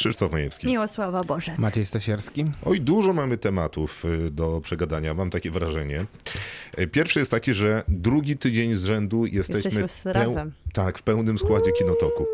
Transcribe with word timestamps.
Krzysztof 0.00 0.32
Majewski. 0.32 0.66
Miłosława 0.66 1.24
Boże. 1.24 1.54
Maciej 1.58 1.86
Stasierski. 1.86 2.44
Oj, 2.64 2.80
dużo 2.80 3.12
mamy 3.12 3.38
tematów 3.38 4.04
y, 4.04 4.30
do 4.30 4.60
przegadania, 4.60 5.14
mam 5.14 5.30
takie 5.30 5.50
wrażenie. 5.50 6.06
Y, 6.78 6.86
Pierwszy 6.86 7.18
jest 7.18 7.30
taki, 7.30 7.54
że 7.54 7.82
drugi 7.88 8.36
tydzień 8.36 8.74
z 8.74 8.84
rzędu 8.84 9.26
jesteśmy, 9.26 9.80
Jesteśmy 9.80 10.12
razem. 10.12 10.52
tak, 10.72 10.98
w 10.98 11.02
pełnym 11.02 11.38
składzie 11.38 11.72
Kinotoku. 11.72 12.26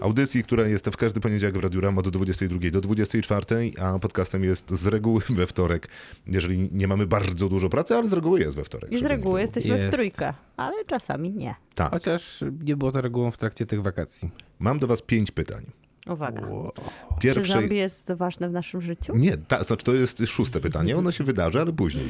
Audycji, 0.00 0.42
która 0.44 0.68
jest 0.68 0.86
w 0.88 0.96
każdy 0.96 1.20
poniedziałek 1.20 1.58
w 1.58 1.60
Radiu 1.62 1.80
Ram 1.80 1.98
od 1.98 2.08
22 2.08 2.70
do 2.70 2.80
24, 2.80 3.44
a 3.80 3.98
podcastem 3.98 4.44
jest 4.44 4.70
z 4.70 4.86
reguły 4.86 5.20
we 5.30 5.46
wtorek, 5.46 5.88
jeżeli 6.26 6.68
nie 6.72 6.88
mamy 6.88 7.06
bardzo 7.06 7.48
dużo 7.48 7.68
pracy, 7.68 7.94
ale 7.94 8.08
z 8.08 8.12
reguły 8.12 8.40
jest 8.40 8.56
we 8.56 8.64
wtorek. 8.64 8.92
I 8.92 9.00
z 9.02 9.04
reguły 9.04 9.40
jesteśmy 9.40 9.76
Jest. 9.76 9.88
w 9.88 9.90
trójkę, 9.90 10.34
ale 10.56 10.84
czasami 10.84 11.30
nie. 11.30 11.54
Tak. 11.74 11.90
Chociaż 11.90 12.44
nie 12.64 12.76
było 12.76 12.92
to 12.92 13.00
regułą 13.00 13.30
w 13.30 13.36
trakcie 13.36 13.66
tych 13.66 13.82
wakacji. 13.82 14.30
Mam 14.58 14.78
do 14.78 14.86
was 14.86 15.02
pięć 15.02 15.30
pytań. 15.30 15.64
Uwaga. 16.08 16.40
Czy 16.40 17.20
Pierwsze... 17.20 17.52
zombie 17.52 17.76
jest 17.76 18.12
ważne 18.12 18.48
w 18.48 18.52
naszym 18.52 18.80
życiu? 18.80 19.16
Nie, 19.16 19.36
ta, 19.36 19.62
znaczy 19.62 19.84
to 19.84 19.94
jest 19.94 20.26
szóste 20.26 20.60
pytanie, 20.60 20.96
ono 20.96 21.12
się 21.12 21.24
wydarzy, 21.24 21.60
ale 21.60 21.72
później. 21.72 22.08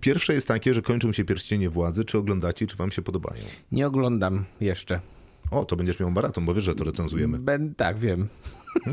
Pierwsze 0.00 0.34
jest 0.34 0.48
takie, 0.48 0.74
że 0.74 0.82
kończą 0.82 1.12
się 1.12 1.24
pierścienie 1.24 1.70
władzy, 1.70 2.04
czy 2.04 2.18
oglądacie, 2.18 2.66
czy 2.66 2.76
wam 2.76 2.90
się 2.90 3.02
podobają? 3.02 3.42
Nie 3.72 3.86
oglądam 3.86 4.44
jeszcze. 4.60 5.00
O, 5.50 5.64
to 5.64 5.76
będziesz 5.76 6.00
miał 6.00 6.10
maraton, 6.10 6.44
bo 6.44 6.54
wiesz, 6.54 6.64
że 6.64 6.74
to 6.74 6.84
recenzujemy. 6.84 7.38
Ben, 7.38 7.74
tak, 7.74 7.98
wiem. 7.98 8.28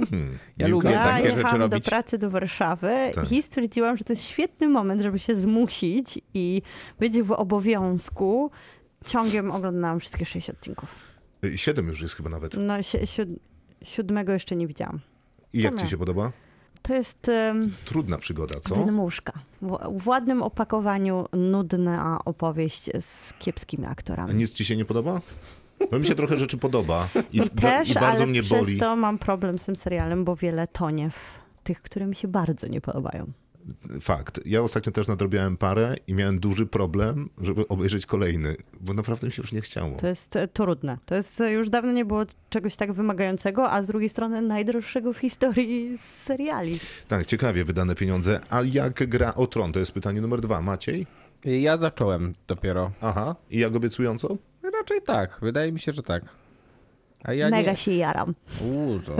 Ja 0.57 0.67
Miłka? 0.67 0.89
lubię 0.89 0.97
Ja 0.99 1.03
takie 1.03 1.23
rzeczy 1.29 1.37
jechałam 1.37 1.59
do 1.69 1.75
robić. 1.75 1.85
pracy 1.89 2.17
do 2.17 2.29
Warszawy 2.29 2.93
Tak. 3.15 3.31
i 3.31 3.43
stwierdziłam, 3.43 3.97
że 3.97 4.03
to 4.03 4.13
jest 4.13 4.23
świetny 4.25 4.67
moment, 4.67 5.01
żeby 5.01 5.19
się 5.19 5.35
zmusić 5.35 6.19
i 6.33 6.61
być 6.99 7.21
w 7.21 7.31
obowiązku. 7.31 8.51
Ciągiem 9.05 9.51
oglądałam 9.51 9.99
wszystkie 9.99 10.25
sześć 10.25 10.49
odcinków. 10.49 10.95
Y, 11.45 11.57
Siedem 11.57 11.87
już 11.87 12.01
jest 12.01 12.15
chyba 12.15 12.29
nawet. 12.29 12.53
No, 12.57 12.83
si 12.83 13.07
siód 13.07 13.29
siódmego 13.83 14.33
jeszcze 14.33 14.55
nie 14.55 14.67
widziałam. 14.67 14.99
I 15.53 15.61
jak 15.61 15.81
ci 15.81 15.87
się 15.87 15.97
podoba? 15.97 16.31
To 16.81 16.93
jest 16.95 17.27
um, 17.27 17.73
Trudna 17.85 18.17
przygoda, 18.17 18.59
co? 18.59 18.75
wydmuszka. 18.75 19.33
W, 19.61 19.77
w 20.01 20.07
ładnym 20.07 20.41
opakowaniu 20.43 21.25
nudna 21.33 22.19
opowieść 22.25 22.89
z 22.99 23.33
kiepskimi 23.39 23.85
A 23.85 23.89
aktorami. 23.89 24.35
nic 24.35 24.51
ci 24.51 24.65
się 24.65 24.75
nie 24.77 24.85
podoba? 24.85 25.21
Bo 25.91 25.99
mi 25.99 26.05
się 26.07 26.15
trochę 26.15 26.37
rzeczy 26.37 26.57
podoba 26.57 27.07
i, 27.33 27.39
da- 27.39 27.45
też, 27.47 27.89
i 27.89 27.93
bardzo 27.93 28.07
ale 28.17 28.25
mnie 28.27 28.41
przez 28.43 28.59
boli. 28.59 28.77
to 28.77 28.95
mam 28.95 29.17
problem 29.17 29.59
z 29.59 29.65
tym 29.65 29.75
serialem, 29.75 30.23
bo 30.25 30.35
wiele 30.35 30.67
tonie 30.67 31.09
w 31.09 31.39
tych, 31.63 31.81
które 31.81 32.05
mi 32.05 32.15
się 32.15 32.27
bardzo 32.27 32.67
nie 32.67 32.81
podobają. 32.81 33.25
Fakt. 34.01 34.39
Ja 34.45 34.61
ostatnio 34.61 34.91
też 34.91 35.07
nadrobiłem 35.07 35.57
parę 35.57 35.95
i 36.07 36.13
miałem 36.13 36.39
duży 36.39 36.65
problem, 36.65 37.29
żeby 37.41 37.67
obejrzeć 37.67 38.05
kolejny, 38.05 38.55
bo 38.81 38.93
naprawdę 38.93 39.27
mi 39.27 39.33
się 39.33 39.41
już 39.41 39.51
nie 39.51 39.61
chciało. 39.61 39.97
To 39.97 40.07
jest 40.07 40.35
e, 40.35 40.47
trudne. 40.47 40.97
To 41.05 41.15
jest 41.15 41.41
e, 41.41 41.51
już 41.51 41.69
dawno 41.69 41.91
nie 41.91 42.05
było 42.05 42.25
czegoś 42.49 42.75
tak 42.75 42.93
wymagającego, 42.93 43.71
a 43.71 43.83
z 43.83 43.87
drugiej 43.87 44.09
strony 44.09 44.41
najdroższego 44.41 45.13
w 45.13 45.17
historii 45.17 45.97
seriali. 45.97 46.79
Tak, 47.07 47.25
ciekawie 47.25 47.65
wydane 47.65 47.95
pieniądze. 47.95 48.39
A 48.49 48.61
jak 48.61 49.09
gra 49.09 49.33
o 49.33 49.47
tron? 49.47 49.71
To 49.71 49.79
jest 49.79 49.91
pytanie 49.91 50.21
numer 50.21 50.41
dwa. 50.41 50.61
Maciej? 50.61 51.07
Ja 51.45 51.77
zacząłem 51.77 52.33
dopiero. 52.47 52.91
Aha. 53.01 53.35
I 53.49 53.59
jak 53.59 53.75
obiecująco? 53.75 54.37
Raczej 54.79 55.01
tak, 55.01 55.37
wydaje 55.41 55.71
mi 55.71 55.79
się, 55.79 55.91
że 55.91 56.03
tak. 56.03 56.23
A 57.23 57.33
ja 57.33 57.49
Mega 57.49 57.71
nie... 57.71 57.77
się 57.77 57.91
jaram. 57.91 58.33
Uuu, 58.61 58.99
to... 58.99 59.15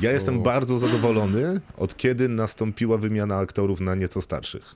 Ja 0.00 0.12
jestem 0.12 0.42
bardzo 0.42 0.78
zadowolony, 0.78 1.60
od 1.76 1.96
kiedy 1.96 2.28
nastąpiła 2.28 2.98
wymiana 2.98 3.36
aktorów 3.36 3.80
na 3.80 3.94
nieco 3.94 4.22
starszych. 4.22 4.74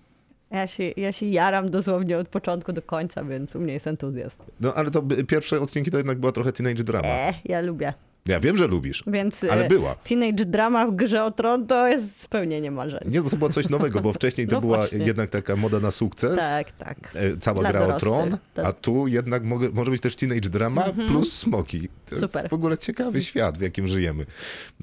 Ja 0.51 0.67
się, 0.67 0.93
ja 0.97 1.13
się 1.13 1.27
jaram 1.27 1.71
dosłownie 1.71 2.19
od 2.19 2.29
początku 2.29 2.73
do 2.73 2.83
końca, 2.83 3.25
więc 3.25 3.57
u 3.57 3.61
mnie 3.61 3.73
jest 3.73 3.87
entuzjazm. 3.87 4.37
No 4.61 4.75
ale 4.75 4.91
to 4.91 5.03
pierwsze 5.29 5.61
odcinki 5.61 5.91
to 5.91 5.97
jednak 5.97 6.19
była 6.19 6.33
trochę 6.33 6.53
teenage 6.53 6.85
drama. 6.85 7.09
E, 7.09 7.35
ja 7.45 7.61
lubię. 7.61 7.93
Ja 8.27 8.41
wiem, 8.41 8.57
że 8.57 8.67
lubisz, 8.67 9.05
Więc 9.07 9.45
ale 9.45 9.65
e, 9.65 9.69
była. 9.69 9.95
teenage 9.95 10.45
drama 10.45 10.87
w 10.87 10.97
grze 10.97 11.25
o 11.25 11.31
tron 11.31 11.67
to 11.67 11.89
jest 11.89 12.21
spełnienie 12.21 12.71
marzeń. 12.71 13.01
Nie, 13.07 13.23
bo 13.23 13.31
to 13.31 13.37
było 13.37 13.51
coś 13.51 13.69
nowego, 13.69 14.01
bo 14.01 14.13
wcześniej 14.13 14.47
to 14.47 14.55
No 14.55 14.61
była 14.61 14.77
właśnie. 14.77 14.99
jednak 14.99 15.31
taka 15.31 15.57
moda 15.57 15.81
na 15.81 15.91
sukces. 15.91 16.37
Tak, 16.37 16.73
tak. 16.73 16.99
e, 17.15 17.37
Cała 17.37 17.61
Dla 17.61 17.71
gra 17.73 17.87
o 17.87 18.01
tron, 18.01 18.39
tak. 18.55 18.65
a 18.65 18.73
tu 18.73 19.07
jednak 19.09 19.45
mogę, 19.45 19.69
może 19.73 19.91
być 19.91 20.01
też 20.03 20.17
teenage 20.17 20.49
drama 20.49 20.83
plus 21.09 21.33
smoki. 21.33 21.89
To 22.07 22.15
Super. 22.21 22.43
jest 22.43 22.51
w 22.51 22.55
ogóle 22.55 22.79
ciekawy 22.79 23.23
świat, 23.23 23.59
w 23.59 23.61
jakim 23.61 23.89
żyjemy. 23.89 24.27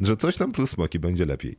Że 0.01 0.17
coś 0.17 0.37
tam 0.37 0.51
plus 0.51 0.69
smoki 0.69 0.99
będzie 0.99 1.25
lepiej. 1.25 1.55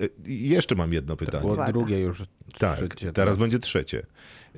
E, 0.00 0.08
Jeszcze 0.32 0.74
mam 0.74 0.92
jedno 0.92 1.16
pytanie. 1.16 1.40
było 1.40 1.52
Uwaga. 1.52 1.72
drugie 1.72 2.00
już. 2.00 2.22
Tak, 2.58 2.78
trzecie 2.78 3.12
teraz 3.12 3.36
będzie 3.38 3.58
trzecie. 3.58 4.06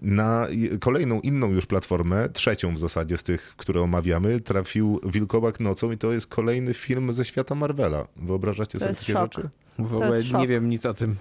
Na 0.02 0.46
kolejną 0.80 1.20
inną 1.20 1.50
już 1.52 1.66
platformę, 1.66 2.28
trzecią 2.28 2.74
w 2.74 2.78
zasadzie 2.78 3.18
z 3.18 3.22
tych, 3.22 3.54
które 3.56 3.80
omawiamy, 3.80 4.40
trafił 4.40 5.00
Wilkołak 5.04 5.60
nocą 5.60 5.92
i 5.92 5.98
to 5.98 6.12
jest 6.12 6.26
kolejny 6.26 6.74
film 6.74 7.12
ze 7.12 7.24
świata 7.24 7.54
Marvela. 7.54 8.06
Wyobrażacie 8.16 8.78
sobie 8.78 8.88
jest 8.88 9.00
takie 9.00 9.12
szok. 9.12 9.34
rzeczy? 9.34 9.48
W 9.78 9.94
ogóle 9.94 10.22
nie 10.38 10.48
wiem 10.48 10.68
nic 10.68 10.86
o 10.86 10.94
tym. 10.94 11.16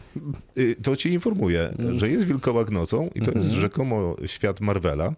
Y, 0.58 0.76
To 0.84 0.96
ci 0.96 1.14
informuję, 1.14 1.74
Mm. 1.80 2.00
że 2.00 2.10
jest 2.10 2.26
Wilkołak 2.26 2.70
nocą 2.72 3.10
i 3.16 3.20
to 3.20 3.26
Mhm. 3.26 3.38
jest 3.38 3.50
rzekomo 3.50 4.16
świat 4.26 4.62
Marvela, 4.62 5.14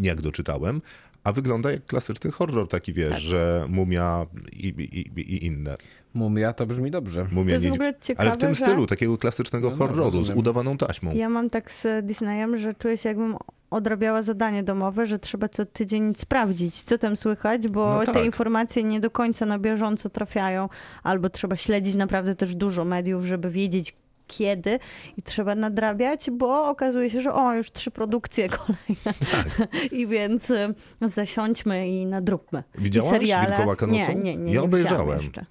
jak 0.00 0.20
doczytałem, 0.20 0.82
a 1.24 1.32
wygląda 1.32 1.72
jak 1.72 1.86
klasyczny 1.86 2.30
horror 2.30 2.68
taki, 2.68 2.92
wiesz, 2.92 3.10
Tak. 3.10 3.20
że 3.20 3.66
mumia 3.68 4.26
i, 4.52 4.66
i, 4.68 5.20
i 5.20 5.46
inne. 5.46 5.76
Mumia 6.14 6.52
to 6.52 6.66
brzmi 6.66 6.90
dobrze. 6.90 7.26
Mumia 7.32 7.52
jest 7.52 7.64
w 7.66 7.68
niedź- 7.68 7.74
ogóle 7.74 7.94
ciekawe, 8.00 8.28
Ale 8.28 8.38
w 8.38 8.40
tym 8.40 8.54
że- 8.54 8.64
stylu, 8.64 8.86
takiego 8.86 9.18
klasycznego 9.18 9.70
No, 9.70 9.76
no, 9.76 9.86
horroru 9.86 10.24
z 10.24 10.30
udawaną 10.30 10.76
taśmą. 10.76 11.12
Ja 11.14 11.28
mam 11.28 11.50
tak 11.50 11.70
z 11.72 12.06
Disneyem, 12.06 12.58
że 12.58 12.74
czuję 12.74 12.98
się 12.98 13.08
jakbym 13.08 13.36
odrabiała 13.70 14.22
zadanie 14.22 14.62
domowe, 14.62 15.06
że 15.06 15.18
trzeba 15.18 15.48
co 15.48 15.66
tydzień 15.66 16.14
sprawdzić, 16.16 16.82
co 16.82 16.98
tam 16.98 17.16
słychać, 17.16 17.68
bo 17.68 17.94
No 17.98 18.04
tak. 18.04 18.14
te 18.14 18.24
informacje 18.26 18.84
nie 18.84 19.00
do 19.00 19.10
końca 19.10 19.46
na 19.46 19.58
bieżąco 19.58 20.08
trafiają, 20.08 20.68
albo 21.02 21.30
trzeba 21.30 21.56
śledzić 21.56 21.94
naprawdę 21.94 22.34
też 22.36 22.54
dużo 22.54 22.84
mediów, 22.84 23.24
żeby 23.24 23.50
wiedzieć 23.50 23.96
kiedy 24.26 24.78
i 25.16 25.22
trzeba 25.22 25.54
nadrabiać, 25.54 26.30
bo 26.30 26.68
okazuje 26.68 27.10
się, 27.10 27.20
że 27.20 27.34
o, 27.34 27.54
już 27.54 27.72
trzy 27.72 27.90
produkcje 27.90 28.48
kolejne. 28.58 29.14
Tak. 29.32 29.68
I 29.92 30.06
więc 30.06 30.50
y, 30.50 30.74
zasiądźmy 31.00 31.88
i 31.88 32.06
nadróbmy. 32.06 32.62
Widziałaś 32.78 33.10
I 33.10 33.14
seriale... 33.14 33.46
Wilkołaka 33.56 33.86
nocą? 33.86 33.98
Nie, 33.98 34.14
nie, 34.14 34.36
nie. 34.36 34.52
Ja 34.52 34.60
nie 34.60 34.62
obejrzałem. 34.62 35.20
Jeszcze. 35.20 35.46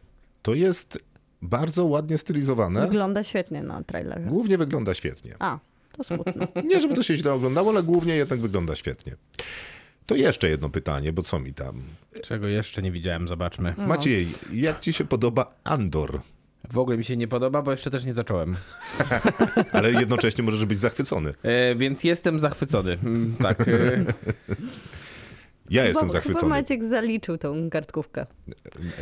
To 0.48 0.54
jest 0.54 1.00
bardzo 1.42 1.86
ładnie 1.86 2.18
stylizowane. 2.18 2.82
Wygląda 2.82 3.24
świetnie 3.24 3.64
na 3.64 3.84
trailerze. 3.84 4.28
Głównie 4.30 4.58
wygląda 4.58 4.94
świetnie. 4.94 5.36
A, 5.40 5.60
to 5.98 6.04
smutno. 6.04 6.48
Nie, 6.70 6.82
żeby 6.82 6.94
to 6.94 7.04
się 7.04 7.18
źle 7.18 7.34
oglądało, 7.34 7.72
ale 7.72 7.84
głównie 7.84 8.16
jednak 8.16 8.40
wygląda 8.40 8.76
świetnie. 8.76 9.16
To 10.06 10.16
jeszcze 10.16 10.50
jedno 10.50 10.70
pytanie, 10.70 11.14
bo 11.14 11.22
co 11.22 11.40
mi 11.40 11.54
tam? 11.54 11.82
Czego 12.24 12.48
jeszcze 12.48 12.82
nie 12.82 12.92
widziałem, 12.92 13.28
zobaczmy. 13.28 13.74
No. 13.78 13.88
Maciej, 13.88 14.28
jak 14.54 14.80
ci 14.80 14.94
się 14.94 15.06
podoba 15.06 15.54
Andor? 15.64 16.22
W 16.72 16.78
ogóle 16.78 16.98
mi 16.98 17.04
się 17.06 17.18
nie 17.18 17.28
podoba, 17.28 17.62
bo 17.62 17.72
jeszcze 17.72 17.92
też 17.92 18.06
nie 18.06 18.14
zacząłem. 18.14 18.56
Ale 19.72 19.92
jednocześnie 19.92 20.44
możesz 20.44 20.66
być 20.66 20.80
zachwycony. 20.80 21.34
E, 21.44 21.76
więc 21.76 22.04
jestem 22.04 22.40
zachwycony. 22.40 22.98
Mm, 23.04 23.36
Tak. 23.42 23.66
Ja 25.70 25.86
jestem 25.86 26.02
Chyba- 26.08 26.14
Chyba 26.20 26.24
zachwycony. 26.34 26.50
Maciek 26.50 26.84
zaliczył 26.84 27.38
tą 27.38 27.70
kartkówkę. 27.70 28.26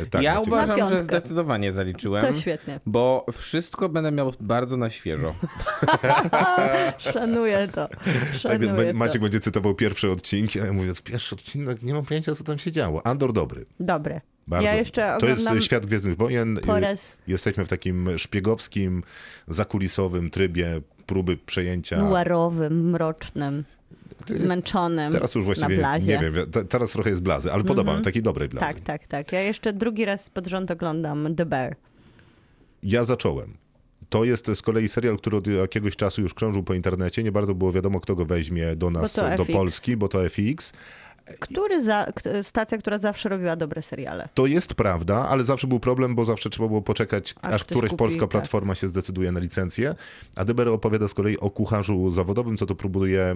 E, 0.02 0.06
Tak, 0.06 0.22
ja 0.22 0.40
uważam, 0.40 0.88
że 0.88 1.02
zdecydowanie 1.02 1.72
zaliczyłem. 1.72 2.34
To 2.34 2.40
świetnie. 2.40 2.80
Bo 2.86 3.26
wszystko 3.32 3.88
będę 3.88 4.12
miał 4.12 4.32
bardzo 4.40 4.76
na 4.76 4.90
świeżo. 4.90 5.34
Szanuję 6.98 7.68
to. 7.72 7.88
Tak, 7.88 7.98
Szanuję 8.38 8.92
to. 8.92 8.98
Maciek 8.98 9.22
będzie 9.22 9.40
cytował 9.40 9.74
pierwsze 9.74 10.10
odcinki, 10.10 10.60
a 10.60 10.66
ja 10.66 10.72
mówię, 10.72 10.92
pierwszy 11.04 11.34
odcinek, 11.34 11.82
nie 11.82 11.94
mam 11.94 12.04
pojęcia, 12.04 12.34
co 12.34 12.44
tam 12.44 12.58
się 12.58 12.72
działo. 12.72 13.06
Andor 13.06 13.32
dobry. 13.32 13.66
Dobry. 13.80 14.20
Bardzo. 14.46 14.66
Ja 14.66 14.74
jeszcze 14.74 15.16
to 15.20 15.26
jest 15.26 15.48
świat 15.60 15.86
Gwiezdnych 15.86 16.16
Wojen. 16.16 16.58
po 16.66 16.80
raz 16.80 17.16
Jesteśmy 17.26 17.66
w 17.66 17.68
takim 17.68 18.18
szpiegowskim, 18.18 19.02
zakulisowym 19.48 20.30
trybie 20.30 20.80
próby 21.06 21.36
przejęcia. 21.36 21.96
nuarowym, 21.96 22.90
mrocznym, 22.90 23.64
zmęczonym 24.30 25.12
Teraz 25.12 25.34
już 25.34 25.44
właściwie 25.44 25.84
nie 26.00 26.18
wiem, 26.18 26.50
te- 26.50 26.64
teraz 26.64 26.92
trochę 26.92 27.10
jest 27.10 27.22
blazy, 27.22 27.52
ale 27.52 27.64
podoba 27.64 27.96
mi, 27.96 28.04
takiej 28.04 28.22
dobrej 28.22 28.48
blazy. 28.48 28.74
Tak, 28.74 28.82
tak, 28.84 29.06
tak. 29.06 29.32
Ja 29.32 29.40
jeszcze 29.40 29.72
drugi 29.72 30.04
raz 30.04 30.30
pod 30.30 30.46
rząd 30.46 30.70
oglądam 30.70 31.34
The 31.36 31.46
Bear. 31.46 31.76
Ja 32.82 33.04
zacząłem. 33.04 33.56
To 34.08 34.24
jest 34.24 34.50
z 34.54 34.62
kolei 34.62 34.88
serial, 34.88 35.16
który 35.16 35.36
od 35.36 35.46
jakiegoś 35.46 35.96
czasu 35.96 36.22
już 36.22 36.34
krążył 36.34 36.62
po 36.62 36.74
internecie. 36.74 37.22
Nie 37.22 37.32
bardzo 37.32 37.54
było 37.54 37.72
wiadomo, 37.72 38.00
kto 38.00 38.14
go 38.14 38.26
weźmie 38.26 38.76
do 38.76 38.90
nas, 38.90 39.14
do 39.14 39.44
FX. 39.44 39.52
Polski, 39.52 39.96
bo 39.96 40.08
to 40.08 40.24
FX. 40.28 40.72
Który 41.40 41.84
za, 41.84 42.06
stacja, 42.42 42.78
która 42.78 42.98
zawsze 42.98 43.28
robiła 43.28 43.56
dobre 43.56 43.82
seriale. 43.82 44.28
To 44.34 44.46
jest 44.46 44.74
prawda, 44.74 45.28
ale 45.28 45.44
zawsze 45.44 45.66
był 45.66 45.80
problem, 45.80 46.14
bo 46.14 46.24
zawsze 46.24 46.50
trzeba 46.50 46.68
było 46.68 46.82
poczekać, 46.82 47.34
Aż 47.42 47.54
aż, 47.54 47.64
któraś 47.64 47.90
kupi, 47.90 47.98
polska 47.98 48.20
tak. 48.20 48.30
platforma 48.30 48.74
się 48.74 48.88
zdecyduje 48.88 49.32
na 49.32 49.40
licencję. 49.40 49.94
A 50.36 50.44
Deber 50.44 50.68
opowiada 50.68 51.08
z 51.08 51.14
kolei 51.14 51.38
o 51.38 51.50
kucharzu 51.50 52.10
zawodowym, 52.10 52.56
co 52.56 52.66
to 52.66 52.74
próbuje 52.74 53.34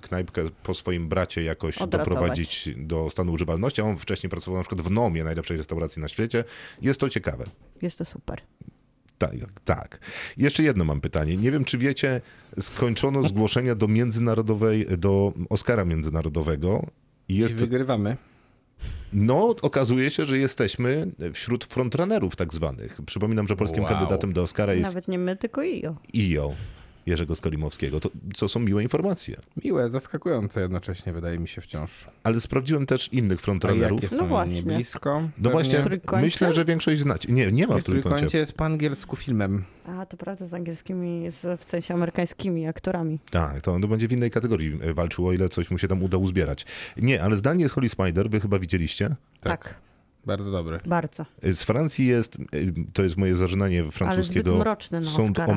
knajpkę 0.00 0.42
po 0.62 0.74
swoim 0.74 1.08
bracie 1.08 1.42
jakoś 1.42 1.78
Odratować. 1.78 2.08
doprowadzić 2.08 2.70
do 2.76 3.10
stanu 3.10 3.32
używalności. 3.32 3.82
On 3.82 3.98
wcześniej 3.98 4.30
pracował 4.30 4.58
na 4.58 4.64
przykład 4.64 4.86
w 4.86 4.90
Nomie, 4.90 5.24
najlepszej 5.24 5.56
restauracji 5.56 6.02
na 6.02 6.08
świecie. 6.08 6.44
Jest 6.82 7.00
to 7.00 7.08
ciekawe. 7.08 7.44
Jest 7.82 7.98
to 7.98 8.04
super. 8.04 8.40
Tak, 9.18 9.30
tak. 9.64 9.98
Jeszcze 10.36 10.62
jedno 10.62 10.84
mam 10.84 11.00
pytanie. 11.00 11.36
Nie 11.36 11.50
wiem, 11.50 11.64
czy 11.64 11.78
wiecie, 11.78 12.20
skończono 12.60 13.28
zgłoszenia 13.28 13.74
do 13.74 13.88
międzynarodowej, 13.88 14.86
do 14.98 15.32
Oscara 15.50 15.84
Międzynarodowego. 15.84 16.86
I 17.32 17.36
I 17.36 17.38
jest, 17.38 17.54
wygrywamy. 17.54 18.16
no, 19.12 19.54
okazuje 19.62 20.10
się, 20.10 20.24
że 20.26 20.38
jesteśmy 20.38 21.06
wśród 21.32 21.64
frontrunnerów 21.64 22.36
tak 22.36 22.54
zwanych. 22.54 22.98
Przypominam, 23.06 23.48
że 23.48 23.56
polskim 23.56 23.82
Wow. 23.82 23.92
kandydatem 23.92 24.32
do 24.32 24.42
Oscara 24.42 24.74
jest 24.74 24.90
Nawet 24.90 25.08
nie 25.08 25.18
my, 25.18 25.36
tylko 25.36 25.60
IO. 25.60 25.96
IO 26.14 26.52
Jerzego 27.06 27.34
Skolimowskiego. 27.34 28.00
To, 28.00 28.10
co 28.34 28.48
są 28.48 28.60
miłe 28.60 28.82
informacje. 28.82 29.36
Miłe, 29.64 29.88
zaskakujące 29.88 30.60
jednocześnie, 30.60 31.12
wydaje 31.12 31.38
mi 31.38 31.48
się 31.48 31.60
wciąż. 31.60 32.06
Ale 32.24 32.40
sprawdziłem 32.40 32.86
też 32.86 33.08
innych 33.12 33.38
A 33.38 33.42
frontrunnerów. 33.42 34.02
jakie 34.02 34.16
No 34.16 34.24
właśnie. 34.26 34.54
nie 34.54 34.62
blisko? 34.62 35.28
No 35.38 35.50
właśnie, 35.50 35.78
trójkącie? 35.80 36.24
myślę, 36.24 36.54
że 36.54 36.64
większość 36.64 37.00
znacie. 37.00 37.32
Nie, 37.32 37.52
nie 37.52 37.66
ma 37.66 37.74
w 37.74 37.80
W 37.80 37.84
trójkącie 37.84 38.08
trójkącie. 38.16 38.38
jest 38.38 38.52
po 38.52 38.64
angielsku 38.64 39.16
filmem. 39.16 39.64
A, 39.86 40.06
to 40.06 40.16
prawda, 40.16 40.46
z 40.46 40.54
angielskimi, 40.54 41.30
z, 41.30 41.60
w 41.60 41.64
sensie 41.64 41.94
amerykańskimi 41.94 42.66
aktorami. 42.66 43.18
Tak, 43.30 43.60
to 43.60 43.72
on 43.72 43.80
będzie 43.88 44.08
w 44.08 44.12
innej 44.12 44.30
kategorii 44.30 44.78
e, 44.82 44.94
walczył, 44.94 45.26
o 45.26 45.32
ile 45.32 45.48
coś 45.48 45.70
mu 45.70 45.78
się 45.78 45.88
tam 45.88 46.02
uda 46.02 46.16
uzbierać. 46.18 46.66
Nie, 46.96 47.22
ale 47.22 47.36
zdanie 47.36 47.62
jest 47.62 47.74
Holy 47.74 47.88
Spider, 47.88 48.30
wy 48.30 48.40
chyba 48.40 48.58
widzieliście. 48.58 49.16
Tak, 49.40 49.74
Bardzo 50.26 50.50
dobry. 50.50 50.80
bardzo. 50.86 51.26
E, 51.42 51.54
Z 51.54 51.62
Francji 51.62 52.06
jest, 52.06 52.36
e, 52.36 52.40
to 52.92 53.02
jest 53.02 53.16
moje 53.16 53.36
zażynanie 53.36 53.76
Ale 53.78 53.82
zbyt 53.84 53.94
francuskiego, 53.94 54.54
mroczny 54.56 55.00
na 55.00 55.10
Saint 55.10 55.30
Oscara. 55.38 55.52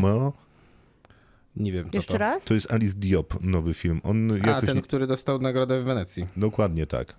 Nie 1.57 1.71
wiem, 1.71 1.89
co 1.89 1.97
Jeszcze 1.97 2.13
to. 2.13 2.17
raz? 2.17 2.45
To 2.45 2.53
jest 2.53 2.71
Alice 2.71 2.93
Diop, 2.97 3.43
nowy 3.43 3.73
film. 3.73 4.01
On 4.03 4.31
A, 4.31 4.47
jakoś... 4.47 4.65
ten, 4.65 4.75
nie- 4.75 4.81
który 4.81 5.07
dostał 5.07 5.39
nagrodę 5.41 5.81
w 5.81 5.83
Wenecji. 5.85 6.27
Dokładnie 6.37 6.87
tak. 6.87 7.15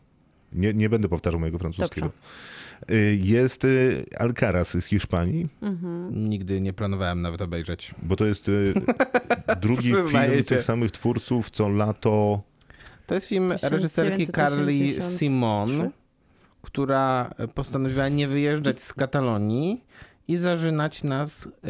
Nie, 0.52 0.74
nie 0.74 0.88
będę 0.88 1.08
powtarzał 1.08 1.40
mojego 1.40 1.58
francuskiego. 1.58 2.06
Dobrze. 2.06 2.96
E, 3.00 3.14
Jest 3.14 3.64
e, 3.64 3.68
Alcaraz 4.18 4.76
z 4.80 4.86
Hiszpanii, 4.86 5.48
Mhm. 5.62 6.28
Nigdy 6.28 6.60
nie 6.60 6.72
planowałem 6.72 7.22
nawet 7.22 7.42
obejrzeć. 7.42 7.94
bo 8.02 8.16
to 8.16 8.24
jest 8.26 8.48
e, 8.48 9.56
drugi 9.56 9.92
film 10.10 10.44
tych 10.46 10.62
samych 10.62 10.90
twórców, 10.90 11.50
co 11.50 11.68
Lato... 11.68 12.42
To 13.06 13.14
jest 13.14 13.26
film 13.26 13.52
reżyserki 13.62 14.26
Carly 14.26 14.66
1983. 14.72 15.18
Simon, 15.18 15.90
która 16.62 17.34
postanowiła 17.54 18.08
nie 18.08 18.28
wyjeżdżać 18.28 18.80
z 18.82 18.92
Katalonii 18.94 19.84
i 20.28 20.36
zażynać 20.36 21.04
nas 21.04 21.48
e, 21.64 21.68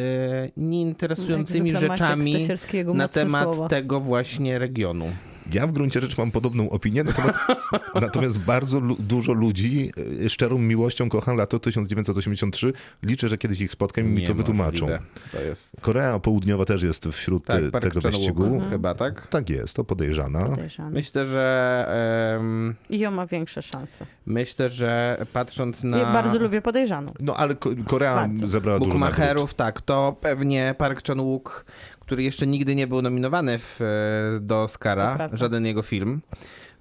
nieinteresującymi 0.57 1.77
rzeczami 1.77 2.47
na 2.93 3.07
temat 3.07 3.69
tego 3.69 3.99
właśnie 3.99 4.59
regionu. 4.59 5.05
Ja 5.53 5.67
w 5.67 5.71
gruncie 5.71 6.01
rzeczy 6.01 6.15
mam 6.17 6.31
podobną 6.31 6.69
opinię, 6.69 7.03
natomiast, 7.03 7.39
natomiast 8.01 8.37
bardzo 8.39 8.79
lu- 8.79 8.95
dużo 8.99 9.33
ludzi 9.33 9.91
e, 10.25 10.29
szczerą 10.29 10.57
miłością 10.57 11.09
kocha 11.09 11.33
lato 11.33 11.59
1983. 11.59 12.73
Liczę, 13.03 13.27
że 13.29 13.37
kiedyś 13.37 13.61
ich 13.61 13.71
spotkam 13.71 14.05
i 14.05 14.09
mi 14.09 14.27
to 14.27 14.33
wytłumaczą. 14.33 14.87
To 15.31 15.41
jest... 15.41 15.81
Korea 15.81 16.19
Południowa 16.19 16.65
też 16.65 16.83
jest 16.83 17.05
wśród 17.11 17.45
Tak, 17.45 17.63
e, 17.63 17.71
Park 17.71 17.83
tego 17.83 17.99
wyścigu. 18.01 18.61
chyba, 18.69 18.95
tak? 18.95 19.27
Tak 19.27 19.49
jest, 19.49 19.73
to 19.75 19.83
podejrzana. 19.83 20.45
Podejrzany. 20.45 20.91
Myślę, 20.91 21.25
że 21.25 22.35
em, 22.39 22.75
IO 22.91 23.11
ma 23.11 23.27
większe 23.27 23.61
szanse. 23.61 24.05
myślę, 24.25 24.69
że 24.69 25.17
patrząc 25.33 25.83
na 25.83 25.97
Ja 25.97 26.13
bardzo 26.13 26.39
lubię 26.39 26.61
podejrzaną. 26.61 27.13
No 27.19 27.35
ale 27.35 27.55
Ko- 27.55 27.69
Korea 27.87 28.15
Bardzo. 28.15 28.47
zebrała 28.47 28.79
dużo 28.79 28.89
nagród. 28.93 29.09
Bookmacherów, 29.09 29.53
tak, 29.53 29.81
to 29.81 30.15
pewnie 30.21 30.75
Park 30.77 31.03
Chan-wook, 31.07 31.65
który 32.07 32.23
jeszcze 32.23 32.47
nigdy 32.47 32.75
nie 32.75 32.87
był 32.87 33.01
nominowany 33.01 33.59
w, 33.59 33.81
e, 33.81 34.39
do 34.39 34.63
Oscara, 34.63 35.29
żaden 35.33 35.65
jego 35.65 35.81
film, 35.81 36.21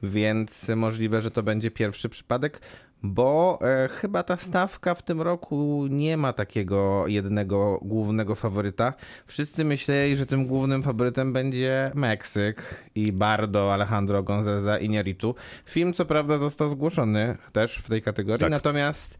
więc 0.02 0.68
możliwe, 0.76 1.20
że 1.20 1.30
to 1.30 1.42
będzie 1.42 1.70
pierwszy 1.70 2.08
przypadek, 2.08 2.60
bo 3.02 3.58
e, 3.62 3.88
chyba 3.88 4.22
ta 4.22 4.36
stawka 4.36 4.94
w 4.94 5.02
tym 5.02 5.22
roku 5.22 5.86
nie 5.90 6.16
ma 6.16 6.32
takiego 6.32 7.06
jednego 7.06 7.78
głównego 7.82 8.34
faworyta. 8.34 8.92
Wszyscy 9.26 9.64
myśleli, 9.64 10.16
że 10.16 10.26
tym 10.26 10.46
głównym 10.46 10.82
faworytem 10.82 11.32
będzie 11.32 11.90
Meksyk 11.94 12.84
i 12.94 13.12
Bardo, 13.12 13.72
Alejandro 13.74 14.22
Gonzaleza 14.22 14.78
Iñárritu. 14.78 15.34
Film 15.64 15.92
co 15.92 16.04
prawda 16.04 16.38
został 16.38 16.68
zgłoszony 16.68 17.36
też 17.52 17.76
w 17.76 17.88
tej 17.88 18.02
kategorii, 18.02 18.40
Tak. 18.40 18.50
natomiast 18.50 19.18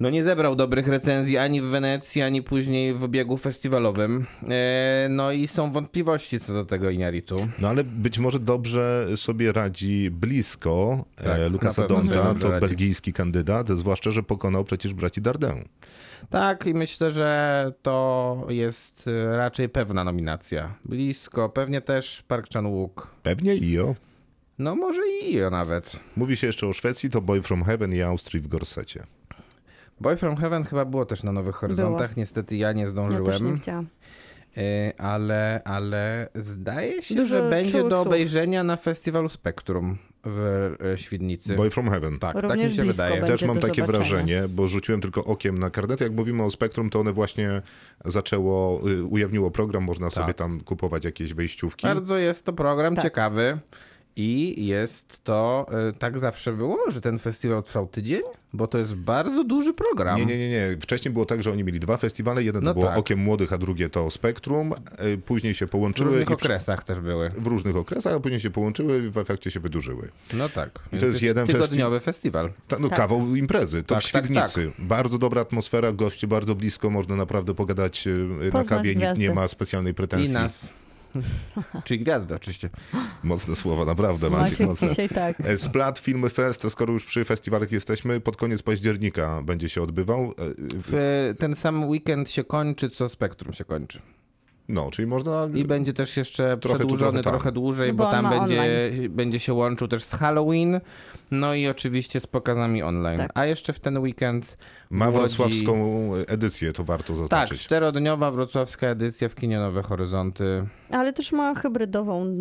no 0.00 0.10
nie 0.10 0.22
zebrał 0.22 0.56
dobrych 0.56 0.88
recenzji 0.88 1.38
ani 1.38 1.60
w 1.60 1.64
Wenecji, 1.64 2.22
ani 2.22 2.42
później 2.42 2.94
w 2.94 3.08
biegu 3.08 3.36
festiwalowym. 3.36 4.26
E, 4.48 5.06
no 5.10 5.32
i 5.32 5.48
są 5.48 5.72
wątpliwości 5.72 6.40
co 6.40 6.52
do 6.52 6.64
tego 6.64 6.86
Iñárritu. 6.88 7.48
No 7.58 7.68
ale 7.68 7.84
być 7.84 8.18
może 8.18 8.38
dobrze 8.38 9.06
sobie 9.16 9.52
radzi 9.52 10.10
blisko 10.10 11.04
Tak, 11.16 11.26
e, 11.38 11.48
Lukasa 11.48 11.82
pewno 11.82 11.96
sobie 11.96 12.14
Donta, 12.14 12.40
to 12.40 12.50
radzi. 12.50 12.66
belgijski 12.66 13.12
kandydat, 13.12 13.68
zwłaszcza, 13.68 14.10
że 14.10 14.22
pokonał 14.22 14.64
przecież 14.64 14.94
braci 14.94 15.20
Dardin. 15.20 15.64
Tak, 16.30 16.66
i 16.66 16.74
myślę, 16.74 17.10
że 17.10 17.72
to 17.82 18.46
jest 18.48 19.08
e, 19.08 19.36
raczej 19.36 19.68
pewna 19.68 20.04
nominacja. 20.04 20.74
Blisko, 20.84 21.48
pewnie 21.48 21.80
też 21.80 22.22
Park 22.28 22.48
Chan-wook. 22.52 23.06
Pewnie 23.22 23.52
IO. 23.52 23.94
No 24.58 24.76
może 24.76 25.02
i 25.08 25.36
IO 25.36 25.50
nawet. 25.50 26.00
Mówi 26.16 26.36
się 26.36 26.46
jeszcze 26.46 26.66
o 26.66 26.72
Szwecji, 26.72 27.10
to 27.10 27.20
Boy 27.20 27.42
from 27.42 27.64
Heaven 27.64 27.94
i 27.94 28.02
Austrii 28.02 28.40
w 28.40 28.48
Gorsecie. 28.48 29.02
Boy 30.00 30.16
from 30.16 30.36
Heaven 30.36 30.64
chyba 30.64 30.84
było 30.84 31.06
też 31.06 31.22
na 31.22 31.32
Nowych 31.32 31.54
Horyzontach. 31.54 32.10
Było. 32.10 32.20
Niestety 32.20 32.56
ja 32.56 32.72
nie 32.72 32.82
Ja 32.82 32.86
też 32.88 32.96
nie 32.96 33.12
zdążyłem. 33.12 33.58
chciałam. 33.60 33.86
E, 34.56 34.92
ale, 35.00 35.60
ale 35.64 36.28
zdaje 36.34 37.02
się, 37.02 37.14
Dużo 37.14 37.36
że 37.36 37.50
będzie 37.50 37.72
czułych 37.72 37.88
do 37.88 38.00
obejrzenia 38.00 38.64
na 38.64 38.76
festiwalu 38.76 39.28
Spektrum 39.28 39.98
w 40.24 40.70
e, 40.94 40.98
Świdnicy. 40.98 41.54
Boy 41.54 41.70
from 41.70 41.90
Heaven. 41.90 42.18
Tak, 42.18 42.34
tak 42.34 42.42
Również 42.42 42.70
mi 42.72 42.76
się 42.76 42.84
wydaje. 42.84 43.22
Też 43.22 43.42
mam 43.42 43.58
takie 43.58 43.80
zobaczenia. 43.80 43.86
wrażenie, 44.06 44.48
bo 44.48 44.68
rzuciłem 44.68 45.00
tylko 45.00 45.24
okiem 45.24 45.58
na 45.58 45.70
karnety. 45.70 46.04
Jak 46.04 46.12
mówimy 46.12 46.42
o 46.42 46.50
Spektrum, 46.50 46.90
to 46.90 47.00
one 47.00 47.12
właśnie 47.12 47.62
zaczęło, 48.04 48.80
y, 48.90 49.04
ujawniło 49.04 49.50
program, 49.50 49.84
można 49.84 50.10
sobie 50.10 50.34
tam 50.34 50.60
kupować 50.60 51.04
jakieś 51.04 51.34
wejściówki. 51.34 51.86
Bardzo 51.86 52.16
jest 52.18 52.46
to 52.46 52.52
program 52.52 52.94
Tak. 52.94 53.04
ciekawy 53.04 53.58
i 54.16 54.66
jest 54.66 55.24
to, 55.24 55.66
e, 55.88 55.92
tak 55.92 56.18
zawsze 56.18 56.52
było, 56.52 56.78
że 56.90 57.00
ten 57.00 57.18
festiwal 57.18 57.62
trwał 57.62 57.86
tydzień, 57.86 58.20
bo 58.52 58.66
to 58.66 58.78
jest 58.78 58.94
bardzo 58.94 59.44
duży 59.44 59.74
program. 59.74 60.20
Nie, 60.20 60.26
nie, 60.26 60.38
nie, 60.38 60.48
nie. 60.48 60.76
Wcześniej 60.80 61.12
było 61.12 61.26
tak, 61.26 61.42
że 61.42 61.52
oni 61.52 61.64
mieli 61.64 61.80
dwa 61.80 61.96
festiwale. 61.96 62.42
Jeden 62.42 62.64
No 62.64 62.70
to 62.70 62.74
było 62.74 62.86
tak. 62.86 62.98
Okiem 62.98 63.18
Młodych, 63.18 63.52
a 63.52 63.58
drugie 63.58 63.88
to 63.88 64.10
Spektrum. 64.10 64.72
Y, 65.14 65.18
Później 65.18 65.54
się 65.54 65.66
W 65.66 65.70
połączyły. 65.70 66.08
różnych 66.08 66.22
i 66.22 66.26
przy- 66.26 66.34
okresach 66.34 66.84
też 66.84 67.00
były. 67.00 67.30
w 67.38 67.46
różnych 67.46 67.76
okresach, 67.76 68.14
a 68.14 68.20
później 68.20 68.40
się 68.40 68.50
połączyły 68.50 68.98
i 68.98 69.10
w 69.10 69.18
efekcie 69.18 69.50
się 69.50 69.60
wydłużyły. 69.60 70.08
No 70.34 70.48
tak. 70.48 70.78
Więc 70.92 71.04
jest 71.04 71.22
jeden 71.22 71.46
tygodniowy 71.46 72.00
festiwal. 72.00 72.52
Ta, 72.68 72.78
no, 72.78 72.88
Kawał 72.90 73.36
imprezy, 73.36 73.82
to 73.82 73.94
Tak, 73.94 74.04
w 74.04 74.12
tak, 74.12 74.24
Świdnicy. 74.24 74.72
Bardzo 74.78 75.18
dobra 75.18 75.40
atmosfera, 75.40 75.92
goście 75.92 76.26
bardzo 76.26 76.54
blisko, 76.54 76.90
można 76.90 77.16
naprawdę 77.16 77.54
pogadać 77.54 78.08
na 78.44 78.50
Poznać 78.52 78.68
kawie, 78.68 78.94
nikt 78.94 79.18
nie 79.18 79.34
ma 79.34 79.48
specjalnej 79.48 79.90
I 79.90 79.94
pretensji. 79.94 80.32
nas. 80.34 80.70
Czyli 81.84 82.00
gwiazda 82.00 82.34
oczywiście. 82.36 82.70
Mocne 83.22 83.56
słowa, 83.56 83.84
naprawdę 83.84 84.30
Maciek, 84.30 84.50
Maciek 84.50 84.66
mocne. 84.68 84.88
dzisiaj 84.88 85.08
tak. 85.08 85.40
E, 85.40 85.58
Splat 85.58 85.98
Filmy 85.98 86.30
Fest, 86.30 86.66
skoro 86.70 86.92
już 86.92 87.04
przy 87.04 87.24
festiwalach 87.24 87.72
jesteśmy, 87.72 88.20
pod 88.20 88.36
koniec 88.36 88.62
października 88.62 89.42
będzie 89.42 89.68
się 89.68 89.82
odbywał. 89.82 90.22
E, 90.22 90.32
w- 90.58 91.34
ten 91.38 91.54
sam 91.54 91.88
weekend 91.88 92.30
się 92.30 92.44
kończy, 92.44 92.90
co 92.90 93.08
Spektrum 93.08 93.52
się 93.52 93.64
kończy. 93.64 93.98
No, 94.68 94.90
czyli 94.90 95.08
można... 95.08 95.48
I 95.54 95.64
będzie 95.64 95.92
też 95.92 96.16
jeszcze 96.16 96.42
Trochę 96.44 96.58
tu, 96.60 96.68
przedłużony 96.78 97.12
trochę 97.12 97.22
tam. 97.24 97.32
trochę 97.32 97.52
dłużej, 97.52 97.88
No 97.88 97.94
bo 97.96 98.04
bo 98.04 98.10
tam 98.10 98.30
będzie, 98.30 98.90
będzie 99.08 99.38
się 99.38 99.52
łączył 99.54 99.88
też 99.88 100.04
z 100.04 100.12
Halloween, 100.14 100.80
no 101.30 101.54
i 101.54 101.68
oczywiście 101.68 102.20
z 102.20 102.26
pokazami 102.26 102.82
online. 102.82 103.18
Tak. 103.18 103.30
A 103.34 103.44
jeszcze 103.46 103.72
w 103.72 103.80
ten 103.80 103.98
weekend 103.98 104.56
Ma 104.90 105.10
wrocławską 105.10 106.10
edycję, 106.26 106.72
to 106.72 106.84
warto 106.84 107.06
Tak, 107.12 107.16
zaznaczyć. 107.16 107.60
czterodniowa 107.64 108.30
wrocławska 108.30 108.86
edycja 108.86 109.28
w 109.28 109.34
kinie 109.34 109.58
Nowe 109.58 109.82
Horyzonty. 109.82 110.66
Ale 110.90 111.12
też 111.12 111.32
ma 111.32 111.54
hybrydową 111.54 112.36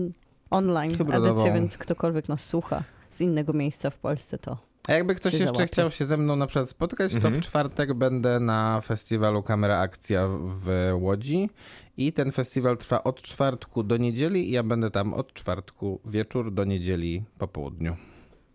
online 0.49 0.97
Hybrydową. 0.97 1.31
edycję, 1.31 1.53
więc 1.53 1.77
ktokolwiek 1.77 2.29
nas 2.29 2.41
słucha 2.45 2.83
z 3.09 3.21
innego 3.21 3.53
miejsca 3.53 3.89
w 3.89 3.97
Polsce, 3.97 4.37
to 4.37 4.57
A 4.87 4.93
jakby 4.93 5.15
ktoś 5.15 5.31
Się 5.31 5.37
jeszcze 5.37 5.55
załapie. 5.55 5.67
chciał 5.73 5.91
się 5.91 6.05
ze 6.05 6.17
mną 6.17 6.35
na 6.35 6.47
przykład 6.47 6.69
spotkać, 6.69 7.11
to 7.11 7.17
Mhm. 7.17 7.35
w 7.35 7.39
czwartek 7.41 7.93
będę 7.93 8.39
na 8.39 8.81
festiwalu 8.81 9.43
Kamera 9.43 9.79
Akcja 9.79 10.27
w 10.43 10.91
Łodzi 10.93 11.49
i 11.97 12.13
ten 12.13 12.31
festiwal 12.31 12.77
trwa 12.77 13.03
od 13.03 13.21
czwartku 13.21 13.83
do 13.83 13.97
niedzieli 13.97 14.49
i 14.49 14.51
ja 14.51 14.63
będę 14.63 14.91
tam 14.91 15.13
od 15.13 15.33
czwartku 15.33 15.99
wieczór 16.05 16.51
do 16.53 16.63
niedzieli 16.65 17.23
po 17.37 17.47
południu. 17.47 17.95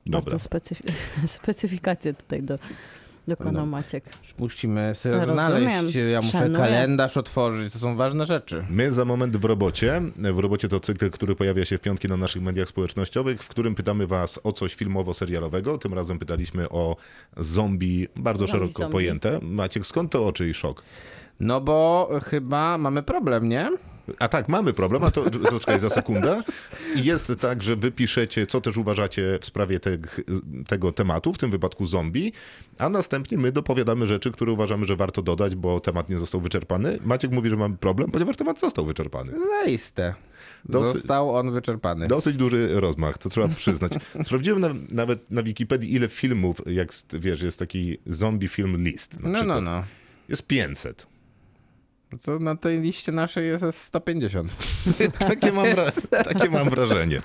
Dobra. 0.06 0.20
bardzo 0.32 0.48
specyf- 0.48 0.92
specyfikacje 1.26 2.14
tutaj 2.14 2.42
do, 2.42 2.58
dokonał 3.28 3.66
No. 3.66 3.66
Maciek. 3.72 4.04
Musimy 4.38 4.94
sobie 4.94 5.14
Rozumiem. 5.14 5.34
znaleźć, 5.34 5.94
ja 6.12 6.20
muszę 6.22 6.38
Szanuję. 6.38 6.56
kalendarz 6.64 7.16
otworzyć, 7.16 7.72
to 7.72 7.78
są 7.78 7.96
ważne 7.96 8.26
rzeczy. 8.26 8.66
My 8.70 8.92
za 8.92 9.04
moment 9.04 9.36
w 9.36 9.44
robocie. 9.44 10.02
W 10.34 10.38
robocie 10.38 10.68
to 10.68 10.80
cykl, 10.80 11.10
który 11.10 11.34
pojawia 11.36 11.64
się 11.64 11.78
w 11.78 11.80
piątki 11.80 12.08
na 12.08 12.16
naszych 12.16 12.42
mediach 12.42 12.68
społecznościowych, 12.68 13.42
w 13.42 13.48
którym 13.48 13.74
pytamy 13.74 14.06
was 14.06 14.40
o 14.44 14.52
coś 14.52 14.74
filmowo-serialowego. 14.76 15.78
Tym 15.78 15.94
razem 15.94 16.18
pytaliśmy 16.18 16.68
o 16.68 16.96
zombie, 17.36 18.08
bardzo 18.16 18.46
Zombie, 18.46 18.52
szeroko 18.52 18.78
zombie. 18.82 18.92
pojęte. 18.92 19.38
Maciek, 19.42 19.86
skąd 19.86 20.12
to 20.12 20.26
oczy 20.26 20.48
i 20.48 20.54
szok? 20.54 20.82
No 21.40 21.60
bo 21.60 22.08
chyba 22.24 22.78
mamy 22.78 23.02
problem, 23.02 23.48
nie? 23.48 23.70
A 24.18 24.28
tak, 24.28 24.48
mamy 24.48 24.72
problem, 24.72 25.04
a 25.04 25.10
to 25.10 25.24
zaczekaj 25.52 25.80
za 25.80 25.90
sekundę. 25.90 26.42
Jest 26.96 27.32
tak, 27.40 27.62
że 27.62 27.76
wy 27.76 27.92
piszecie, 27.92 28.46
co 28.46 28.60
też 28.60 28.76
uważacie 28.76 29.38
w 29.40 29.46
sprawie 29.46 29.80
te, 29.80 29.98
tego 30.66 30.92
tematu, 30.92 31.32
w 31.32 31.38
tym 31.38 31.50
wypadku 31.50 31.86
zombie, 31.86 32.32
a 32.78 32.88
następnie 32.88 33.38
my 33.38 33.52
dopowiadamy 33.52 34.06
rzeczy, 34.06 34.30
które 34.32 34.52
uważamy, 34.52 34.86
że 34.86 34.96
warto 34.96 35.22
dodać, 35.22 35.54
bo 35.54 35.80
temat 35.80 36.08
nie 36.08 36.18
został 36.18 36.40
wyczerpany. 36.40 36.98
Maciek 37.04 37.30
mówi, 37.32 37.50
że 37.50 37.56
mamy 37.56 37.76
problem, 37.76 38.10
ponieważ 38.10 38.36
temat 38.36 38.60
został 38.60 38.86
wyczerpany. 38.86 39.32
Zaiste. 39.50 40.14
Dosy- 40.68 40.92
Został 40.92 41.36
on 41.36 41.52
wyczerpany. 41.52 42.08
Dosyć 42.08 42.36
duży 42.36 42.80
rozmach, 42.80 43.18
to 43.18 43.28
trzeba 43.28 43.48
przyznać. 43.48 43.92
Sprawdziłem 44.24 44.60
na, 44.60 44.68
nawet 44.90 45.30
na 45.30 45.42
Wikipedii, 45.42 45.94
ile 45.94 46.08
filmów, 46.08 46.60
jak 46.66 46.88
wiesz, 47.12 47.42
jest 47.42 47.58
taki 47.58 47.98
zombie 48.06 48.48
film 48.48 48.84
list. 48.84 49.16
No, 49.20 49.42
no, 49.42 49.60
no. 49.60 49.84
Jest 50.28 50.46
500. 50.46 51.06
To 52.24 52.38
na 52.38 52.56
tej 52.56 52.80
liście 52.80 53.12
naszej 53.12 53.48
jest 53.48 53.80
150. 53.80 54.52
Takie 55.28 55.52
mam, 55.52 55.66
takie 56.32 56.50
mam 56.50 56.70
wrażenie. 56.70 57.22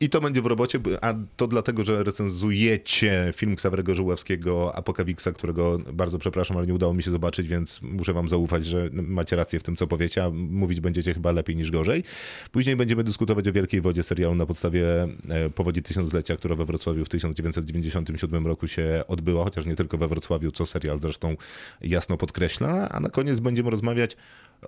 I 0.00 0.08
to 0.08 0.20
będzie 0.20 0.42
w 0.42 0.46
robocie, 0.46 0.78
a 1.00 1.14
to 1.36 1.46
dlatego, 1.46 1.84
że 1.84 2.04
recenzujecie 2.04 3.32
film 3.36 3.56
Ksawerego 3.56 3.94
Żuławskiego 3.94 4.76
Apokawiksa, 4.76 5.32
którego 5.32 5.78
bardzo 5.92 6.18
przepraszam, 6.18 6.56
ale 6.56 6.66
nie 6.66 6.74
udało 6.74 6.94
mi 6.94 7.02
się 7.02 7.10
zobaczyć, 7.10 7.48
więc 7.48 7.82
muszę 7.82 8.12
wam 8.12 8.28
zaufać, 8.28 8.64
że 8.64 8.90
macie 8.92 9.36
rację 9.36 9.60
w 9.60 9.62
tym, 9.62 9.76
co 9.76 9.86
powiecie, 9.86 10.24
a 10.24 10.30
mówić 10.30 10.80
będziecie 10.80 11.14
chyba 11.14 11.32
lepiej 11.32 11.56
niż 11.56 11.70
gorzej. 11.70 12.04
Później 12.52 12.76
będziemy 12.76 13.04
dyskutować 13.04 13.48
o 13.48 13.52
Wielkiej 13.52 13.80
Wodzie 13.80 14.02
serialu 14.02 14.34
na 14.34 14.46
podstawie 14.46 15.08
e, 15.28 15.50
Powodzi 15.54 15.82
Tysiąclecia, 15.82 16.36
która 16.36 16.54
we 16.54 16.64
Wrocławiu 16.64 17.04
w 17.04 17.08
1997 17.08 18.46
roku 18.46 18.68
się 18.68 19.04
odbyła, 19.08 19.44
chociaż 19.44 19.66
nie 19.66 19.76
tylko 19.76 19.98
we 19.98 20.08
Wrocławiu, 20.08 20.52
co 20.52 20.66
serial 20.66 21.00
zresztą 21.00 21.36
jasno 21.80 22.16
podkreśla. 22.16 22.88
A 22.88 23.00
na 23.00 23.08
koniec 23.08 23.40
będziemy 23.40 23.70
rozmawiać 23.70 24.16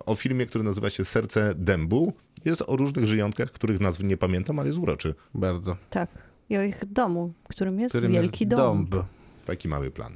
o 0.06 0.14
filmie, 0.14 0.46
który 0.46 0.64
nazywa 0.64 0.90
się 0.90 1.04
Serce 1.04 1.54
Dębu. 1.54 2.12
Jest 2.44 2.62
o 2.66 2.76
różnych 2.76 3.06
żyjątkach, 3.06 3.50
których 3.50 3.80
nazw 3.80 4.02
nie 4.02 4.16
pamiętam, 4.16 4.58
ale 4.58 4.68
jest 4.68 4.78
uroczy. 4.78 5.14
Bardzo. 5.34 5.76
Tak. 5.90 6.10
I 6.50 6.56
o 6.56 6.62
ich 6.62 6.84
domu, 6.92 7.32
którym 7.48 7.80
jest 7.80 7.92
Którym 7.92 8.12
wielki 8.12 8.44
jest 8.44 8.56
dom. 8.56 8.86
dąb. 8.86 9.04
Taki 9.46 9.68
mały 9.68 9.90
plan. 9.90 10.12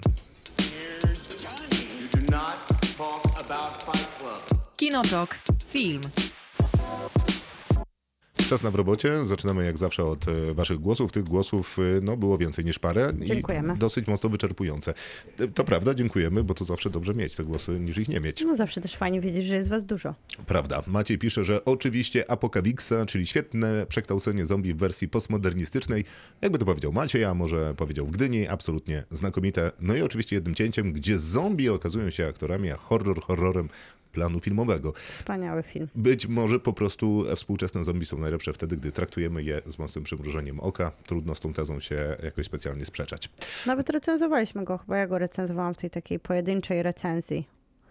Kinotok. 4.76 5.38
Film. 5.66 6.00
Czas 8.52 8.62
na 8.62 8.71
w 8.71 8.75
robocie. 8.75 9.26
Zaczynamy 9.26 9.64
jak 9.64 9.78
zawsze 9.78 10.04
od 10.04 10.28
e, 10.28 10.54
waszych 10.54 10.78
głosów. 10.78 11.12
Tych 11.12 11.25
głosów 11.25 11.78
e, 11.78 12.00
no, 12.00 12.16
było 12.16 12.38
więcej 12.38 12.64
niż 12.64 12.78
parę. 12.78 13.12
Dziękujemy. 13.21 13.75
I 13.75 13.78
dosyć 13.78 14.06
mocno 14.06 14.30
wyczerpujące. 14.30 14.94
E, 15.38 15.49
To 15.49 15.64
prawda, 15.64 15.94
dziękujemy, 15.94 16.44
bo 16.44 16.54
to 16.54 16.64
zawsze 16.64 16.90
dobrze 16.90 17.14
mieć 17.14 17.37
te 17.37 17.44
głosy, 17.44 17.80
niż 17.80 17.99
ich 17.99 18.09
nie 18.09 18.21
mieć. 18.21 18.44
No 18.44 18.56
zawsze 18.56 18.80
też 18.80 18.97
fajnie 18.97 19.21
wiedzieć, 19.21 19.44
że 19.44 19.56
jest 19.56 19.68
was 19.68 19.85
dużo. 19.85 20.14
Prawda. 20.47 20.82
Maciej 20.87 21.18
pisze, 21.18 21.44
że 21.44 21.64
oczywiście 21.64 22.30
Apokawiksa, 22.30 23.06
czyli 23.06 23.26
świetne 23.26 23.87
przekształcenie 23.88 24.47
zombie 24.47 24.75
w 24.75 24.76
wersji 24.76 25.09
postmodernistycznej. 25.09 26.04
Jakby 26.42 26.59
to 26.59 26.64
powiedział 26.64 26.92
Maciej, 26.92 27.25
a 27.25 27.35
może 27.35 27.75
powiedział 27.75 28.06
w 28.06 28.11
Gdyni, 28.11 28.49
absolutnie 28.49 29.04
znakomite. 29.11 29.71
No 29.80 29.94
i 29.94 30.02
oczywiście 30.02 30.37
jednym 30.37 30.54
cięciem, 30.54 30.92
gdzie 30.92 31.18
zombie 31.18 31.68
okazują 31.68 32.11
się 32.11 32.26
aktorami, 32.26 32.71
a 32.71 32.76
horror 32.76 33.23
horrorem 33.23 33.68
planu 34.12 34.40
filmowego. 34.40 34.92
Wspaniały 35.09 35.62
film. 35.62 35.88
Być 35.95 36.26
może 36.26 36.61
po 36.61 36.73
prostu 36.73 37.25
współczesne 37.37 37.85
zombie 37.85 38.07
są 38.07 38.19
najlepsze 38.19 38.52
wtedy, 38.52 38.76
gdy 38.76 38.92
traktujemy 38.92 39.42
je 39.42 39.62
z 39.66 39.78
mocnym 39.78 40.04
przymrużeniem 40.04 40.61
oka. 40.61 40.92
Trudno 41.07 41.35
z 41.35 41.40
tą 41.40 41.52
tezą 41.52 41.81
się 41.81 42.16
jakoś 42.23 42.47
specjalnie 42.47 42.85
sprzeczać. 42.85 43.31
Nawet 43.66 43.90
recenzowaliśmy 43.90 44.64
go, 44.64 44.78
chyba 44.78 44.97
ja 44.99 45.07
go 45.07 45.19
recenzowałam 45.19 45.75
w 45.75 45.76
tej 45.76 45.90
takiej 45.90 46.19
pojedynczej 46.21 46.83
recenzji. 46.83 47.49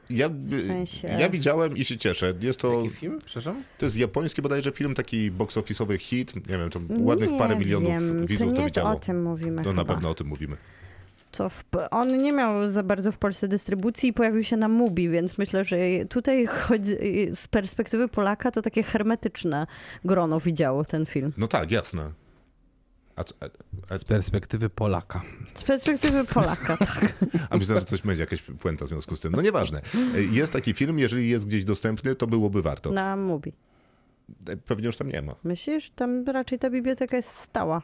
Ja, 0.10 0.30
sensie- 0.68 1.08
ja 1.20 1.30
widziałem 1.30 1.78
i 1.78 1.86
się 1.86 1.98
cieszę. 1.98 2.34
Jest 2.42 2.60
to, 2.60 2.74
Jaki 2.84 2.90
film? 2.96 3.22
Przepraszam? 3.26 3.64
to 3.78 3.86
jest 3.86 3.98
japoński 3.98 4.42
bodajże 4.42 4.72
film, 4.72 4.96
taki 4.96 5.32
box 5.32 5.58
office'owy 5.58 5.98
hit. 6.00 6.36
Nie 6.50 6.58
wiem, 6.58 6.70
to 6.70 6.80
ładnych 7.00 7.30
parę 7.38 7.56
milionów 7.56 7.90
wiem, 7.90 8.26
widzów 8.26 8.48
to 8.48 8.54
to 8.56 8.60
nie 8.60 8.66
widziało. 8.66 8.90
o 8.90 8.96
tym 8.96 9.24
mówimy 9.24 9.56
No 9.56 9.64
chyba. 9.64 9.74
na 9.74 9.86
pewno 9.86 10.10
o 10.10 10.16
tym 10.16 10.28
mówimy. 10.28 10.58
Co 11.32 11.50
w, 11.50 11.66
on 11.92 12.18
nie 12.18 12.34
miał 12.34 12.70
za 12.70 12.84
bardzo 12.84 13.12
w 13.12 13.18
Polsce 13.18 13.48
dystrybucji 13.48 14.10
i 14.10 14.14
pojawił 14.14 14.44
się 14.44 14.58
na 14.58 14.68
Mubi, 14.68 15.10
więc 15.10 15.38
myślę, 15.38 15.66
że 15.66 15.78
tutaj 16.10 16.46
chodzi, 16.48 16.96
z 17.36 17.48
perspektywy 17.48 18.08
Polaka 18.08 18.52
to 18.52 18.62
takie 18.62 18.84
hermetyczne 18.84 19.68
grono 20.06 20.40
widziało 20.40 20.86
ten 20.86 21.06
film. 21.06 21.34
No 21.38 21.48
tak, 21.48 21.72
jasne. 21.72 22.12
A, 23.16 23.22
a, 23.22 23.50
a, 23.94 23.98
Z 23.98 24.04
perspektywy 24.04 24.70
Polaka. 24.70 25.22
Z 25.54 25.64
perspektywy 25.64 26.26
Polaka, 26.26 26.78
tak. 26.78 27.14
a 27.50 27.58
myślałem, 27.58 27.82
że 27.82 27.86
coś 27.86 28.02
będzie, 28.02 28.24
jakaś 28.24 28.42
puenta 28.42 28.86
w 28.86 28.88
związku 28.88 29.16
z 29.16 29.20
tym. 29.20 29.34
No 29.36 29.42
nieważne. 29.42 29.82
Jest 30.32 30.54
taki 30.54 30.74
film, 30.74 31.00
jeżeli 31.00 31.30
jest 31.30 31.48
gdzieś 31.48 31.64
dostępny, 31.64 32.16
to 32.16 32.28
byłoby 32.28 32.62
warto. 32.62 32.92
Na 32.92 33.16
Mubi. 33.16 33.54
Pewnie 34.66 34.86
już 34.86 34.98
tam 34.98 35.08
nie 35.10 35.22
ma. 35.22 35.36
Myślisz? 35.44 35.92
Tam 35.92 36.26
raczej 36.26 36.60
ta 36.60 36.70
biblioteka 36.70 37.18
jest 37.18 37.30
stała. 37.30 37.82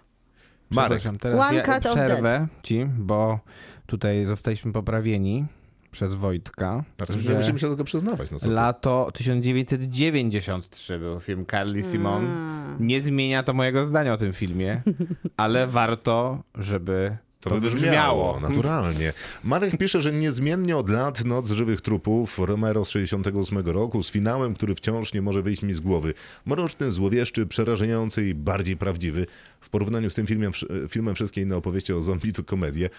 Marek, 0.69 1.03
teraz 1.19 1.49
One 1.49 1.57
ja 1.57 1.79
przerwę 1.79 2.47
ci, 2.63 2.85
bo 2.85 3.39
tutaj 3.85 4.25
zostaliśmy 4.25 4.73
poprawieni 4.73 5.45
przez 5.91 6.13
Wojtka, 6.13 6.83
znaczy, 6.97 7.19
że... 7.21 7.35
musimy 7.35 7.59
się 7.59 7.67
do 7.67 7.73
tego 7.73 7.83
przyznawać. 7.83 8.31
No 8.31 8.37
lato 8.51 9.09
1993 9.13 10.99
był 10.99 11.19
film 11.19 11.45
Carly 11.51 11.83
Simon. 11.83 12.25
Mm. 12.25 12.75
Nie 12.79 13.01
zmienia 13.01 13.43
to 13.43 13.53
mojego 13.53 13.85
zdania 13.85 14.13
o 14.13 14.17
tym 14.17 14.33
filmie, 14.33 14.81
ale 15.37 15.67
warto, 15.67 16.43
żeby 16.55 17.17
To 17.49 17.61
brzmiało, 17.61 18.39
naturalnie. 18.49 19.13
Marek 19.43 19.77
pisze, 19.77 20.01
że 20.01 20.13
niezmiennie 20.13 20.77
od 20.77 20.89
lat 20.89 21.25
Noc 21.25 21.51
żywych 21.51 21.81
trupów 21.81 22.39
Romero 22.39 22.85
z 22.85 22.89
68 22.89 23.57
roku 23.65 24.03
z 24.03 24.11
finałem, 24.11 24.53
który 24.53 24.75
wciąż 24.75 25.13
nie 25.13 25.21
może 25.21 25.41
wyjść 25.41 25.61
mi 25.61 25.73
z 25.73 25.79
głowy. 25.79 26.13
Mroczny, 26.45 26.91
złowieszczy, 26.91 27.45
przerażający 27.45 28.27
i 28.27 28.33
bardziej 28.33 28.77
prawdziwy. 28.77 29.25
W 29.61 29.69
porównaniu 29.69 30.09
z 30.09 30.13
tym 30.13 30.27
filmem, 30.27 30.51
filmem 30.89 31.15
wszystkie 31.15 31.41
inne 31.41 31.57
opowieści 31.57 31.93
o 31.93 32.01
zombie 32.01 32.33
to 32.33 32.43
komedie. 32.43 32.89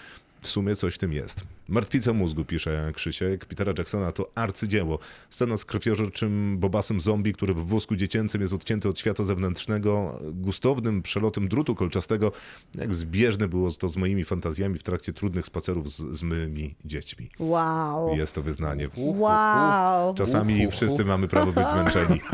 W 0.41 0.49
sumie 0.49 0.77
coś 0.77 0.95
w 0.95 0.99
tym 0.99 1.13
jest. 1.13 1.45
Martwica 1.69 2.13
mózgu, 2.13 2.45
pisze 2.45 2.93
Krzysiek. 2.95 3.47
Petera 3.47 3.73
Jacksona 3.79 4.13
to 4.13 4.31
arcydzieło. 4.35 4.99
Scena 5.31 5.57
z 5.57 5.65
krwiożerczym 5.65 6.59
bobasem 6.59 7.01
zombie, 7.01 7.33
który 7.33 7.55
w 7.55 7.67
wózku 7.67 7.97
dziecięcym 7.97 8.41
jest 8.41 8.55
odcięty 8.55 8.89
od 8.89 8.99
świata 8.99 9.25
zewnętrznego, 9.25 10.21
gustownym 10.33 11.03
przelotem 11.03 11.49
drutu 11.49 11.75
kolczastego. 11.75 12.33
Jak 12.75 12.95
zbieżne 12.95 13.49
było 13.49 13.71
to 13.71 13.89
z 13.89 13.97
moimi 13.97 14.25
fantazjami 14.25 14.79
w 14.79 14.83
trakcie 14.83 15.13
trudnych 15.13 15.47
spacerów 15.47 15.91
z, 15.91 16.19
z 16.19 16.23
mymi 16.23 16.75
dziećmi. 16.85 17.29
Wow. 17.39 18.17
Jest 18.17 18.35
to 18.35 18.43
wyznanie. 18.43 18.89
Wow. 18.97 20.15
Czasami 20.15 20.71
wszyscy 20.71 21.05
mamy 21.05 21.29
prawo 21.29 21.53
być 21.53 21.69
zmęczeni. 21.69 22.21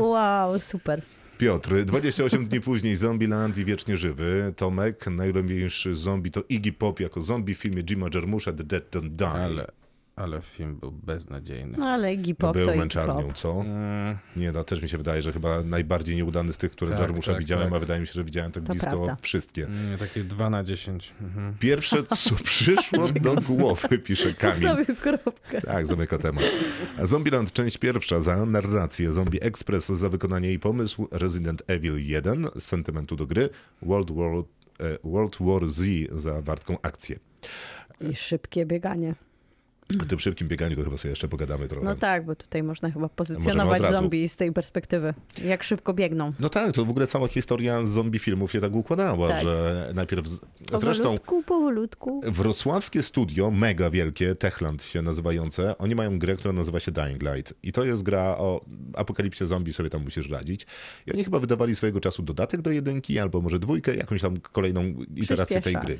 Wow, 0.00 0.58
super. 0.58 1.02
Piotr, 1.38 1.84
28 1.84 2.44
dni 2.44 2.60
później 2.60 2.96
Zombieland 2.96 3.58
i 3.58 3.64
Wiecznie 3.64 3.96
Żywy. 3.96 4.52
Tomek, 4.56 5.06
najlubiejszy 5.06 5.94
zombie 5.94 6.30
to 6.30 6.42
Iggy 6.48 6.72
Pop 6.72 7.00
jako 7.00 7.22
zombie 7.22 7.54
w 7.54 7.58
filmie 7.58 7.82
Jima 7.82 8.06
Jarmusza 8.14 8.52
The 8.52 8.64
Dead 8.64 8.90
Don't 8.90 9.08
Die. 9.08 9.28
Ale, 9.28 9.72
ale 10.18 10.40
film 10.42 10.76
był 10.76 10.92
beznadziejny. 10.92 11.78
No 11.78 11.86
ale 11.86 12.14
Iggy 12.14 12.34
Pop 12.34 12.52
to 12.52 12.58
był 12.58 12.64
Iggy 12.68 12.78
męczarnią, 12.78 13.32
co? 13.34 13.60
Mm, 13.60 14.18
Nie, 14.36 14.52
no 14.52 14.64
też 14.64 14.82
mi 14.82 14.88
się 14.88 14.98
wydaje, 14.98 15.22
że 15.22 15.32
chyba 15.32 15.62
najbardziej 15.62 16.16
nieudany 16.16 16.52
z 16.52 16.58
tych, 16.58 16.72
które 16.72 16.90
Tak, 16.90 17.00
Jarmusza 17.00 17.32
tak, 17.32 17.40
widziałem, 17.40 17.68
tak. 17.68 17.76
a 17.76 17.80
wydaje 17.80 18.00
mi 18.00 18.06
się, 18.06 18.12
że 18.12 18.24
widziałem 18.24 18.52
tak 18.52 18.64
To 18.64 18.72
blisko 18.72 18.90
prawda. 18.90 19.16
wszystkie. 19.20 19.66
nie, 19.90 19.98
takie 19.98 20.24
2 20.24 20.50
na 20.50 20.64
10. 20.64 21.14
Mhm. 21.20 21.54
Pierwsze, 21.60 22.02
co 22.02 22.34
przyszło 22.44 23.08
do 23.20 23.34
głowy, 23.34 23.98
pisze 23.98 24.34
Kamil. 24.34 24.68
Postawił 24.68 24.96
kropkę. 24.96 25.60
Tak, 25.60 25.86
zamyka 25.86 26.18
temat. 26.18 26.44
Zombieland, 27.02 27.52
część 27.52 27.78
pierwsza 27.78 28.20
za 28.20 28.46
narrację, 28.46 29.12
Zombie 29.12 29.38
Express 29.42 29.86
za 29.88 30.08
wykonanie 30.08 30.52
i 30.52 30.58
pomysł, 30.58 31.08
Resident 31.10 31.62
Evil 31.66 32.06
1 32.06 32.46
z 32.58 32.62
sentymentu 32.64 33.16
do 33.16 33.26
gry, 33.26 33.48
World 33.82 34.10
War, 34.12 34.32
e, 34.34 34.98
World 35.04 35.36
War 35.40 35.68
Z 35.70 35.84
za 36.20 36.42
wartką 36.42 36.76
akcję. 36.82 37.18
I 38.00 38.16
szybkie 38.16 38.66
bieganie. 38.66 39.14
O 40.02 40.04
tym 40.04 40.18
szybkim 40.20 40.48
bieganiu 40.48 40.76
to 40.76 40.84
chyba 40.84 40.96
sobie 40.96 41.10
jeszcze 41.10 41.28
pogadamy 41.28 41.68
trochę. 41.68 41.84
No 41.84 41.94
tak, 41.96 42.24
bo 42.24 42.34
tutaj 42.34 42.62
można 42.62 42.90
chyba 42.90 43.08
pozycjonować 43.08 43.82
zombie 43.82 44.28
z 44.28 44.36
tej 44.36 44.52
perspektywy. 44.52 45.14
Jak 45.44 45.62
szybko 45.62 45.94
biegną. 45.94 46.32
No 46.40 46.48
tak, 46.48 46.72
to 46.72 46.84
w 46.84 46.90
ogóle 46.90 47.06
cała 47.06 47.28
historia 47.28 47.84
zombie 47.86 48.18
filmów 48.18 48.52
się 48.52 48.60
tak 48.60 48.74
układała, 48.74 49.28
Tak. 49.28 49.42
że 49.44 49.90
najpierw... 49.94 50.26
z- 50.28 50.40
Zresztą 50.74 51.04
Powolutku, 51.04 51.42
powolutku. 51.42 52.20
wrocławskie 52.26 53.02
studio, 53.02 53.50
mega 53.50 53.90
wielkie, 53.90 54.34
Techland 54.34 54.82
się 54.82 55.02
nazywające, 55.02 55.78
oni 55.78 55.94
mają 55.94 56.18
grę, 56.18 56.36
która 56.36 56.52
nazywa 56.52 56.80
się 56.80 56.92
Dying 56.92 57.22
Light. 57.22 57.54
I 57.62 57.72
to 57.72 57.84
jest 57.84 58.02
gra 58.02 58.22
o 58.38 58.64
apokalipsie 58.94 59.46
zombie, 59.46 59.72
sobie 59.72 59.90
tam 59.90 60.04
musisz 60.04 60.30
radzić. 60.30 60.66
I 61.06 61.12
oni 61.12 61.24
chyba 61.24 61.38
wydawali 61.38 61.76
swojego 61.76 62.00
czasu 62.00 62.22
dodatek 62.22 62.62
do 62.62 62.70
jedynki, 62.70 63.18
albo 63.18 63.40
może 63.40 63.58
dwójkę, 63.58 63.96
jakąś 63.96 64.20
tam 64.20 64.40
kolejną 64.40 64.82
iterację 65.16 65.60
tej 65.60 65.74
gry. 65.74 65.98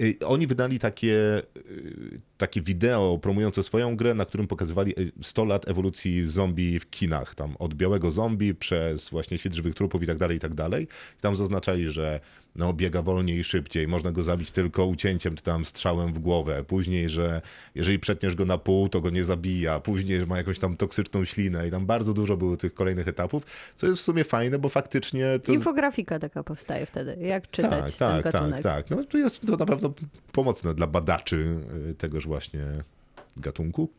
Y, 0.00 0.16
Oni 0.26 0.46
wydali 0.46 0.78
takie, 0.78 1.42
y, 1.56 2.20
takie 2.38 2.62
wideo 2.62 3.13
promujące 3.18 3.62
swoją 3.62 3.96
grę, 3.96 4.14
na 4.14 4.24
którym 4.24 4.46
pokazywali 4.46 5.00
y, 5.00 5.12
100 5.22 5.44
lat 5.44 5.68
ewolucji 5.68 6.28
zombie 6.28 6.80
w 6.80 6.90
kinach. 6.90 7.34
Tam 7.34 7.56
od 7.58 7.74
białego 7.74 8.10
zombie 8.10 8.54
przez 8.54 9.10
właśnie 9.10 9.38
świat 9.38 9.54
żywych 9.54 9.74
trupów 9.74 10.02
i 10.02 10.06
tak 10.06 10.18
dalej, 10.18 10.36
i 10.36 10.40
tak 10.40 10.54
dalej. 10.54 10.84
I 11.18 11.20
tam 11.20 11.36
zaznaczali, 11.36 11.90
że 11.90 12.20
no, 12.56 12.72
biega 12.72 13.02
wolniej 13.02 13.38
i 13.38 13.44
szybciej, 13.44 13.88
można 13.88 14.12
go 14.12 14.22
zabić 14.22 14.50
tylko 14.50 14.86
ucięciem 14.86 15.36
czy 15.36 15.42
tam 15.42 15.64
strzałem 15.64 16.12
w 16.12 16.18
głowę. 16.18 16.64
Później, 16.64 17.10
że 17.10 17.42
jeżeli 17.74 17.98
przetniesz 17.98 18.34
go 18.34 18.44
na 18.44 18.58
pół, 18.58 18.88
to 18.88 19.00
go 19.00 19.10
nie 19.10 19.24
zabija. 19.24 19.80
Później, 19.80 20.20
że 20.20 20.26
ma 20.26 20.36
jakąś 20.36 20.58
tam 20.58 20.76
toksyczną 20.76 21.24
ślinę 21.24 21.68
i 21.68 21.70
tam 21.70 21.86
bardzo 21.86 22.14
dużo 22.14 22.36
było 22.36 22.56
tych 22.56 22.74
kolejnych 22.74 23.08
etapów, 23.08 23.42
co 23.74 23.86
jest 23.86 24.00
w 24.00 24.04
sumie 24.04 24.24
fajne, 24.24 24.58
bo 24.58 24.68
faktycznie 24.68 25.38
to... 25.38 25.52
Infografika 25.52 26.18
taka 26.18 26.42
powstaje 26.42 26.86
wtedy, 26.86 27.16
jak 27.20 27.50
czytać 27.50 27.94
tak, 27.96 27.98
ten 27.98 28.22
tak, 28.22 28.22
tak, 28.22 28.32
gatunek. 28.32 28.62
tak. 28.62 28.90
No 28.90 29.04
to 29.04 29.18
jest 29.18 29.40
to 29.46 29.56
na 29.56 29.66
pewno 29.66 29.92
pomocne 30.32 30.74
dla 30.74 30.86
badaczy 30.86 31.60
y, 31.90 31.94
tegoż 31.94 32.26
właśnie 32.26 32.64
gatunku. 33.36 33.90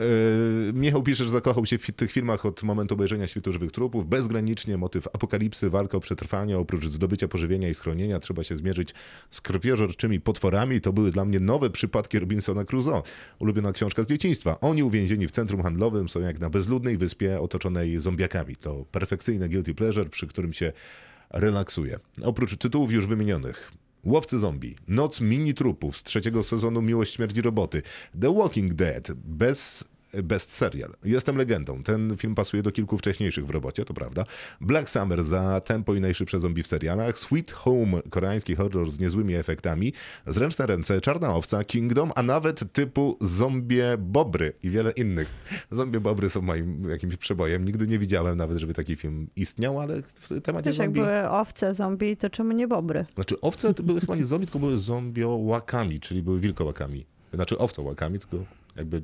Yy, 0.00 0.72
Michał 0.72 1.02
pisze, 1.02 1.24
że 1.24 1.30
zakochał 1.30 1.66
się 1.66 1.78
w 1.78 1.92
tych 1.92 2.12
filmach 2.12 2.46
od 2.46 2.62
momentu 2.62 2.94
obejrzenia 2.94 3.26
Świtu 3.26 3.52
Żywych 3.52 3.72
Trupów. 3.72 4.06
Bezgranicznie 4.06 4.76
motyw 4.76 5.06
apokalipsy, 5.06 5.70
walka 5.70 5.96
o 5.98 6.00
przetrwanie, 6.00 6.58
oprócz 6.58 6.86
zdobycia 6.86 7.28
pożywienia 7.28 7.68
i 7.68 7.74
schronienia 7.74 8.20
trzeba 8.20 8.44
się 8.44 8.56
zmierzyć 8.56 8.94
z 9.30 9.40
krwiożerczymi 9.40 10.20
potworami. 10.20 10.80
To 10.80 10.92
były 10.92 11.10
dla 11.10 11.24
mnie 11.24 11.40
nowe 11.40 11.70
przypadki 11.70 12.18
Robinsona 12.18 12.64
Crusoe. 12.64 13.02
Ulubiona 13.38 13.72
książka 13.72 14.02
z 14.02 14.06
dzieciństwa. 14.06 14.60
Oni 14.60 14.82
uwięzieni 14.82 15.26
w 15.26 15.30
centrum 15.30 15.62
handlowym 15.62 16.08
są 16.08 16.20
jak 16.20 16.40
na 16.40 16.50
bezludnej 16.50 16.98
wyspie 16.98 17.40
otoczonej 17.40 17.98
zombiakami. 17.98 18.56
To 18.56 18.84
perfekcyjne 18.92 19.48
guilty 19.48 19.74
pleasure, 19.74 20.10
przy 20.10 20.26
którym 20.26 20.52
się 20.52 20.72
relaksuje. 21.30 21.98
Oprócz 22.22 22.56
tytułów 22.56 22.92
już 22.92 23.06
wymienionych. 23.06 23.72
Łowcy 24.04 24.38
zombie, 24.38 24.76
Noc 24.88 25.20
mini 25.20 25.54
trupów 25.54 25.96
z 25.96 26.02
trzeciego 26.02 26.42
sezonu 26.42 26.82
Miłość 26.82 27.14
śmierci 27.14 27.42
roboty, 27.42 27.82
The 28.20 28.34
Walking 28.34 28.74
Dead, 28.74 29.12
bez 29.12 29.84
best 30.22 30.52
serial. 30.52 30.94
Jestem 31.04 31.36
legendą. 31.36 31.82
Ten 31.82 32.16
film 32.16 32.34
pasuje 32.34 32.62
do 32.62 32.72
kilku 32.72 32.98
wcześniejszych 32.98 33.46
w 33.46 33.50
robocie, 33.50 33.84
to 33.84 33.94
prawda. 33.94 34.24
Black 34.60 34.88
Summer 34.88 35.24
za 35.24 35.60
tempo 35.60 35.94
i 35.94 36.00
najszybsze 36.00 36.40
zombie 36.40 36.62
w 36.62 36.66
serialach. 36.66 37.18
Sweet 37.18 37.52
Home, 37.52 38.02
koreański 38.10 38.54
horror 38.54 38.90
z 38.90 38.98
niezłymi 38.98 39.34
efektami. 39.34 39.92
Zręczne 40.26 40.66
ręce, 40.66 41.00
Czarna 41.00 41.34
owca, 41.34 41.64
Kingdom, 41.64 42.12
a 42.14 42.22
nawet 42.22 42.72
typu 42.72 43.18
zombie 43.20 43.82
bobry 43.98 44.52
i 44.62 44.70
wiele 44.70 44.90
innych. 44.90 45.28
Zombie 45.70 46.00
bobry 46.00 46.30
są 46.30 46.42
moim 46.42 46.90
jakimś 46.90 47.16
przebojem. 47.16 47.64
Nigdy 47.64 47.86
nie 47.86 47.98
widziałem 47.98 48.36
nawet, 48.36 48.58
żeby 48.58 48.74
taki 48.74 48.96
film 48.96 49.26
istniał, 49.36 49.80
ale 49.80 50.02
w 50.02 50.40
temacie 50.40 50.64
Też 50.64 50.78
jak 50.78 50.86
zombie... 50.86 51.00
były 51.00 51.28
owce, 51.30 51.74
zombie, 51.74 52.16
to 52.16 52.30
czemu 52.30 52.52
nie 52.52 52.68
bobry? 52.68 53.06
Znaczy 53.14 53.40
owce 53.40 53.74
to 53.74 53.82
były 53.82 54.00
chyba 54.00 54.16
nie 54.16 54.24
zombie, 54.24 54.46
tylko 54.46 54.58
były 54.58 54.76
zombiołakami, 54.76 56.00
czyli 56.00 56.22
były 56.22 56.40
wilkołakami. 56.40 57.06
Znaczy 57.34 57.58
owcołakami, 57.58 58.18
tylko 58.18 58.36
jakby, 58.76 59.02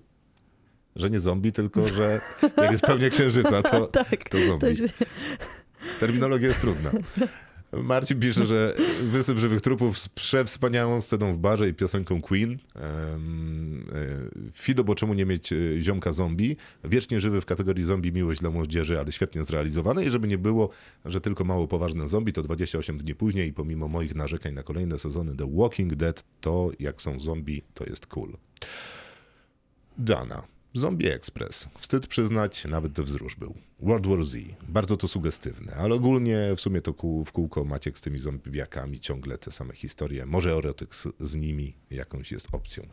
że 0.97 1.11
nie 1.11 1.20
zombie, 1.20 1.52
tylko 1.52 1.88
że 1.88 2.20
jak 2.56 2.70
jest 2.73 2.82
pełnia 2.85 3.11
księżyca, 3.11 3.62
to, 3.62 3.87
Tak, 4.11 4.28
to 4.28 4.40
zombie. 4.47 4.76
się- 4.76 4.88
Terminologia 6.00 6.49
jest 6.49 6.61
trudna. 6.61 6.90
Marcin 7.73 8.20
pisze, 8.20 8.47
że 8.47 8.75
Wysyp 9.02 9.38
Żywych 9.38 9.61
Trupów 9.61 9.99
z 9.99 10.09
przewspaniałą 10.09 11.00
sceną 11.00 11.35
w 11.35 11.38
barze 11.38 11.68
i 11.68 11.75
piosenką 11.75 12.20
Queen. 12.23 12.59
Um, 12.75 13.85
Fido, 14.54 14.85
bo 14.85 14.94
czemu 14.94 15.14
nie 15.14 15.26
mieć 15.26 15.52
e, 15.52 15.56
ziomka 15.80 16.12
zombie? 16.12 16.56
Wiecznie 16.85 17.20
żywy 17.20 17.40
w 17.40 17.47
kategorii 17.47 17.85
zombie 17.85 18.12
miłość 18.12 18.40
dla 18.40 18.50
młodzieży, 18.50 18.99
ale 19.00 19.12
świetnie 19.12 19.44
zrealizowane. 19.44 20.04
I 20.04 20.11
żeby 20.11 20.28
nie 20.28 20.38
było, 20.38 20.70
że 21.04 21.20
tylko 21.20 21.44
mało 21.44 21.68
poważne 21.68 22.09
zombie, 22.09 22.32
to 22.32 22.42
28 22.42 22.99
dni 22.99 23.14
później 23.14 23.49
i 23.49 23.52
pomimo 23.52 23.88
moich 23.88 24.14
narzekań 24.14 24.52
na 24.54 24.62
kolejne 24.62 24.99
sezony 24.99 25.37
The 25.37 25.50
Walking 25.56 25.94
Dead, 25.94 26.25
to 26.40 26.70
jak 26.78 27.02
są 27.02 27.20
zombie, 27.20 27.62
to 27.75 27.85
jest 27.85 28.06
cool. 28.06 28.32
Dana. 29.99 30.42
Zombie 30.74 31.08
Express. 31.08 31.68
Wstyd 31.78 32.06
przyznać, 32.06 32.64
nawet 32.64 33.00
wzrusz 33.00 33.36
był. 33.36 33.54
World 33.80 34.06
War 34.06 34.24
Z. 34.24 34.36
Bardzo 34.68 34.96
to 34.96 35.08
sugestywne, 35.08 35.74
ale 35.74 35.94
ogólnie 35.94 36.52
w 36.56 36.60
sumie 36.60 36.82
to 36.82 36.94
w 37.24 37.32
kółko 37.32 37.64
Maciek 37.64 37.98
z 37.98 38.00
tymi 38.00 38.18
zombiakami 38.18 39.00
ciągle 39.00 39.38
te 39.38 39.52
same 39.52 39.74
historie. 39.74 40.26
Może 40.26 40.52
erotyk 40.52 40.94
z, 40.94 41.08
z 41.20 41.34
nimi 41.34 41.76
jakąś 41.90 42.32
jest 42.32 42.48
opcją. 42.52 42.86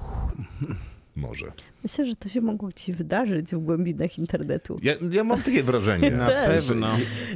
Może. 1.16 1.46
Myślę, 1.82 2.06
że 2.06 2.16
to 2.16 2.28
się 2.28 2.40
mogło 2.40 2.72
ci 2.72 2.92
wydarzyć 2.92 3.50
w 3.54 3.58
głębinach 3.58 4.18
internetu. 4.18 4.78
Ja, 4.82 4.92
ja 5.10 5.24
mam 5.24 5.42
takie 5.42 5.62
wrażenie. 5.62 6.10
Na 6.10 6.26
Też. 6.26 6.66
pewno. 6.68 6.88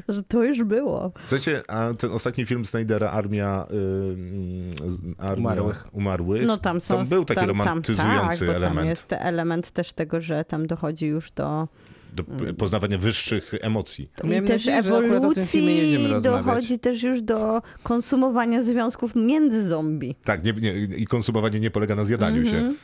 Że 0.08 0.23
to 0.23 0.44
już 0.44 0.62
było. 0.64 1.12
W 1.25 1.28
sensie, 1.28 1.62
a 1.68 1.94
ten 1.99 2.11
ostatni 2.11 2.47
film 2.47 2.66
Snydera, 2.66 3.11
Armia, 3.11 3.66
y, 3.70 5.14
armia 5.18 5.37
Umarłych. 5.50 5.87
umarłych, 5.92 6.47
No 6.47 6.56
tam 6.58 6.80
są... 6.80 6.97
tam 6.97 7.06
był 7.06 7.25
taki 7.25 7.40
tam, 7.40 7.49
romantyzujący 7.49 8.18
tam, 8.18 8.28
tak, 8.38 8.47
bo 8.47 8.52
element 8.54 8.75
Tam 8.76 8.87
jest 8.87 9.12
element 9.12 9.70
też 9.70 9.92
tego, 9.92 10.20
że 10.20 10.44
tam 10.44 10.66
dochodzi 10.66 11.06
już 11.06 11.30
do... 11.30 11.68
do 12.12 12.25
p- 12.25 12.54
poznawania 12.54 12.99
wyższych 12.99 13.55
emocji. 13.61 14.11
Miałem 14.24 14.44
I 14.44 14.48
też 14.48 14.66
nadzieję, 14.66 14.83
że 14.83 14.96
akurat 14.98 15.24
o 15.24 15.35
tym 15.35 15.46
filmie 15.46 15.74
nie 15.76 15.98
będziemy 15.98 16.16
ewolucji 16.16 16.44
dochodzi 16.44 16.79
też 16.79 17.02
już 17.02 17.22
do 17.22 17.62
konsumowania 17.83 18.62
związków 18.62 19.16
między 19.16 19.68
zombie. 19.68 20.14
Tak, 20.24 20.44
nie, 20.44 20.52
nie, 20.52 20.72
i 20.74 21.07
konsumowanie 21.07 21.61
nie 21.61 21.70
polega 21.70 21.94
na 21.94 22.05
zjadaniu 22.05 22.42
Mhm. 22.42 22.72
się. 22.72 22.79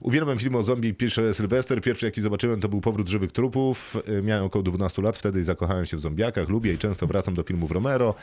Uwielbiam 0.00 0.38
film 0.38 0.54
o 0.54 0.62
zombie, 0.62 0.94
pisze 0.94 1.34
Sylwester. 1.34 1.80
Pierwszy 1.80 2.06
jaki 2.06 2.20
zobaczyłem 2.20 2.60
to 2.60 2.68
był 2.68 2.80
Powrót 2.80 3.08
żywych 3.08 3.32
trupów. 3.32 3.96
Y, 4.08 4.22
Miałem 4.22 4.44
około 4.44 4.62
12 4.62 5.02
lat 5.02 5.16
wtedy 5.16 5.40
i 5.40 5.42
zakochałem 5.42 5.86
się 5.86 5.96
w 5.96 6.00
zombiakach. 6.00 6.48
Lubię 6.48 6.72
i 6.72 6.78
często 6.78 7.06
wracam 7.06 7.34
do 7.34 7.42
filmów 7.42 7.70
Romero. 7.70 8.14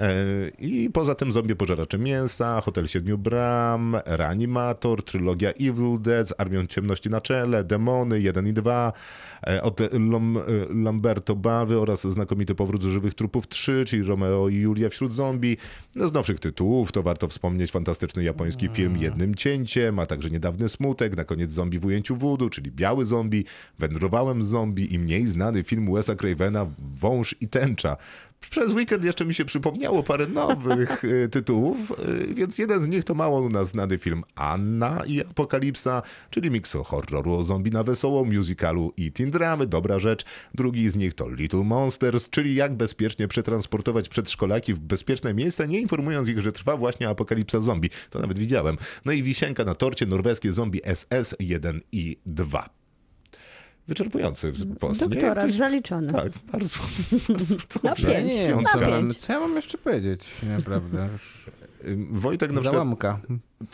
E, 0.00 0.14
I 0.58 0.90
poza 0.90 1.14
tym 1.14 1.32
zombie 1.32 1.56
pożeracze 1.56 1.98
mięsa, 1.98 2.60
Hotel 2.60 2.86
Siedmiu 2.86 3.18
Bram, 3.18 3.96
Reanimator, 4.04 5.04
trylogia 5.04 5.50
Evil 5.50 5.98
Dead 6.00 6.28
z 6.28 6.34
Armią 6.38 6.66
Ciemności 6.66 7.10
na 7.10 7.20
czele, 7.20 7.64
Demony 7.64 8.20
1 8.20 8.46
i 8.46 8.52
2, 8.52 8.92
e, 9.46 9.62
od 9.62 9.80
Lom, 9.92 10.36
e, 10.36 10.40
Lamberto 10.74 11.36
Bawy 11.36 11.80
oraz 11.80 12.06
znakomity 12.06 12.54
Powrót 12.54 12.82
do 12.82 12.90
żywych 12.90 13.14
trupów 13.14 13.48
3, 13.48 13.84
czyli 13.86 14.02
Romeo 14.02 14.48
i 14.48 14.56
Julia 14.56 14.88
wśród 14.88 15.12
zombie. 15.12 15.56
No, 15.94 16.08
z 16.08 16.12
nowszych 16.12 16.40
tytułów 16.40 16.92
to 16.92 17.02
warto 17.02 17.28
wspomnieć 17.28 17.70
fantastyczny 17.70 18.24
japoński 18.24 18.68
film 18.68 18.96
Jednym 18.96 19.34
Cięciem, 19.34 19.98
a 19.98 20.06
także 20.06 20.30
niedawny 20.30 20.68
Smutek, 20.68 21.16
na 21.16 21.24
koniec 21.24 21.52
zombie 21.52 21.78
w 21.78 21.84
ujęciu 21.84 22.16
wudu, 22.16 22.50
czyli 22.50 22.70
Biały 22.70 23.04
Zombie, 23.04 23.44
Wędrowałem 23.78 24.42
zombie 24.42 24.94
i 24.94 24.98
mniej 24.98 25.26
znany 25.26 25.64
film 25.64 25.94
Wesa 25.94 26.14
Cravena 26.14 26.66
Wąż 26.78 27.36
i 27.40 27.48
Tęcza. 27.48 27.96
Przez 28.40 28.72
weekend 28.72 29.04
jeszcze 29.04 29.24
mi 29.24 29.34
się 29.34 29.44
przypomniało 29.44 30.02
parę 30.02 30.26
nowych 30.26 31.04
y, 31.04 31.28
tytułów, 31.28 31.92
y, 32.30 32.34
więc 32.34 32.58
jeden 32.58 32.82
z 32.82 32.88
nich 32.88 33.04
to 33.04 33.14
mało 33.14 33.48
nas 33.48 33.68
znany 33.68 33.98
film 33.98 34.22
Anna 34.34 35.02
i 35.06 35.20
Apokalipsa, 35.20 36.02
czyli 36.30 36.50
miks 36.50 36.76
horroru 36.84 37.34
o 37.34 37.44
zombie 37.44 37.70
na 37.70 37.82
wesoło, 37.82 38.24
musicalu 38.24 38.92
i 38.96 39.12
teen 39.12 39.30
dramy, 39.30 39.66
dobra 39.66 39.98
rzecz. 39.98 40.24
Drugi 40.54 40.90
z 40.90 40.96
nich 40.96 41.14
to 41.14 41.30
Little 41.30 41.64
Monsters, 41.64 42.30
czyli 42.30 42.54
jak 42.54 42.74
bezpiecznie 42.74 43.28
przetransportować 43.28 44.08
przedszkolaki 44.08 44.74
w 44.74 44.78
bezpieczne 44.78 45.34
miejsca, 45.34 45.66
nie 45.66 45.80
informując 45.80 46.28
ich, 46.28 46.40
że 46.40 46.52
trwa 46.52 46.76
właśnie 46.76 47.08
apokalipsa 47.08 47.60
zombie. 47.60 47.90
To 48.10 48.18
nawet 48.18 48.38
widziałem. 48.38 48.76
No 49.04 49.12
i 49.12 49.22
wisienka 49.22 49.64
na 49.64 49.74
torcie 49.74 50.06
norweskie 50.06 50.52
zombie 50.52 50.80
SS 50.94 51.34
1 51.40 51.80
i 51.92 52.18
2. 52.26 52.75
Wyczerpujący 53.88 54.52
post. 54.80 55.00
Jak 55.00 55.10
Doktorat 55.10 55.38
ktoś- 55.38 55.54
zaliczony. 55.54 56.12
tak, 56.12 56.32
bardzo, 56.52 56.78
bardzo 57.28 57.56
dobrze. 57.82 58.12
Ja 58.12 58.20
nie 58.20 58.48
wiem, 58.48 58.64
co, 58.72 58.80
mam, 58.90 59.14
co 59.14 59.32
ja 59.32 59.40
mam 59.40 59.56
jeszcze 59.56 59.78
powiedzieć, 59.78 60.30
naprawdę. 60.56 61.08
Już 61.12 61.46
Wojtek 62.10 62.50
na 62.52 62.60
przykład, 62.60 62.74
załamka. 62.74 63.20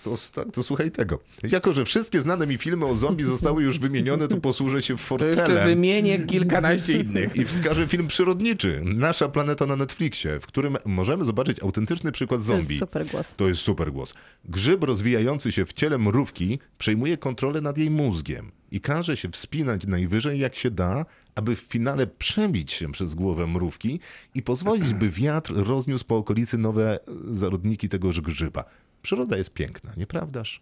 to, 0.05 0.15
tak, 0.35 0.51
to 0.53 0.63
słuchaj 0.63 0.91
tego. 0.91 1.19
Jako, 1.53 1.75
że 1.75 1.85
wszystkie 1.85 2.21
znane 2.21 2.47
mi 2.47 2.59
filmy 2.59 2.87
o 2.87 2.95
zombie 2.95 3.25
zostały 3.25 3.63
już 3.63 3.79
wymienione, 3.79 4.29
to 4.29 4.37
posłużę 4.37 4.83
się 4.83 4.97
To 5.19 5.27
jeszcze 5.27 5.43
fortelem 5.45 5.65
wymienię 5.69 6.19
kilkanaście 6.19 6.93
innych. 7.01 7.37
i 7.37 7.45
wskażę 7.45 7.87
film 7.87 8.07
przyrodniczy. 8.07 8.81
Nasza 8.85 9.29
planeta 9.29 9.67
na 9.67 9.77
Netflixie, 9.77 10.41
w 10.41 10.47
którym 10.47 10.77
możemy 10.85 11.25
zobaczyć 11.25 11.63
autentyczny 11.63 12.13
przykład 12.13 12.47
To 12.47 12.53
jest 12.55 12.67
zombie. 12.69 12.79
super 12.79 13.07
głos. 13.07 13.35
To 13.37 13.49
jest 13.49 13.61
super 13.63 13.93
głos. 13.93 14.15
Grzyb 14.45 14.85
rozwijający 14.85 15.53
się 15.53 15.67
w 15.67 15.73
ciele 15.73 15.99
mrówki 15.99 16.59
przejmuje 16.79 17.17
kontrolę 17.17 17.61
nad 17.61 17.79
jej 17.79 17.91
mózgiem 17.91 18.51
i 18.73 18.81
każe 18.81 19.17
się 19.17 19.29
wspinać 19.29 19.87
najwyżej 19.87 20.41
jak 20.41 20.57
się 20.57 20.71
da, 20.71 21.07
aby 21.35 21.57
w 21.57 21.61
finale 21.61 22.07
przebić 22.07 22.73
się 22.73 22.93
przez 22.93 23.15
głowę 23.15 23.47
mrówki 23.47 24.01
i 24.35 24.43
pozwolić, 24.43 24.95
by 24.95 25.11
wiatr 25.11 25.53
rozniósł 25.57 26.05
po 26.05 26.17
okolicy 26.17 26.59
nowe 26.59 26.99
zarodniki 27.25 27.89
tegoż 27.89 28.21
grzyba. 28.21 28.65
Przyroda 29.03 29.37
jest 29.37 29.51
piękna, 29.51 29.93
nieprawdaż? 29.97 30.61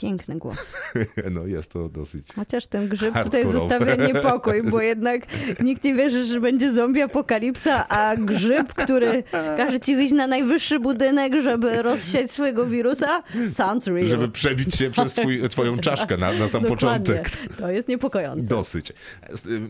Piękny 0.00 0.36
głos. 0.36 0.56
No 1.30 1.46
jest 1.46 1.72
to 1.72 1.88
dosyć... 1.88 2.32
Chociaż 2.36 2.66
ten 2.66 2.88
grzyb 2.88 3.14
tutaj 3.24 3.52
zostawia 3.52 3.94
niepokój, 3.94 4.62
bo 4.62 4.80
jednak 4.92 5.26
nikt 5.60 5.84
nie 5.84 5.94
wierzy, 5.94 6.24
że 6.24 6.40
będzie 6.40 6.72
zombie 6.72 7.02
apokalipsa, 7.02 7.88
a 7.88 8.16
grzyb, 8.16 8.74
który 8.74 9.24
każe 9.56 9.80
ci 9.80 9.96
wyjść 9.96 10.14
na 10.14 10.26
najwyższy 10.26 10.80
budynek, 10.80 11.32
żeby 11.42 11.82
rozsiać 11.82 12.30
swojego 12.30 12.66
wirusa, 12.66 13.22
sounds 13.54 13.86
real. 13.86 14.08
Żeby 14.08 14.28
przebić 14.28 14.74
się 14.74 14.90
przez 14.90 15.14
twój, 15.14 15.48
twoją 15.48 15.78
czaszkę 15.88 16.16
na, 16.16 16.32
na 16.32 16.48
sam 16.48 16.62
Dokładnie. 16.62 16.76
początek. 16.76 17.30
To 17.56 17.70
jest 17.70 17.88
niepokojące. 17.88 18.48
Dosyć. 18.48 18.92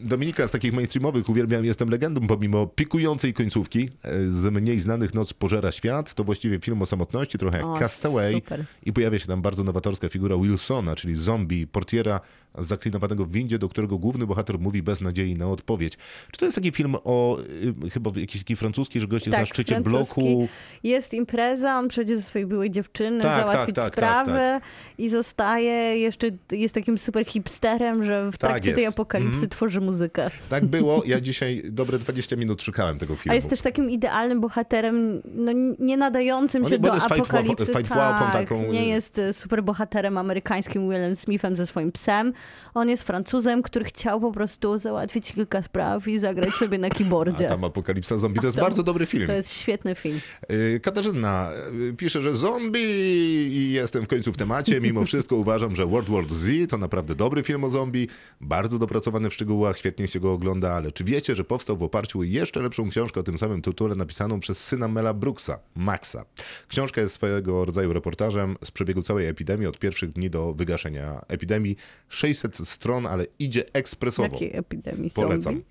Dominika 0.03 0.49
z 0.49 0.51
takich 0.51 0.73
mainstreamowych 0.73 1.29
uwielbiam 1.29 1.65
Jestem 1.65 1.91
legendą, 1.91 2.27
pomimo 2.27 2.67
pikującej 2.67 3.35
końcówki 3.35 3.89
e, 4.03 4.29
z 4.31 4.53
mniej 4.53 4.81
znanych 4.81 5.15
Noc 5.15 5.33
pożera 5.33 5.73
świat. 5.73 6.15
To 6.15 6.25
właściwie 6.25 6.61
film 6.61 6.83
o 6.83 6.87
samotności, 6.87 7.39
trochę 7.39 7.57
jak 7.57 7.67
O, 7.67 7.79
Castaway. 7.79 8.35
super. 8.35 8.65
I 8.83 8.93
pojawia 8.93 9.19
się 9.19 9.27
tam 9.27 9.43
bardzo 9.43 9.65
nowatorska 9.65 10.09
figura 10.09 10.18
Wilsona, 10.21 10.97
czyli 10.97 11.17
zombie, 11.17 11.67
portiera 11.67 12.21
zaklinowanego 12.61 13.25
w 13.25 13.33
windzie, 13.33 13.59
do 13.59 13.69
którego 13.69 13.99
główny 13.99 14.27
bohater 14.27 14.59
mówi 14.59 14.83
bez 14.83 15.01
nadziei 15.01 15.35
na 15.35 15.47
odpowiedź. 15.51 15.97
Czy 16.33 16.39
to 16.39 16.45
jest 16.45 16.55
taki 16.55 16.73
film 16.73 16.95
o 17.05 17.39
y, 17.87 17.91
chyba 17.91 18.11
jakiś 18.17 18.41
taki 18.41 18.57
francuski, 18.57 19.01
że 19.01 19.07
gość 19.07 19.27
jest 19.27 19.39
na 19.39 19.47
szczycie 19.47 19.75
Tak, 19.75 19.85
francuski. 19.85 20.21
bloku? 20.23 20.49
Jest 20.83 21.15
impreza, 21.15 21.79
on 21.79 21.89
przychodzi 21.89 22.17
ze 22.17 22.23
swojej 22.23 22.47
byłej 22.47 22.71
dziewczyny, 22.71 23.23
Tak, 23.23 23.41
załatwić 23.41 23.77
tak, 23.77 23.85
tak, 23.85 23.95
sprawę 23.95 24.61
tak, 24.63 24.63
i 24.99 25.09
zostaje, 25.09 25.99
jeszcze 25.99 26.27
jest 26.53 26.75
takim 26.75 26.99
super 26.99 27.25
hipsterem, 27.27 28.05
że 28.05 28.31
w 28.31 28.39
Tak 28.39 28.51
trakcie 28.51 28.73
tej 28.73 28.87
apokalipsy 28.87 29.33
Mhm. 29.35 29.49
tworzy 29.51 29.81
muzykę. 29.81 30.31
Tak 30.51 30.67
było. 30.67 31.03
Ja 31.07 31.21
dzisiaj 31.21 31.63
dobre 31.71 31.99
20 31.99 32.37
minut 32.37 32.63
szukałem 32.63 32.99
tego 32.99 33.17
filmu. 33.17 33.33
A 33.33 33.35
jest 33.35 33.51
też 33.51 33.63
takim 33.63 33.91
idealnym 33.91 34.41
bohaterem, 34.41 35.23
no 35.35 35.53
nie 35.79 35.97
nadającym 35.97 36.65
On 36.65 36.71
się 36.71 36.79
do 36.79 36.95
fight 36.95 37.13
apokalipsy. 37.13 37.67
fight 37.67 37.89
tak, 37.89 37.99
łapą 37.99 38.33
taką, 38.33 38.65
y- 38.65 38.69
nie 38.69 38.89
jest 38.89 39.19
e, 39.19 39.33
super 39.33 39.63
bohaterem 39.65 40.19
amerykańskim 40.19 40.89
Willem 40.91 41.17
Smithem 41.17 41.57
ze 41.57 41.67
swoim 41.67 41.93
psem. 41.93 42.33
On 42.75 42.89
jest 42.89 43.03
Francuzem, 43.03 43.63
który 43.63 43.85
chciał 43.85 44.21
po 44.21 44.33
prostu 44.33 44.79
załatwić 44.79 45.33
kilka 45.33 45.63
spraw 45.63 46.09
i 46.09 46.19
zagrać 46.19 46.55
sobie 46.55 46.79
na 46.79 46.87
A 46.87 46.91
keyboardzie. 46.91 47.47
tam 47.49 47.65
Apokalipsa 47.65 48.19
Zombie. 48.19 48.41
To 48.41 48.47
jest 48.47 48.57
tam- 48.57 48.65
bardzo 48.65 48.83
dobry 48.83 49.07
film. 49.07 49.27
To 49.27 49.33
jest 49.33 49.53
świetny 49.53 49.95
film. 49.95 50.21
Y, 50.53 50.81
Katarzyna 50.83 51.51
y, 51.91 51.95
pisze, 51.97 52.23
że 52.23 52.35
zombie 52.35 52.81
i 53.53 53.73
jestem 53.73 54.05
w 54.05 54.09
końcu 54.09 54.33
w 54.33 54.37
temacie. 54.37 54.81
Mimo 54.81 55.05
wszystko 55.05 55.37
uważam, 55.47 55.77
że 55.77 55.87
World 55.87 56.09
War 56.11 56.25
Z 56.31 56.71
to 56.71 56.79
naprawdę 56.79 57.15
dobry 57.15 57.43
film 57.43 57.65
o 57.65 57.71
zombie, 57.71 58.09
bardzo 58.41 58.79
dopracowany 58.79 59.31
w 59.31 59.35
szczegółach, 59.35 59.79
świetnie 59.79 60.09
się 60.09 60.21
go 60.21 60.33
ogląda, 60.33 60.73
ale 60.73 60.93
czy 60.93 61.05
wiecie, 61.05 61.37
że 61.37 61.45
powstał 61.45 61.77
w 61.77 61.83
oparciu 61.83 62.21
o 62.21 62.23
jeszcze 62.23 62.61
lepszą 62.61 62.91
książkę 62.91 63.21
o 63.21 63.23
tym 63.23 63.39
samym 63.39 63.63
tytule 63.63 63.95
napisaną 63.95 64.41
przez 64.41 64.65
syna 64.65 64.89
Mela 64.89 65.15
Brooksa, 65.15 65.59
Maxa. 65.77 66.25
Książka 66.69 67.01
jest 67.01 67.15
swojego 67.15 67.65
rodzaju 67.65 67.93
reportażem 67.93 68.57
z 68.65 68.71
przebiegu 68.71 69.03
całej 69.03 69.27
epidemii 69.27 69.67
od 69.67 69.79
pierwszych 69.79 70.13
dni 70.13 70.31
do 70.31 70.53
wygaszenia 70.55 71.21
epidemii. 71.29 71.77
600 72.35 72.69
stron, 72.69 73.07
ale 73.07 73.27
idzie 73.39 73.65
ekspresowo. 73.73 74.29
Jakiej 74.33 74.57
epidemii 74.57 75.11
Polecam. 75.11 75.41
zombie? 75.43 75.65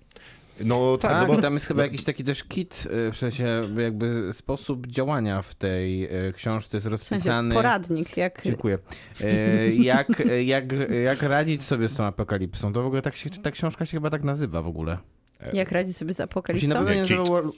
No 0.64 0.96
tak, 0.96 1.12
Tak, 1.12 1.28
no 1.28 1.34
bo... 1.34 1.42
tam 1.42 1.54
jest 1.54 1.66
chyba 1.66 1.82
jakiś 1.82 2.04
taki 2.04 2.24
też 2.24 2.44
kit, 2.44 2.88
y, 3.08 3.12
w 3.12 3.16
sensie 3.16 3.60
jakby 3.78 4.32
sposób 4.32 4.86
działania 4.86 5.42
w 5.42 5.54
tej 5.54 6.04
y, 6.28 6.32
książce 6.32 6.76
jest 6.76 6.86
W 6.86 6.90
sensie 6.90 7.14
rozpisany. 7.14 7.54
poradnik, 7.54 8.16
jak 8.16 8.42
Dziękuję. 8.44 8.78
Y, 9.20 9.74
Jak, 9.76 10.22
jak, 10.44 10.64
jak 11.04 11.22
radzić 11.22 11.62
sobie 11.62 11.88
z 11.88 11.94
tą 11.94 12.04
apokalipsą? 12.04 12.72
To 12.72 12.82
w 12.82 12.86
ogóle 12.86 13.02
tak 13.02 13.16
się, 13.16 13.30
ta 13.30 13.50
książka 13.50 13.86
się 13.86 13.96
chyba 13.96 14.10
tak 14.10 14.22
nazywa 14.24 14.62
w 14.62 14.66
ogóle. 14.66 14.98
Jak 15.52 15.72
radzi 15.72 15.92
sobie 15.94 16.14
z 16.14 16.20
apokalipsą? 16.20 16.68
na 16.68 16.74
pewno 16.74 16.90
nie 16.90 16.96
Jak 16.98 17.08
nazywa 17.10 17.24
World... 17.24 17.54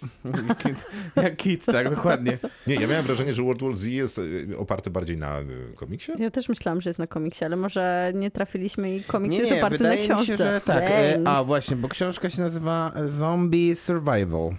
Kit. 0.58 0.86
Jak 1.24 1.36
kit, 1.36 1.64
tak, 1.64 1.90
dokładnie. 1.90 2.38
Nie, 2.66 2.74
ja 2.74 2.86
miałem 2.86 3.04
wrażenie, 3.06 3.34
że 3.34 3.42
World 3.42 3.62
War 3.62 3.76
Z 3.76 3.84
jest 3.84 4.18
y, 4.18 4.48
oparty 4.58 4.90
bardziej 4.90 5.16
na 5.16 5.40
y, 5.40 5.44
komiksie. 5.76 6.12
Ja 6.18 6.30
też 6.30 6.48
myślałam, 6.48 6.80
że 6.80 6.90
jest 6.90 6.98
na 6.98 7.06
komiksie, 7.06 7.44
ale 7.44 7.56
może 7.56 8.12
nie 8.14 8.30
trafiliśmy 8.30 8.96
i 8.96 9.02
komiks 9.02 9.32
Nie, 9.32 9.38
jest 9.38 9.50
nie, 9.52 9.58
oparty 9.58 9.78
wydaje 9.78 9.96
na 9.96 10.02
mi 10.02 10.08
książce. 10.08 10.26
się, 10.26 10.36
że 10.36 10.60
tak. 10.60 10.76
Dang. 10.84 10.90
E, 10.90 11.28
A 11.28 11.44
właśnie, 11.44 11.76
bo 11.76 11.88
książka 11.88 12.30
się 12.30 12.40
nazywa 12.42 12.92
Zombie 13.06 13.76
Survival. 13.76 14.50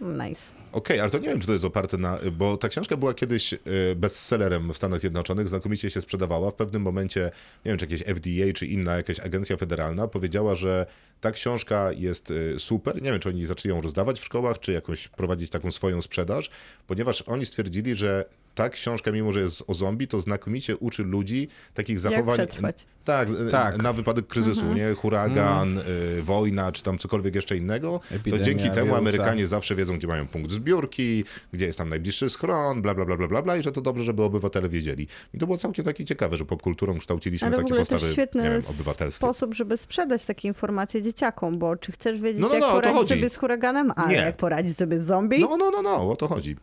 Nice. 0.00 0.59
Okej, 0.72 1.00
ale 1.00 1.10
to 1.10 1.18
nie 1.18 1.28
wiem, 1.28 1.40
czy 1.40 1.46
to 1.46 1.52
jest 1.52 1.64
oparte 1.64 1.96
na. 1.96 2.18
Bo 2.32 2.56
ta 2.56 2.68
książka 2.68 2.96
była 2.96 3.14
kiedyś 3.14 3.52
y, 3.52 3.58
bestsellerem 3.96 4.72
w 4.72 4.76
Stanach 4.76 5.00
Zjednoczonych, 5.00 5.48
znakomicie 5.48 5.90
się 5.90 6.00
sprzedawała. 6.00 6.50
W 6.50 6.54
pewnym 6.54 6.82
momencie, 6.82 7.30
nie 7.64 7.70
wiem, 7.70 7.78
czy 7.78 7.84
jakieś 7.84 8.02
FDA, 8.02 8.52
czy 8.54 8.66
inna 8.66 8.96
jakaś 8.96 9.20
agencja 9.20 9.56
federalna 9.56 10.08
powiedziała, 10.08 10.54
że 10.54 10.86
ta 11.20 11.30
książka 11.30 11.92
jest 11.92 12.30
y, 12.30 12.58
super. 12.58 13.02
Nie 13.02 13.10
wiem, 13.10 13.20
czy 13.20 13.28
oni 13.28 13.46
zaczęli 13.46 13.74
ją 13.74 13.80
rozdawać 13.80 14.20
w 14.20 14.24
szkołach, 14.24 14.58
czy 14.58 14.72
jakąś 14.72 15.08
prowadzić 15.08 15.50
taką 15.50 15.72
swoją 15.72 16.02
sprzedaż, 16.02 16.50
ponieważ 16.86 17.22
oni 17.22 17.46
stwierdzili, 17.46 17.94
że 17.94 18.24
ta 18.62 18.68
książka, 18.68 19.12
mimo 19.12 19.32
że 19.32 19.40
jest 19.40 19.62
o 19.66 19.74
zombie, 19.74 20.08
to 20.08 20.20
znakomicie 20.20 20.76
uczy 20.76 21.02
ludzi 21.04 21.48
takich 21.74 22.00
zachowań. 22.00 22.36
przetrwać. 22.38 22.86
Tak, 23.04 23.28
Tak. 23.50 23.82
na 23.82 23.92
wypadek 23.92 24.26
kryzysu, 24.26 24.60
Mhm. 24.60 24.76
nie? 24.78 24.94
Huragan, 24.94 25.78
y, 25.78 26.22
wojna, 26.22 26.72
czy 26.72 26.82
tam 26.82 26.98
cokolwiek 26.98 27.34
jeszcze 27.34 27.56
innego. 27.56 28.00
Epidemia 28.12 28.38
to 28.38 28.44
dzięki 28.44 28.64
temu 28.64 28.76
wirusa. 28.86 28.98
Amerykanie 28.98 29.46
zawsze 29.46 29.74
wiedzą, 29.76 29.98
gdzie 29.98 30.06
mają 30.08 30.26
punkt 30.26 30.50
zbiórki, 30.50 31.24
gdzie 31.52 31.66
jest 31.66 31.78
tam 31.78 31.88
najbliższy 31.88 32.28
schron, 32.30 32.82
bla, 32.82 32.94
bla, 32.94 33.04
bla, 33.04 33.16
bla, 33.16 33.28
bla, 33.28 33.42
bla 33.42 33.56
i 33.56 33.62
że 33.62 33.72
to 33.72 33.80
dobrze, 33.80 34.04
żeby 34.04 34.22
obywatele 34.22 34.68
wiedzieli. 34.68 35.06
I 35.34 35.38
to 35.38 35.46
było 35.46 35.58
całkiem 35.58 35.84
takie 35.84 36.04
ciekawe, 36.04 36.36
że 36.36 36.44
popkulturą 36.44 36.98
kształciliśmy 36.98 37.46
Ale 37.46 37.56
w 37.56 37.58
takie 37.58 37.66
ogóle 37.66 37.80
postawy, 37.80 38.12
świetny 38.12 38.42
nie 38.42 38.50
wiem, 38.50 38.62
obywatelskie. 38.70 39.16
sposób, 39.16 39.54
żeby 39.54 39.76
sprzedać 39.76 40.24
takie 40.24 40.48
informacje 40.48 41.02
dzieciakom, 41.02 41.58
bo 41.58 41.76
czy 41.76 41.92
chcesz 41.92 42.20
wiedzieć, 42.20 42.42
No, 42.42 42.48
no, 42.48 42.54
jak 42.54 42.62
no, 42.62 42.68
to 42.68 42.74
poradzić 42.74 43.08
sobie 43.08 43.28
z 43.30 43.36
huraganem, 43.36 43.92
a 43.96 44.08
Nie. 44.08 44.16
jak 44.16 44.36
poradzić 44.36 44.76
sobie 44.76 44.98
z 44.98 45.02
zombie? 45.06 45.40
No, 45.40 45.56
no, 45.56 45.70
no, 45.70 45.82
no, 45.82 46.10
o 46.10 46.16
to 46.16 46.28
chodzi. 46.28 46.56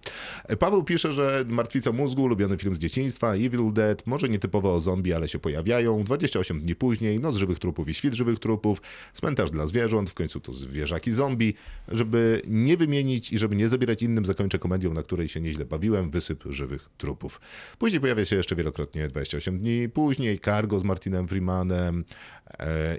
Paweł 0.59 0.83
pisze, 0.83 1.13
że 1.13 1.45
Martwica 1.47 1.86
mózgu, 1.93 2.23
ulubiony 2.23 2.57
film 2.57 2.75
z 2.75 2.79
dzieciństwa, 2.79 3.33
Evil 3.33 3.73
Dead, 3.73 4.07
może 4.07 4.29
nietypowo 4.29 4.75
o 4.75 4.79
zombie, 4.79 5.13
ale 5.13 5.27
się 5.27 5.39
pojawiają. 5.39 6.03
28 6.03 6.59
dni 6.59 6.75
później, 6.75 7.19
Noc 7.19 7.35
żywych 7.35 7.59
trupów 7.59 7.89
i 7.89 7.93
Świt 7.93 8.13
żywych 8.13 8.39
trupów, 8.39 8.81
Cmentarz 9.13 9.51
dla 9.51 9.67
zwierząt, 9.67 10.09
w 10.09 10.13
końcu 10.13 10.39
to 10.39 10.53
zwierzaki 10.53 11.11
zombie. 11.11 11.53
Żeby 11.87 12.41
nie 12.47 12.77
wymienić 12.77 13.33
i 13.33 13.37
żeby 13.37 13.55
nie 13.55 13.69
zabierać 13.69 14.03
innym, 14.03 14.25
zakończę 14.25 14.59
komedią, 14.59 14.93
na 14.93 15.03
której 15.03 15.27
się 15.27 15.41
nieźle 15.41 15.65
bawiłem, 15.65 16.09
Wysyp 16.09 16.43
żywych 16.49 16.89
trupów. 16.97 17.41
Później 17.77 18.01
pojawia 18.01 18.25
się 18.25 18.35
jeszcze 18.35 18.55
wielokrotnie 18.55 19.07
28 19.07 19.59
dni 19.59 19.89
później, 19.89 20.39
Cargo 20.39 20.79
z 20.79 20.83
Martinem 20.83 21.27
Freemanem 21.27 22.03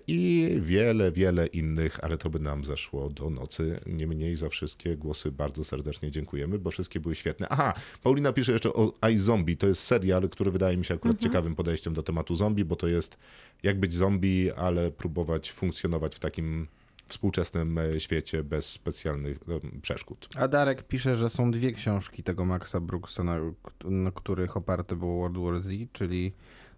i 0.06 0.50
wiele, 0.60 1.12
wiele 1.12 1.46
innych, 1.46 2.04
ale 2.04 2.18
to 2.18 2.30
by 2.30 2.38
nam 2.38 2.64
zeszło 2.64 3.10
do 3.10 3.30
nocy. 3.30 3.80
Niemniej 3.86 4.36
za 4.36 4.48
wszystkie 4.48 4.96
głosy 4.96 5.32
bardzo 5.32 5.64
serdecznie 5.64 6.10
dziękujemy, 6.10 6.58
bo 6.58 6.70
wszystkie 6.70 7.00
były 7.00 7.14
świetne. 7.14 7.46
Aha, 7.50 7.74
Paulina 8.02 8.32
pisze 8.32 8.52
jeszcze 8.52 8.72
o 8.72 9.08
iZombie. 9.08 9.56
To 9.56 9.66
jest 9.66 9.82
serial, 9.82 10.28
który 10.28 10.50
wydaje 10.50 10.76
mi 10.76 10.84
się 10.84 10.94
akurat 10.94 11.18
ciekawym 11.18 11.54
podejściem 11.54 11.94
do 11.94 12.02
tematu 12.02 12.36
zombie, 12.36 12.64
bo 12.64 12.76
to 12.76 12.86
jest 12.86 13.18
jak 13.62 13.80
być 13.80 13.94
zombie, 13.94 14.52
ale 14.56 14.90
próbować 14.90 15.52
funkcjonować 15.52 16.16
w 16.16 16.18
takim 16.18 16.66
współczesnym 17.08 17.78
e, 17.78 18.00
świecie 18.00 18.44
bez 18.44 18.66
specjalnych 18.66 19.38
e, 19.48 19.80
przeszkód. 19.80 20.28
A 20.36 20.48
Darek 20.48 20.82
pisze, 20.82 21.16
że 21.16 21.30
są 21.30 21.50
dwie 21.50 21.72
książki 21.72 22.22
tego 22.22 22.44
Maxa 22.44 22.80
Brooksa, 22.80 23.24
na, 23.24 23.38
na 23.84 24.10
których 24.10 24.56
oparte 24.56 24.96
było 24.96 25.16
World 25.16 25.38
War 25.38 25.60
Z, 25.60 25.92
czyli 25.92 26.32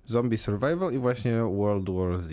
Zombie 0.07 0.39
Survival 0.39 0.93
i 0.93 0.99
właśnie 0.99 1.43
World 1.43 1.91
War 1.91 2.21
Z. 2.21 2.33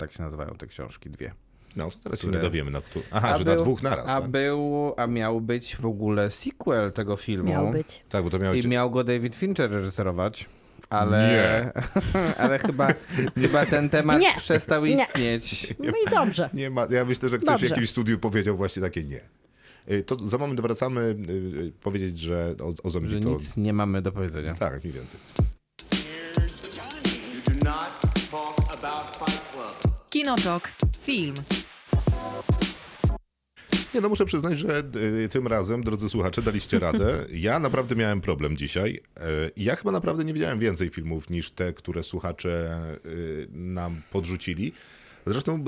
Tak 0.00 0.12
się 0.12 0.22
nazywają 0.22 0.50
te 0.54 0.66
książki, 0.66 1.10
dwie. 1.10 1.32
No, 1.76 1.90
to 1.90 1.96
teraz 2.02 2.20
się 2.20 2.28
Które- 2.28 2.38
nie 2.38 2.42
dowiemy. 2.48 2.70
Na 2.70 2.80
któ... 2.80 3.02
Aha, 3.10 3.38
że 3.38 3.44
na 3.44 3.56
dwóch 3.56 3.82
naraz. 3.82 4.06
a, 4.08 4.20
tak? 4.20 4.30
był, 4.30 4.94
a 4.96 5.06
miał 5.06 5.40
być 5.40 5.76
w 5.76 5.86
ogóle 5.86 6.30
sequel 6.30 6.92
tego 6.92 7.16
filmu. 7.16 7.50
Miał 7.50 7.70
być. 7.70 8.04
tak, 8.08 8.24
bo 8.24 8.30
to 8.30 8.38
miało 8.38 8.54
I 8.54 8.68
miał 8.68 8.90
go 8.90 9.04
David 9.04 9.36
Fincher 9.36 9.70
reżyserować. 9.70 10.46
Ale, 10.90 11.72
ale 12.38 12.58
chyba, 12.58 12.88
chyba 13.42 13.66
ten 13.66 13.88
temat 13.88 14.20
Nie. 14.20 14.34
przestał 14.38 14.84
Nie. 14.86 14.92
istnieć. 14.94 15.74
No 15.78 15.90
i 16.06 16.10
dobrze. 16.10 16.50
Nie 16.54 16.70
ma, 16.70 16.86
ja 16.90 17.04
myślę, 17.04 17.28
że 17.28 17.38
ktoś 17.38 17.46
Dobrze. 17.46 17.66
w 17.66 17.70
jakimś 17.70 17.88
studiu 17.90 18.18
powiedział 18.18 18.56
właśnie 18.56 18.82
takie 18.82 19.04
nie. 19.04 19.20
Y, 19.90 20.02
To 20.02 20.26
za 20.26 20.38
moment 20.38 20.60
wracamy 20.60 21.00
y, 21.00 21.32
y, 21.62 21.72
powiedzieć, 21.82 22.18
że 22.18 22.54
o, 22.62 22.86
o 22.86 22.90
zombie 22.90 23.10
Że 23.10 23.20
to... 23.20 23.28
nic 23.28 23.56
nie 23.56 23.72
mamy 23.72 24.02
do 24.02 24.12
powiedzenia. 24.12 24.54
Tak, 24.54 24.84
mniej 24.84 24.92
więcej. 24.94 25.20
Kinotok. 30.24 30.72
Film. 31.00 31.34
Nie, 33.94 34.00
no 34.00 34.08
muszę 34.08 34.24
przyznać, 34.24 34.58
że 34.58 34.82
y, 35.24 35.28
tym 35.28 35.46
razem, 35.46 35.82
drodzy 35.84 36.08
słuchacze, 36.08 36.42
daliście 36.42 36.78
radę. 36.78 37.24
Ja 37.32 37.58
naprawdę 37.58 37.96
miałem 37.96 38.20
problem 38.20 38.56
dzisiaj. 38.56 39.00
Y, 39.16 39.20
Ja 39.56 39.76
chyba 39.76 39.90
naprawdę 39.92 40.24
nie 40.24 40.34
widziałem 40.34 40.58
więcej 40.58 40.90
filmów 40.90 41.30
niż 41.30 41.50
te, 41.50 41.72
które 41.72 42.02
słuchacze 42.02 42.80
y, 43.06 43.48
nam 43.52 44.02
podrzucili. 44.10 44.72
Zresztą 45.26 45.54
y, 45.58 45.62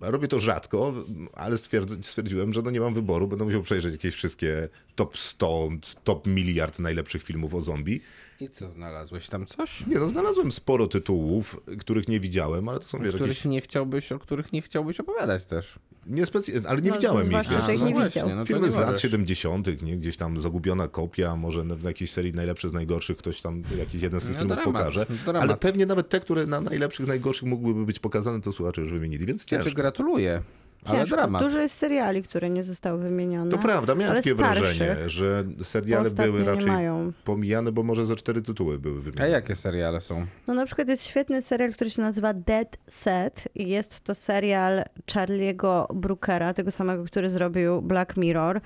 robię 0.00 0.28
to 0.28 0.40
rzadko, 0.40 0.94
ale 1.34 1.56
stwierdz- 1.56 2.02
stwierdziłem, 2.02 2.52
że 2.52 2.62
no 2.62 2.70
nie 2.70 2.80
mam 2.80 2.94
wyboru. 2.94 3.28
Będę 3.28 3.44
musiał 3.44 3.62
przejrzeć 3.62 3.92
jakieś 3.92 4.14
wszystkie 4.14 4.68
top 4.94 5.18
100, 5.18 5.68
top 6.04 6.26
miliard 6.26 6.78
najlepszych 6.78 7.22
filmów 7.22 7.54
o 7.54 7.60
zombie. 7.60 8.00
I 8.40 8.48
co, 8.48 8.70
znalazłeś 8.70 9.28
tam 9.28 9.46
coś? 9.46 9.86
Nie 9.86 9.98
no, 9.98 10.08
znalazłem 10.08 10.52
sporo 10.52 10.86
tytułów, 10.88 11.60
których 11.78 12.08
nie 12.08 12.20
widziałem, 12.20 12.68
ale 12.68 12.78
to 12.78 12.84
są 12.84 12.98
wiesz, 12.98 13.08
Których 13.08 13.28
jakieś 13.28 13.44
nie 13.44 13.60
chciałbyś, 13.60 14.12
o 14.12 14.18
których 14.18 14.52
nie 14.52 14.62
chciałbyś 14.62 15.00
opowiadać 15.00 15.44
też. 15.44 15.78
niespecjalne, 16.06 16.68
ale 16.68 16.80
nie 16.82 16.90
No, 16.90 16.96
widziałem 16.96 17.26
ich. 17.26 17.32
wiesz, 17.32 17.48
nie 17.68 17.78
są 17.78 18.04
widział. 18.04 18.28
no 18.36 18.44
Filmy 18.44 18.66
nie 18.66 18.72
z 18.72 18.74
lat 18.76 18.86
możesz. 18.86 19.02
70., 19.02 19.82
nie? 19.82 19.96
gdzieś 19.96 20.16
tam 20.16 20.40
zagubiona 20.40 20.88
kopia, 20.88 21.36
może 21.36 21.64
w 21.64 21.82
jakiejś 21.82 22.10
serii 22.10 22.32
najlepszych 22.34 22.70
z 22.70 22.72
najgorszych 22.72 23.16
ktoś 23.16 23.40
tam 23.40 23.62
jakiś 23.78 24.02
jeden 24.02 24.20
z 24.20 24.24
tych 24.24 24.32
No, 24.32 24.38
filmów 24.38 24.56
dramat, 24.56 24.74
pokaże. 24.74 25.06
dramat. 25.24 25.42
Ale 25.42 25.56
pewnie 25.56 25.86
nawet 25.86 26.08
te, 26.08 26.20
które 26.20 26.46
na 26.46 26.60
najlepszych 26.60 27.04
z 27.04 27.08
najgorszych 27.08 27.48
mogłyby 27.48 27.84
być 27.86 27.98
pokazane, 27.98 28.40
to 28.40 28.52
słuchacze 28.52 28.80
już 28.80 28.90
wymienili, 28.92 29.26
więc 29.26 29.42
Znaczy, 29.42 29.64
ciężko. 29.64 29.76
gratuluję, 29.76 30.42
ale 30.90 30.98
Ciężko. 31.00 31.16
dramat. 31.16 31.42
Dużo 31.42 31.60
jest 31.60 31.74
seriali, 31.78 32.22
które 32.22 32.50
nie 32.50 32.62
zostały 32.62 32.98
wymienione. 32.98 33.50
To 33.50 33.58
prawda, 33.58 33.94
miałem 33.94 34.16
takie 34.16 34.34
wrażenie, 34.34 34.96
że 35.06 35.44
seriale 35.62 36.10
były 36.10 36.44
raczej 36.44 36.66
mają. 36.70 37.12
pomijane, 37.24 37.72
bo 37.72 37.82
może 37.82 38.06
ze 38.06 38.16
cztery 38.16 38.42
tytuły 38.42 38.78
były 38.78 38.98
A 38.98 39.02
wymienione. 39.02 39.30
jakie 39.30 39.56
seriale 39.56 40.00
są? 40.00 40.26
No 40.46 40.54
na 40.54 40.66
przykład 40.66 40.88
jest 40.88 41.06
świetny 41.06 41.42
serial, 41.42 41.72
który 41.72 41.90
się 41.90 42.02
nazywa 42.02 42.34
Dead 42.34 42.76
Set 42.86 43.48
i 43.54 43.68
jest 43.68 44.00
to 44.00 44.14
serial 44.14 44.82
Charlie'ego 45.12 45.94
Brookera, 45.94 46.54
tego 46.54 46.70
samego, 46.70 47.04
który 47.04 47.30
zrobił 47.30 47.82
Black 47.82 48.16
Mirror. 48.16 48.60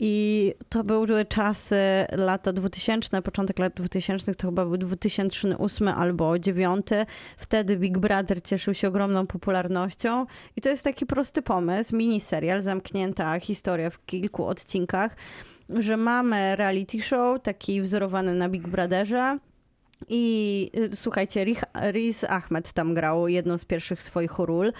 I 0.00 0.54
to 0.68 0.84
były 0.84 1.24
czasy 1.24 1.76
lata 2.12 2.52
2000, 2.52 3.22
początek 3.22 3.58
lat 3.58 3.74
2000, 3.74 4.34
to 4.34 4.48
chyba 4.48 4.64
był 4.64 4.76
2008 4.76 5.88
albo 5.88 6.38
2009. 6.38 6.86
Wtedy 7.36 7.76
Big 7.76 7.98
Brother 7.98 8.42
cieszył 8.42 8.74
się 8.74 8.88
ogromną 8.88 9.26
popularnością. 9.26 10.26
I 10.56 10.60
to 10.60 10.68
jest 10.68 10.84
taki 10.84 11.06
prosty 11.06 11.42
pomysł, 11.42 11.96
miniserial, 11.96 12.62
zamknięta 12.62 13.40
historia 13.40 13.90
w 13.90 14.06
kilku 14.06 14.46
odcinkach, 14.46 15.16
że 15.68 15.96
mamy 15.96 16.56
reality 16.56 17.02
show, 17.02 17.42
taki 17.42 17.80
wzorowany 17.80 18.34
na 18.34 18.48
Big 18.48 18.68
Brotherze. 18.68 19.38
I 20.08 20.70
y, 20.92 20.96
słuchajcie, 20.96 21.44
Riz 21.92 22.24
Ahmed 22.24 22.72
tam 22.72 22.94
grał 22.94 23.28
jedną 23.28 23.58
z 23.58 23.64
pierwszych 23.64 24.02
swoich 24.02 24.38
ról. 24.38 24.72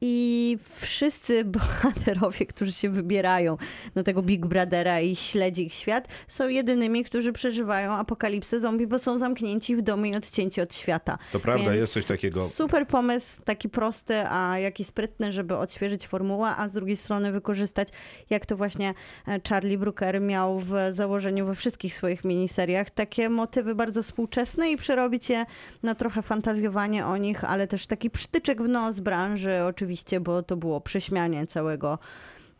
I 0.00 0.58
wszyscy 0.74 1.44
bohaterowie, 1.58 2.46
którzy 2.46 2.72
się 2.72 2.90
wybierają 2.90 3.56
na 3.94 4.02
tego 4.02 4.22
Big 4.22 4.46
Brothera 4.46 5.00
i 5.00 5.16
śledzi 5.16 5.66
ich 5.66 5.74
świat, 5.74 6.08
są 6.28 6.48
jedynymi, 6.48 7.04
którzy 7.04 7.32
przeżywają 7.32 7.92
apokalipsę 7.92 8.60
zombie, 8.60 8.86
bo 8.86 8.98
są 8.98 9.18
zamknięci 9.18 9.76
w 9.76 9.82
domu 9.82 10.04
i 10.04 10.16
odcięci 10.16 10.60
od 10.60 10.74
świata. 10.74 11.18
To 11.32 11.40
prawda, 11.40 11.64
Więc 11.64 11.76
jest 11.76 11.92
coś 11.92 12.06
takiego. 12.06 12.48
Super 12.48 12.86
pomysł, 12.86 13.42
taki 13.44 13.68
prosty, 13.68 14.14
a 14.28 14.58
jaki 14.58 14.84
sprytny, 14.84 15.32
żeby 15.32 15.56
odświeżyć 15.56 16.06
formułę, 16.06 16.48
a 16.56 16.68
z 16.68 16.72
drugiej 16.72 16.96
strony 16.96 17.32
wykorzystać, 17.32 17.88
jak 18.30 18.46
to 18.46 18.56
właśnie 18.56 18.94
e, 19.28 19.40
Charlie 19.48 19.78
Brooker 19.78 20.20
miał 20.20 20.60
w 20.60 20.72
założeniu 20.90 21.46
we 21.46 21.54
wszystkich 21.54 21.94
swoich 21.94 22.24
miniseriach, 22.24 22.90
takie 22.90 23.28
motywy 23.28 23.74
bardzo 23.74 24.02
współczesne 24.02 24.70
i 24.70 24.76
przerobić 24.76 25.30
je 25.30 25.46
na 25.82 25.94
trochę 25.94 26.22
fantazjowanie 26.22 27.06
o 27.06 27.16
nich, 27.16 27.44
ale 27.44 27.66
też 27.66 27.86
taki 27.86 28.10
przytyczek 28.10 28.62
w 28.62 28.68
nos 28.68 29.00
branży, 29.00 29.62
oczywiście, 29.64 29.89
bo 30.20 30.42
to 30.42 30.56
było 30.56 30.80
prześmianie 30.80 31.46
całego 31.46 31.98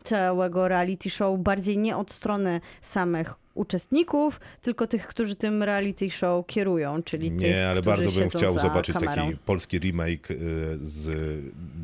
całego 0.03 0.67
reality 0.67 1.09
show, 1.09 1.39
bardziej 1.39 1.77
nie 1.77 1.97
od 1.97 2.11
strony 2.11 2.61
samych 2.81 3.33
uczestników, 3.53 4.39
tylko 4.61 4.87
tych, 4.87 5.07
którzy 5.07 5.35
tym 5.35 5.63
reality 5.63 6.09
show 6.11 6.45
kierują, 6.47 7.03
czyli 7.03 7.31
tych, 7.31 7.39
Nie, 7.41 7.69
ale 7.69 7.81
bardzo 7.81 8.11
bym 8.11 8.29
chciał 8.29 8.53
za 8.53 8.61
zobaczyć 8.61 8.95
kamerą. 8.95 9.25
taki 9.25 9.37
polski 9.37 9.79
remake 9.79 10.31
y, 10.31 10.37
z 10.81 11.09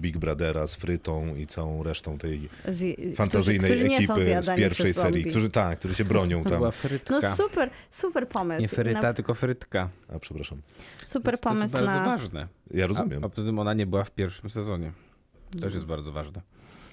Big 0.02 0.18
Brothera, 0.18 0.68
z 0.68 0.76
Frytą 0.76 1.36
i 1.36 1.48
całą 1.48 1.84
resztą 1.84 2.18
tej 2.18 2.50
z, 2.68 3.16
fantazyjnej 3.16 3.70
którzy, 3.72 3.86
którzy 3.86 3.90
nie 3.90 3.98
ekipy 3.98 4.44
z 4.44 4.56
pierwszej 4.58 4.94
serii, 4.94 5.26
którzy 5.26 5.50
tak, 5.50 5.80
którzy 5.80 5.96
się 5.96 6.06
bronią 6.06 6.44
To 6.44 6.50
tam. 6.50 6.60
była 6.60 6.72
frytka. 6.72 7.20
No 7.22 7.36
super, 7.36 7.70
super 7.92 8.28
pomysł. 8.28 8.62
Nie 8.62 8.68
fryta, 8.68 9.02
Na, 9.02 9.14
tylko 9.14 9.34
frytka. 9.34 9.90
A 10.16 10.20
przepraszam. 10.20 10.62
super 11.06 11.24
to 11.24 11.32
jest, 11.32 11.44
pomysł 11.44 11.60
to 11.60 11.78
jest 11.78 11.86
bardzo 11.86 12.00
na... 12.00 12.06
ważne. 12.18 12.48
Ja 12.72 12.84
A, 12.84 12.88
rozumiem. 12.88 13.24
a 13.24 13.30
poza 13.30 13.48
tym 13.48 13.60
ona 13.60 13.74
nie 13.74 13.86
była 13.86 14.04
w 14.04 14.12
pierwszym 14.12 14.50
sezonie. 14.50 14.92
To 15.52 15.60
też 15.60 15.74
jest 15.74 15.86
bardzo 15.86 16.12
ważne. 16.12 16.42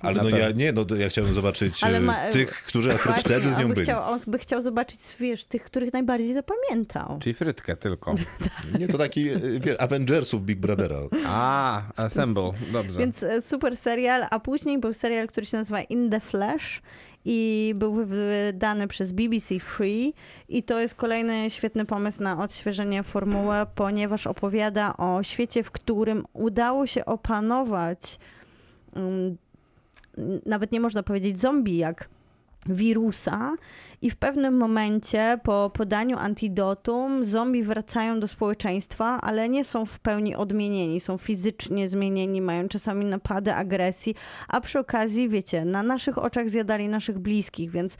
Ale 0.01 0.23
no 0.23 0.29
ja 0.29 0.51
nie, 0.51 0.73
no 0.73 0.97
ja 0.97 1.09
chciałem 1.09 1.35
zobaczyć 1.35 1.85
e, 1.85 2.01
ma- 2.01 2.31
tych, 2.31 2.51
którzy 2.62 2.95
akurat 2.95 3.05
Właśnie, 3.23 3.37
wtedy 3.37 3.49
z 3.55 3.57
on 3.57 3.62
nią 3.62 3.69
by, 3.69 3.75
byli. 3.75 3.85
chciał, 3.85 4.12
on 4.12 4.21
by 4.27 4.38
chciał 4.38 4.62
zobaczyć, 4.62 5.01
wiesz, 5.21 5.45
tych, 5.47 5.64
których 5.64 5.93
najbardziej 5.93 6.35
zapamiętał. 6.35 7.19
Czyli 7.23 7.35
frytkę 7.35 7.77
tylko. 7.77 8.14
Nie, 8.79 8.88
to 8.88 8.99
taki 8.99 9.29
e, 9.29 9.38
wie, 9.61 9.81
Avengersów 9.83 10.43
Big 10.43 10.59
Brothera. 10.59 10.97
A, 11.27 11.83
Assemble, 11.97 12.53
dobrze. 12.73 12.99
Więc 12.99 13.23
e, 13.23 13.43
super 13.43 13.77
serial, 13.77 14.27
a 14.31 14.40
później 14.40 14.79
był 14.79 14.93
serial, 14.93 15.27
który 15.29 15.47
się 15.47 15.57
nazywa 15.57 15.81
In 15.83 16.11
the 16.11 16.21
Flash 16.21 16.83
i 17.25 17.73
był 17.77 17.93
wy- 17.95 18.07
wydany 18.07 18.88
przez 18.88 19.12
BBC 19.12 19.59
Free 19.61 20.14
i 20.49 20.62
to 20.62 20.81
jest 20.81 20.95
kolejny 20.95 21.51
świetny 21.51 21.85
pomysł 21.85 22.23
na 22.23 22.38
odświeżenie 22.43 23.03
formuły, 23.03 23.55
ponieważ 23.75 24.27
opowiada 24.27 24.97
o 24.97 25.23
świecie, 25.23 25.62
w 25.62 25.71
którym 25.71 26.25
udało 26.33 26.87
się 26.87 27.05
opanować 27.05 28.19
nawet 30.46 30.72
nie 30.72 30.80
można 30.80 31.02
powiedzieć 31.02 31.38
zombie 31.38 31.76
jak 31.76 32.09
wirusa 32.66 33.52
i 34.02 34.11
w 34.11 34.16
pewnym 34.16 34.57
momencie 34.57 35.38
po 35.42 35.70
podaniu 35.74 36.18
antidotum 36.18 37.24
zombie 37.24 37.62
wracają 37.62 38.20
do 38.20 38.28
społeczeństwa, 38.28 39.20
ale 39.20 39.48
nie 39.48 39.64
są 39.64 39.87
w 39.87 40.00
pełni 40.00 40.37
odmienieni, 40.37 41.00
są 41.00 41.18
fizycznie 41.18 41.88
zmienieni, 41.88 42.40
mają 42.40 42.68
czasami 42.68 43.07
napady 43.07 43.54
agresji, 43.54 44.14
a 44.48 44.61
przy 44.61 44.78
okazji, 44.78 45.28
wiecie, 45.28 45.64
na 45.64 45.83
naszych 45.83 46.18
oczach 46.18 46.48
zjadali 46.48 46.88
naszych 46.88 47.18
bliskich, 47.18 47.70
więc 47.70 47.96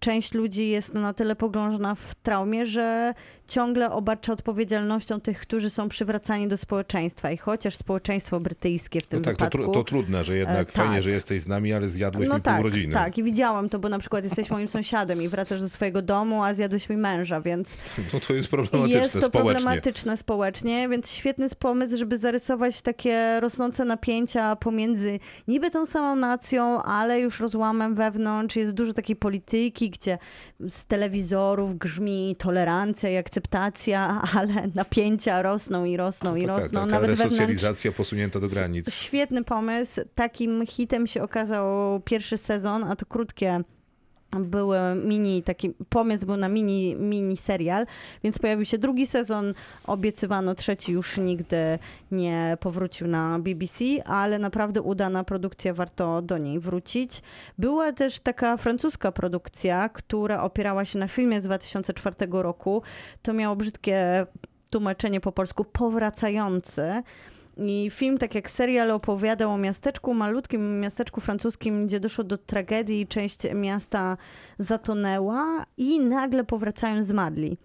część 0.00 0.34
ludzi 0.34 0.68
jest 0.68 0.94
na 0.94 1.12
tyle 1.12 1.36
pogrążona 1.36 1.94
w 1.94 2.14
traumie, 2.14 2.66
że 2.66 3.14
ciągle 3.48 3.90
obarcza 3.90 4.32
odpowiedzialnością 4.32 5.20
tych, 5.20 5.40
którzy 5.40 5.70
są 5.70 5.88
przywracani 5.88 6.48
do 6.48 6.56
społeczeństwa. 6.56 7.30
I 7.30 7.36
chociaż 7.36 7.76
społeczeństwo 7.76 8.40
brytyjskie 8.40 9.00
w 9.00 9.06
tym 9.06 9.18
No 9.20 9.24
tak, 9.24 9.36
to, 9.36 9.44
wypadku... 9.44 9.58
tru, 9.62 9.72
to 9.72 9.84
trudne, 9.84 10.24
że 10.24 10.36
jednak 10.36 10.68
E, 10.68 10.72
fajnie, 10.72 10.94
tak. 10.94 11.02
że 11.02 11.10
jesteś 11.10 11.42
z 11.42 11.46
nami, 11.48 11.72
ale 11.72 11.88
zjadłeś 11.88 12.28
no 12.28 12.34
mi 12.34 12.40
tak, 12.42 12.54
pół 12.56 12.64
rodziny. 12.64 12.94
tak, 12.94 13.18
i 13.18 13.22
widziałam 13.22 13.68
to, 13.68 13.78
bo 13.78 13.88
na 13.88 13.98
przykład 13.98 14.24
jesteś 14.24 14.50
moim 14.50 14.68
sąsiadem 14.68 15.22
i 15.22 15.28
wracasz 15.28 15.60
do 15.60 15.68
swojego 15.68 16.02
domu, 16.02 16.42
a 16.44 16.54
zjadłeś 16.54 16.88
mi 16.88 16.96
męża, 16.96 17.40
więc 17.40 17.76
No 18.14 18.20
to 18.20 18.34
jest 18.34 18.48
problematyczne 18.48 19.00
jest 19.00 19.12
to 19.12 19.18
społecznie. 19.22 19.50
problematyczne 19.54 20.16
społecznie, 20.16 20.88
więc 20.88 21.10
świetny 21.10 21.46
pomysł, 21.58 21.96
żeby 21.96 22.18
zarysować 22.18 22.82
takie 22.82 23.40
rosnące 23.40 23.84
napięcia 23.84 24.56
pomiędzy 24.56 25.18
niby 25.48 25.70
tą 25.70 25.86
samą 25.86 26.16
nacją, 26.16 26.82
ale 26.82 27.20
już 27.20 27.40
rozłamem 27.40 27.94
wewnątrz. 27.94 28.56
Jest 28.56 28.72
dużo 28.72 28.92
takiej 28.92 29.16
polityki, 29.16 29.89
gdzie 29.90 30.18
z 30.68 30.84
telewizorów 30.86 31.78
grzmi 31.78 32.36
tolerancja 32.38 33.10
i 33.10 33.16
akceptacja, 33.16 34.22
ale 34.34 34.54
napięcia 34.74 35.42
rosną 35.42 35.84
i 35.84 35.96
rosną 35.96 36.36
i 36.36 36.42
To 36.42 36.46
tak, 36.54 36.62
rosną. 36.62 36.80
taka 36.80 36.86
Nawet 36.92 37.10
wewnątrz 37.10 37.30
resocjalizacja 37.32 37.92
posunięta 37.92 38.40
do 38.40 38.48
granic. 38.48 38.94
Świetny 38.94 39.44
pomysł. 39.44 40.00
Takim 40.14 40.66
hitem 40.66 41.06
się 41.06 41.22
okazał 41.22 42.00
pierwszy 42.04 42.36
sezon, 42.38 42.84
a 42.84 42.96
to 42.96 43.06
krótkie 43.06 43.60
były 44.38 44.78
mini, 45.04 45.42
taki 45.42 45.70
pomysł 45.88 46.26
był 46.26 46.36
na 46.36 46.48
mini, 46.48 46.96
mini 46.96 47.36
serial, 47.36 47.86
więc 48.24 48.38
pojawił 48.38 48.64
się 48.64 48.78
drugi 48.78 49.06
sezon, 49.06 49.54
obiecywano 49.86 50.54
trzeci 50.54 50.92
już 50.92 51.18
nigdy 51.18 51.78
nie 52.10 52.56
powrócił 52.60 53.06
na 53.06 53.38
BBC, 53.38 53.84
ale 54.04 54.38
naprawdę 54.38 54.82
udana 54.82 55.24
produkcja, 55.24 55.74
warto 55.74 56.22
do 56.22 56.38
niej 56.38 56.58
wrócić. 56.58 57.22
Była 57.58 57.92
też 57.92 58.20
taka 58.20 58.56
francuska 58.56 59.12
produkcja, 59.12 59.88
która 59.88 60.42
opierała 60.42 60.84
się 60.84 60.98
na 60.98 61.08
filmie 61.08 61.40
z 61.40 61.44
2004 61.44 62.16
roku. 62.30 62.82
To 63.22 63.32
miało 63.32 63.56
brzydkie 63.56 64.26
tłumaczenie 64.70 65.20
po 65.20 65.32
polsku 65.32 65.64
powracający. 65.64 67.02
I 67.60 67.90
film, 67.90 68.18
tak 68.18 68.34
jak 68.34 68.50
serial, 68.50 68.90
opowiadał 68.90 69.50
o 69.50 69.58
miasteczku, 69.58 70.14
malutkim 70.14 70.80
miasteczku 70.80 71.20
francuskim, 71.20 71.86
gdzie 71.86 72.00
doszło 72.00 72.24
do 72.24 72.38
tragedii, 72.38 73.06
część 73.06 73.38
miasta 73.54 74.16
zatonęła 74.58 75.64
i 75.76 76.00
nagle 76.00 76.44
powracają 76.44 77.04
zmarli. 77.04 77.58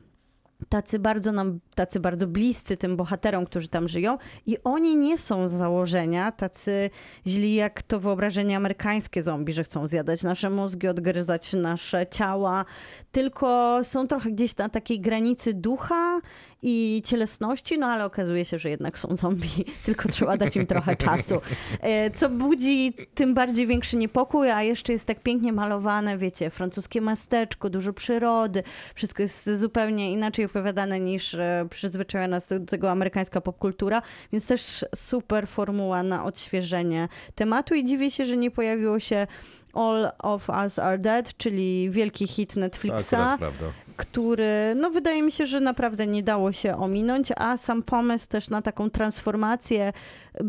Tacy 0.69 0.99
bardzo 0.99 1.31
nam, 1.31 1.59
tacy 1.75 1.99
bardzo 1.99 2.27
bliscy 2.27 2.77
tym 2.77 2.97
bohaterom, 2.97 3.45
którzy 3.45 3.67
tam 3.67 3.89
żyją 3.89 4.17
i 4.45 4.57
oni 4.63 4.95
nie 4.97 5.17
są 5.17 5.47
z 5.49 5.51
założenia 5.51 6.31
tacy 6.31 6.89
źli 7.27 7.55
jak 7.55 7.81
to 7.81 7.99
wyobrażenie 7.99 8.57
amerykańskie 8.57 9.23
zombie, 9.23 9.53
że 9.53 9.63
chcą 9.63 9.87
zjadać 9.87 10.23
nasze 10.23 10.49
mózgi, 10.49 10.87
odgryzać 10.87 11.53
nasze 11.53 12.07
ciała, 12.07 12.65
tylko 13.11 13.79
są 13.83 14.07
trochę 14.07 14.31
gdzieś 14.31 14.57
na 14.57 14.69
takiej 14.69 14.99
granicy 14.99 15.53
ducha 15.53 16.21
i 16.61 17.01
cielesności, 17.05 17.77
no 17.77 17.87
ale 17.87 18.05
okazuje 18.05 18.45
się, 18.45 18.59
że 18.59 18.69
jednak 18.69 18.99
są 18.99 19.15
zombie, 19.15 19.65
tylko 19.85 20.09
trzeba 20.09 20.37
dać 20.37 20.55
im 20.55 20.67
trochę 20.67 20.95
czasu. 21.05 21.41
E, 21.81 22.11
Co 22.11 22.29
budzi 22.29 22.93
tym 23.15 23.33
bardziej 23.33 23.67
większy 23.67 23.97
niepokój, 23.97 24.49
a 24.49 24.63
jeszcze 24.63 24.93
jest 24.93 25.05
tak 25.05 25.19
pięknie 25.19 25.53
malowane, 25.53 26.17
wiecie, 26.17 26.49
francuskie 26.49 27.01
miasteczko, 27.01 27.69
dużo 27.69 27.93
przyrody, 27.93 28.63
wszystko 28.95 29.21
jest 29.23 29.49
zupełnie 29.59 30.11
inaczej 30.11 30.45
opowiadane 30.45 30.99
niż 30.99 31.37
przyzwyczaja 31.69 32.27
nas 32.27 32.47
do 32.47 32.59
tego 32.59 32.91
amerykańska 32.91 33.41
popkultura, 33.41 34.01
więc 34.31 34.47
też 34.47 34.85
super 34.95 35.47
formuła 35.47 36.03
na 36.03 36.25
odświeżenie 36.25 37.07
tematu 37.35 37.75
i 37.75 37.85
dziwię 37.85 38.11
się, 38.11 38.25
że 38.25 38.37
nie 38.37 38.51
pojawiło 38.51 38.99
się 38.99 39.27
All 39.73 40.11
of 40.19 40.49
Us 40.49 40.79
Are 40.79 40.97
Dead, 40.97 41.37
czyli 41.37 41.89
wielki 41.91 42.27
hit 42.27 42.55
Netflixa 42.55 43.13
akurat 43.13 43.39
prawda. 43.39 43.65
Który, 43.97 44.75
no 44.75 44.89
wydaje 44.89 45.23
mi 45.23 45.31
się, 45.31 45.45
że 45.45 45.59
naprawdę 45.59 46.07
nie 46.07 46.23
dało 46.23 46.51
się 46.51 46.77
ominąć, 46.77 47.29
a 47.35 47.57
sam 47.57 47.83
pomysł 47.83 48.27
też 48.27 48.49
na 48.49 48.61
taką 48.61 48.89
transformację 48.89 49.93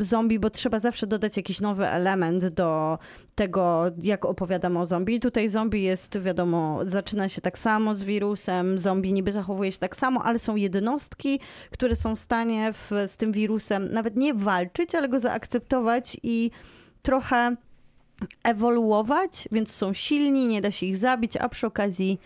zombie, 0.00 0.38
bo 0.38 0.50
trzeba 0.50 0.78
zawsze 0.78 1.06
dodać 1.06 1.36
jakiś 1.36 1.60
nowy 1.60 1.88
element 1.88 2.46
do 2.46 2.98
tego, 3.34 3.84
jak 4.02 4.24
opowiadamy 4.24 4.78
o 4.78 4.86
zombie. 4.86 5.20
Tutaj 5.20 5.48
zombie 5.48 5.82
jest, 5.82 6.18
wiadomo, 6.18 6.80
zaczyna 6.84 7.28
się 7.28 7.40
tak 7.40 7.58
samo 7.58 7.94
z 7.94 8.02
wirusem, 8.04 8.78
zombie 8.78 9.12
niby 9.12 9.32
zachowuje 9.32 9.72
się 9.72 9.78
tak 9.78 9.96
samo, 9.96 10.22
ale 10.24 10.38
są 10.38 10.56
jednostki, 10.56 11.40
które 11.70 11.96
są 11.96 12.16
w 12.16 12.18
stanie 12.18 12.72
w, 12.72 12.90
z 13.06 13.16
tym 13.16 13.32
wirusem 13.32 13.92
nawet 13.92 14.16
nie 14.16 14.34
walczyć, 14.34 14.94
ale 14.94 15.08
go 15.08 15.20
zaakceptować 15.20 16.16
i 16.22 16.50
trochę 17.02 17.56
ewoluować, 18.42 19.48
więc 19.52 19.70
są 19.70 19.92
silni, 19.92 20.46
nie 20.46 20.60
da 20.60 20.70
się 20.70 20.86
ich 20.86 20.96
zabić, 20.96 21.36
a 21.36 21.48
przy 21.48 21.66
okazji 21.66 22.20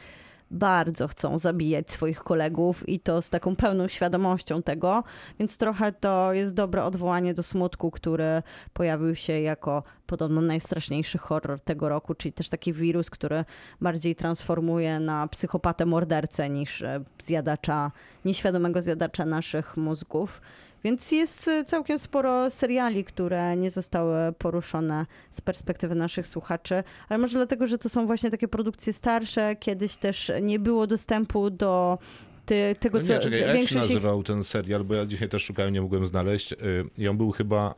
bardzo 0.50 1.08
chcą 1.08 1.38
zabijać 1.38 1.90
swoich 1.90 2.18
kolegów 2.22 2.88
i 2.88 3.00
to 3.00 3.22
z 3.22 3.30
taką 3.30 3.56
pełną 3.56 3.88
świadomością 3.88 4.62
tego, 4.62 5.04
więc 5.38 5.56
trochę 5.56 5.92
to 5.92 6.32
jest 6.32 6.54
dobre 6.54 6.84
odwołanie 6.84 7.34
do 7.34 7.42
smutku, 7.42 7.90
który 7.90 8.42
pojawił 8.72 9.14
się 9.14 9.40
jako 9.40 9.82
podobno 10.06 10.40
najstraszniejszy 10.40 11.18
horror 11.18 11.60
tego 11.60 11.88
roku, 11.88 12.14
czyli 12.14 12.32
też 12.32 12.48
taki 12.48 12.72
wirus, 12.72 13.10
który 13.10 13.44
bardziej 13.80 14.16
transformuje 14.16 15.00
na 15.00 15.28
psychopatę 15.28 15.86
mordercę 15.86 16.50
niż 16.50 16.82
e, 16.82 17.04
zjadacza, 17.22 17.92
nieświadomego 18.24 18.82
zjadacza 18.82 19.24
naszych 19.24 19.76
mózgów. 19.76 20.40
Więc 20.84 21.12
jest 21.12 21.48
e, 21.48 21.64
całkiem 21.64 21.98
sporo 21.98 22.50
seriali, 22.50 23.04
które 23.04 23.56
nie 23.56 23.70
zostały 23.70 24.32
poruszone 24.32 25.06
z 25.30 25.40
perspektywy 25.40 25.94
naszych 25.94 26.26
słuchaczy, 26.26 26.82
ale 27.08 27.18
może 27.18 27.38
dlatego, 27.38 27.66
że 27.66 27.78
to 27.78 27.88
są 27.88 28.06
właśnie 28.06 28.30
takie 28.30 28.48
produkcje 28.48 28.92
starsze, 28.92 29.56
kiedyś 29.56 29.96
też 29.96 30.32
nie 30.42 30.58
było 30.58 30.86
dostępu 30.86 31.50
do 31.50 31.98
ty, 32.46 32.76
tego, 32.80 32.98
No 32.98 33.04
co 33.04 33.12
nie, 33.12 33.18
czekaj, 33.18 33.38
jak 33.40 33.48
się 33.48 33.54
większość 33.54 33.88
nazywał 33.88 34.22
ten 34.22 34.44
serial, 34.44 34.84
bo 34.84 34.94
ja 34.94 35.06
dzisiaj 35.06 35.28
też 35.28 35.44
szukałem, 35.44 35.72
nie 35.74 35.82
mogłem 35.82 36.06
znaleźć. 36.06 36.52
Y, 36.52 36.56
I 36.98 37.08
on 37.08 37.16
był 37.16 37.30
chyba, 37.30 37.74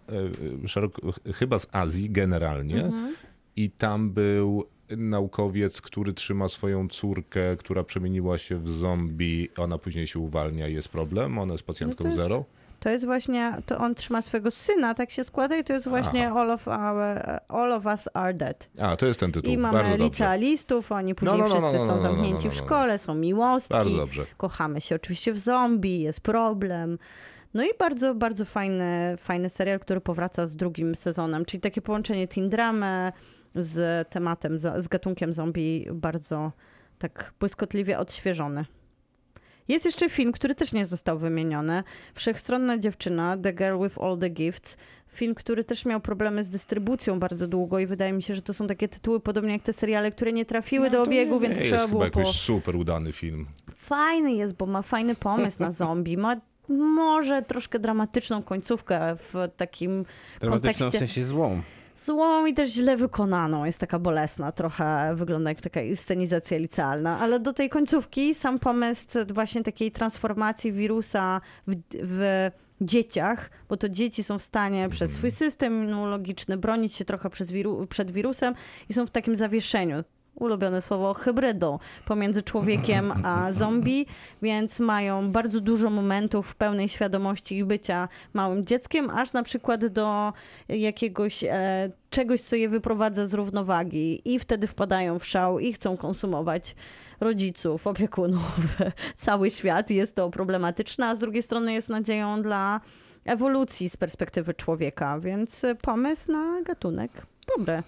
y, 0.65 0.69
szeroko, 0.69 1.03
chyba 1.35 1.59
z 1.59 1.67
Azji 1.73 2.11
generalnie 2.11 2.85
Mhm. 2.85 3.15
i 3.57 3.71
tam 3.71 4.11
był 4.11 4.65
naukowiec, 4.97 5.81
który 5.81 6.13
trzyma 6.13 6.49
swoją 6.49 6.89
córkę, 6.89 7.57
która 7.57 7.85
przemieniła 7.85 8.39
się 8.39 8.59
w 8.59 8.69
zombie, 8.69 9.49
ona 9.57 9.79
później 9.79 10.07
się 10.07 10.19
uwalnia 10.19 10.69
i 10.69 10.75
jest 10.75 10.89
problem, 10.89 11.39
ona 11.39 11.53
jest 11.55 11.65
pacjentką 11.65 12.05
No 12.05 12.11
jest- 12.11 12.23
zero. 12.23 12.45
To 12.83 12.91
jest 12.91 13.05
właśnie, 13.05 13.53
to 13.67 13.79
on 13.79 13.95
trzyma 13.95 14.23
swojego 14.23 14.51
syna, 14.51 14.95
tak 14.95 15.11
się 15.11 15.25
składa 15.25 15.57
i 15.57 15.65
to 15.65 15.73
jest 15.73 15.89
właśnie 15.89 16.31
all 16.31 16.51
of, 16.51 16.69
our, 16.69 17.41
all 17.49 17.73
of 17.73 17.87
Us 17.87 18.09
Are 18.15 18.35
Dead. 18.35 18.69
A, 18.81 18.97
to 18.97 19.07
jest 19.07 19.21
ten 19.21 19.33
tytuł, 19.33 19.53
I 19.53 19.57
mamy 19.57 19.97
licealistów, 19.97 20.93
oni 20.93 21.15
później 21.15 21.39
no, 21.39 21.49
no, 21.49 21.55
no, 21.55 21.61
wszyscy 21.61 21.79
no, 21.79 21.85
no, 21.87 21.91
są 21.91 21.97
no, 21.97 22.03
zamknięci 22.03 22.51
w 22.51 22.55
szkole, 22.55 22.99
są 22.99 23.15
miłostki, 23.15 23.75
Bardzo 23.75 23.97
dobrze. 23.97 24.27
kochamy 24.37 24.81
się 24.81 24.95
oczywiście 24.95 25.33
w 25.33 25.39
zombie, 25.39 26.01
jest 26.01 26.21
problem. 26.21 26.99
No 27.55 27.65
i 27.65 27.69
bardzo, 27.79 28.15
bardzo 28.15 28.45
fajny, 28.45 29.17
fajny 29.19 29.51
serial, 29.51 29.81
który 29.81 30.01
powraca 30.01 30.47
z 30.47 30.57
drugim 30.57 30.95
sezonem, 30.95 31.45
czyli 31.45 31.61
takie 31.61 31.83
połączenie 31.83 32.29
teen 32.29 32.49
dramy 32.49 33.13
z 33.55 34.09
tematem, 34.09 34.59
z 34.59 34.85
z 34.85 34.89
gatunkiem 34.89 35.33
zombie 35.33 35.87
bardzo 35.93 36.53
tak 36.99 37.35
błyskotliwie 37.41 37.99
odświeżony. 37.99 38.65
Jest 39.73 39.85
jeszcze 39.85 40.11
film, 40.11 40.33
który 40.33 40.55
też 40.55 40.73
nie 40.73 40.87
został 40.87 41.19
wymieniony. 41.19 41.83
Wszechstronna 42.15 42.79
dziewczyna, 42.79 43.37
The 43.43 43.53
Girl 43.53 43.83
with 43.83 43.99
All 43.99 44.19
the 44.19 44.31
Gifts. 44.31 44.77
Film, 45.09 45.35
który 45.35 45.65
też 45.65 45.85
miał 45.85 46.01
problemy 46.01 46.45
z 46.45 46.51
dystrybucją 46.51 47.19
bardzo 47.19 47.49
długo 47.49 47.79
i 47.79 47.87
wydaje 47.87 48.13
mi 48.13 48.23
się, 48.23 48.35
że 48.35 48.43
to 48.43 48.55
są 48.55 48.67
takie 48.67 48.89
tytuły, 48.89 49.21
podobnie 49.21 49.53
jak 49.53 49.63
te 49.63 49.73
seriale, 49.73 50.13
które 50.13 50.33
nie 50.33 50.45
trafiły 50.45 50.91
do 50.91 50.99
No 50.99 51.05
to 51.05 51.11
obiegu, 51.11 51.35
nie, 51.35 51.41
więc 51.41 51.59
nie 51.59 51.65
trzeba 51.65 51.77
jest 51.77 51.91
było 51.91 52.03
chyba 52.03 52.13
po... 52.15 52.21
jakoś 52.21 52.37
super 52.41 52.77
udany 52.77 53.13
film. 53.13 53.47
Fajny 53.75 54.33
jest, 54.33 54.55
bo 54.55 54.67
ma 54.67 54.83
fajny 54.83 55.15
pomysł 55.15 55.63
na 55.63 55.73
zombie. 55.73 56.17
Ma 56.17 56.37
może 56.69 57.43
troszkę 57.43 57.79
dramatyczną 57.79 58.43
końcówkę 58.43 59.17
w 59.17 59.35
takim 59.57 60.05
Dramatyczną 60.41 60.49
w 60.49 60.51
kontekście 60.51 60.99
sensie 60.99 61.25
złą. 61.25 61.63
Złą 62.05 62.47
i 62.47 62.55
też 62.55 62.71
źle 62.71 62.97
wykonaną. 62.97 63.65
Jest 63.65 63.79
taka 63.79 63.99
bolesna, 63.99 64.53
trochę 64.53 65.15
wygląda 65.15 65.51
jak 65.51 65.61
taka 65.61 65.81
scenizacja 65.95 66.59
licealna, 66.59 67.19
ale 67.19 67.41
do 67.41 67.53
tej 67.53 67.71
końcówki 67.71 68.35
sam 68.35 68.59
pomysł 68.59 69.07
właśnie 69.35 69.63
takiej 69.63 69.93
transformacji 69.93 70.73
wirusa 70.73 71.41
w, 71.67 71.75
w 71.93 72.51
dzieciach, 72.81 73.51
bo 73.69 73.77
to 73.77 73.89
dzieci 73.89 74.23
są 74.23 74.39
w 74.39 74.43
stanie 74.43 74.89
przez 74.89 75.13
swój 75.13 75.31
system 75.31 75.85
immunologiczny 75.85 76.57
bronić 76.57 76.95
się 76.95 77.05
trochę 77.05 77.29
wiru, 77.53 77.87
przed 77.87 78.11
wirusem 78.11 78.55
i 78.89 78.93
są 78.93 79.07
w 79.07 79.11
takim 79.11 79.37
zawieszeniu. 79.37 80.03
Ulubione 80.43 80.83
słowo 80.83 81.15
hybrydą 81.15 81.79
pomiędzy 82.05 82.43
człowiekiem 82.43 83.13
a 83.25 83.53
zombie, 83.53 84.07
więc 84.43 84.81
mają 84.81 85.31
bardzo 85.31 85.61
dużo 85.61 85.91
momentów 85.91 86.55
pełnej 86.55 86.89
świadomości 86.89 87.57
i 87.59 87.65
bycia 87.65 88.09
małym 88.35 88.67
dzieckiem, 88.67 89.11
aż 89.11 89.33
na 89.33 89.43
przykład 89.43 89.87
do 89.87 90.33
jakiegoś 90.69 91.45
e, 91.45 91.91
czegoś, 92.11 92.41
co 92.41 92.57
je 92.57 92.69
wyprowadza 92.69 93.27
z 93.27 93.35
równowagi 93.35 94.23
i 94.25 94.39
wtedy 94.39 94.67
wpadają 94.67 95.19
w 95.19 95.27
szał 95.27 95.59
i 95.59 95.73
chcą 95.73 95.97
konsumować 95.97 96.75
rodziców, 97.21 97.87
opiekunów, 97.87 98.77
cały 99.17 99.51
świat. 99.51 99.91
Jest 99.91 100.15
to 100.15 100.31
problematyczne, 100.31 101.07
a 101.07 101.15
z 101.15 101.19
drugiej 101.19 101.43
strony 101.43 101.73
jest 101.73 101.89
nadzieją 101.89 102.43
dla 102.43 102.81
ewolucji 103.25 103.91
z 103.91 103.97
perspektywy 103.97 104.55
człowieka, 104.55 105.19
więc 105.19 105.63
pomysł 105.83 106.33
na 106.33 106.63
gatunek 106.63 107.27
dobry. 107.59 107.83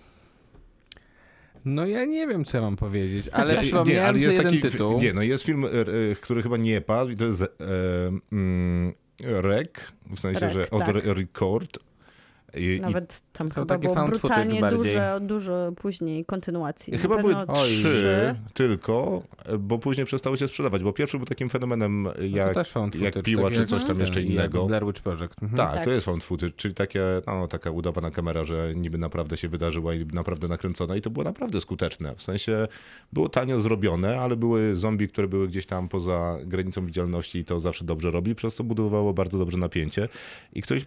No 1.64 1.86
ja 1.86 2.04
nie 2.04 2.26
wiem, 2.26 2.44
co 2.44 2.56
ja 2.56 2.62
mam 2.62 2.76
powiedzieć, 2.76 3.28
ale 3.28 3.54
Nie, 3.54 3.60
przypomniałem 3.60 4.04
ale 4.08 4.18
sobie 4.18 4.32
jest 4.32 4.36
jeden 4.44 4.60
taki, 4.60 4.72
tytuł. 4.72 5.00
Nie, 5.00 5.12
no 5.12 5.22
jest 5.22 5.44
film, 5.44 5.64
e, 5.64 5.68
e, 5.68 6.14
który 6.20 6.42
chyba 6.42 6.56
nie 6.56 6.80
padł 6.80 7.10
i 7.10 7.16
to 7.16 7.24
jest 7.24 7.42
e, 7.42 7.46
mm, 8.32 8.92
Rec, 9.22 9.70
w 10.16 10.20
sensie, 10.20 10.40
Rec, 10.40 10.52
że 10.52 10.70
od 10.70 10.78
tak. 10.84 10.88
re- 10.88 11.14
record. 11.14 11.78
I, 12.56 12.80
Nawet 12.80 13.22
tam 13.32 13.48
To 13.48 13.54
chyba 13.54 13.66
takie 13.66 13.88
było 13.94 14.06
brutalnie 14.06 14.60
bardziej. 14.60 14.92
dużo, 14.94 15.20
dużo 15.20 15.72
później 15.76 16.24
kontynuacji. 16.24 16.98
Chyba 16.98 17.18
były 17.18 17.34
trzy 17.54 18.34
tylko, 18.54 19.22
bo 19.58 19.78
później 19.78 20.06
przestały 20.06 20.38
się 20.38 20.48
sprzedawać, 20.48 20.82
bo 20.82 20.92
pierwszy 20.92 21.16
był 21.16 21.26
takim 21.26 21.48
fenomenem 21.48 22.02
No 22.02 22.12
jak, 22.36 22.48
to 22.48 22.54
też 22.54 22.70
found 22.70 22.96
jak 22.96 23.22
piła 23.22 23.50
czy 23.50 23.66
coś 23.66 23.84
tam 23.84 24.00
jeszcze 24.00 24.20
jak 24.20 24.30
innego. 24.30 24.66
Blair 24.66 24.86
Witch 24.86 25.02
Project. 25.02 25.42
Mhm. 25.42 25.56
Tak, 25.56 25.74
Tak. 25.74 25.84
to 25.84 25.90
jest 25.90 26.04
found 26.04 26.24
footage, 26.24 26.52
czyli 26.56 26.74
takie, 26.74 27.02
no, 27.26 27.46
taka 27.48 27.70
udawana 27.70 28.10
kamera, 28.10 28.44
że 28.44 28.72
niby 28.74 28.98
naprawdę 28.98 29.36
się 29.36 29.48
wydarzyła 29.48 29.94
i 29.94 30.06
naprawdę 30.06 30.48
nakręcona 30.48 30.96
i 30.96 31.00
to 31.00 31.10
było 31.10 31.24
naprawdę 31.24 31.60
skuteczne. 31.60 32.14
W 32.16 32.22
sensie 32.22 32.68
było 33.12 33.28
tanio 33.28 33.60
zrobione, 33.60 34.20
ale 34.20 34.36
były 34.36 34.76
zombie, 34.76 35.08
które 35.08 35.28
były 35.28 35.48
gdzieś 35.48 35.66
tam 35.66 35.88
poza 35.88 36.38
granicą 36.44 36.86
widzialności 36.86 37.38
i 37.38 37.44
to 37.44 37.60
zawsze 37.60 37.84
dobrze 37.84 38.10
robi, 38.10 38.34
przez 38.34 38.54
co 38.54 38.64
budowało 38.64 39.14
bardzo 39.14 39.38
dobrze 39.38 39.58
napięcie. 39.58 40.08
I 40.52 40.62
ktoś 40.62 40.86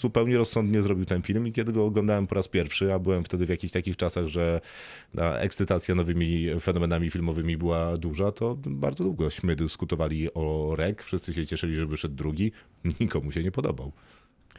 zupełnie 0.00 0.36
rozsądnie 0.36 0.79
zrobił 0.82 1.04
ten 1.04 1.22
film 1.22 1.46
i 1.46 1.52
kiedy 1.52 1.72
go 1.72 1.84
oglądałem 1.84 2.26
po 2.26 2.34
raz 2.34 2.48
pierwszy, 2.48 2.92
a 2.92 2.98
byłem 2.98 3.24
wtedy 3.24 3.46
w 3.46 3.48
jakichś 3.48 3.72
takich 3.72 3.96
czasach, 3.96 4.26
że 4.26 4.60
ta 5.16 5.38
ekscytacja 5.38 5.94
nowymi 5.94 6.60
fenomenami 6.60 7.10
filmowymi 7.10 7.56
była 7.56 7.96
duża, 7.96 8.32
to 8.32 8.56
bardzo 8.66 9.04
długośmy 9.04 9.56
dyskutowali 9.56 10.34
o 10.34 10.74
REK, 10.76 11.02
wszyscy 11.02 11.34
się 11.34 11.46
cieszyli, 11.46 11.76
że 11.76 11.86
wyszedł 11.86 12.14
drugi, 12.14 12.52
nikomu 13.00 13.32
się 13.32 13.42
nie 13.42 13.52
podobał. 13.52 13.92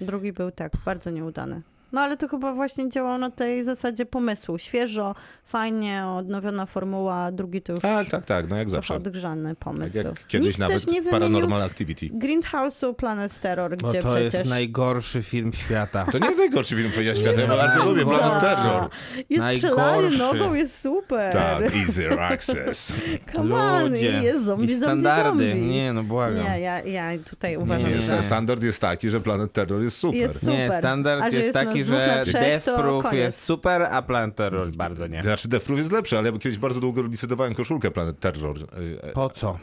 Drugi 0.02 0.34
był 0.34 0.52
tak, 0.52 0.72
bardzo 0.86 1.10
nieudany. 1.10 1.62
No 1.92 2.02
ale 2.02 2.18
to 2.18 2.28
chyba 2.28 2.54
właśnie 2.54 2.90
działało 2.90 3.18
na 3.18 3.30
tej 3.32 3.64
zasadzie 3.64 4.06
pomysłu. 4.06 4.58
Świeżo, 4.58 5.16
fajnie, 5.46 6.06
odnowiona 6.06 6.66
formuła, 6.66 7.32
drugi 7.32 7.62
to 7.62 7.74
już 7.74 7.82
Tak, 7.82 8.10
tak, 8.10 8.26
tak, 8.26 8.50
no 8.50 8.58
jak 8.58 8.70
zawsze. 8.70 8.94
odgrzany 8.96 9.56
pomysł 9.56 9.86
Tak 9.86 9.96
jak 9.96 10.06
był. 10.06 10.14
kiedyś 10.28 10.48
Nikt 10.48 10.60
nawet 10.60 10.84
też 10.86 10.88
nie 10.94 11.04
Paranormal 11.04 11.62
Activity. 11.62 12.06
Greenhouse'u 12.10 12.96
Planet 12.96 13.40
Terror, 13.40 13.78
Bo 13.78 13.90
gdzie 13.90 14.02
to 14.02 14.10
przecież... 14.14 14.34
jest 14.34 14.46
najgorszy 14.50 15.24
film 15.24 15.54
świata. 15.54 16.06
To 16.12 16.20
nie 16.20 16.26
jest 16.28 16.40
najgorszy 16.40 16.76
film 16.76 16.92
świata, 17.16 17.42
ja 17.42 17.48
bardzo 17.48 17.86
lubię 17.86 18.06
Planet 18.06 18.42
Terror. 18.44 18.90
Jest 19.30 19.58
strzelanie 19.58 20.18
nogą, 20.18 20.54
jest 20.54 20.82
super. 20.82 21.34
Tak, 21.34 21.76
Easy 21.76 22.20
Access. 22.22 22.94
Come 23.36 23.56
on, 23.56 23.90
Ludzie. 23.90 24.24
jest 24.24 24.46
zombie, 24.46 24.66
I 24.66 24.68
zombie, 24.68 24.76
standardy. 24.86 25.50
zombie. 25.50 25.68
Nie, 25.68 25.94
no 25.94 26.04
błagam. 26.04 26.44
Nie, 26.46 26.60
ja, 26.60 26.82
ja 26.82 27.10
tutaj 27.30 27.58
uważam, 27.58 27.90
Nie, 27.90 27.96
Nie, 27.96 28.02
że. 28.02 28.24
Standard 28.24 28.64
jest 28.64 28.82
taki, 28.82 29.10
że 29.10 29.22
Planet 29.22 29.54
Terror 29.54 29.82
jest 29.82 29.98
super. 29.98 30.20
Jest 30.20 30.40
super. 30.40 30.54
Nie, 30.54 30.78
standard 30.78 31.22
A 31.22 31.26
jest, 31.26 31.38
jest 31.38 31.54
taki, 31.54 31.81
że 31.88 32.24
Death 32.34 32.66
Proof 32.66 33.14
jest 33.14 33.44
super, 33.44 33.82
a 33.82 34.02
Planet 34.02 34.36
Terror 34.36 34.68
bardzo 34.68 35.08
nie. 35.08 35.24
Znaczy 35.24 35.48
Death 35.48 35.66
Proof 35.66 35.80
jest 35.80 35.92
lepszy, 35.92 36.18
ale 36.18 36.32
ja 36.32 36.38
kiedyś 36.38 36.58
bardzo 36.58 36.80
długo 36.80 37.02
licytowałem 37.02 37.56
koszulkę 37.56 37.92
Planet 37.92 38.20
Terror. 38.20 38.58
Y, 38.58 38.62
y, 39.10 39.14
Po 39.14 39.30
co? 39.30 39.58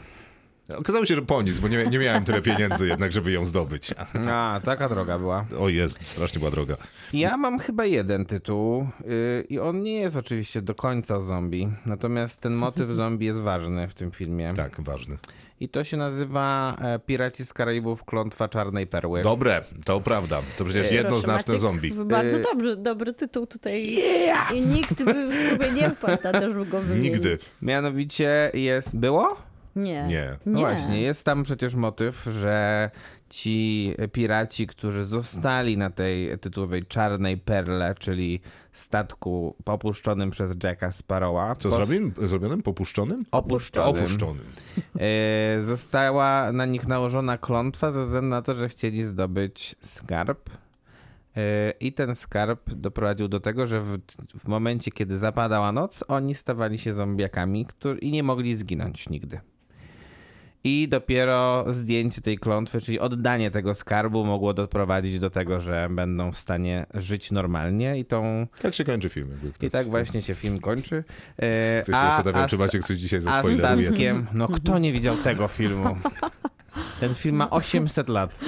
Okazało 0.77 1.05
się, 1.05 1.15
że 1.15 1.21
po 1.21 1.41
nic, 1.41 1.59
bo 1.59 1.67
nie, 1.67 1.87
nie 1.87 1.99
miałem 1.99 2.25
tyle 2.25 2.41
pieniędzy 2.41 2.87
jednak, 2.87 3.11
żeby 3.11 3.31
ją 3.31 3.45
zdobyć. 3.45 3.93
A, 4.29 4.61
taka 4.63 4.89
droga 4.89 5.19
była. 5.19 5.45
O 5.59 5.69
jest, 5.69 5.99
strasznie 6.07 6.39
była 6.39 6.51
droga. 6.51 6.77
Ja 7.13 7.37
mam 7.37 7.59
chyba 7.59 7.85
jeden 7.85 8.25
tytuł 8.25 8.87
yy, 9.05 9.45
i 9.49 9.59
on 9.59 9.79
nie 9.79 9.93
jest 9.93 10.17
oczywiście 10.17 10.61
do 10.61 10.75
końca 10.75 11.19
zombie, 11.19 11.69
natomiast 11.85 12.41
ten 12.41 12.53
motyw 12.53 12.89
zombie 13.01 13.25
jest 13.25 13.39
ważny 13.39 13.87
w 13.87 13.93
tym 13.93 14.11
filmie. 14.11 14.53
Tak, 14.55 14.81
ważny. 14.81 15.17
I 15.59 15.69
to 15.69 15.83
się 15.83 15.97
nazywa 15.97 16.75
e, 16.81 16.99
Piraci 16.99 17.45
z 17.45 17.53
Karaibów 17.53 18.03
Klątwa 18.03 18.47
Czarnej 18.47 18.87
Perły. 18.87 19.21
Dobre, 19.21 19.61
to 19.85 20.01
prawda. 20.01 20.41
To 20.57 20.65
przecież 20.65 20.81
Proszę, 20.81 20.95
jednoznaczne 20.95 21.53
Maciek, 21.53 21.61
zombie. 21.61 21.91
Bardzo 21.91 22.37
Y- 22.37 22.41
dobrze, 22.41 22.77
dobry 22.77 23.13
tytuł 23.13 23.47
tutaj. 23.47 23.97
I 24.55 24.61
nikt 24.61 25.03
by 25.03 25.27
w 25.29 25.49
sobie 25.49 25.71
nie 25.71 25.89
wpadł 25.89 26.23
na 26.23 26.31
to, 26.31 26.49
żeby 26.49 26.65
go 26.65 26.81
wymienić. 26.81 27.13
Nigdy. 27.13 27.37
Mianowicie 27.61 28.51
jest... 28.53 28.95
Było? 28.97 29.37
Nie. 29.75 30.03
Nie. 30.07 30.37
No 30.45 30.59
właśnie, 30.59 31.01
jest 31.01 31.25
tam 31.25 31.43
przecież 31.43 31.75
motyw, 31.75 32.23
że 32.23 32.89
ci 33.29 33.93
piraci, 34.11 34.67
którzy 34.67 35.05
zostali 35.05 35.77
na 35.77 35.89
tej 35.89 36.39
tytułowej 36.39 36.83
czarnej 36.83 37.37
perle, 37.37 37.95
czyli 37.99 38.39
statku 38.73 39.55
popuszczonym 39.63 40.29
przez 40.29 40.55
Jacka 40.63 40.91
Sparrowa. 40.91 41.55
Co 41.55 41.69
zrobionym? 41.69 42.13
Zrobionym? 42.17 42.63
Popuszczonym? 42.63 43.25
Opuszczonym. 43.31 44.03
Opuszczonym. 44.03 44.45
E, 44.99 45.61
została 45.61 46.51
na 46.51 46.65
nich 46.65 46.87
nałożona 46.87 47.37
klątwa 47.37 47.91
ze 47.91 48.03
względu 48.03 48.29
na 48.29 48.41
to, 48.41 48.55
że 48.55 48.69
chcieli 48.69 49.03
zdobyć 49.03 49.75
skarb. 49.81 50.49
E, 51.37 51.71
I 51.79 51.93
ten 51.93 52.15
skarb 52.15 52.73
doprowadził 52.73 53.27
do 53.27 53.39
tego, 53.39 53.67
że 53.67 53.81
w, 53.81 53.97
w 54.39 54.47
momencie, 54.47 54.91
kiedy 54.91 55.17
zapadała 55.17 55.71
noc, 55.71 56.03
oni 56.07 56.35
stawali 56.35 56.77
się 56.77 56.93
zombiakami 56.93 57.65
którzy, 57.65 57.99
i 57.99 58.11
nie 58.11 58.23
mogli 58.23 58.55
zginąć 58.55 59.09
nigdy. 59.09 59.39
I 60.63 60.87
dopiero 60.87 61.65
zdjęcie 61.73 62.21
tej 62.21 62.37
klątwy, 62.37 62.81
czyli 62.81 62.99
oddanie 62.99 63.51
tego 63.51 63.75
skarbu, 63.75 64.25
mogło 64.25 64.53
doprowadzić 64.53 65.19
do 65.19 65.29
tego, 65.29 65.59
że 65.59 65.87
będą 65.91 66.31
w 66.31 66.37
stanie 66.39 66.85
żyć 66.93 67.31
normalnie. 67.31 67.99
I, 67.99 68.05
tą, 68.05 68.47
Tak 68.61 68.73
się 68.73 68.83
kończy 68.83 69.09
film. 69.09 69.29
Jakby 69.31 69.51
ktoś, 69.51 69.67
i 69.67 69.71
tak 69.71 69.87
właśnie 69.87 70.21
się 70.21 70.33
film 70.33 70.59
kończy. 70.59 71.03
E, 71.37 71.81
Ktoś 71.83 71.95
się 71.95 72.01
zastanawiał, 72.01 72.47
czy 72.49 72.57
Maciek 72.57 72.83
coś 72.83 72.97
dzisiaj 72.97 73.19
a 73.19 73.21
zaspoileruje. 73.21 73.87
statkiem, 73.87 74.27
no 74.33 74.47
kto 74.57 74.79
nie 74.79 74.93
widział 74.93 75.17
tego 75.17 75.47
filmu? 75.47 75.97
Ten 76.99 77.13
film 77.13 77.35
ma 77.35 77.49
800 77.59 78.09
lat. 78.09 78.39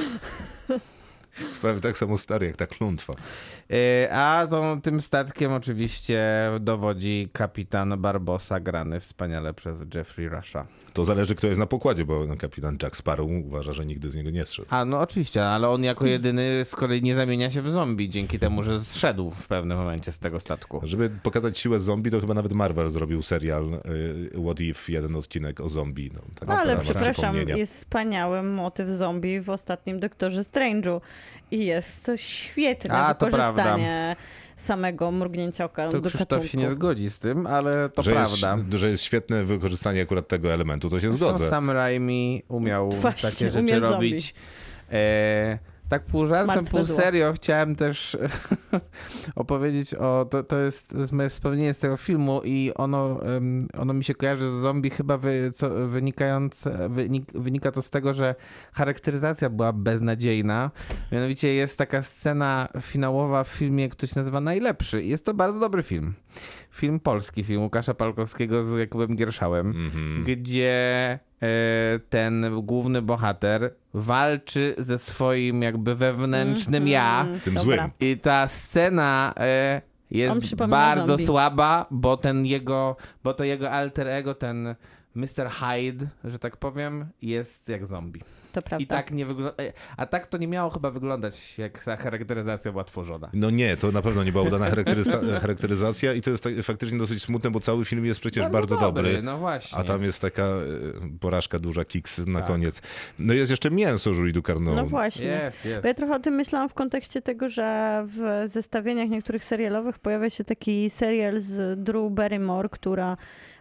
Prawie 1.61 1.79
tak 1.79 1.97
samo 1.97 2.17
stary 2.17 2.45
jak 2.45 2.57
ta 2.57 2.67
klątwa. 2.67 3.13
E, 3.71 4.13
A 4.15 4.47
tą, 4.47 4.81
tym 4.81 5.01
statkiem 5.01 5.53
oczywiście 5.53 6.21
dowodzi 6.59 7.29
kapitan 7.33 8.01
Barbosa, 8.01 8.59
grany 8.59 8.99
wspaniale 8.99 9.53
przez 9.53 9.83
Jeffrey 9.95 10.29
Rusha. 10.29 10.65
To 10.93 11.05
zależy, 11.05 11.35
kto 11.35 11.47
jest 11.47 11.59
na 11.59 11.65
pokładzie, 11.65 12.05
bo 12.05 12.25
no, 12.25 12.37
kapitan 12.37 12.77
Jack 12.83 12.97
Sparrow 12.97 13.29
uważa, 13.45 13.73
że 13.73 13.85
nigdy 13.85 14.09
z 14.09 14.15
niego 14.15 14.29
nie 14.29 14.45
zszedł. 14.45 14.67
A 14.71 14.85
no 14.85 14.99
oczywiście, 14.99 15.45
ale 15.45 15.69
on 15.69 15.83
jako 15.83 16.05
jedyny 16.05 16.65
z 16.65 16.75
kolei 16.75 17.01
nie 17.01 17.15
zamienia 17.15 17.51
się 17.51 17.61
w 17.61 17.69
zombie 17.69 18.09
dzięki 18.09 18.39
temu, 18.39 18.63
że 18.63 18.81
zszedł 18.81 19.29
w 19.29 19.47
pewnym 19.47 19.77
momencie 19.77 20.11
z 20.11 20.19
tego 20.19 20.39
statku. 20.39 20.81
Żeby 20.83 21.09
pokazać 21.23 21.59
siłę 21.59 21.79
zombie, 21.79 22.11
to 22.11 22.21
chyba 22.21 22.33
nawet 22.33 22.53
Marvel 22.53 22.89
zrobił 22.89 23.21
serial 23.21 23.73
y, 23.73 24.41
What 24.45 24.59
If, 24.59 24.91
jeden 24.91 25.15
odcinek 25.15 25.61
o 25.61 25.69
zombie. 25.69 26.11
No, 26.13 26.21
tak 26.39 26.49
No, 26.49 26.55
ale 26.55 26.77
przepraszam, 26.77 27.35
jest 27.35 27.75
wspaniały 27.75 28.43
motyw 28.43 28.89
zombie 28.89 29.39
w 29.39 29.49
ostatnim 29.49 29.99
Doktorze 29.99 30.41
Strange'u. 30.41 31.01
I 31.51 31.65
jest 31.65 32.05
to 32.05 32.17
świetne 32.17 32.93
A, 32.93 33.13
to 33.13 33.25
wykorzystanie 33.25 34.15
samego 34.55 35.11
mrugnięcia 35.11 35.65
oka 35.65 35.83
To 35.85 35.91
do 35.91 36.01
Krzysztof 36.01 36.19
gatunku. 36.29 36.47
się 36.47 36.57
nie 36.57 36.69
zgodzi 36.69 37.09
z 37.09 37.19
tym, 37.19 37.47
ale 37.47 37.89
to 37.89 38.01
że 38.01 38.11
prawda. 38.11 38.57
Jest, 38.57 38.73
że 38.73 38.89
jest 38.89 39.03
świetne 39.03 39.43
wykorzystanie 39.43 40.01
akurat 40.01 40.27
tego 40.27 40.53
elementu, 40.53 40.89
to 40.89 40.99
się 40.99 41.09
Zresztą 41.09 41.27
zgodzę. 41.27 41.47
Sam 41.49 41.71
Raimi 41.71 42.43
umiał 42.47 42.91
Właśnie, 42.91 43.29
takie 43.29 43.51
rzeczy 43.51 43.79
robić. 43.79 44.33
E, 44.91 45.59
tak 45.91 46.05
pół 46.05 46.25
żartem, 46.25 46.47
Martwe 46.47 46.71
pół 46.71 46.83
zło. 46.83 46.95
serio 46.95 47.33
chciałem 47.33 47.75
też 47.75 48.17
opowiedzieć 49.35 49.93
o... 49.93 50.25
To, 50.29 50.43
to, 50.43 50.59
jest, 50.59 50.91
to 50.91 50.97
jest 50.97 51.13
moje 51.13 51.29
wspomnienie 51.29 51.73
z 51.73 51.79
tego 51.79 51.97
filmu 51.97 52.41
i 52.43 52.71
ono, 52.75 53.25
em, 53.25 53.67
ono 53.77 53.93
mi 53.93 54.03
się 54.03 54.15
kojarzy 54.15 54.49
z 54.51 54.53
zombie 54.53 54.89
chyba 54.89 55.17
wy, 55.17 55.51
co, 55.53 55.69
wynikające, 55.87 56.89
wynik, 56.89 57.31
wynika 57.33 57.71
to 57.71 57.81
z 57.81 57.89
tego, 57.89 58.13
że 58.13 58.35
charakteryzacja 58.73 59.49
była 59.49 59.73
beznadziejna. 59.73 60.71
Mianowicie 61.11 61.53
jest 61.53 61.77
taka 61.77 62.03
scena 62.03 62.67
finałowa 62.81 63.43
w 63.43 63.47
filmie, 63.47 63.89
który 63.89 64.07
się 64.07 64.19
nazywa 64.19 64.41
Najlepszy. 64.41 65.03
Jest 65.03 65.25
to 65.25 65.33
bardzo 65.33 65.59
dobry 65.59 65.83
film. 65.83 66.13
Film 66.71 66.99
polski, 66.99 67.43
film 67.43 67.61
Łukasza 67.61 67.93
Palkowskiego 67.93 68.63
z 68.63 68.77
Jakubem 68.79 69.15
Gierszałem 69.15 69.67
Mhm. 69.67 70.23
gdzie 70.23 71.19
e, 71.41 71.99
ten 72.09 72.45
główny 72.63 73.01
bohater 73.01 73.73
walczy 73.93 74.75
ze 74.77 74.99
swoim 74.99 75.61
jakby 75.61 75.95
wewnętrznym 75.95 76.87
ja. 76.87 77.27
Tym 77.43 77.53
Dobra. 77.53 77.77
złym. 77.77 77.91
I 77.99 78.17
ta 78.17 78.47
scena 78.47 79.33
e, 79.37 79.81
jest 80.11 80.55
bardzo 80.55 81.05
zombie. 81.05 81.25
słaba, 81.25 81.85
bo 81.91 82.17
ten 82.17 82.45
jego, 82.45 82.95
bo 83.23 83.33
to 83.33 83.43
jego 83.43 83.71
alter 83.71 84.07
ego, 84.07 84.35
ten 84.35 84.75
Mr. 85.15 85.49
Hyde, 85.49 86.07
że 86.23 86.39
tak 86.39 86.57
powiem, 86.57 87.05
jest 87.21 87.69
jak 87.69 87.85
zombie. 87.85 88.21
To 88.51 88.61
prawda. 88.61 88.83
I 88.83 88.87
tak 88.87 89.11
nie 89.11 89.25
wygląda. 89.25 89.53
A 89.97 90.05
tak 90.05 90.27
to 90.27 90.37
nie 90.37 90.47
miało 90.47 90.69
chyba 90.69 90.91
wyglądać, 90.91 91.57
jak 91.57 91.83
ta 91.83 91.95
charakteryzacja 91.97 92.71
była 92.71 92.83
tworzona. 92.83 93.29
No 93.33 93.49
nie, 93.49 93.77
to 93.77 93.91
na 93.91 94.01
pewno 94.01 94.23
nie 94.23 94.31
była 94.31 94.43
udana 94.43 94.69
charakterysta- 94.69 95.39
charakteryzacja 95.41 96.13
i 96.13 96.21
to 96.21 96.29
jest 96.31 96.43
tak, 96.43 96.53
faktycznie 96.63 96.97
dosyć 96.97 97.23
smutne, 97.23 97.51
bo 97.51 97.59
cały 97.59 97.85
film 97.85 98.05
jest 98.05 98.19
przecież 98.19 98.47
bardzo, 98.47 98.77
dobry. 98.77 99.21
No 99.21 99.37
właśnie. 99.37 99.77
A 99.79 99.83
tam 99.83 100.03
jest 100.03 100.21
taka 100.21 100.43
e, 100.43 100.57
porażka 101.19 101.59
duża, 101.59 101.85
kiks 101.85 102.17
na 102.17 102.39
Tak. 102.39 102.47
koniec. 102.47 102.81
No 103.19 103.33
i 103.33 103.37
jest 103.37 103.51
jeszcze 103.51 103.71
mięso 103.71 104.09
Julie 104.09 104.33
Ducarneau. 104.33 104.75
No 104.75 104.85
właśnie. 104.85 105.27
Jest, 105.27 105.65
jest. 105.65 105.81
Bo 105.81 105.87
ja 105.87 105.93
trochę 105.93 106.15
o 106.15 106.19
tym 106.19 106.33
myślałam 106.33 106.69
w 106.69 106.73
kontekście 106.73 107.21
tego, 107.21 107.49
że 107.49 108.05
w 108.07 108.49
zestawieniach 108.53 109.09
niektórych 109.09 109.43
serialowych 109.43 109.99
pojawia 109.99 110.29
się 110.29 110.43
taki 110.43 110.89
serial 110.89 111.39
z 111.39 111.83
Drew 111.83 112.11
Barrymore, 112.11 112.69
która 112.69 113.17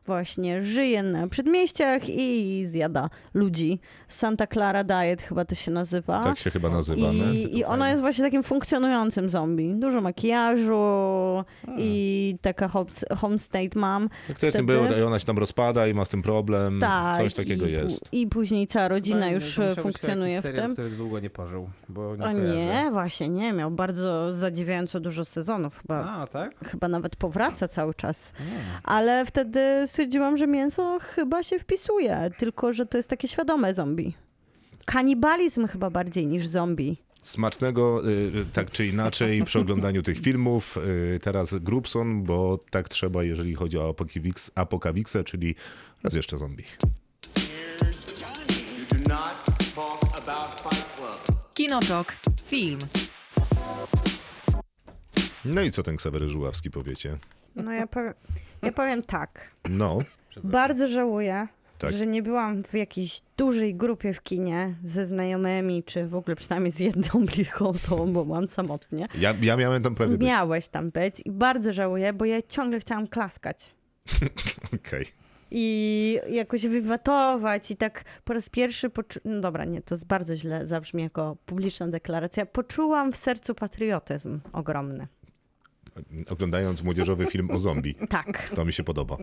właśnie 0.06 0.62
żyje 0.62 1.02
na 1.02 1.28
przedmieściach 1.28 2.02
i 2.08 2.62
zjada 2.66 3.10
ludzi. 3.34 3.80
Santa 4.08 4.46
Clara 4.46 4.84
Diet 4.84 5.22
chyba 5.22 5.44
to 5.44 5.54
się 5.54 5.70
nazywa. 5.70 6.24
Tak 6.24 6.38
się 6.38 6.50
chyba 6.50 6.70
nazywa. 6.70 7.00
no. 7.12 7.32
I, 7.32 7.58
I 7.58 7.64
ona 7.64 7.88
jest 7.90 8.00
właśnie 8.00 8.24
takim 8.24 8.42
funkcjonującym 8.42 9.30
zombie. 9.30 9.74
Dużo 9.74 10.00
makijażu 10.00 10.80
i 11.78 12.36
taka 12.42 12.68
home- 12.68 13.16
homestay 13.16 13.70
mam. 13.74 14.08
Tak 14.28 14.38
to 14.38 14.46
jest 14.46 14.58
wtedy- 14.58 14.72
było, 14.72 14.86
i 14.98 15.02
ona 15.02 15.18
się 15.18 15.26
tam 15.26 15.38
rozpada 15.38 15.86
i 15.86 15.94
ma 15.94 16.04
z 16.04 16.08
tym 16.08 16.22
problem. 16.22 16.80
Tak. 16.80 17.16
Coś 17.16 17.34
takiego 17.34 17.66
i, 17.66 17.72
jest. 17.72 18.08
I 18.12 18.26
później 18.26 18.66
cała 18.66 18.88
rodzina 18.88 19.20
Fajne, 19.20 19.34
już 19.34 19.58
funkcjonuje 19.82 20.38
w 20.38 20.42
serial, 20.42 20.62
tym. 20.66 20.72
który 20.72 20.90
długo 20.90 21.20
nie 21.20 21.30
pożył, 21.30 21.70
bo 21.88 22.16
nie 22.16 22.22
O 22.24 22.32
kojarzę. 22.32 22.54
nie, 22.56 22.90
właśnie 22.92 23.28
nie. 23.28 23.52
Miał 23.52 23.70
bardzo 23.70 24.34
zadziwiająco 24.34 25.00
dużo 25.00 25.24
sezonów. 25.24 25.78
Chyba, 25.82 26.04
A, 26.04 26.26
tak? 26.26 26.68
chyba 26.68 26.88
nawet 26.88 27.16
powraca 27.16 27.68
cały 27.68 27.94
czas. 27.94 28.32
Nie. 28.40 28.80
Ale 28.84 29.24
wtedy 29.26 29.86
stwierdziłam, 29.90 30.36
że 30.38 30.46
mięso 30.46 30.98
chyba 31.02 31.42
się 31.42 31.58
wpisuje, 31.58 32.30
tylko 32.38 32.72
że 32.72 32.86
to 32.86 32.96
jest 32.96 33.08
takie 33.10 33.28
świadome 33.28 33.74
zombie. 33.74 34.14
Kanibalizm 34.84 35.66
chyba 35.66 35.90
bardziej 35.90 36.26
niż 36.26 36.46
zombie. 36.46 36.96
Smacznego, 37.22 38.08
y, 38.10 38.32
tak 38.52 38.70
czy 38.70 38.86
inaczej, 38.86 39.44
przy 39.44 39.58
oglądaniu 39.58 40.02
tych 40.02 40.18
filmów. 40.20 40.76
Y, 41.14 41.18
Teraz 41.22 41.54
Grubson, 41.54 42.22
bo 42.22 42.58
tak 42.70 42.88
trzeba, 42.88 43.24
jeżeli 43.24 43.54
chodzi 43.54 43.78
o 43.78 43.90
Apokawiks- 43.92 44.50
apokawiksę, 44.54 45.24
czyli 45.24 45.54
raz 46.04 46.14
jeszcze 46.14 46.38
zombie. 46.38 46.64
Kinotok. 51.54 52.16
Film. 52.44 52.78
No 55.44 55.62
i 55.62 55.70
co 55.70 55.82
ten 55.82 55.96
Ksawery 55.96 56.28
Żuławski 56.28 56.70
powiecie? 56.70 57.18
No 57.64 57.72
ja 57.72 57.86
powiem, 57.86 58.14
ja 58.62 58.72
powiem 58.72 59.02
tak. 59.02 59.50
No, 59.70 59.98
Bardzo 60.44 60.88
żałuję, 60.88 61.48
Tak. 61.78 61.92
że 61.92 62.06
nie 62.06 62.22
byłam 62.22 62.62
w 62.64 62.74
jakiejś 62.74 63.22
dużej 63.36 63.74
grupie 63.74 64.12
w 64.14 64.22
kinie 64.22 64.74
ze 64.84 65.06
znajomymi, 65.06 65.82
czy 65.84 66.06
w 66.06 66.14
ogóle 66.14 66.36
przynajmniej 66.36 66.72
z 66.72 66.78
jedną 66.78 67.24
bliską 67.34 67.68
osobą, 67.68 68.12
bo 68.12 68.24
byłam 68.24 68.48
samotnie. 68.48 69.08
ja, 69.18 69.34
ja 69.42 69.56
miałem 69.56 69.82
tam 69.82 69.94
prawie 69.94 70.18
być. 70.18 70.28
Miałeś 70.28 70.68
tam 70.68 70.90
być 70.90 71.22
i 71.24 71.30
bardzo 71.30 71.72
żałuję, 71.72 72.12
bo 72.12 72.24
ja 72.24 72.42
ciągle 72.42 72.80
chciałam 72.80 73.06
klaskać. 73.08 73.70
Okej. 74.74 75.06
I 75.52 76.18
jakoś 76.30 76.66
wywatować 76.66 77.70
i 77.70 77.76
tak 77.76 78.04
po 78.24 78.32
raz 78.34 78.48
pierwszy, 78.48 78.90
poczu- 78.90 79.20
no 79.24 79.40
dobra, 79.40 79.64
nie, 79.64 79.82
to 79.82 79.94
jest 79.94 80.06
bardzo 80.06 80.36
źle 80.36 80.66
zabrzmi 80.66 81.02
jako 81.02 81.36
publiczna 81.46 81.88
deklaracja, 81.88 82.46
poczułam 82.46 83.12
w 83.12 83.16
sercu 83.16 83.54
patriotyzm 83.54 84.40
ogromny. 84.52 85.06
Oglądając 86.30 86.82
młodzieżowy 86.82 87.26
film 87.26 87.50
o 87.50 87.58
zombie. 87.58 87.94
Tak, 88.08 88.50
To 88.54 88.64
mi 88.64 88.72
się 88.72 88.84
podoba. 88.84 89.16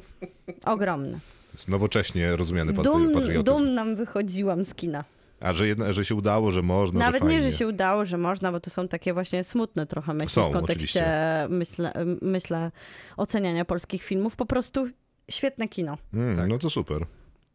ogromny. 0.66 1.20
Nowocześnie 1.68 2.36
rozumiany 2.36 2.74
Dum, 2.74 3.14
patriotyzm. 3.14 3.44
dumną 3.44 3.96
wychodziłam 3.96 4.66
z 4.66 4.74
kina. 4.76 5.04
A 5.40 5.54
że, 5.54 5.68
jedna, 5.68 5.94
że 5.94 6.06
się 6.06 6.16
udało, 6.16 6.52
że 6.52 6.62
można, 6.62 7.00
Nawet 7.00 7.24
że 7.24 7.30
nie, 7.30 7.44
że 7.44 7.52
się 7.52 7.68
udało, 7.68 8.06
że 8.06 8.18
można, 8.18 8.52
bo 8.52 8.60
to 8.60 8.70
są 8.70 8.88
takie 8.88 9.14
właśnie 9.14 9.44
smutne 9.44 9.86
trochę 9.86 10.14
myśli 10.14 10.30
Są, 10.30 10.50
w 10.50 10.54
kontekście, 10.54 11.06
myślę, 11.50 11.94
myślę, 12.22 12.72
oceniania 13.18 13.66
polskich 13.66 14.04
filmów. 14.04 14.36
Po 14.36 14.46
prostu 14.46 14.88
świetne 15.32 15.68
kino. 15.68 15.98
Mm, 16.14 16.38
Tak. 16.38 16.50
No 16.50 16.58
to 16.60 16.70
super. 16.70 17.06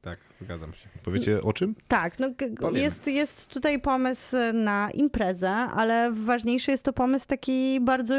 Tak, 0.02 0.18
zgadzam 0.34 0.74
się. 0.74 0.88
Powiecie 1.02 1.42
o 1.42 1.52
czym? 1.52 1.74
Tak, 1.88 2.18
no, 2.18 2.28
jest, 2.70 3.06
jest 3.06 3.48
tutaj 3.48 3.80
pomysł 3.80 4.36
na 4.52 4.90
imprezę, 4.90 5.50
ale 5.50 6.12
ważniejszy 6.12 6.70
jest 6.70 6.84
to 6.84 6.92
pomysł 6.92 7.26
taki 7.26 7.80
bardzo 7.80 8.14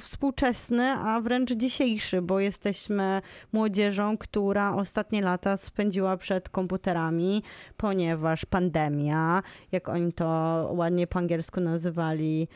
współczesny, 0.00 0.90
a 0.90 1.20
wręcz 1.20 1.52
dzisiejszy, 1.52 2.22
bo 2.22 2.40
jesteśmy 2.40 3.22
młodzieżą, 3.52 4.18
która 4.18 4.74
ostatnie 4.74 5.22
lata 5.22 5.56
spędziła 5.56 6.16
przed 6.16 6.48
komputerami, 6.48 7.42
ponieważ 7.76 8.44
pandemia, 8.44 9.42
jak 9.72 9.88
oni 9.88 10.12
to 10.12 10.26
ładnie 10.72 11.06
po 11.06 11.18
angielsku 11.18 11.60
nazywali, 11.60 12.48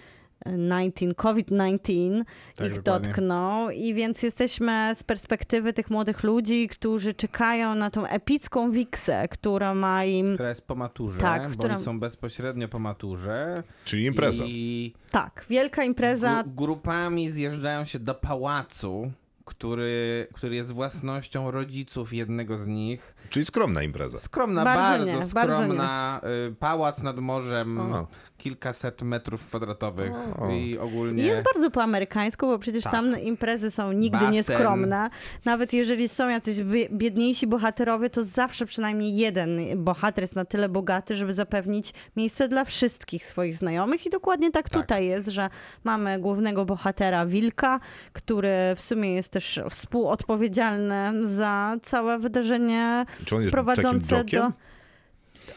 19, 0.46 1.14
COVID-19 1.14 2.24
Tak, 2.56 2.66
ich 2.66 2.72
dokładnie. 2.76 2.82
dotknął 3.08 3.70
i 3.70 3.94
więc 3.94 4.22
jesteśmy 4.22 4.92
z 4.94 5.02
perspektywy 5.02 5.72
tych 5.72 5.90
młodych 5.90 6.22
ludzi, 6.24 6.68
którzy 6.68 7.14
czekają 7.14 7.74
na 7.74 7.90
tą 7.90 8.06
epicką 8.06 8.70
wiksę, 8.70 9.28
która 9.28 9.74
ma 9.74 10.04
im 10.04 10.34
Która 10.34 10.48
jest 10.48 10.66
po 10.66 10.74
maturze, 10.74 11.20
Tak, 11.20 11.48
bo 11.50 11.58
która- 11.58 11.74
oni 11.74 11.84
są 11.84 12.00
bezpośrednio 12.00 12.68
po 12.68 12.78
maturze. 12.78 13.62
Czyli 13.84 14.04
impreza. 14.04 14.44
I 14.46 14.92
tak, 15.10 15.46
wielka 15.50 15.84
impreza, 15.84 16.42
gru- 16.42 16.54
grupami 16.54 17.30
zjeżdżają 17.30 17.84
się 17.84 17.98
do 17.98 18.14
pałacu, 18.14 19.12
który, 19.48 20.26
który 20.34 20.54
jest 20.56 20.72
własnością 20.72 21.50
rodziców 21.50 22.12
jednego 22.14 22.58
z 22.58 22.66
nich. 22.66 23.14
Czyli 23.30 23.44
skromna 23.46 23.82
impreza. 23.82 24.18
Skromna, 24.20 24.64
Bardzo 24.64 24.82
bardzo, 24.82 25.04
nie, 25.06 25.34
bardzo 25.34 25.62
skromna. 25.62 26.20
y, 26.48 26.54
Pałac 26.54 27.02
nad 27.02 27.18
morzem, 27.18 27.80
O. 27.80 28.06
kilkaset 28.38 29.02
metrów 29.02 29.46
kwadratowych 29.46 30.12
O. 30.42 30.50
i 30.50 30.78
ogólnie... 30.78 31.22
Jest 31.22 31.42
bardzo 31.54 31.70
po 31.70 31.82
amerykańsku, 31.82 32.46
bo 32.46 32.58
przecież 32.58 32.84
Tak. 32.84 32.92
tam 32.92 33.20
imprezy 33.20 33.70
są 33.70 33.92
nigdy 33.92 34.18
Basen. 34.18 34.32
nieskromne. 34.32 35.10
Nawet 35.44 35.72
jeżeli 35.72 36.08
są 36.08 36.28
jacyś 36.28 36.56
bie- 36.60 36.88
biedniejsi 36.92 37.46
bohaterowie, 37.46 38.10
to 38.10 38.22
zawsze 38.24 38.66
przynajmniej 38.66 39.16
jeden 39.16 39.60
bohater 39.84 40.22
jest 40.24 40.36
na 40.36 40.44
tyle 40.44 40.68
bogaty, 40.68 41.14
żeby 41.14 41.32
zapewnić 41.34 41.94
miejsce 42.16 42.48
dla 42.48 42.64
wszystkich 42.64 43.24
swoich 43.24 43.56
znajomych. 43.56 44.06
I 44.06 44.10
dokładnie 44.10 44.50
tak, 44.50 44.68
Tak. 44.68 44.82
tutaj 44.82 45.06
jest, 45.06 45.28
że 45.28 45.50
mamy 45.84 46.18
głównego 46.20 46.64
bohatera 46.64 47.26
Wilka, 47.26 47.80
który 48.12 48.50
w 48.76 48.80
sumie 48.80 49.14
jest 49.14 49.32
też 49.38 49.60
współodpowiedzialny 49.70 51.28
za 51.28 51.76
całe 51.82 52.18
wydarzenie 52.18 53.06
Czy 53.24 53.36
on 53.36 53.42
jest 53.42 53.52
takim 53.54 53.64
prowadzące 53.64 54.24
do... 54.24 54.52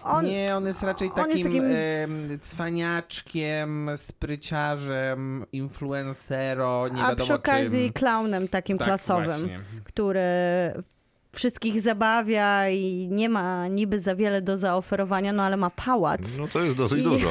On, 0.04 0.26
nie, 0.26 0.56
on 0.56 0.66
jest 0.68 0.84
raczej 0.84 1.12
on 1.16 1.30
jest 1.30 1.44
takim, 1.44 1.62
takim 1.64 1.64
em, 1.66 2.40
cwaniaczkiem, 2.42 3.90
spryciarzem, 3.96 5.46
influencero, 5.52 6.88
nie 6.88 7.04
a 7.04 7.10
wiadomo 7.10 7.24
przy 7.26 7.34
okazji 7.34 7.84
czym. 7.86 7.94
klaunem 7.94 8.48
takim 8.48 8.78
Tak, 8.78 8.88
klasowym. 8.88 9.26
właśnie. 9.26 9.60
który 9.84 10.22
wszystkich 11.36 11.82
zabawia 11.82 12.70
i 12.70 13.08
nie 13.12 13.30
ma 13.30 13.68
niby 13.68 14.00
za 14.00 14.16
wiele 14.16 14.42
do 14.42 14.58
zaoferowania, 14.58 15.34
no 15.34 15.44
ale 15.44 15.58
ma 15.58 15.70
pałac 15.70 16.22
No 16.40 16.48
to 16.48 16.60
jest 16.64 16.76
dosyć 16.76 17.00
I- 17.00 17.04
dużo. 17.04 17.28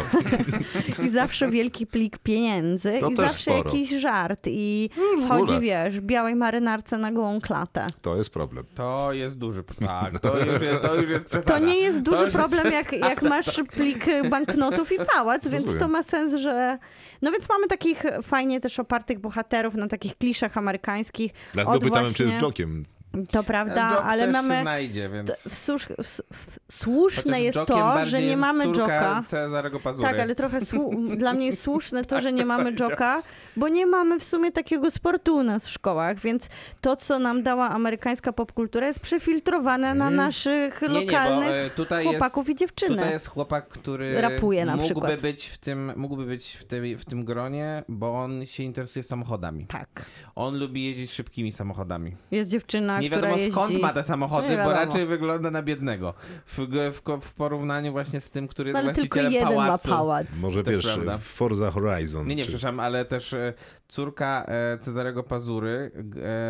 i 1.07 1.11
zawsze 1.11 1.51
wielki 1.51 1.86
plik 1.86 2.18
pieniędzy 2.18 2.92
To 3.01 3.09
i 3.11 3.16
zawsze 3.16 3.51
sporo. 3.53 3.70
jakiś 3.70 3.90
żart 3.90 4.40
i 4.46 4.90
w 5.24 5.28
chodzi, 5.28 5.61
wiesz, 5.61 6.01
w 6.01 6.03
białej 6.03 6.34
marynarce 6.34 6.98
na 6.98 7.12
gołą 7.12 7.40
klatę. 7.40 7.86
To 8.03 8.16
jest 8.16 8.30
problem. 8.30 8.64
To 8.74 9.12
jest 9.12 9.38
duży 9.38 9.64
Tak, 9.86 10.18
to 10.18 10.38
już 10.38 10.62
jest, 10.62 10.82
to 10.82 10.94
już 10.94 11.11
jest 11.11 11.26
To 11.46 11.59
nie 11.59 11.76
jest 11.76 12.03
duży 12.03 12.24
już 12.24 12.32
problem, 12.32 12.72
jak, 12.72 12.92
jak 12.92 13.22
masz 13.22 13.61
plik 13.72 14.07
banknotów 14.30 14.92
i 14.92 14.96
pałac, 15.14 15.42
więc 15.48 15.55
Rozumiem. 15.64 15.78
to 15.80 15.88
ma 15.88 16.03
sens, 16.03 16.34
że... 16.40 16.78
No 17.22 17.32
więc 17.32 17.48
mamy 17.48 17.66
takich 17.66 18.03
fajnie 18.22 18.61
też 18.61 18.78
opartych 18.80 19.18
bohaterów 19.20 19.74
na 19.74 19.88
takich 19.88 20.16
kliszach 20.18 20.57
amerykańskich. 20.57 21.32
Dlatego 21.53 21.78
pytałem, 21.80 22.05
właśnie- 22.05 22.16
czy 22.26 22.30
jest 22.32 22.42
jokiem. 22.42 22.84
To 23.30 23.42
prawda, 23.42 23.82
ale 24.02 24.26
mamy... 24.26 24.61
znajdzie, 24.61 25.08
więc... 25.08 25.30
w 25.30 25.54
słusz, 25.54 25.86
w, 25.86 26.20
w, 26.32 26.58
słuszne 26.72 27.22
Chociaż 27.22 27.40
jest 27.40 27.58
to, 27.66 28.04
że 28.04 28.20
nie 28.20 28.26
jest 28.26 28.40
mamy 28.40 28.64
Joka. 28.64 29.22
Cezarego 29.26 29.80
Pazury. 29.80 30.08
Tak, 30.08 30.20
ale 30.20 30.34
trochę 30.34 30.61
słu- 30.61 31.16
dla 31.16 31.32
mnie 31.32 31.46
jest 31.46 31.62
słuszne 31.62 32.04
to, 32.04 32.20
że 32.20 32.32
nie 32.32 32.44
mamy 32.44 32.64
powiedział. 32.64 32.90
Joka, 32.90 33.22
bo 33.56 33.68
nie 33.68 33.86
mamy 33.86 34.18
w 34.18 34.24
sumie 34.24 34.52
takiego 34.52 34.90
sportu 34.90 35.36
u 35.36 35.42
nas 35.42 35.66
w 35.66 35.70
szkołach, 35.70 36.20
więc 36.20 36.48
to, 36.80 36.96
co 36.96 37.18
nam 37.18 37.42
dała 37.42 37.70
amerykańska 37.70 38.32
popkultura 38.32 38.86
jest 38.86 39.00
przefiltrowane 39.00 39.94
na 39.94 40.11
naszych 40.11 40.82
Mhm. 40.82 40.92
Nie, 40.92 40.98
nie, 41.00 41.06
lokalnych 41.06 41.50
e, 41.50 41.70
tutaj 41.70 42.04
chłopaków 42.04 42.48
i 42.48 42.54
dziewczyny. 42.54 42.96
Tutaj 42.96 43.11
jest 43.12 43.26
chłopak, 43.28 43.68
który 43.68 44.20
Rapuje 44.20 44.64
na 44.64 44.76
mógłby 44.76 44.94
przykład. 44.94 45.20
być 45.20 45.46
w 45.46 45.58
tym, 45.58 45.92
mógłby 45.96 46.24
być 46.26 46.56
w 46.61 46.64
tym, 46.64 46.98
w 46.98 47.04
tym 47.04 47.24
gronie, 47.24 47.84
bo 47.88 48.22
on 48.22 48.46
się 48.46 48.62
interesuje 48.62 49.02
samochodami. 49.02 49.66
Tak. 49.66 50.04
On 50.34 50.58
lubi 50.58 50.84
jeździć 50.84 51.12
szybkimi 51.12 51.52
samochodami. 51.52 52.16
Jest 52.30 52.50
dziewczyna, 52.50 52.99
Nie 53.01 53.11
wiadomo 53.11 53.36
jeździ... 53.36 53.53
skąd 53.53 53.80
ma 53.80 53.92
te 53.92 54.03
samochody, 54.03 54.48
Nie 54.48 54.57
bo 54.57 54.72
raczej 54.72 55.07
wygląda 55.07 55.51
na 55.51 55.62
biednego. 55.62 56.14
W, 56.46 56.59
w, 56.92 57.20
w 57.20 57.34
porównaniu 57.34 57.92
właśnie 57.92 58.20
z 58.20 58.30
tym, 58.30 58.48
który 58.48 58.68
jest 58.68 58.74
No, 58.74 58.80
ale 58.80 58.92
tylko 58.94 59.14
właścicielem 59.20 59.32
jeden 59.32 59.48
pałacu. 59.48 59.90
ma 59.90 59.96
pałac. 59.96 60.26
Może 60.40 60.64
To 60.64 60.70
wiesz, 60.70 60.86
prawda. 60.86 61.18
Forza 61.18 61.70
Horizon. 61.70 62.26
Nie, 62.26 62.34
nie, 62.36 62.44
czy... 62.44 62.48
przepraszam, 62.48 62.80
ale 62.80 63.05
też 63.05 63.32
e, 63.32 63.55
córka 63.88 64.44
e, 64.48 64.78
Cezarego 64.78 65.22
Pazury 65.22 65.90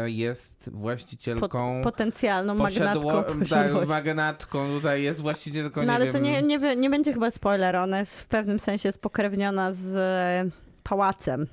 e, 0.04 0.10
jest 0.10 0.70
właścicielką... 0.72 1.80
potencjalną 1.84 2.56
posiadło- 2.56 3.04
magnatką 3.04 3.44
tak, 3.48 3.88
magnatką, 3.88 4.68
tutaj 4.68 5.02
jest 5.02 5.20
właścicielką, 5.20 5.82
No 5.82 5.92
ale 5.92 6.04
wiem... 6.04 6.12
to 6.12 6.18
nie, 6.18 6.42
nie, 6.42 6.76
nie 6.76 6.90
będzie 6.90 7.12
chyba 7.12 7.30
spoiler, 7.30 7.76
ona 7.76 7.98
jest 7.98 8.20
w 8.20 8.26
pewnym 8.26 8.60
sensie 8.60 8.92
spokrewniona 8.92 9.72
z 9.72 10.52
pałacem. 10.82 11.46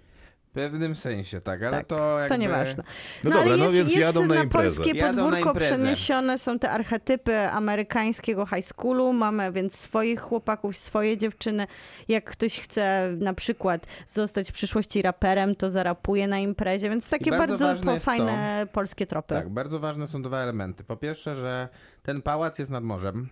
W 0.57 0.59
pewnym 0.59 0.95
sensie, 0.95 1.41
tak, 1.41 1.63
ale 1.63 1.71
Tak, 1.71 1.85
to 1.85 2.19
jakby... 2.19 2.35
To 2.35 2.41
nieważne. 2.41 2.83
No 3.23 3.31
dobra, 3.31 3.45
ale 3.45 3.57
no 3.57 3.63
jest, 3.63 3.75
więc 3.75 3.95
jest 3.95 4.01
jadą 4.01 4.25
na 4.25 4.35
na 4.35 4.45
polskie 4.45 4.93
na 4.93 5.07
podwórko 5.07 5.53
przeniesione 5.53 6.37
są 6.37 6.59
te 6.59 6.71
archetypy 6.71 7.39
amerykańskiego 7.39 8.45
high 8.45 8.65
schoolu. 8.65 9.13
Mamy 9.13 9.51
więc 9.51 9.79
swoich 9.79 10.21
chłopaków, 10.21 10.77
swoje 10.77 11.17
dziewczyny. 11.17 11.67
Jak 12.07 12.31
ktoś 12.31 12.59
chce 12.59 13.09
na 13.17 13.33
przykład 13.33 13.87
zostać 14.07 14.49
w 14.49 14.53
przyszłości 14.53 15.01
raperem, 15.01 15.55
to 15.55 15.69
zarapuje 15.69 16.27
na 16.27 16.39
imprezie, 16.39 16.89
więc 16.89 17.09
takie 17.09 17.31
bardzo 17.31 17.41
bardzo, 17.41 17.65
ważne 17.65 17.93
po, 17.93 17.99
fajne 17.99 18.67
polskie 18.71 19.07
tropy. 19.07 19.33
Tak, 19.33 19.49
bardzo 19.49 19.79
ważne 19.79 20.07
są 20.07 20.21
dwa 20.21 20.39
elementy. 20.39 20.83
Po 20.83 20.97
pierwsze, 20.97 21.35
że 21.35 21.69
ten 22.03 22.21
pałac 22.21 22.59
jest 22.59 22.71
nad 22.71 22.83
morzem 22.83 23.29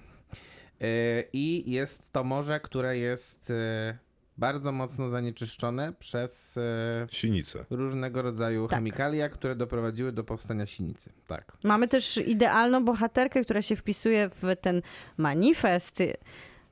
yy, 0.79 0.87
i 1.33 1.71
jest 1.71 2.13
to 2.13 2.23
morze, 2.23 2.59
które 2.59 2.97
jest 2.97 3.49
yy, 3.49 4.04
bardzo 4.37 4.71
mocno 4.71 5.09
zanieczyszczone 5.09 5.93
przez 5.99 6.55
yy, 6.55 7.07
Sinicę. 7.11 7.65
różnego 7.69 8.21
rodzaju 8.21 8.67
Tak. 8.67 8.77
chemikalia, 8.79 9.29
które 9.29 9.55
doprowadziły 9.55 10.11
do 10.11 10.23
powstania 10.23 10.65
sinicy. 10.65 11.09
Tak. 11.27 11.57
Mamy 11.63 11.87
też 11.87 12.17
idealną 12.17 12.85
bohaterkę, 12.85 13.43
która 13.43 13.61
się 13.61 13.75
wpisuje 13.75 14.29
w 14.41 14.55
ten 14.61 14.81
manifest 15.17 15.99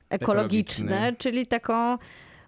ekologiczny, 0.08 0.84
Ekologiczny. 0.94 1.16
czyli 1.18 1.46
taką 1.46 1.98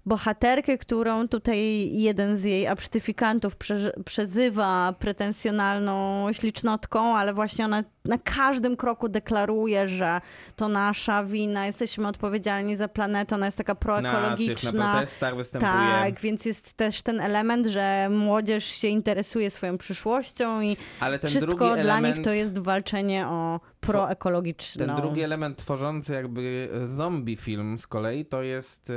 bohaterkę, 0.07 0.79
którą 0.79 1.29
tutaj 1.29 1.91
jeden 1.93 2.37
z 2.39 2.45
jej 2.45 2.67
absztyfikantów 2.67 3.57
prze, 3.57 3.93
przezywa 4.05 4.95
pretensjonalną 4.99 6.27
ślicznotką, 6.33 7.17
ale 7.17 7.35
właśnie 7.35 7.65
ona 7.65 7.85
na 8.05 8.19
każdym 8.19 8.77
kroku 8.77 9.09
deklaruje, 9.09 9.89
że 9.89 10.21
to 10.57 10.69
nasza 10.69 11.25
wina, 11.25 11.67
jesteśmy 11.67 12.09
odpowiedzialni 12.09 12.77
za 12.77 12.89
planetę, 12.89 13.35
ona 13.35 13.47
jest 13.47 13.59
taka 13.59 13.73
Na, 13.73 13.77
tych, 13.77 14.03
na 14.03 14.11
proekologiczna. 14.13 14.93
protestach 14.93 15.37
występuje. 15.37 15.73
Tak, 15.73 16.21
więc 16.21 16.45
jest 16.45 16.73
też 16.75 17.03
ten 17.03 17.21
element, 17.21 17.67
że 17.67 18.09
młodzież 18.11 18.65
się 18.65 18.89
interesuje 18.89 19.51
swoją 19.51 19.79
przyszłością 19.79 20.61
i 20.61 20.77
wszystko 21.25 21.57
dla 21.57 21.77
element, 21.77 22.17
nich 22.17 22.25
to 22.25 22.33
jest 22.33 22.59
walczenie 22.59 23.27
o 23.29 23.61
proekologiczną. 23.81 24.87
Ten 24.87 24.97
drugi 24.97 25.23
element 25.23 25.59
tworzący 25.59 26.13
jakby 26.13 26.69
zombie 26.85 27.37
film 27.37 27.79
z 27.79 27.87
kolei 27.87 28.27
to 28.27 28.43
jest 28.43 28.93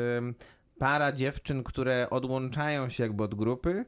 para 0.80 1.12
dziewczyn, 1.12 1.64
które 1.64 2.10
odłączają 2.10 2.90
się 2.90 3.04
jakby 3.04 3.24
od 3.24 3.36
grupy, 3.36 3.86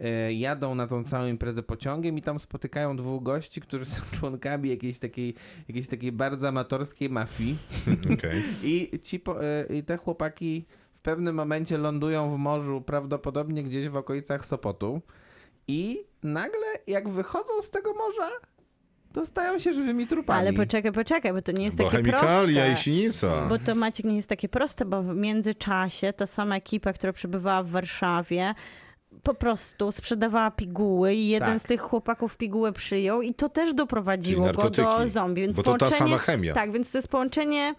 y, 0.00 0.32
jadą 0.32 0.74
na 0.74 0.86
tą 0.86 1.04
całą 1.04 1.26
imprezę 1.26 1.62
pociągiem 1.62 2.18
i 2.18 2.22
tam 2.22 2.38
spotykają 2.38 2.96
dwóch 2.96 3.22
gości, 3.22 3.60
którzy 3.60 3.84
są 3.84 4.02
członkami 4.18 4.68
jakiejś 4.68 4.98
takiej, 4.98 5.34
jakiejś 5.68 5.88
takiej 5.88 6.12
bardzo 6.12 6.48
amatorskiej 6.48 7.10
mafii 7.10 7.56
Okej. 8.14 8.42
i, 8.62 9.00
ci 9.02 9.20
po, 9.20 9.44
y, 9.44 9.66
i 9.74 9.82
te 9.82 9.96
chłopaki 9.96 10.64
w 10.92 11.00
pewnym 11.00 11.34
momencie 11.34 11.78
lądują 11.78 12.34
w 12.34 12.38
morzu, 12.38 12.80
prawdopodobnie 12.80 13.62
gdzieś 13.62 13.88
w 13.88 13.96
okolicach 13.96 14.46
Sopotu 14.46 15.00
i 15.68 16.04
nagle 16.22 16.66
jak 16.86 17.08
wychodzą 17.08 17.62
z 17.62 17.70
tego 17.70 17.94
morza, 17.94 18.30
to 19.14 19.26
stają 19.26 19.58
się 19.58 19.72
żywymi 19.72 20.06
trupami. 20.06 20.40
Ale 20.40 20.52
poczekaj, 20.52 20.92
poczekaj, 20.92 21.32
bo 21.32 21.42
to 21.42 21.52
nie 21.52 21.64
jest 21.64 21.76
Bo 21.76 21.84
takie 21.84 21.96
chemikalia 21.96 22.64
proste. 22.66 22.72
i 22.72 22.76
sinica. 22.84 23.46
Bo 23.48 23.58
to 23.58 23.74
Maciek 23.74 24.06
nie 24.06 24.16
jest 24.16 24.28
takie 24.28 24.48
proste, 24.48 24.84
bo 24.84 25.02
w 25.02 25.16
międzyczasie 25.16 26.12
ta 26.12 26.26
sama 26.26 26.56
ekipa, 26.56 26.92
która 26.92 27.12
przebywała 27.12 27.62
w 27.62 27.68
Warszawie, 27.70 28.54
po 29.22 29.34
prostu 29.34 29.92
sprzedawała 29.92 30.50
piguły 30.50 31.14
i 31.14 31.28
jeden 31.28 31.48
Tak. 31.58 31.62
z 31.62 31.66
tych 31.66 31.80
chłopaków 31.80 32.36
pigułę 32.36 32.72
przyjął 32.72 33.22
i 33.22 33.34
to 33.34 33.48
też 33.48 33.74
doprowadziło 33.74 34.52
go 34.52 34.70
do 34.70 35.08
zombie. 35.08 35.42
Więc 35.42 35.56
Bo 35.56 35.62
to 35.62 35.78
ta 35.78 35.90
sama 35.90 36.18
chemia. 36.18 36.54
Tak, 36.54 36.72
więc 36.72 36.92
to 36.92 36.98
jest 36.98 37.08
połączenie 37.08 37.74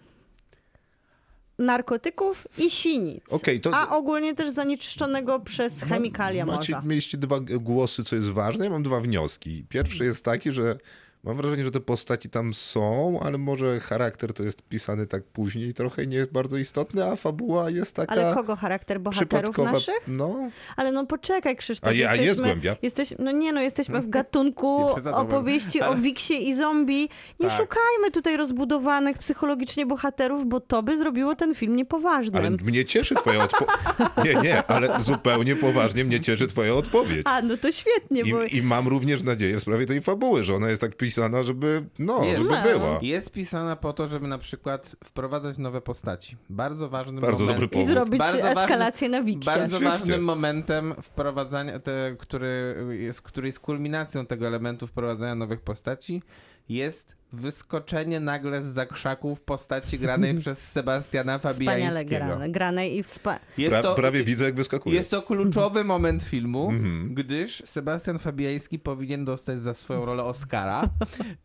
narkotyków 1.58 2.46
i 2.58 2.70
sinic. 2.70 3.32
Okej, 3.32 3.60
to- 3.60 3.70
A 3.74 3.96
ogólnie 3.96 4.34
też 4.34 4.50
zanieczyszczonego 4.50 5.40
przez 5.40 5.82
chemikalia 5.82 6.46
Macie, 6.46 6.74
morza. 6.74 6.88
mieliście 6.88 7.18
dwa 7.18 7.40
głosy, 7.40 8.04
co 8.04 8.16
jest 8.16 8.28
ważne. 8.28 8.64
Ja 8.64 8.70
mam 8.70 8.82
dwa 8.82 9.00
wnioski. 9.00 9.66
Pierwszy 9.68 10.04
jest 10.04 10.24
taki, 10.24 10.52
że 10.52 10.78
mam 11.26 11.36
wrażenie, 11.36 11.64
że 11.64 11.70
te 11.70 11.80
postaci 11.80 12.30
tam 12.30 12.54
są, 12.54 13.20
ale 13.22 13.38
może 13.38 13.80
charakter 13.80 14.32
to 14.32 14.42
jest 14.42 14.62
pisany 14.62 15.06
tak 15.06 15.22
później 15.24 15.74
trochę 15.74 16.04
i 16.04 16.08
nie 16.08 16.16
jest 16.16 16.32
bardzo 16.32 16.56
istotny, 16.56 17.04
a 17.04 17.16
fabuła 17.16 17.70
jest 17.70 17.94
taka 17.94 18.12
Ale 18.12 18.34
kogo 18.34 18.56
charakter 18.56 19.00
bohaterów 19.00 19.58
naszych? 19.58 19.94
No, 20.08 20.50
Ale 20.76 20.92
no 20.92 21.06
poczekaj, 21.06 21.56
Krzysztof. 21.56 21.88
A 21.90 21.92
je- 21.92 22.10
a 22.10 22.14
jest 22.14 22.40
głębia? 22.40 22.76
Jesteś, 22.82 23.14
no 23.18 23.30
nie, 23.30 23.52
no 23.52 23.60
jesteśmy 23.60 24.00
w 24.00 24.08
gatunku 24.18 24.86
opowieści 25.12 25.82
o 25.82 25.94
Wiksie 25.94 26.48
i 26.48 26.54
zombie. 26.54 27.08
Nie 27.40 27.48
Tak. 27.48 27.56
szukajmy 27.58 28.10
tutaj 28.12 28.36
rozbudowanych 28.36 29.18
psychologicznie 29.18 29.86
bohaterów, 29.86 30.46
bo 30.46 30.60
to 30.60 30.82
by 30.82 30.98
zrobiło 30.98 31.34
ten 31.34 31.54
film 31.54 31.76
niepoważnym. 31.76 32.36
ale 32.36 32.50
mnie 32.50 32.84
cieszy 32.84 33.14
twoja 33.14 33.44
odpowiedź. 33.44 33.76
Nie, 34.24 34.34
nie, 34.34 34.66
ale 34.66 35.02
zupełnie 35.02 35.56
poważnie 35.56 36.04
mnie 36.04 36.20
cieszy 36.20 36.46
twoja 36.46 36.74
odpowiedź. 36.74 37.22
A, 37.24 37.42
no 37.42 37.56
to 37.56 37.72
świetnie, 37.72 38.24
bo... 38.24 38.42
I, 38.44 38.56
I 38.56 38.62
mam 38.62 38.88
również 38.88 39.22
nadzieję 39.22 39.56
w 39.58 39.60
sprawie 39.62 39.86
tej 39.86 40.00
fabuły, 40.02 40.44
że 40.44 40.54
ona 40.54 40.68
jest 40.68 40.80
tak 40.80 40.96
pis 40.96 41.15
pisana, 41.16 41.42
żeby, 41.42 41.84
no, 41.98 42.24
Jest. 42.24 42.42
żeby 42.42 42.54
No. 42.54 42.62
była. 42.62 42.98
Jest 43.02 43.32
pisana 43.32 43.76
po 43.76 43.92
to, 43.92 44.06
żeby 44.06 44.26
na 44.28 44.38
przykład 44.38 44.96
wprowadzać 45.04 45.58
nowe 45.58 45.80
postaci. 45.80 46.36
Bardzo 46.50 46.88
ważnym 46.88 47.20
Bardzo 47.20 47.44
momentem. 47.44 47.68
dobry 47.68 47.80
I 47.82 47.86
zrobić 47.86 48.18
Bardzo 48.18 48.42
ważny- 48.42 48.60
eskalację 48.62 49.08
na 49.08 49.22
Wiksie. 49.22 49.46
Bardzo 49.46 49.76
Świetnie. 49.76 49.88
ważnym 49.88 50.24
momentem 50.24 50.94
wprowadzania, 51.02 51.78
te, 51.78 52.16
który, 52.18 52.76
jest, 52.90 53.22
który 53.22 53.46
jest 53.48 53.60
kulminacją 53.60 54.26
tego 54.26 54.46
elementu 54.46 54.86
wprowadzania 54.86 55.34
nowych 55.34 55.60
postaci, 55.60 56.22
jest 56.68 57.16
wyskoczenie 57.32 58.20
nagle 58.20 58.62
z 58.62 58.66
zakrzaków 58.66 59.40
postaci 59.40 59.98
granej 59.98 60.34
przez 60.40 60.58
Sebastiana 60.72 61.38
Wspaniale 61.38 61.80
Fabiańskiego. 61.90 62.24
grane, 62.26 62.48
grane 62.50 62.88
i 62.88 63.02
wspa... 63.02 63.38
Jest 63.58 63.72
Pra, 63.72 63.82
to, 63.82 63.94
prawie 63.94 64.24
widzę, 64.24 64.44
jak 64.44 64.54
wyskakuje. 64.54 64.96
jest 64.96 65.10
to 65.10 65.22
kluczowy 65.22 65.84
moment 65.84 66.22
filmu, 66.22 66.68
Mhm. 66.70 67.14
gdyż 67.14 67.62
Sebastian 67.66 68.18
Fabiański 68.18 68.78
powinien 68.78 69.24
dostać 69.24 69.62
za 69.62 69.74
swoją 69.74 70.04
rolę 70.04 70.24
Oscara, 70.24 70.82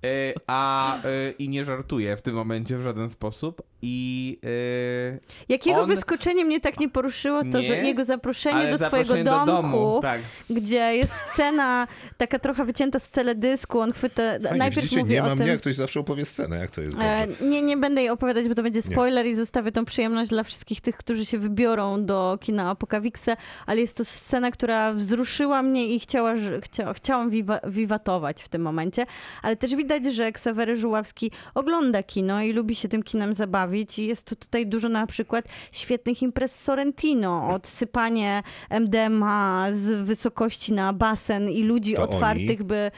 e, 0.06 0.34
a 0.48 0.98
e, 1.04 1.32
i 1.40 1.50
nie 1.50 1.66
żartuje 1.66 2.18
w 2.18 2.22
tym 2.22 2.36
momencie 2.36 2.78
w 2.78 2.82
żaden 2.82 3.10
sposób. 3.10 3.62
I 3.84 4.40
e, 4.44 5.20
Jakiego 5.50 5.82
On- 5.82 5.88
wyskoczenie 5.90 6.46
mnie 6.46 6.60
tak 6.62 6.80
nie 6.80 6.90
poruszyło, 6.90 7.42
to 7.52 7.60
Nie, 7.60 7.68
za, 7.68 7.74
jego 7.74 8.06
zaproszenie 8.06 8.68
do 8.72 8.78
swojego 8.78 9.08
zaproszenie 9.14 9.24
do 9.24 9.32
domku, 9.32 9.52
domu, 9.78 10.00
tak. 10.02 10.22
gdzie 10.50 10.96
jest 10.96 11.14
scena 11.14 11.88
taka 12.18 12.40
trochę 12.40 12.66
wycięta 12.66 13.00
z 13.00 13.12
teledysku, 13.12 13.80
on 13.80 13.92
chwyta, 13.94 14.24
Fajnie, 14.44 14.58
najpierw 14.58 14.82
widzicie, 14.84 15.02
mówi 15.02 15.14
nie 15.14 15.24
o 15.24 15.26
mam 15.28 15.38
tym... 15.38 15.48
ktoś 15.72 15.78
zawsze 15.78 16.00
opowie 16.00 16.26
scenę, 16.26 16.58
jak 16.58 16.72
to 16.72 16.82
jest 16.82 16.98
E, 17.00 17.28
dobrze. 17.28 17.46
Nie, 17.46 17.62
nie 17.62 17.78
będę 17.78 18.02
jej 18.02 18.10
opowiadać, 18.10 18.48
bo 18.48 18.56
to 18.56 18.64
będzie 18.64 18.82
spoiler 18.82 19.26
i 19.26 19.36
zostawię 19.36 19.72
tą 19.72 19.86
przyjemność 19.86 20.30
dla 20.30 20.44
wszystkich 20.44 20.82
tych, 20.82 20.98
którzy 20.98 21.26
się 21.26 21.38
wybiorą 21.40 22.06
do 22.06 22.38
kina 22.42 22.70
Apokawixe, 22.70 23.36
ale 23.66 23.82
jest 23.82 23.98
to 23.98 24.06
scena, 24.06 24.52
która 24.52 24.94
wzruszyła 24.94 25.62
mnie 25.64 25.88
i 25.88 26.00
chciała, 26.00 26.34
chcia, 26.62 26.94
chciałam 26.94 27.30
wiwa, 27.30 27.60
wiwatować 27.68 28.44
w 28.44 28.50
tym 28.50 28.62
momencie, 28.62 29.06
ale 29.42 29.56
też 29.56 29.76
widać, 29.76 30.06
że 30.06 30.32
Ksawery 30.32 30.76
Żuławski 30.76 31.32
ogląda 31.56 32.04
kino 32.04 32.42
i 32.42 32.54
lubi 32.54 32.76
się 32.76 32.88
tym 32.88 33.04
kinem 33.04 33.34
zabawić 33.34 34.00
i 34.00 34.08
jest 34.08 34.28
tu 34.28 34.36
tutaj 34.36 34.68
dużo 34.68 34.90
na 34.90 35.08
przykład 35.08 35.46
świetnych 35.72 36.22
imprez 36.22 36.56
Sorrentino, 36.60 37.50
odsypanie 37.50 38.44
MDMA 38.70 39.68
z 39.74 40.06
wysokości 40.08 40.74
na 40.74 40.94
basen 40.94 41.50
i 41.50 41.64
ludzi 41.64 41.94
To 41.96 42.04
otwartych, 42.04 42.60
oni? 42.60 42.68
by 42.68 42.92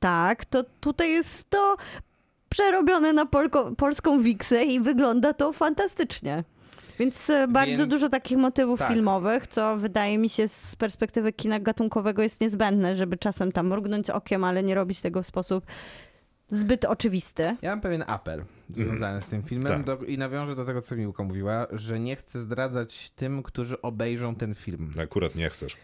tak, 0.00 0.44
to 0.44 0.64
tutaj 0.80 1.10
jest 1.10 1.50
to 1.50 1.76
przerobione 2.50 3.12
na 3.12 3.26
polko, 3.26 3.72
polską 3.76 4.22
wiksę 4.22 4.64
i 4.64 4.80
wygląda 4.80 5.32
to 5.32 5.52
fantastycznie. 5.52 6.44
Więc 6.98 7.30
e, 7.30 7.48
bardzo 7.48 7.76
Więc- 7.76 7.90
dużo 7.90 8.08
takich 8.08 8.38
motywów 8.38 8.78
tak. 8.78 8.88
filmowych, 8.92 9.46
co 9.46 9.76
wydaje 9.76 10.18
mi 10.18 10.28
się 10.28 10.48
z 10.48 10.76
perspektywy 10.76 11.32
kina 11.32 11.60
gatunkowego 11.60 12.22
jest 12.22 12.40
niezbędne, 12.40 12.96
żeby 12.96 13.16
czasem 13.16 13.52
tam 13.52 13.66
mrugnąć 13.66 14.10
okiem, 14.10 14.44
ale 14.44 14.62
nie 14.62 14.74
robić 14.74 15.00
tego 15.00 15.22
w 15.22 15.26
sposób 15.26 15.64
zbyt 16.48 16.84
oczywisty. 16.84 17.56
Ja 17.62 17.70
mam 17.70 17.80
pewien 17.80 18.04
apel 18.06 18.44
związany 18.68 19.22
z 19.22 19.26
tym 19.26 19.42
filmem 19.42 19.72
Tak. 19.72 19.82
do, 19.82 20.04
i 20.06 20.18
nawiążę 20.18 20.56
do 20.56 20.64
tego, 20.64 20.82
co 20.82 20.96
Miłka 20.96 21.22
mówiła, 21.24 21.66
że 21.72 22.00
nie 22.00 22.16
chcę 22.16 22.40
zdradzać 22.40 23.10
tym, 23.10 23.42
którzy 23.42 23.82
obejrzą 23.82 24.34
ten 24.34 24.54
film. 24.54 24.90
Akurat 25.02 25.34
nie 25.34 25.50
chcesz. 25.50 25.76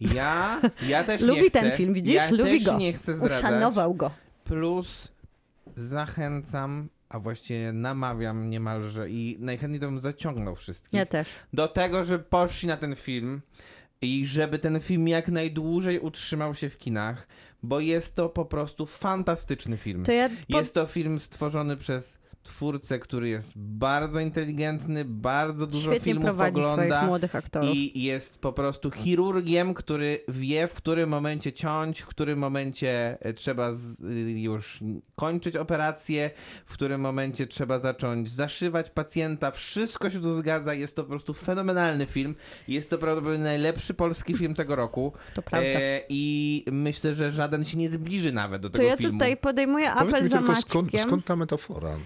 Ja, 0.00 0.60
ja 0.88 1.04
też 1.04 1.20
Lubi 1.26 1.40
nie 1.42 1.48
chcę. 1.50 1.60
ten 1.60 1.72
film, 1.72 1.94
widzisz? 1.94 2.14
Ja 2.14 2.30
Lubi 2.30 2.42
też 2.44 2.64
go. 2.64 2.78
nie 2.78 2.92
chcę 2.92 3.14
zdradzać. 3.14 3.38
Uszanował 3.38 3.94
go. 3.94 4.10
Plus 4.44 5.12
zachęcam, 5.76 6.88
a 7.08 7.18
właściwie 7.18 7.72
namawiam 7.72 8.50
niemalże 8.50 9.10
i 9.10 9.36
najchętniej 9.40 9.80
to 9.80 9.86
bym 9.86 10.00
zaciągnął 10.00 10.56
wszystkich 10.56 10.98
Ja 10.98 11.06
też. 11.06 11.28
do 11.52 11.68
tego, 11.68 12.04
żeby 12.04 12.24
poszli 12.24 12.68
na 12.68 12.76
ten 12.76 12.96
film 12.96 13.40
i 14.00 14.26
żeby 14.26 14.58
ten 14.58 14.80
film 14.80 15.08
jak 15.08 15.28
najdłużej 15.28 15.98
utrzymał 16.00 16.54
się 16.54 16.68
w 16.68 16.78
kinach, 16.78 17.26
bo 17.62 17.80
jest 17.80 18.16
to 18.16 18.28
po 18.28 18.44
prostu 18.44 18.86
fantastyczny 18.86 19.76
film. 19.76 20.04
To 20.04 20.12
ja 20.12 20.28
po... 20.28 20.58
Jest 20.58 20.74
to 20.74 20.86
film 20.86 21.20
stworzony 21.20 21.76
przez 21.76 22.18
twórcę, 22.48 22.98
który 22.98 23.28
jest 23.28 23.52
bardzo 23.56 24.20
inteligentny, 24.20 25.04
bardzo 25.04 25.66
dużo 25.66 25.82
świetnie 25.90 26.00
filmów 26.00 26.24
prowadzi 26.24 26.60
ogląda. 26.60 26.84
swoich 26.96 27.08
młodych 27.08 27.34
aktorów. 27.36 27.70
I 27.74 28.02
jest 28.02 28.38
po 28.40 28.52
prostu 28.52 28.90
chirurgiem, 28.90 29.74
który 29.74 30.20
wie, 30.28 30.66
w 30.68 30.74
którym 30.74 31.08
momencie 31.10 31.52
ciąć, 31.52 32.00
w 32.00 32.06
którym 32.06 32.38
momencie 32.38 33.18
e, 33.20 33.32
trzeba 33.34 33.74
z, 33.74 34.00
y, 34.00 34.30
już 34.40 34.80
kończyć 35.16 35.56
operację, 35.56 36.30
w 36.66 36.72
którym 36.72 37.00
momencie 37.00 37.46
trzeba 37.46 37.78
zacząć 37.78 38.30
zaszywać 38.30 38.90
pacjenta. 38.90 39.50
Wszystko 39.50 40.10
się 40.10 40.20
tu 40.20 40.34
zgadza. 40.34 40.74
Jest 40.74 40.96
to 40.96 41.02
po 41.02 41.08
prostu 41.08 41.34
fenomenalny 41.34 42.06
film. 42.06 42.34
Jest 42.68 42.90
to 42.90 42.98
prawdopodobnie 42.98 43.44
najlepszy 43.44 43.94
polski 43.94 44.34
film 44.34 44.54
tego 44.54 44.76
roku. 44.76 45.12
To 45.34 45.42
prawda. 45.42 45.68
E, 45.68 46.00
I 46.08 46.64
myślę, 46.72 47.14
że 47.14 47.32
żaden 47.32 47.64
się 47.64 47.78
nie 47.78 47.88
zbliży 47.88 48.32
nawet 48.32 48.62
do 48.62 48.70
To 48.70 48.78
tego 48.78 48.88
ja 48.88 48.96
filmu. 48.96 49.18
tutaj 49.18 49.36
podejmuję 49.36 49.90
apel 49.92 50.06
Powiedz 50.06 50.24
mi 50.24 50.30
za 50.30 50.38
tylko, 50.38 50.52
Maćkiem. 50.52 50.70
skąd, 50.70 51.00
skąd 51.02 51.24
ta 51.24 51.36
metafora? 51.36 51.96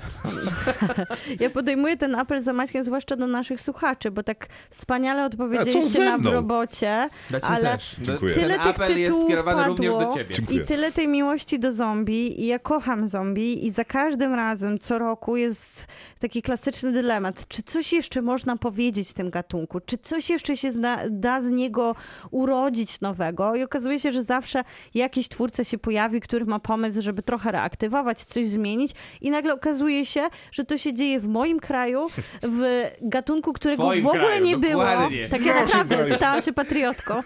Ja 1.40 1.50
podejmuję 1.50 1.96
ten 1.96 2.14
apel 2.14 2.42
za 2.42 2.52
Maćkiem, 2.52 2.84
zwłaszcza 2.84 3.16
do 3.16 3.26
naszych 3.26 3.60
słuchaczy, 3.60 4.10
bo 4.10 4.22
tak 4.22 4.46
wspaniale 4.70 5.24
odpowiedzieliście 5.24 6.04
na 6.04 6.18
w 6.18 6.26
robocie. 6.26 7.08
Ciebie 7.30 7.44
ale 7.44 7.62
też. 7.62 7.96
Dziękuję. 8.02 8.34
Tyle 8.34 8.48
Ten 8.48 8.58
tych 8.58 8.66
apel 8.66 8.98
jest 8.98 9.04
tytułów 9.04 9.24
skierowany 9.24 9.68
również 9.68 9.92
do 9.92 10.12
ciebie. 10.12 10.34
Dziękuję. 10.34 10.62
I 10.62 10.66
tyle 10.66 10.92
tej 10.92 11.08
miłości 11.08 11.58
do 11.58 11.72
zombie 11.72 12.40
i 12.42 12.46
ja 12.46 12.58
kocham 12.58 13.08
zombie 13.08 13.66
i 13.66 13.70
za 13.70 13.84
każdym 13.84 14.34
razem, 14.34 14.78
co 14.78 14.98
roku 14.98 15.36
jest 15.36 15.86
taki 16.18 16.42
klasyczny 16.42 16.92
dylemat. 16.92 17.48
Czy 17.48 17.62
coś 17.62 17.92
jeszcze 17.92 18.22
można 18.22 18.56
powiedzieć 18.56 19.10
w 19.10 19.14
tym 19.14 19.30
gatunku? 19.30 19.80
Czy 19.80 19.98
coś 19.98 20.30
jeszcze 20.30 20.56
się 20.56 20.72
zna, 20.72 20.98
da 21.10 21.42
z 21.42 21.50
niego 21.50 21.94
urodzić 22.30 23.00
nowego? 23.00 23.54
I 23.54 23.62
okazuje 23.62 24.00
się, 24.00 24.12
że 24.12 24.24
zawsze 24.24 24.64
jakiś 24.94 25.28
twórca 25.28 25.64
się 25.64 25.78
pojawi, 25.78 26.20
który 26.20 26.44
ma 26.44 26.58
pomysł, 26.58 27.02
żeby 27.02 27.22
trochę 27.22 27.52
reaktywować, 27.52 28.24
coś 28.24 28.48
zmienić 28.48 28.92
i 29.20 29.30
nagle 29.30 29.54
okazuje 29.54 29.81
się, 29.88 30.28
że 30.52 30.64
to 30.64 30.78
się 30.78 30.94
dzieje 30.94 31.20
w 31.20 31.28
moim 31.28 31.60
kraju, 31.60 32.06
w 32.42 32.90
gatunku, 33.02 33.52
którego 33.52 33.82
Twoim 33.82 34.02
w 34.02 34.06
ogóle 34.06 34.24
kraju, 34.24 34.46
nie 34.46 34.56
było. 34.56 34.84
dokładnie. 34.84 35.28
Tak 35.28 35.40
ja 35.46 35.54
naprawdę 35.54 36.14
stałam 36.14 36.42
się 36.42 36.52
patriotką. 36.52 37.22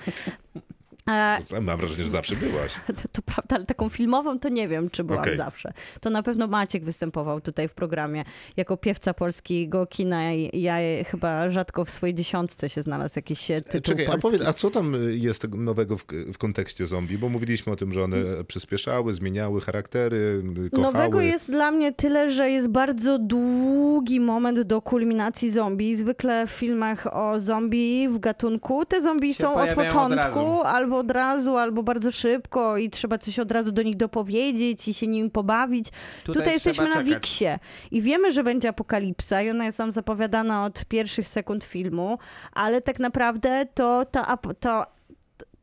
E, 1.11 1.61
Mam 1.61 1.78
wrażenie, 1.78 2.04
że 2.04 2.11
zawsze 2.11 2.36
byłaś. 2.36 2.74
to, 3.02 3.09
to 3.12 3.22
prawda, 3.22 3.57
ale 3.57 3.64
taką 3.64 3.88
filmową 3.88 4.38
to 4.38 4.48
nie 4.48 4.68
wiem, 4.68 4.90
czy 4.90 5.04
byłam 5.04 5.22
Okej. 5.22 5.36
zawsze. 5.36 5.72
To 6.00 6.11
na 6.11 6.22
pewno 6.22 6.46
Maciek 6.46 6.84
występował 6.84 7.40
tutaj 7.40 7.68
w 7.68 7.74
programie 7.74 8.24
jako 8.57 8.76
piewca 8.76 9.14
polskiego 9.14 9.86
kina 9.86 10.32
i 10.32 10.61
ja 10.61 10.76
chyba 11.07 11.50
rzadko 11.50 11.84
w 11.84 11.90
swojej 11.90 12.14
dziesiątce 12.14 12.68
się 12.68 12.82
znalazł 12.82 13.12
jakiś 13.16 13.46
tytuł 13.46 13.80
Czekaj, 13.80 14.04
a 14.04 14.09
polski. 14.09 14.22
powiedz, 14.22 14.46
a 14.46 14.52
co 14.52 14.70
tam 14.70 14.96
jest 15.09 15.48
nowego 15.54 15.98
w, 15.98 16.04
w 16.32 16.38
kontekście 16.38 16.86
zombie? 16.86 17.18
Bo 17.18 17.28
mówiliśmy 17.28 17.72
o 17.72 17.76
tym, 17.76 17.92
że 17.92 18.02
one 18.04 18.16
przyspieszały, 18.48 19.14
zmieniały 19.14 19.61
charaktery, 19.61 20.42
kochały. 20.70 20.92
Nowego 20.92 21.20
jest 21.20 21.50
dla 21.50 21.70
mnie 21.70 21.92
tyle, 21.92 22.30
że 22.30 22.50
jest 22.50 22.68
bardzo 22.68 23.18
długi 23.18 24.20
moment 24.20 24.61
do 24.61 24.82
kulminacji 24.82 25.50
zombie. 25.50 25.96
Zwykle 25.96 26.46
w 26.46 26.50
filmach 26.50 27.07
o 27.16 27.40
zombie 27.40 28.09
w 28.09 28.18
gatunku 28.18 28.84
te 28.84 29.02
zombie 29.02 29.34
Się 29.34 29.42
są 29.42 29.48
od 29.48 29.54
pojawiają 29.54 29.80
od 29.80 29.92
początku, 29.92 30.62
razu. 30.62 30.62
Albo 30.97 31.01
od 31.01 31.11
razu, 31.11 31.57
albo 31.57 31.82
bardzo 31.82 32.11
szybko 32.11 32.76
i 32.76 32.90
trzeba 32.90 33.18
coś 33.18 33.38
od 33.38 33.53
razu 33.53 33.72
do 33.72 33.82
nich 33.82 33.97
dopowiedzieć 33.97 34.88
i 34.88 34.94
się 34.94 35.07
nim 35.07 35.30
pobawić. 35.30 35.88
Tutaj, 36.24 36.42
trzeba 36.42 36.53
jesteśmy 36.53 36.88
na. 36.88 37.03
Wiksie 37.03 37.59
i 37.90 38.03
wiemy, 38.03 38.32
że 38.32 38.44
będzie 38.44 38.68
apokalipsa 38.68 39.42
i 39.42 39.51
ona 39.51 39.64
jest 39.64 39.78
nam 39.78 39.92
zapowiadana 39.92 40.64
od 40.64 40.84
pierwszych 40.84 41.28
sekund 41.28 41.64
filmu, 41.64 42.18
ale 42.53 42.82
tak 42.82 42.99
naprawdę 42.99 43.66
to 43.74 44.05
ta, 44.05 44.38
to, 44.61 44.86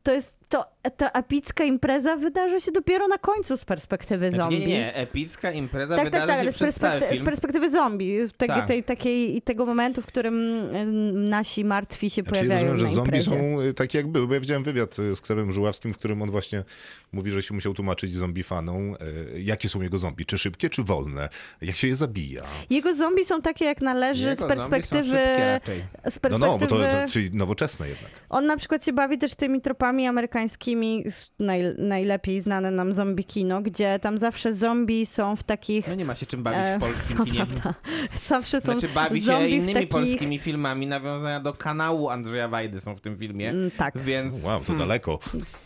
to 0.02 0.12
jest 0.12 0.43
to, 0.48 0.64
ta 0.96 1.08
epicka 1.10 1.64
impreza 1.64 2.16
wydarzy 2.16 2.60
się 2.60 2.72
dopiero 2.72 3.08
na 3.08 3.18
końcu 3.18 3.56
z 3.56 3.64
perspektywy 3.64 4.28
Znaczy, 4.30 4.42
zombie. 4.42 4.58
nie, 4.58 4.66
nie, 4.66 4.78
nie, 4.78 4.94
epicka 4.94 5.52
impreza 5.52 5.94
Tak, 5.96 6.04
wydarzy 6.04 6.20
tak, 6.26 6.28
tak, 6.28 6.36
się 6.36 6.40
ale 6.42 6.52
z, 6.52 6.54
przez 6.54 6.74
cały 6.74 7.00
perspekty- 7.00 7.18
z 7.18 7.22
perspektywy 7.24 7.70
zombie, 7.70 8.18
tej, 8.36 8.48
Tak. 8.48 8.68
tej, 8.68 8.84
takiej, 8.84 9.36
i 9.36 9.42
tego 9.42 9.66
momentu, 9.66 10.02
w 10.02 10.06
którym 10.06 10.34
y, 10.76 11.12
nasi 11.12 11.64
martwi 11.64 12.10
się 12.10 12.22
Czyli 12.22 12.30
pojawiają 12.30 12.72
rozumiem, 12.72 12.90
że 12.90 12.94
zombie 12.94 13.22
są 13.22 13.60
y, 13.60 13.74
takie 13.74 13.98
jak 13.98 14.06
były, 14.06 14.26
bo 14.28 14.34
ja 14.34 14.40
widziałem 14.40 14.64
wywiad 14.64 14.98
y, 14.98 15.16
z 15.16 15.20
Ksawem 15.20 15.52
Żuławskim, 15.52 15.92
w 15.92 15.98
którym 15.98 16.22
on 16.22 16.30
właśnie 16.30 16.62
mówi, 17.12 17.30
że 17.30 17.42
się 17.42 17.54
musiał 17.54 17.74
tłumaczyć 17.74 18.14
zombie 18.16 18.42
fanom, 18.42 18.96
jakie 19.36 19.68
są 19.68 19.82
jego 19.82 19.98
zombie, 19.98 20.26
czy 20.26 20.38
szybkie, 20.38 20.70
czy 20.70 20.82
wolne, 20.82 21.28
jak 21.62 21.76
się 21.76 21.88
je 21.88 21.96
zabija. 21.96 22.42
Jego 22.70 22.94
zombie 22.94 23.24
są 23.24 23.42
takie, 23.42 23.64
jak 23.64 23.80
należy 23.80 24.28
Jego 24.30 24.44
z 24.44 24.48
perspektywy... 24.48 25.04
szybkie 25.04 25.44
raczej. 25.46 25.78
Z 25.80 25.84
No 25.94 26.00
perspektywy... 26.20 26.38
no, 26.46 26.58
bo 26.58 26.66
to, 26.66 26.76
to 26.76 27.08
czyli 27.10 27.30
nowoczesne 27.32 27.88
jednak. 27.88 28.10
On 28.28 28.46
na 28.46 28.56
przykład 28.56 28.84
się 28.84 28.92
bawi 28.92 29.18
też 29.18 29.34
tymi 29.34 29.60
tropami 29.60 30.06
amerykańskimi, 30.06 30.33
s- 30.38 31.30
naj, 31.38 31.62
najlepiej 31.78 32.40
znane 32.40 32.70
nam 32.70 32.94
zombie 32.94 33.24
kino, 33.24 33.62
gdzie 33.62 33.98
tam 33.98 34.18
zawsze 34.18 34.54
zombie 34.54 35.06
są 35.06 35.36
w 35.36 35.42
takich... 35.42 35.88
No 35.88 35.94
nie 35.94 36.04
ma 36.04 36.14
się 36.14 36.26
czym 36.26 36.42
bawić 36.42 36.60
E, 36.60 36.76
w 36.76 36.80
polskim 36.86 37.16
to 37.16 37.24
kinie. 37.24 37.46
prawda. 37.46 37.74
Zawsze 38.26 38.60
są 38.60 38.72
Znaczy 38.72 38.94
bawi 38.94 39.22
się 39.22 39.48
innymi 39.48 39.74
takich... 39.74 39.88
polskimi 39.88 40.38
filmami, 40.38 40.86
nawiązania 40.86 41.40
do 41.40 41.52
kanału 41.52 42.08
Andrzeja 42.10 42.48
Wajdy 42.48 42.80
są 42.80 42.96
w 42.96 43.00
tym 43.00 43.18
filmie, 43.18 43.50
Mm, 43.50 43.70
Tak. 43.70 43.98
więc, 43.98 44.44
Wow, 44.44 44.60
to 44.60 44.72
daleko. 44.74 45.18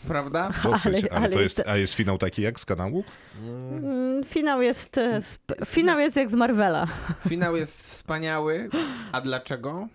prawda? 0.07 0.51
Dosyć. 0.63 1.05
Ale, 1.05 1.11
ale 1.11 1.29
to 1.29 1.41
jest, 1.41 1.63
a 1.67 1.77
jest 1.77 1.93
finał 1.93 2.17
taki 2.17 2.41
jak 2.41 2.59
z 2.59 2.65
kanału? 2.65 3.03
Mm, 3.41 4.23
Finał 4.25 4.61
jest, 4.61 4.97
e, 4.97 5.17
sp- 5.31 5.65
finał 5.65 5.99
jest 5.99 6.15
jak 6.15 6.29
z 6.31 6.33
Marvela. 6.33 6.87
Finał 7.29 7.55
jest 7.55 7.89
wspaniały, 7.91 8.69
a 9.11 9.21
dlaczego? 9.21 9.87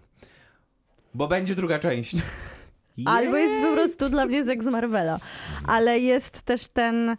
Bo 1.14 1.29
będzie 1.29 1.55
druga 1.55 1.79
część. 1.79 2.16
Albo 3.07 3.37
jest 3.37 3.63
po 3.63 3.73
prostu 3.73 4.09
dla 4.09 4.27
mnie 4.27 4.39
jak 4.39 4.63
z 4.65 4.67
Marvela. 4.67 5.19
Ale 5.67 5.99
jest 5.99 6.43
też 6.43 6.69
ten 6.69 7.17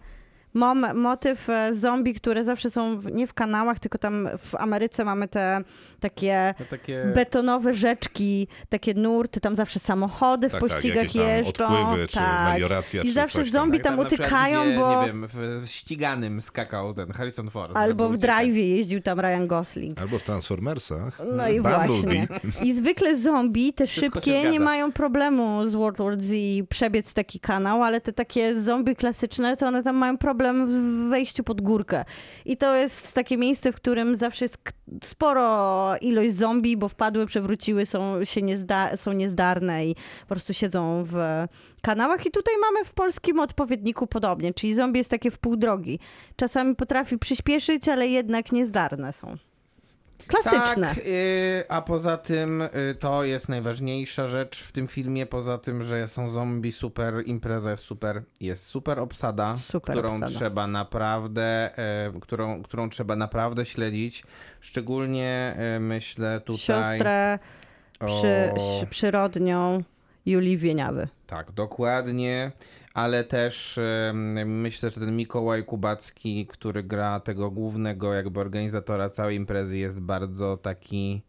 Mam 0.56 1.02
motyw 1.02 1.50
e, 1.50 1.74
zombie, 1.74 2.14
które 2.14 2.44
zawsze 2.44 2.70
są 2.72 3.00
w, 3.00 3.12
nie 3.12 3.28
w 3.28 3.34
kanałach, 3.34 3.80
tylko 3.80 3.98
tam 3.98 4.30
w 4.38 4.56
Ameryce 4.56 5.06
mamy 5.06 5.28
te 5.28 5.62
takie 6.10 6.54
To 6.58 6.66
takie... 6.66 7.12
betonowe 7.16 7.74
rzeczki, 7.74 8.48
takie 8.70 8.94
nurty, 8.94 9.40
tam 9.40 9.56
zawsze 9.56 9.80
samochody 9.80 10.50
w 10.50 10.52
Tak, 10.52 10.62
tak, 10.62 10.70
pościgach 10.70 11.12
tam 11.14 11.22
jeżdżą. 11.22 11.66
odpływy, 11.66 12.08
czy 12.08 12.16
tak. 12.16 12.54
melioracja, 12.54 13.02
I 13.02 13.06
czy 13.08 13.14
zawsze 13.14 13.38
coś 13.38 13.52
tam. 13.52 13.62
zombie 13.62 13.78
Tak, 13.80 13.84
tam 13.84 14.08
przykład, 14.08 14.22
utykają, 14.22 14.64
gdzie, 14.66 14.78
bo... 14.78 15.02
Nie 15.02 15.08
wiem, 15.08 15.28
w 15.30 15.64
ściganym 15.68 16.42
skakał 16.42 16.94
ten 16.94 17.12
Harrison 17.12 17.50
Ford. 17.50 17.78
Albo 17.78 18.10
w. 18.10 18.18
Drive'ie 18.18 18.76
jeździł 18.76 19.02
tam 19.02 19.20
Ryan 19.20 19.48
Gosling. 19.48 20.02
Albo 20.02 20.20
w 20.20 20.24
Transformersach. 20.24 21.20
No 21.38 21.50
i 21.50 21.62
Bumblebee. 21.62 21.88
właśnie. 21.88 22.28
I 22.64 22.74
zwykle 22.74 23.18
zombie, 23.18 23.74
te 23.74 23.88
Wszystko 23.88 24.22
szybkie, 24.22 24.50
nie 24.50 24.60
mają 24.60 24.92
problemu 24.92 25.66
z 25.68 25.76
World 25.76 25.98
War 25.98 26.22
Z 26.22 26.34
przebiec 26.70 27.14
taki 27.14 27.40
kanał, 27.40 27.84
ale 27.84 28.02
te 28.02 28.14
takie 28.14 28.62
zombie 28.62 28.96
klasyczne, 28.96 29.58
to 29.58 29.68
one 29.68 29.84
tam 29.84 29.96
mają 29.96 30.18
problem 30.18 30.68
w 30.68 31.10
wejściu 31.10 31.44
pod 31.44 31.62
górkę. 31.62 32.06
I 32.46 32.58
to 32.58 32.76
jest 32.76 33.14
takie 33.14 33.38
miejsce, 33.38 33.72
w 33.72 33.76
którym 33.76 34.16
zawsze 34.16 34.46
jest 34.46 34.58
sporo 35.04 35.96
ilość 36.02 36.34
zombie, 36.36 36.78
bo 36.78 36.90
wpadły, 36.90 37.26
przewróciły, 37.26 37.86
są, 37.86 38.26
się 38.26 38.42
niezda- 38.42 38.98
są 38.98 39.14
niezdarne 39.14 39.86
i 39.86 39.96
po 40.22 40.28
prostu 40.28 40.54
siedzą 40.54 41.04
w 41.08 41.16
kanałach. 41.82 42.26
I 42.26 42.32
tutaj 42.32 42.56
mamy 42.62 42.86
w 42.86 42.94
polskim 42.94 43.40
odpowiedniku 43.40 44.08
podobnie, 44.08 44.54
czyli 44.54 44.76
zombie 44.76 44.98
jest 44.98 45.10
takie 45.10 45.32
w 45.32 45.40
pół 45.40 45.56
drogi. 45.56 46.00
Czasami 46.36 46.76
potrafi 46.76 47.18
przyspieszyć, 47.18 47.88
ale 47.88 48.08
jednak 48.08 48.52
niezdarne 48.52 49.14
są. 49.14 49.38
Klasyczne. 50.28 50.88
Tak, 50.88 50.98
y, 50.98 51.64
a 51.70 51.82
poza 51.82 52.18
tym 52.18 52.62
y, 52.62 52.96
to 53.00 53.24
jest 53.24 53.50
najważniejsza 53.50 54.28
rzecz 54.28 54.64
w 54.64 54.72
tym 54.72 54.88
filmie, 54.88 55.26
poza 55.26 55.58
tym, 55.58 55.84
że 55.84 56.08
są 56.08 56.30
zombie, 56.30 56.72
super, 56.72 57.14
impreza 57.26 57.72
jest 57.72 57.84
super, 57.84 58.24
jest 58.42 58.66
super 58.66 59.00
obsada, 59.00 59.56
Super 59.56 59.96
którą 59.96 60.10
obsada. 60.10 60.28
trzeba 60.28 60.68
naprawdę, 60.68 61.72
y, 62.16 62.20
którą, 62.20 62.64
którą 62.64 62.90
trzeba 62.90 63.16
naprawdę 63.16 63.66
śledzić. 63.66 64.24
Szczególnie 64.62 65.58
y, 65.76 65.80
myślę 65.80 66.42
tutaj 66.42 66.62
Siostrę 66.62 67.40
przy, 68.06 68.52
o... 68.58 68.86
przyrodnią 68.90 69.84
Julii 70.26 70.58
Wieniawy. 70.58 71.08
Tak, 71.28 71.52
dokładnie, 71.52 72.52
ale 72.96 73.24
też 73.24 73.80
myślę, 74.46 74.90
że 74.90 75.00
ten 75.00 75.16
Mikołaj 75.16 75.66
Kubacki, 75.66 76.48
który 76.48 76.84
gra 76.84 77.20
tego 77.20 77.52
głównego 77.52 78.14
jakby 78.14 78.40
organizatora 78.40 79.10
całej 79.10 79.36
imprezy 79.36 79.78
jest 79.78 80.00
bardzo 80.00 80.58
taki 80.58 81.24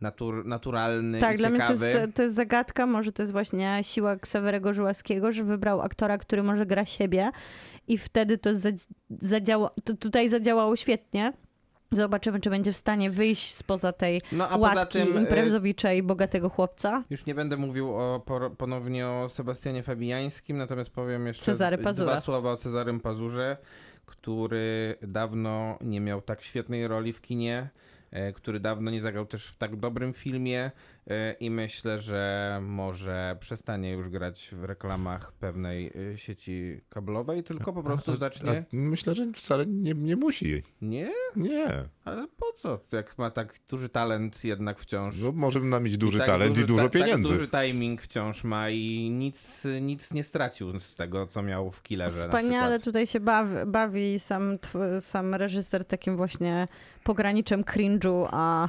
natur, 0.00 0.46
naturalny 0.46 1.20
Tak, 1.20 1.36
dla 1.38 1.48
mnie 1.48 1.58
to 1.58 1.66
ciekawy. 1.66 1.88
jest, 1.88 2.14
to 2.14 2.22
jest 2.22 2.34
zagadka, 2.34 2.86
może 2.86 3.12
to 3.12 3.22
jest 3.22 3.32
właśnie 3.32 3.78
siła 3.82 4.16
Ksawerego 4.16 4.72
Żułaskiego, 4.72 5.32
że 5.32 5.44
wybrał 5.44 5.80
aktora, 5.80 6.18
który 6.18 6.42
może 6.42 6.66
gra 6.66 6.84
siebie 6.84 7.30
i 7.88 7.98
wtedy 7.98 8.38
to, 8.38 8.50
zadzi- 8.50 8.86
zadziała, 9.10 9.70
to 9.84 9.94
tutaj 9.94 10.28
zadziałało 10.28 10.76
świetnie. 10.76 11.32
Zobaczymy, 11.92 12.40
czy 12.40 12.50
będzie 12.50 12.72
w 12.72 12.76
stanie 12.76 13.10
wyjść 13.10 13.54
spoza 13.54 13.92
tej 13.92 14.22
No 14.32 14.58
łatki 14.58 14.98
tym 14.98 15.16
e, 15.16 15.20
imprezowiczej 15.20 16.02
bogatego 16.02 16.48
chłopca. 16.48 17.04
już 17.10 17.26
nie 17.26 17.34
będę 17.34 17.56
mówił 17.56 17.94
o, 17.96 18.24
ponownie 18.58 19.08
o 19.08 19.28
Sebastianie 19.28 19.82
Fabijańskim, 19.82 20.56
natomiast 20.56 20.90
powiem 20.90 21.26
jeszcze 21.26 21.44
Cezary 21.44 21.78
Pazura. 21.78 22.12
dwa 22.12 22.20
słowa 22.20 22.52
o 22.52 22.56
Cezarym 22.56 23.00
Pazurze, 23.00 23.56
który 24.06 24.96
dawno 25.02 25.78
nie 25.80 26.00
miał 26.00 26.20
tak 26.20 26.42
świetnej 26.42 26.88
roli 26.88 27.12
w 27.12 27.20
kinie, 27.20 27.68
e, 28.10 28.32
który 28.32 28.60
dawno 28.60 28.90
nie 28.90 29.00
zagrał 29.00 29.26
też 29.26 29.46
w 29.46 29.56
tak 29.56 29.76
dobrym 29.76 30.12
filmie 30.12 30.70
i 31.40 31.50
myślę, 31.50 32.00
że 32.00 32.58
może 32.62 33.36
przestanie 33.40 33.90
już 33.90 34.08
grać 34.08 34.50
w 34.52 34.64
reklamach 34.64 35.32
pewnej 35.32 35.92
e, 36.12 36.18
sieci 36.18 36.80
kablowej, 36.88 37.42
tylko 37.42 37.72
po 37.72 37.82
prostu 37.82 38.12
A 38.12 38.16
zacznie... 38.16 38.64
myślę, 38.72 39.14
że 39.14 39.32
wcale 39.34 39.66
nie, 39.66 39.94
nie 39.94 40.16
musi. 40.16 40.62
Nie? 40.82 41.10
Nie. 41.36 41.68
Ale 42.04 42.26
po 42.36 42.52
co? 42.56 42.80
Jak 42.92 43.18
ma 43.18 43.30
tak 43.30 43.54
duży 43.68 43.88
talent 43.88 44.44
jednak 44.44 44.78
wciąż. 44.78 45.22
No, 45.22 45.32
może 45.32 45.60
nam 45.60 45.82
mieć 45.82 45.96
duży 45.96 46.18
tak 46.18 46.26
talent 46.26 46.58
i 46.58 46.64
dużo 46.64 46.82
ta- 46.82 46.88
pieniędzy. 46.88 47.22
Tak 47.22 47.32
duży 47.32 47.48
timing 47.48 48.02
wciąż 48.02 48.44
ma 48.44 48.70
i 48.70 49.10
nic, 49.10 49.66
nic 49.80 50.12
nie 50.14 50.24
stracił 50.24 50.80
z 50.80 50.96
tego, 50.96 51.26
co 51.26 51.42
miał 51.42 51.70
w 51.70 51.82
Killerze 51.82 52.20
Wspaniale 52.20 52.80
tutaj 52.80 53.06
się 53.06 53.20
bawi, 53.20 53.54
bawi 53.66 54.18
sam, 54.18 54.58
tw- 54.58 55.00
sam 55.00 55.34
reżyser 55.34 55.84
takim 55.84 56.16
właśnie 56.16 56.68
pograniczem 57.04 57.62
cringe'u, 57.62 58.28
a, 58.30 58.68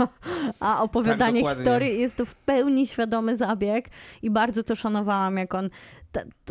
a 0.60 0.82
opowiadanie 0.82 1.40
dokładnie. 1.40 1.64
historii 1.64 1.75
jest 1.82 2.16
to 2.16 2.24
w 2.24 2.34
pełni 2.34 2.86
świadomy 2.86 3.36
zabieg 3.36 3.88
i 4.22 4.30
bardzo 4.30 4.62
to 4.62 4.76
szanowałam, 4.76 5.36
jak 5.36 5.54
on 5.54 5.70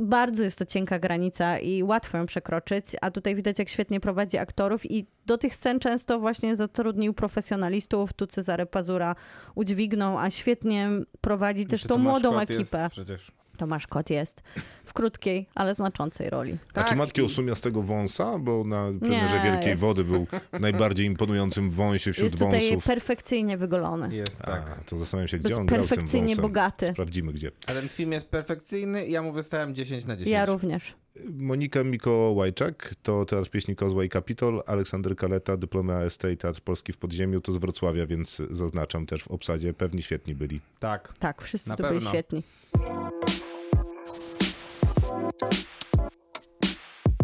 bardzo 0.01 0.43
jest 0.43 0.59
to 0.59 0.65
cienka 0.65 0.99
granica 0.99 1.59
i 1.59 1.83
łatwo 1.83 2.17
ją 2.17 2.25
przekroczyć, 2.25 2.85
a 3.01 3.11
tutaj 3.11 3.35
widać, 3.35 3.59
jak 3.59 3.69
świetnie 3.69 3.99
prowadzi 3.99 4.37
aktorów 4.37 4.91
i 4.91 5.05
do 5.25 5.37
tych 5.37 5.55
scen 5.55 5.79
często 5.79 6.19
właśnie 6.19 6.55
zatrudnił 6.55 7.13
profesjonalistów, 7.13 8.13
tu 8.13 8.27
Cezary 8.27 8.65
Pazura 8.65 9.15
udźwignął, 9.55 10.17
a 10.17 10.29
świetnie 10.29 10.89
prowadzi 11.21 11.65
też 11.65 11.83
tą 11.83 11.97
młodą 11.97 12.33
Kot 12.33 12.49
jest 12.49 12.61
ekipę. 12.61 12.89
Przecież. 12.91 13.31
Tomasz 13.57 13.87
Kot 13.87 14.09
jest 14.09 14.43
w 14.85 14.93
krótkiej, 14.93 15.47
ale 15.55 15.75
znaczącej 15.75 16.29
roli. 16.29 16.57
A 16.69 16.73
Tak, 16.73 16.87
czy 16.89 16.95
ma 16.95 17.05
takiego 17.05 17.27
i- 17.27 17.31
sumiastego 17.31 17.81
wąsa? 17.83 18.39
Bo 18.39 18.63
na 18.63 18.85
premierze 18.99 19.37
Nie, 19.37 19.43
Wielkiej 19.51 19.69
jest- 19.69 19.81
Wody 19.81 20.03
był 20.03 20.27
najbardziej 20.59 21.05
imponującym 21.05 21.71
wąsie 21.71 22.13
wśród 22.13 22.23
Jest 22.31 22.39
tutaj 22.39 22.69
wąsów. 22.69 22.85
perfekcyjnie 22.85 23.57
wygolony. 23.57 24.15
Jest 24.15 24.41
A, 24.41 24.45
tak. 24.45 24.83
to 24.85 24.97
zastanawiam 24.97 25.27
się, 25.27 25.37
Jest 25.37 25.45
gdzie 25.45 25.57
on 25.57 25.65
grał 25.65 25.83
z 25.83 25.87
tym 25.87 25.95
perfekcyjnie 25.97 26.35
bogaty. 26.35 26.89
Sprawdzimy 26.93 27.33
gdzie. 27.33 27.51
A 27.67 27.71
ten 27.73 27.89
film 27.89 28.11
jest 28.11 28.27
perfekcyjny 28.27 29.05
i 29.07 29.11
ja 29.11 29.21
mu 29.21 29.31
wystawiam 29.33 29.75
10 29.75 30.05
na 30.05 30.15
10. 30.15 30.31
Ja 30.31 30.45
również. 30.45 30.93
Monika 31.37 31.83
Mikołajczak 31.83 32.95
to 33.03 33.25
Teatr 33.25 33.49
Pieśni 33.49 33.75
Kozła 33.75 34.03
i 34.03 34.09
Kapitol, 34.09 34.63
Aleksander 34.65 35.15
Kaleta, 35.15 35.57
Dyplomy 35.57 35.93
AST 35.95 36.23
i 36.33 36.37
Teatr 36.37 36.61
Polski 36.61 36.93
w 36.93 36.97
Podziemiu, 36.97 37.41
to 37.41 37.53
z 37.53 37.57
Wrocławia, 37.57 38.05
więc 38.05 38.41
zaznaczam 38.51 39.05
też 39.05 39.23
w 39.23 39.27
obsadzie, 39.27 39.73
pewnie 39.73 40.01
świetni 40.01 40.35
byli. 40.35 40.59
Tak. 40.79 41.13
Tak, 41.19 41.41
wszyscy 41.41 41.73
byli 41.75 42.01
świetni. 42.05 42.43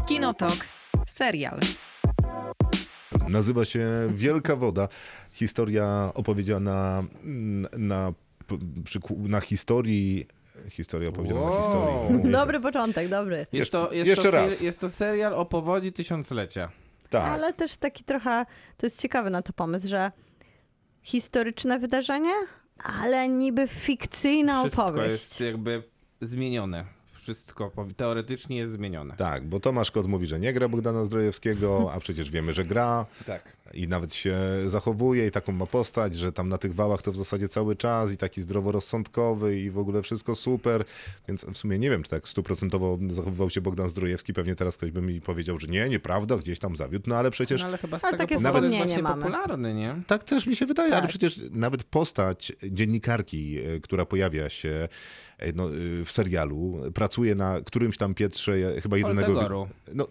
Kinotok. 0.08 0.54
Serial. 1.08 1.60
Nazywa 3.30 3.66
się 3.66 3.88
Wielka 4.10 4.56
Woda. 4.56 4.88
Historia 5.32 6.12
opowiedziana 6.14 7.04
mm, 7.24 7.68
na, 7.78 8.14
na 9.18 9.40
historii. 9.40 10.28
Historia 10.70 11.10
opowiedziana 11.10 11.42
Wow. 11.42 11.56
na 11.56 11.62
historii. 11.62 12.32
Dobry 12.32 12.60
początek, 12.60 13.08
dobry. 13.10 13.48
Jest 13.52 13.72
to, 13.72 13.94
jest 13.94 14.08
jeszcze 14.08 14.24
to, 14.24 14.32
raz. 14.32 14.62
Jest 14.62 14.80
to 14.80 14.90
serial 14.90 15.34
o 15.34 15.46
powodzi 15.46 15.92
tysiąclecia. 15.94 16.72
Tak. 17.10 17.24
Ale 17.24 17.54
też 17.54 17.78
taki 17.78 18.04
trochę, 18.04 18.46
to 18.78 18.86
jest 18.86 19.02
ciekawy 19.02 19.30
na 19.30 19.42
to 19.42 19.54
pomysł, 19.54 19.88
że 19.88 20.12
historyczne 21.02 21.80
wydarzenie, 21.80 22.34
ale 22.78 23.30
niby 23.30 23.68
fikcyjna 23.68 24.62
Wszystko 24.62 24.86
opowieść. 24.86 25.10
jest 25.12 25.40
jakby 25.40 25.84
zmienione. 26.22 26.86
Wszystko 27.22 27.72
teoretycznie 27.98 28.58
jest 28.58 28.74
zmienione. 28.74 29.16
Tak, 29.16 29.46
bo 29.48 29.60
Tomasz 29.60 29.92
Kot 29.92 30.08
mówi, 30.08 30.28
że 30.28 30.40
nie 30.40 30.54
gra 30.54 30.70
Bogdana 30.70 31.06
Zdrojewskiego, 31.06 31.92
a 31.94 32.00
przecież 32.00 32.32
wiemy, 32.32 32.54
że 32.54 32.66
gra 32.66 33.06
Tak. 33.26 33.61
I 33.74 33.88
nawet 33.88 34.14
się 34.16 34.38
zachowuje 34.68 35.28
i 35.28 35.32
taką 35.32 35.52
ma 35.52 35.66
postać, 35.66 36.16
że 36.16 36.32
tam 36.32 36.50
na 36.50 36.58
tych 36.58 36.76
wałach 36.76 37.02
to 37.02 37.12
w 37.12 37.16
zasadzie 37.18 37.50
cały 37.50 37.76
czas 37.76 38.12
i 38.12 38.18
taki 38.18 38.42
zdroworozsądkowy 38.42 39.60
i 39.60 39.70
w 39.72 39.78
ogóle 39.78 40.02
wszystko 40.02 40.36
super, 40.36 40.86
więc 41.28 41.46
w 41.46 41.58
sumie 41.58 41.80
nie 41.80 41.90
wiem, 41.90 42.04
czy 42.04 42.10
tak 42.10 42.30
stuprocentowo 42.30 43.00
zachowywał 43.10 43.50
się 43.50 43.62
Bogdan 43.62 43.90
Zdrojewski, 43.90 44.34
pewnie 44.34 44.56
teraz 44.56 44.78
ktoś 44.78 44.92
by 44.92 45.02
mi 45.02 45.22
powiedział, 45.22 45.58
że 45.60 45.68
nie, 45.68 45.90
nieprawda, 45.90 46.38
gdzieś 46.38 46.60
tam 46.60 46.76
zawiódł, 46.76 47.10
no 47.10 47.16
ale 47.18 47.32
przecież 47.32 47.62
No, 47.62 47.68
ale 47.68 47.78
chyba 47.78 48.00
z 48.00 48.04
Ale 48.04 48.18
tego 48.18 48.24
takie 48.30 48.44
powodu 48.44 48.66
jest 48.66 48.78
właśnie 48.78 49.04
mamy. 49.04 49.22
popularny, 49.24 49.74
nie? 49.74 49.96
Tak 50.08 50.24
też 50.24 50.48
mi 50.48 50.56
się 50.56 50.66
wydaje, 50.66 50.92
ale 50.92 51.02
Tak. 51.02 51.10
przecież 51.10 51.40
nawet 51.52 51.84
postać 51.84 52.54
dziennikarki, 52.64 53.58
e, 53.60 53.80
która 53.80 54.06
pojawia 54.06 54.50
się 54.50 54.88
e, 55.38 55.54
no, 55.54 55.66
e, 55.70 56.06
w 56.06 56.12
serialu, 56.12 56.82
pracuje 56.94 57.36
na 57.36 57.62
którymś 57.66 57.98
tam 57.98 58.14
piętrze, 58.14 58.82
chyba 58.82 58.98
jedynego... 58.98 59.68
No, 59.94 60.08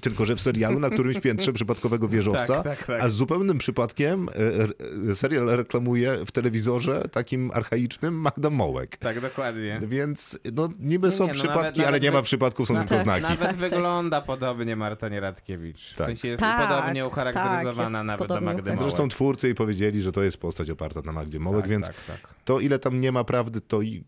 tylko, 0.00 0.26
że 0.26 0.36
w 0.36 0.40
serialu 0.40 0.78
na 0.80 0.90
którymś 0.90 1.20
piętrze 1.20 1.52
przypadkowego 1.52 2.08
wieżowca, 2.08 2.46
Tak, 2.62 2.86
tak, 2.86 2.86
tak. 2.98 3.02
a 3.06 3.08
zupełnym 3.08 3.58
przypadkiem 3.58 4.28
e, 4.28 5.10
e, 5.10 5.14
serial 5.14 5.46
reklamuje 5.46 6.16
w 6.26 6.30
telewizorze 6.32 7.02
takim 7.12 7.50
archaicznym 7.54 8.14
Magda 8.20 8.50
Mołek. 8.50 8.96
Tak, 8.96 9.20
dokładnie. 9.20 9.80
Więc 9.86 10.38
no, 10.54 10.68
niby 10.78 11.08
Nie, 11.08 11.12
są 11.12 11.24
nie, 11.24 11.28
no 11.28 11.34
przypadki, 11.34 11.60
nawet- 11.62 11.78
ale 11.78 11.86
nawet 11.86 12.02
nie 12.02 12.10
ma 12.12 12.22
przypadków, 12.22 12.68
są 12.68 12.74
No 12.74 12.80
tylko 12.80 12.94
tak, 12.94 13.02
znaki. 13.04 13.22
Nawet 13.22 13.40
tak. 13.40 13.56
wygląda 13.56 14.20
podobnie 14.20 14.76
Marta 14.76 15.08
Nieradkiewicz. 15.08 15.92
W 15.92 15.96
Tak. 15.96 16.06
sensie 16.06 16.28
jest 16.28 16.40
Tak, 16.40 16.68
podobnie 16.68 17.02
tak, 17.02 17.12
ucharakteryzowana 17.12 17.98
jest 17.98 18.06
nawet 18.06 18.28
do 18.28 18.40
Magdy. 18.40 18.62
Mołek. 18.62 18.78
Zresztą 18.78 19.08
twórcy 19.08 19.46
jej 19.46 19.54
powiedzieli, 19.54 20.02
że 20.02 20.12
to 20.12 20.22
jest 20.22 20.36
postać 20.36 20.70
oparta 20.70 21.00
na 21.04 21.12
Magdzie 21.12 21.38
Mołek, 21.40 21.60
tak, 21.60 21.70
więc 21.70 21.86
tak, 21.86 21.96
tak. 22.06 22.34
to 22.44 22.60
ile 22.60 22.78
tam 22.78 23.00
nie 23.00 23.12
ma 23.12 23.24
prawdy, 23.24 23.60
to 23.60 23.82
i 23.82 24.04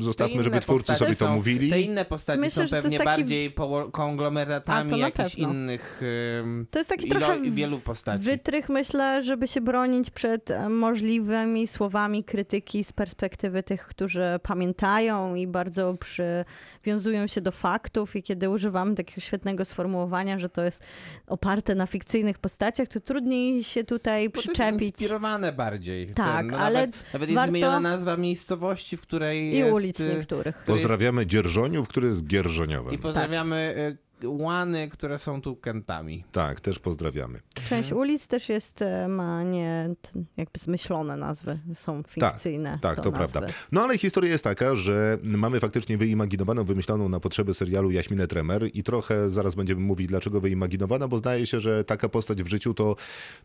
zostawmy, 0.00 0.36
Te 0.36 0.42
żeby 0.42 0.56
inne 0.56 0.60
twórcy 0.60 0.86
postacie 0.86 0.98
sobie 0.98 1.16
to 1.16 1.26
są- 1.26 1.34
mówili. 1.36 1.70
Te 1.70 1.80
inne 1.80 2.04
postacie 2.04 2.40
Myślę, 2.40 2.66
są 2.66 2.76
to 2.76 2.82
pewnie 2.82 2.96
jest 2.96 3.04
taki- 3.04 3.20
bardziej 3.20 3.54
konglomeratami 3.92 4.90
to 4.90 4.96
jakichś 4.96 5.34
pewno. 5.36 5.52
innych 5.52 6.00
ym, 6.40 6.66
To 6.70 6.78
jest 6.78 6.90
taki 6.90 7.08
trochę 7.08 7.40
wielu 7.40 7.78
postaci. 7.78 8.24
wytrych, 8.24 8.68
myślę, 8.68 9.22
żeby 9.22 9.48
się 9.48 9.60
bronić 9.60 10.10
przed 10.10 10.50
e, 10.50 10.68
możliwymi 10.68 11.66
słowami 11.66 12.24
krytyki 12.24 12.84
z 12.84 12.92
perspektywy 12.92 13.62
tych, 13.62 13.86
którzy 13.86 14.24
pamiętają 14.42 15.34
i 15.34 15.46
bardzo 15.46 15.94
przywiązują 15.94 17.26
się 17.26 17.40
do 17.40 17.52
faktów 17.52 18.16
i 18.16 18.22
kiedy 18.22 18.50
używamy 18.50 18.94
takiego 18.94 19.20
świetnego 19.20 19.64
sformułowania, 19.64 20.38
że 20.38 20.48
to 20.48 20.62
jest 20.64 20.82
oparte 21.26 21.74
na 21.74 21.86
fikcyjnych 21.86 22.38
postaciach, 22.38 22.88
to 22.88 23.00
trudniej 23.00 23.64
się 23.64 23.84
tutaj 23.84 24.28
Bo 24.28 24.32
to 24.32 24.38
jest 24.40 24.48
przyczepić. 24.48 24.82
inspirowane 25.00 25.52
bardziej. 25.52 26.06
Tak, 26.06 26.46
no 26.50 26.58
ale 26.58 26.80
Nawet, 26.80 26.96
nawet 27.12 27.28
jest 27.28 27.36
warto- 27.36 27.50
zmieniona 27.50 27.80
nazwa 27.80 28.16
miejscowości, 28.16 28.96
w 28.96 29.00
której 29.02 29.42
I 29.42 29.52
jest... 29.58 29.67
ulic 29.72 30.00
y, 30.00 30.08
niektórych. 30.08 30.56
który 30.56 30.78
Pozdrawiamy 30.78 31.26
Dzierżoniów, 31.26 31.88
który 31.88 32.06
jest 32.06 32.24
Gierżoniowem. 32.24 32.94
I 32.94 32.98
pozdrawiamy 32.98 33.74
y, 34.04 34.07
łany, 34.24 34.88
które 34.88 35.18
są 35.18 35.42
tu 35.42 35.56
kętami. 35.56 36.24
Tak, 36.32 36.60
też 36.60 36.78
pozdrawiamy. 36.78 37.40
Część 37.68 37.92
ulic 37.92 38.28
też 38.28 38.48
jest, 38.48 38.82
e, 38.82 39.08
ma 39.08 39.42
nie 39.42 39.94
jakby 40.36 40.58
zmyślone 40.58 41.16
nazwy, 41.16 41.58
są 41.74 42.02
fikcyjne. 42.02 42.78
Tak, 42.82 43.00
to 43.00 43.10
nazwy. 43.10 43.18
prawda. 43.18 43.54
No 43.72 43.82
ale 43.82 43.98
historia 43.98 44.30
jest 44.30 44.44
taka, 44.44 44.74
że 44.74 45.18
mamy 45.22 45.60
faktycznie 45.60 45.98
wyimaginowaną, 45.98 46.64
wymyśloną 46.64 47.08
na 47.08 47.20
potrzeby 47.20 47.54
serialu 47.54 47.90
Jaśminę 47.90 48.26
Tremer 48.26 48.70
i 48.74 48.82
trochę 48.82 49.30
zaraz 49.30 49.54
będziemy 49.54 49.80
mówić, 49.80 50.06
dlaczego 50.06 50.40
wyimaginowana, 50.40 51.08
bo 51.08 51.18
zdaje 51.18 51.46
się, 51.46 51.60
że 51.60 51.84
taka 51.84 52.08
postać 52.08 52.42
w 52.42 52.48
życiu 52.48 52.74
to, 52.74 52.96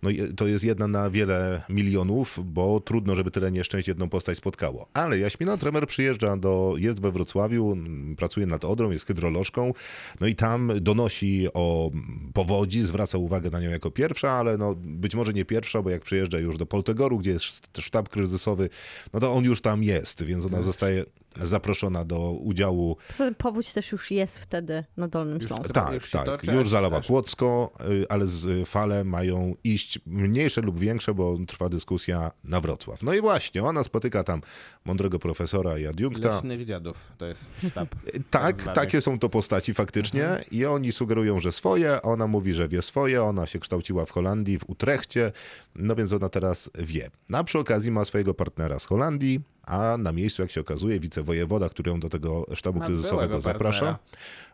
no, 0.04 0.10
to 0.38 0.48
jest 0.48 0.66
jedna 0.66 0.88
na 0.88 1.10
wiele 1.10 1.62
milionów, 1.70 2.40
bo 2.44 2.80
trudno, 2.80 3.16
żeby 3.16 3.32
tyle 3.32 3.52
nieszczęść 3.52 3.88
jedną 3.88 4.10
postać 4.10 4.38
spotkało. 4.38 4.88
Ale 4.94 5.20
Jaśmina 5.20 5.58
Tremer 5.58 5.88
przyjeżdża 5.88 6.38
do, 6.38 6.74
jest 6.78 7.02
we 7.02 7.12
Wrocławiu, 7.12 7.78
pracuje 8.18 8.46
nad 8.46 8.66
Odrą, 8.66 8.92
jest 8.92 9.08
hydrolożką, 9.08 9.74
no 10.22 10.28
i 10.28 10.36
tam 10.36 10.63
donosi 10.82 11.48
o 11.54 11.92
powodzi, 12.34 12.82
zwraca 12.82 13.18
uwagę 13.18 13.50
na 13.50 13.60
nią 13.60 13.70
jako 13.70 13.92
pierwsza, 13.92 14.32
ale 14.32 14.58
no 14.58 14.76
być 14.76 15.16
może 15.16 15.34
nie 15.34 15.46
pierwsza, 15.46 15.82
bo 15.82 15.90
jak 15.90 16.02
przyjeżdża 16.02 16.38
już 16.38 16.58
do 16.58 16.66
Poltegoru, 16.66 17.20
gdzie 17.20 17.32
jest 17.32 17.78
sztab 17.80 18.10
kryzysowy, 18.10 18.70
no 19.14 19.20
to 19.20 19.34
on 19.34 19.44
już 19.44 19.62
tam 19.62 19.84
jest, 19.84 20.24
więc 20.24 20.46
ona 20.46 20.62
zostaje 20.62 21.06
zaproszona 21.42 22.06
do 22.06 22.32
udziału. 22.32 22.98
Poza 23.08 23.26
tym 23.26 23.36
powódź 23.36 23.74
też 23.74 23.92
już 23.92 24.12
jest 24.12 24.40
wtedy 24.40 24.84
na 24.98 25.08
Dolnym 25.08 25.42
Śląsku. 25.42 25.74
Tak, 25.74 25.94
już 25.94 26.12
tak, 26.12 26.26
toczy, 26.26 26.52
już 26.52 26.74
aż- 26.74 27.08
Kłodzko, 27.08 27.74
y, 27.90 28.06
ale 28.10 28.28
z 28.28 28.46
y, 28.46 28.66
fale 28.66 29.04
mają 29.04 29.56
iść 29.64 30.00
mniejsze 30.06 30.62
lub 30.62 30.80
większe, 30.80 31.14
bo 31.14 31.38
trwa 31.48 31.70
dyskusja 31.70 32.32
na 32.44 32.62
Wrocław. 32.62 33.04
No 33.04 33.14
i 33.14 33.22
właśnie, 33.22 33.64
ona 33.64 33.84
spotyka 33.84 34.24
tam 34.24 34.42
mądrego 34.86 35.20
profesora 35.20 35.78
i 35.80 35.88
adiunkta. 35.88 36.36
Leśnych 36.36 36.66
dziadów, 36.66 37.12
to 37.18 37.26
jest 37.26 37.54
sztab. 37.68 37.90
Tak, 38.30 38.56
zwanych. 38.56 38.76
takie 38.76 39.02
są 39.02 39.20
to 39.20 39.30
postaci 39.30 39.74
faktycznie 39.74 40.28
i 40.52 40.66
oni 40.66 40.92
sugerują, 40.92 41.40
że 41.40 41.52
swoje, 41.52 42.02
ona 42.02 42.28
mówi, 42.28 42.54
że 42.54 42.68
wie 42.68 42.82
swoje, 42.82 43.24
ona 43.24 43.46
się 43.46 43.60
kształciła 43.60 44.06
w 44.06 44.12
Holandii, 44.12 44.60
w 44.60 44.70
Utrechcie, 44.70 45.32
no 45.76 45.96
więc 45.96 46.14
ona 46.14 46.30
teraz 46.30 46.70
wie. 46.80 47.10
Na 47.30 47.44
przy 47.44 47.60
okazji 47.60 47.92
ma 47.92 48.06
swojego 48.06 48.34
partnera 48.34 48.80
z 48.80 48.86
Holandii, 48.86 49.42
a 49.66 49.98
na 49.98 50.12
miejscu, 50.12 50.42
jak 50.42 50.52
się 50.52 50.62
okazuje, 50.62 51.00
wicewojewoda, 51.00 51.70
który 51.70 51.92
ją 51.92 52.00
do 52.00 52.10
tego 52.10 52.46
sztabu 52.54 52.80
Ma 52.80 52.86
kryzysowego 52.86 53.42
zaprasza, 53.42 53.86
partnera. 53.86 54.00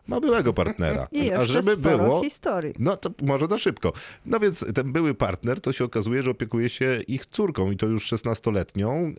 ma 0.08 0.20
byłego 0.20 0.52
partnera. 0.52 1.08
I 1.12 1.18
jeszcze 1.24 1.38
a 1.38 1.44
żeby 1.44 1.72
sporo 1.72 1.98
było, 1.98 2.22
historii. 2.22 2.74
no 2.78 2.96
to 2.96 3.10
może 3.22 3.46
na 3.46 3.58
szybko. 3.58 3.92
No 4.26 4.40
więc 4.40 4.64
ten 4.74 4.92
były 4.92 5.14
partner, 5.14 5.60
to 5.60 5.72
się 5.72 5.84
okazuje, 5.84 6.22
że 6.22 6.30
opiekuje 6.30 6.68
się 6.68 7.00
ich 7.08 7.26
córką 7.26 7.70
i 7.70 7.76
to 7.76 7.86
już 7.86 8.12
16-letnią, 8.12 9.14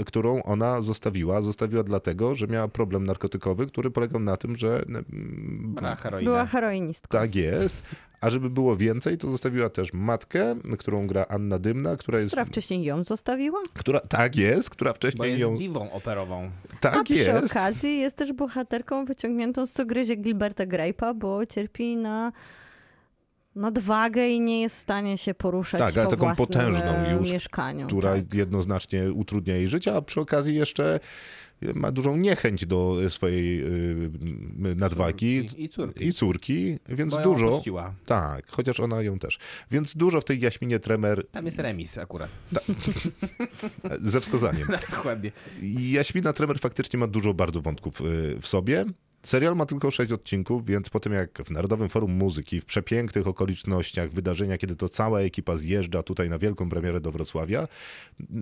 y, 0.00 0.04
którą 0.04 0.42
ona 0.42 0.80
zostawiła. 0.80 1.42
Zostawiła 1.42 1.82
dlatego, 1.82 2.34
że 2.34 2.46
miała 2.46 2.68
problem 2.68 3.06
narkotykowy, 3.06 3.66
który 3.66 3.90
polegał 3.90 4.20
na 4.20 4.36
tym, 4.36 4.56
że 4.56 4.82
mm. 4.88 5.74
Była 6.22 6.46
heroinistką. 6.46 7.18
tak 7.18 7.34
jest. 7.34 7.86
A 8.20 8.30
żeby 8.30 8.50
było 8.50 8.76
więcej, 8.76 9.18
to 9.18 9.30
zostawiła 9.30 9.68
też 9.70 9.92
matkę, 9.92 10.56
którą 10.78 11.06
gra 11.06 11.26
Anna 11.28 11.58
Dymna, 11.58 11.96
która 11.96 12.18
jest. 12.18 12.30
Która 12.30 12.44
wcześniej 12.44 12.84
ją 12.84 13.04
zostawiła. 13.04 13.58
Która, 13.74 14.00
tak 14.00 14.36
jest, 14.36 14.70
która 14.70 14.90
Bo 14.90 14.94
wcześniej 14.96 15.30
jest 15.30 15.40
ją. 15.40 15.56
diwą 15.56 15.90
operową. 15.92 16.50
Tak 16.80 16.96
A 16.96 17.04
przy 17.04 17.14
jest. 17.14 17.52
okazji 17.52 17.98
jest 17.98 18.16
też 18.16 18.32
bohaterką 18.32 19.04
wyciągniętą 19.04 19.66
z 19.66 19.72
cugryzie 19.72 20.16
Gilberta 20.16 20.66
Grape'a, 20.66 21.14
bo 21.14 21.46
cierpi 21.46 21.96
na 21.96 22.32
nadwagę 23.54 24.28
i 24.28 24.40
nie 24.40 24.60
jest 24.62 24.76
w 24.76 24.78
stanie 24.78 25.18
się 25.18 25.34
poruszać 25.34 25.80
Tak, 25.80 25.96
ale 25.96 26.04
po 26.04 26.16
taką 26.16 26.34
potężną 26.36 26.90
e, 26.92 27.14
już, 27.14 27.32
mieszkaniu. 27.32 27.86
która 27.86 28.12
tak. 28.14 28.34
jednoznacznie 28.34 29.12
utrudnia 29.12 29.56
jej 29.56 29.68
życie, 29.68 29.94
a 29.96 30.02
przy 30.02 30.20
okazji 30.20 30.54
jeszcze 30.54 31.00
ma 31.74 31.92
dużą 31.92 32.16
niechęć 32.16 32.66
do 32.66 32.96
swojej 33.08 33.62
y, 33.64 34.10
nadwagi 34.76 35.42
Córki 35.48 35.62
I 35.64 35.68
córki. 35.68 36.06
i 36.06 36.12
córki, 36.12 36.78
więc 36.88 37.14
Bo 37.14 37.22
dużo. 37.22 37.48
opuściła. 37.48 37.94
Tak, 38.06 38.46
chociaż 38.50 38.80
ona 38.80 39.02
ją 39.02 39.18
też. 39.18 39.38
Więc 39.70 39.96
dużo 39.96 40.20
w 40.20 40.24
tej 40.24 40.40
Jaśminie 40.40 40.78
Tremer 40.80 41.26
Tam 41.32 41.46
jest 41.46 41.58
remis 41.58 41.98
akurat. 41.98 42.30
ze 44.02 44.20
wskazaniem. 44.20 44.68
Dokładnie. 44.90 45.32
Jaśmina 45.90 46.32
Tremer 46.32 46.58
faktycznie 46.60 46.98
ma 46.98 47.06
dużo 47.06 47.34
bardzo 47.34 47.60
wątków 47.60 48.00
y, 48.00 48.38
w 48.40 48.46
sobie. 48.46 48.84
Serial 49.26 49.56
ma 49.56 49.66
tylko 49.66 49.90
sześć 49.90 50.12
odcinków, 50.12 50.66
więc 50.66 50.90
po 50.90 51.00
tym 51.00 51.12
jak 51.12 51.42
w 51.44 51.50
Narodowym 51.50 51.88
Forum 51.88 52.12
Muzyki, 52.12 52.60
w 52.60 52.64
przepięknych 52.64 53.26
okolicznościach, 53.26 54.10
wydarzenia, 54.10 54.58
kiedy 54.58 54.76
to 54.76 54.88
cała 54.88 55.20
ekipa 55.20 55.56
zjeżdża 55.56 56.02
tutaj 56.02 56.30
na 56.30 56.38
wielką 56.38 56.68
premierę 56.68 57.00
do 57.00 57.12
Wrocławia 57.12 57.68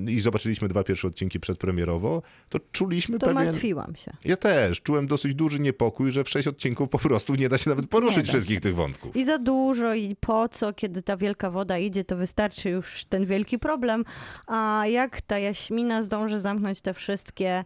i 0.07 0.21
zobaczyliśmy 0.21 0.69
dwa 0.69 0.85
pierwsze 0.85 1.09
odcinki 1.09 1.41
przedpremierowo, 1.41 2.23
to 2.49 2.59
czuliśmy 2.73 3.19
To 3.19 3.27
pewien... 3.27 3.45
martwiłam 3.45 3.97
się. 3.97 4.13
Ja 4.25 4.37
też 4.37 4.83
czułem 4.83 5.07
dosyć 5.07 5.35
duży 5.35 5.61
niepokój, 5.61 6.13
że 6.13 6.25
w 6.25 6.29
sześć 6.29 6.49
odcinków 6.49 6.89
po 6.89 6.99
prostu 6.99 7.35
nie 7.35 7.49
da 7.49 7.59
się 7.59 7.71
nawet 7.71 7.87
poruszyć 7.87 8.29
wszystkich 8.29 8.61
tych 8.61 8.75
wątków. 8.75 9.17
I 9.17 9.25
za 9.25 9.39
dużo, 9.39 9.95
i 9.95 10.17
po 10.21 10.49
co, 10.49 10.73
kiedy 10.73 11.03
ta 11.03 11.17
wielka 11.17 11.51
woda 11.51 11.79
idzie, 11.79 12.05
to 12.05 12.17
wystarczy 12.17 12.71
już 12.71 13.05
ten 13.05 13.27
wielki 13.27 13.59
problem. 13.59 14.05
A 14.47 14.85
jak 14.87 15.21
ta 15.21 15.39
Jaśmina 15.39 16.03
zdąży 16.03 16.41
zamknąć 16.41 16.81
te 16.81 16.95
wszystkie 16.95 17.65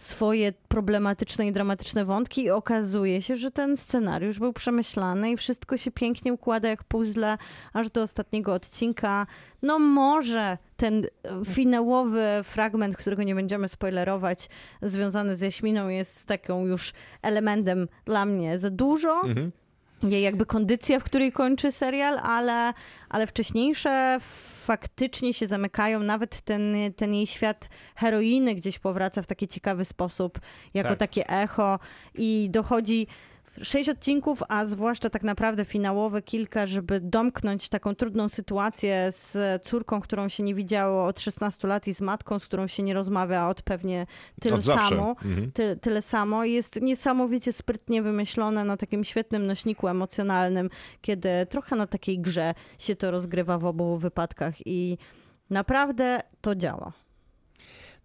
swoje 0.00 0.52
problematyczne 0.68 1.46
i 1.46 1.52
dramatyczne 1.52 2.04
wątki 2.04 2.44
i 2.44 2.50
okazuje 2.50 3.22
się, 3.22 3.36
że 3.36 3.50
ten 3.50 3.76
scenariusz 3.76 4.38
był 4.38 4.52
przemyślany 4.52 5.30
i 5.30 5.36
wszystko 5.36 5.76
się 5.76 5.90
pięknie 5.90 6.32
układa 6.32 6.68
jak 6.68 6.84
puzzle 6.84 7.38
aż 7.72 7.90
do 7.90 8.02
ostatniego 8.02 8.54
odcinka. 8.54 9.26
No 9.62 9.78
może 9.78 10.58
ten 10.76 11.04
e, 11.04 11.44
finałowy 11.44 12.26
fragment, 12.44 12.96
którego 12.96 13.22
nie 13.22 13.34
będziemy 13.34 13.68
spoilerować, 13.68 14.48
związany 14.82 15.36
z 15.36 15.40
Jaśminą 15.40 15.88
jest 15.88 16.26
taką 16.26 16.66
już 16.66 16.92
elementem 17.22 17.88
dla 18.04 18.24
mnie 18.24 18.58
za 18.58 18.70
dużo 18.70 19.20
Mhm. 19.24 19.52
Jej 20.02 20.22
jakby 20.22 20.46
kondycja, 20.46 21.00
w 21.00 21.04
której 21.04 21.32
kończy 21.32 21.72
serial, 21.72 22.18
ale, 22.18 22.72
ale 23.08 23.26
wcześniejsze 23.26 24.18
faktycznie 24.64 25.34
się 25.34 25.46
zamykają. 25.46 26.00
Nawet 26.00 26.40
ten, 26.40 26.74
ten 26.96 27.14
jej 27.14 27.26
świat 27.26 27.68
heroiny 27.96 28.54
gdzieś 28.54 28.78
powraca 28.78 29.22
w 29.22 29.26
taki 29.26 29.48
ciekawy 29.48 29.84
sposób, 29.84 30.40
jako 30.74 30.88
Tak. 30.88 30.98
takie 30.98 31.28
echo 31.28 31.78
i 32.14 32.48
dochodzi 32.50 33.06
sześć 33.62 33.88
odcinków, 33.88 34.42
a 34.48 34.66
zwłaszcza 34.66 35.10
tak 35.10 35.22
naprawdę 35.22 35.64
finałowe 35.64 36.22
kilka, 36.22 36.66
żeby 36.66 37.00
domknąć 37.00 37.68
taką 37.68 37.94
trudną 37.94 38.28
sytuację 38.28 39.08
z 39.12 39.62
córką, 39.64 40.00
którą 40.00 40.28
się 40.28 40.42
nie 40.42 40.54
widziało 40.54 41.06
od 41.06 41.20
16 41.20 41.68
lat 41.68 41.88
i 41.88 41.94
z 41.94 42.00
matką, 42.00 42.38
z 42.38 42.44
którą 42.44 42.66
się 42.66 42.82
nie 42.82 42.94
rozmawia 42.94 43.48
od 43.48 43.62
pewnie 43.62 44.06
tyle 44.40 44.54
Od 44.54 44.64
samo 44.64 45.10
Mhm. 45.24 45.52
ty, 45.52 45.78
tyle 45.80 46.02
samo. 46.02 46.44
Jest 46.44 46.82
niesamowicie 46.82 47.52
sprytnie 47.52 48.02
wymyślone 48.02 48.64
na 48.64 48.76
takim 48.76 49.04
świetnym 49.04 49.46
nośniku 49.46 49.88
emocjonalnym, 49.88 50.70
kiedy 51.00 51.28
trochę 51.48 51.76
na 51.76 51.86
takiej 51.86 52.18
grze 52.18 52.54
się 52.78 52.96
to 52.96 53.10
rozgrywa 53.10 53.58
w 53.58 53.64
obu 53.64 53.98
wypadkach 53.98 54.54
i 54.66 54.98
naprawdę 55.50 56.20
to 56.40 56.54
działa. 56.54 56.92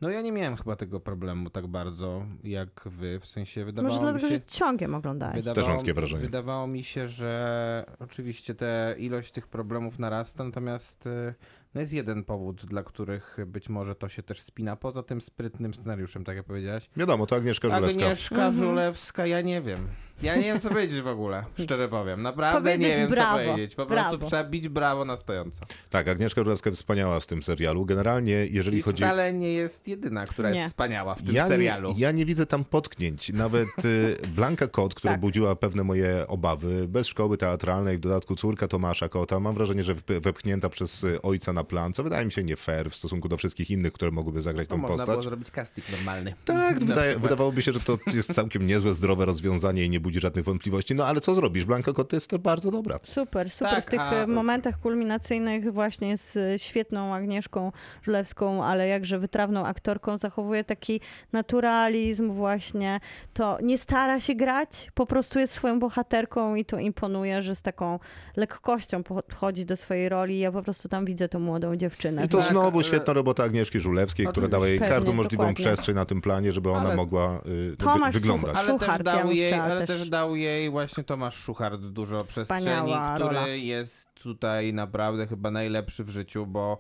No 0.05 0.11
ja 0.11 0.21
nie 0.21 0.31
miałem 0.31 0.55
chyba 0.57 0.75
tego 0.75 0.99
problemu 0.99 1.49
tak 1.49 1.67
bardzo 1.67 2.25
jak 2.43 2.81
wy, 2.85 3.19
w 3.19 3.25
sensie 3.25 3.65
wydawało 3.65 3.93
Może 3.93 4.05
mi 4.05 4.11
dlatego, 4.11 4.29
się... 4.29 4.35
że 4.35 4.45
ciągiem 4.47 4.95
oglądałeś. 4.95 5.35
Wydawało, 5.35 5.55
Też 5.55 5.67
mam 5.67 5.79
takie 5.79 5.93
wrażenie. 5.93 6.21
Wydawało 6.21 6.67
mi 6.67 6.83
się, 6.83 7.09
że 7.09 7.85
oczywiście 7.99 8.55
te 8.55 8.95
ilość 8.97 9.31
tych 9.31 9.47
problemów 9.47 9.99
narasta, 9.99 10.43
natomiast 10.43 11.07
y, 11.07 11.33
no 11.73 11.81
jest 11.81 11.93
jeden 11.93 12.23
powód, 12.23 12.65
dla 12.65 12.83
których 12.83 13.37
być 13.47 13.69
może 13.69 13.95
to 13.95 14.09
się 14.09 14.23
też 14.23 14.41
spina, 14.41 14.75
poza 14.75 15.03
tym 15.03 15.21
sprytnym 15.21 15.73
scenariuszem, 15.73 16.23
tak 16.23 16.35
jak 16.37 16.45
powiedziałaś. 16.45 16.89
Wiadomo, 16.97 17.25
to 17.25 17.35
Agnieszka 17.35 17.69
Żulewska. 17.69 18.03
Agnieszka 18.03 18.35
Mhm. 18.35 18.53
Żulewska, 18.53 19.25
ja 19.25 19.41
nie 19.41 19.61
wiem. 19.61 19.87
Ja 20.23 20.35
nie 20.35 20.41
wiem, 20.43 20.59
co 20.59 20.69
powiedzieć 20.69 21.01
w 21.01 21.07
ogóle, 21.07 21.43
szczerze 21.59 21.87
powiem. 21.89 22.21
Naprawdę 22.21 22.59
Powiedzieć 22.71 22.87
nie 22.87 22.97
wiem, 22.97 23.09
brawo, 23.09 23.37
co 23.37 23.43
powiedzieć. 23.45 23.75
Po 23.75 23.85
prostu 23.85 24.09
brawo. 24.17 24.27
trzeba 24.27 24.43
bić 24.43 24.69
brawo 24.69 25.05
na 25.05 25.17
stojąco. 25.17 25.65
Tak, 25.89 26.07
Agnieszka 26.07 26.43
Żurawska 26.43 26.71
wspaniała 26.71 27.19
w 27.19 27.25
tym 27.27 27.43
serialu. 27.43 27.85
Generalnie, 27.85 28.47
jeżeli 28.51 28.77
I 28.77 28.81
chodzi... 28.81 28.97
wcale 28.97 29.33
nie 29.33 29.53
jest 29.53 29.87
jedyna, 29.87 30.25
która 30.25 30.49
Nie. 30.49 30.55
jest 30.55 30.67
wspaniała 30.67 31.15
w 31.15 31.23
tym 31.23 31.35
ja 31.35 31.47
serialu. 31.47 31.93
Nie, 31.93 31.99
ja 31.99 32.11
nie 32.11 32.25
widzę 32.25 32.45
tam 32.45 32.65
potknięć. 32.65 33.29
Nawet 33.33 33.85
y, 33.85 34.17
Blanka 34.35 34.67
Kot, 34.67 34.95
która 34.95 35.13
Tak. 35.13 35.21
budziła 35.21 35.55
pewne 35.55 35.83
moje 35.83 36.27
obawy, 36.27 36.87
bez 36.87 37.07
szkoły 37.07 37.37
teatralnej, 37.37 37.97
w 37.97 38.01
dodatku 38.01 38.35
córka 38.35 38.67
Tomasza 38.67 39.09
Kota, 39.09 39.39
mam 39.39 39.55
wrażenie, 39.55 39.83
że 39.83 39.95
wep- 39.95 40.21
wepchnięta 40.21 40.69
przez 40.69 41.03
y, 41.03 41.21
ojca 41.21 41.53
na 41.53 41.63
plan, 41.63 41.93
co 41.93 42.03
wydaje 42.03 42.25
mi 42.25 42.31
się 42.31 42.43
nie 42.43 42.55
fair 42.55 42.89
w 42.89 42.95
stosunku 42.95 43.29
do 43.29 43.37
wszystkich 43.37 43.69
innych, 43.71 43.93
które 43.93 44.11
mogłyby 44.11 44.41
zagrać 44.41 44.69
No, 44.69 44.75
tą 44.75 44.81
można 44.81 44.95
postać. 44.95 45.09
było 45.09 45.21
zrobić 45.21 45.51
casting 45.51 45.89
normalny. 45.91 46.33
Tak, 46.45 46.79
wydaje, 46.79 47.19
wydawałoby 47.19 47.61
się, 47.61 47.73
że 47.73 47.79
to 47.79 47.97
jest 48.13 48.33
całkiem 48.33 48.67
niezłe, 48.67 48.93
zdrowe 48.93 49.25
rozwiązanie 49.25 49.85
i 49.85 49.89
nie 49.89 49.99
budzi 50.05 50.19
żadnych 50.19 50.45
wątpliwości. 50.45 50.95
No 50.95 51.05
ale 51.05 51.21
co 51.21 51.35
zrobisz? 51.35 51.65
Blanka 51.65 51.93
Kot 51.93 52.13
jest 52.13 52.29
to 52.29 52.39
bardzo 52.39 52.71
dobra. 52.71 52.99
Super, 53.03 53.49
super. 53.49 53.73
Tak, 53.75 53.85
w 53.85 53.89
tych 53.89 53.99
a- 53.99 54.13
e, 54.13 54.27
momentach 54.27 54.79
kulminacyjnych 54.79 55.73
właśnie 55.73 56.17
z 56.17 56.37
e, 56.37 56.59
świetną 56.59 57.13
Agnieszką 57.15 57.71
Żulewską, 58.03 58.63
ale 58.65 58.87
jakże 58.87 59.19
wytrawną 59.19 59.65
aktorką 59.65 60.17
zachowuje 60.17 60.63
taki 60.63 61.01
naturalizm 61.33 62.31
właśnie. 62.31 62.99
To 63.33 63.57
nie 63.63 63.77
stara 63.77 64.19
się 64.19 64.35
grać, 64.35 64.91
po 64.93 65.05
prostu 65.05 65.39
jest 65.39 65.53
swoją 65.53 65.79
bohaterką 65.79 66.55
i 66.55 66.65
to 66.65 66.79
imponuje, 66.79 67.41
że 67.41 67.55
z 67.55 67.61
taką 67.61 67.99
lekkością 68.35 69.03
podchodzi 69.03 69.65
do 69.65 69.77
swojej 69.77 70.09
roli. 70.09 70.39
Ja 70.39 70.51
po 70.51 70.61
prostu 70.63 70.89
tam 70.89 71.05
widzę 71.05 71.29
tą 71.29 71.39
młodą 71.39 71.75
dziewczynę. 71.75 72.25
I 72.25 72.29
to 72.29 72.37
Tak, 72.37 72.47
znowu 72.51 72.77
ale- 72.77 72.83
świetna 72.87 73.13
robota 73.13 73.43
Agnieszki 73.43 73.79
Żulewskiej, 73.79 74.27
która 74.27 74.47
dała 74.47 74.67
jej 74.67 74.79
każdą 74.79 75.13
możliwą 75.13 75.43
dokładnie. 75.43 75.65
przestrzeń 75.65 75.95
na 75.95 76.05
tym 76.05 76.21
planie, 76.21 76.51
żeby 76.53 76.69
ona 76.71 76.79
Ale- 76.87 76.95
mogła 76.95 77.37
y, 77.37 77.69
wy, 77.71 77.77
Tomasz 77.77 78.13
wyglądać. 78.13 78.55
Such- 78.55 78.85
Ale 78.89 78.97
ja 78.97 79.03
dał 79.03 79.31
jej, 79.31 79.53
ale 79.53 79.87
też- 79.87 79.94
też 79.99 80.09
dał 80.09 80.35
jej 80.35 80.69
właśnie 80.69 81.03
Tomasz 81.03 81.35
Szuchart 81.35 81.81
dużo 81.81 82.19
przestrzeni, 82.23 82.61
Wspaniała 82.61 83.15
który 83.15 83.35
rola. 83.35 83.47
jest 83.47 84.13
tutaj 84.13 84.73
naprawdę 84.73 85.27
chyba 85.27 85.51
najlepszy 85.51 86.03
w 86.03 86.09
życiu, 86.09 86.45
bo 86.45 86.77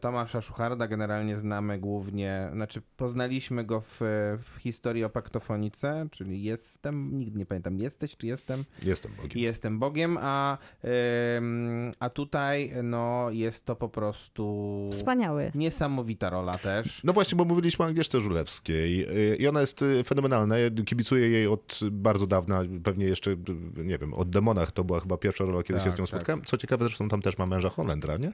Tomasza 0.00 0.40
Szucharda 0.42 0.88
generalnie 0.88 1.36
znamy 1.36 1.78
głównie, 1.78 2.48
znaczy 2.52 2.82
poznaliśmy 2.96 3.64
go 3.64 3.80
w, 3.80 4.00
w 4.40 4.56
historii 4.60 5.04
o 5.04 5.10
paktofonice, 5.10 6.06
czyli 6.10 6.42
jestem, 6.42 7.18
nigdy 7.18 7.38
nie 7.38 7.46
pamiętam, 7.46 7.78
jesteś 7.78 8.16
czy 8.16 8.26
jestem? 8.26 8.64
Jestem 8.82 9.12
Bogiem. 9.22 9.42
Jestem 9.42 9.78
Bogiem, 9.78 10.18
a, 10.20 10.58
a 12.00 12.10
tutaj 12.10 12.72
no, 12.82 13.26
jest 13.30 13.66
to 13.66 13.76
po 13.76 13.88
prostu 13.88 14.66
Wspaniały 14.92 15.42
jest. 15.42 15.56
niesamowita 15.56 16.30
rola 16.30 16.58
też. 16.58 17.04
No 17.04 17.12
właśnie, 17.12 17.36
bo 17.36 17.44
mówiliśmy 17.44 17.84
o 17.84 17.88
Agnieszce 17.88 18.20
Żulewskiej 18.20 19.18
y, 19.32 19.36
i 19.36 19.48
ona 19.48 19.60
jest 19.60 19.82
y, 19.82 20.04
fenomenalna. 20.04 20.58
Ja 20.58 20.70
kibicuję 20.86 21.28
jej 21.28 21.46
od 21.46 21.78
bardzo 21.90 22.26
dawna, 22.26 22.62
pewnie 22.84 23.06
jeszcze, 23.06 23.36
nie 23.76 23.98
wiem, 23.98 24.14
od 24.14 24.30
Demonach 24.30 24.72
to 24.72 24.84
była 24.84 25.00
chyba 25.00 25.16
pierwsza 25.16 25.44
rola, 25.44 25.62
kiedy 25.62 25.80
się 25.80 25.84
Tak, 25.86 25.96
z 25.96 25.98
nią 25.98 26.04
tak. 26.06 26.08
spotkałem. 26.08 26.44
Co 26.44 26.56
ciekawe, 26.56 26.84
zresztą 26.84 27.08
tam 27.08 27.22
też 27.22 27.38
ma 27.38 27.46
męża 27.46 27.68
Holendra, 27.68 28.16
nie? 28.16 28.32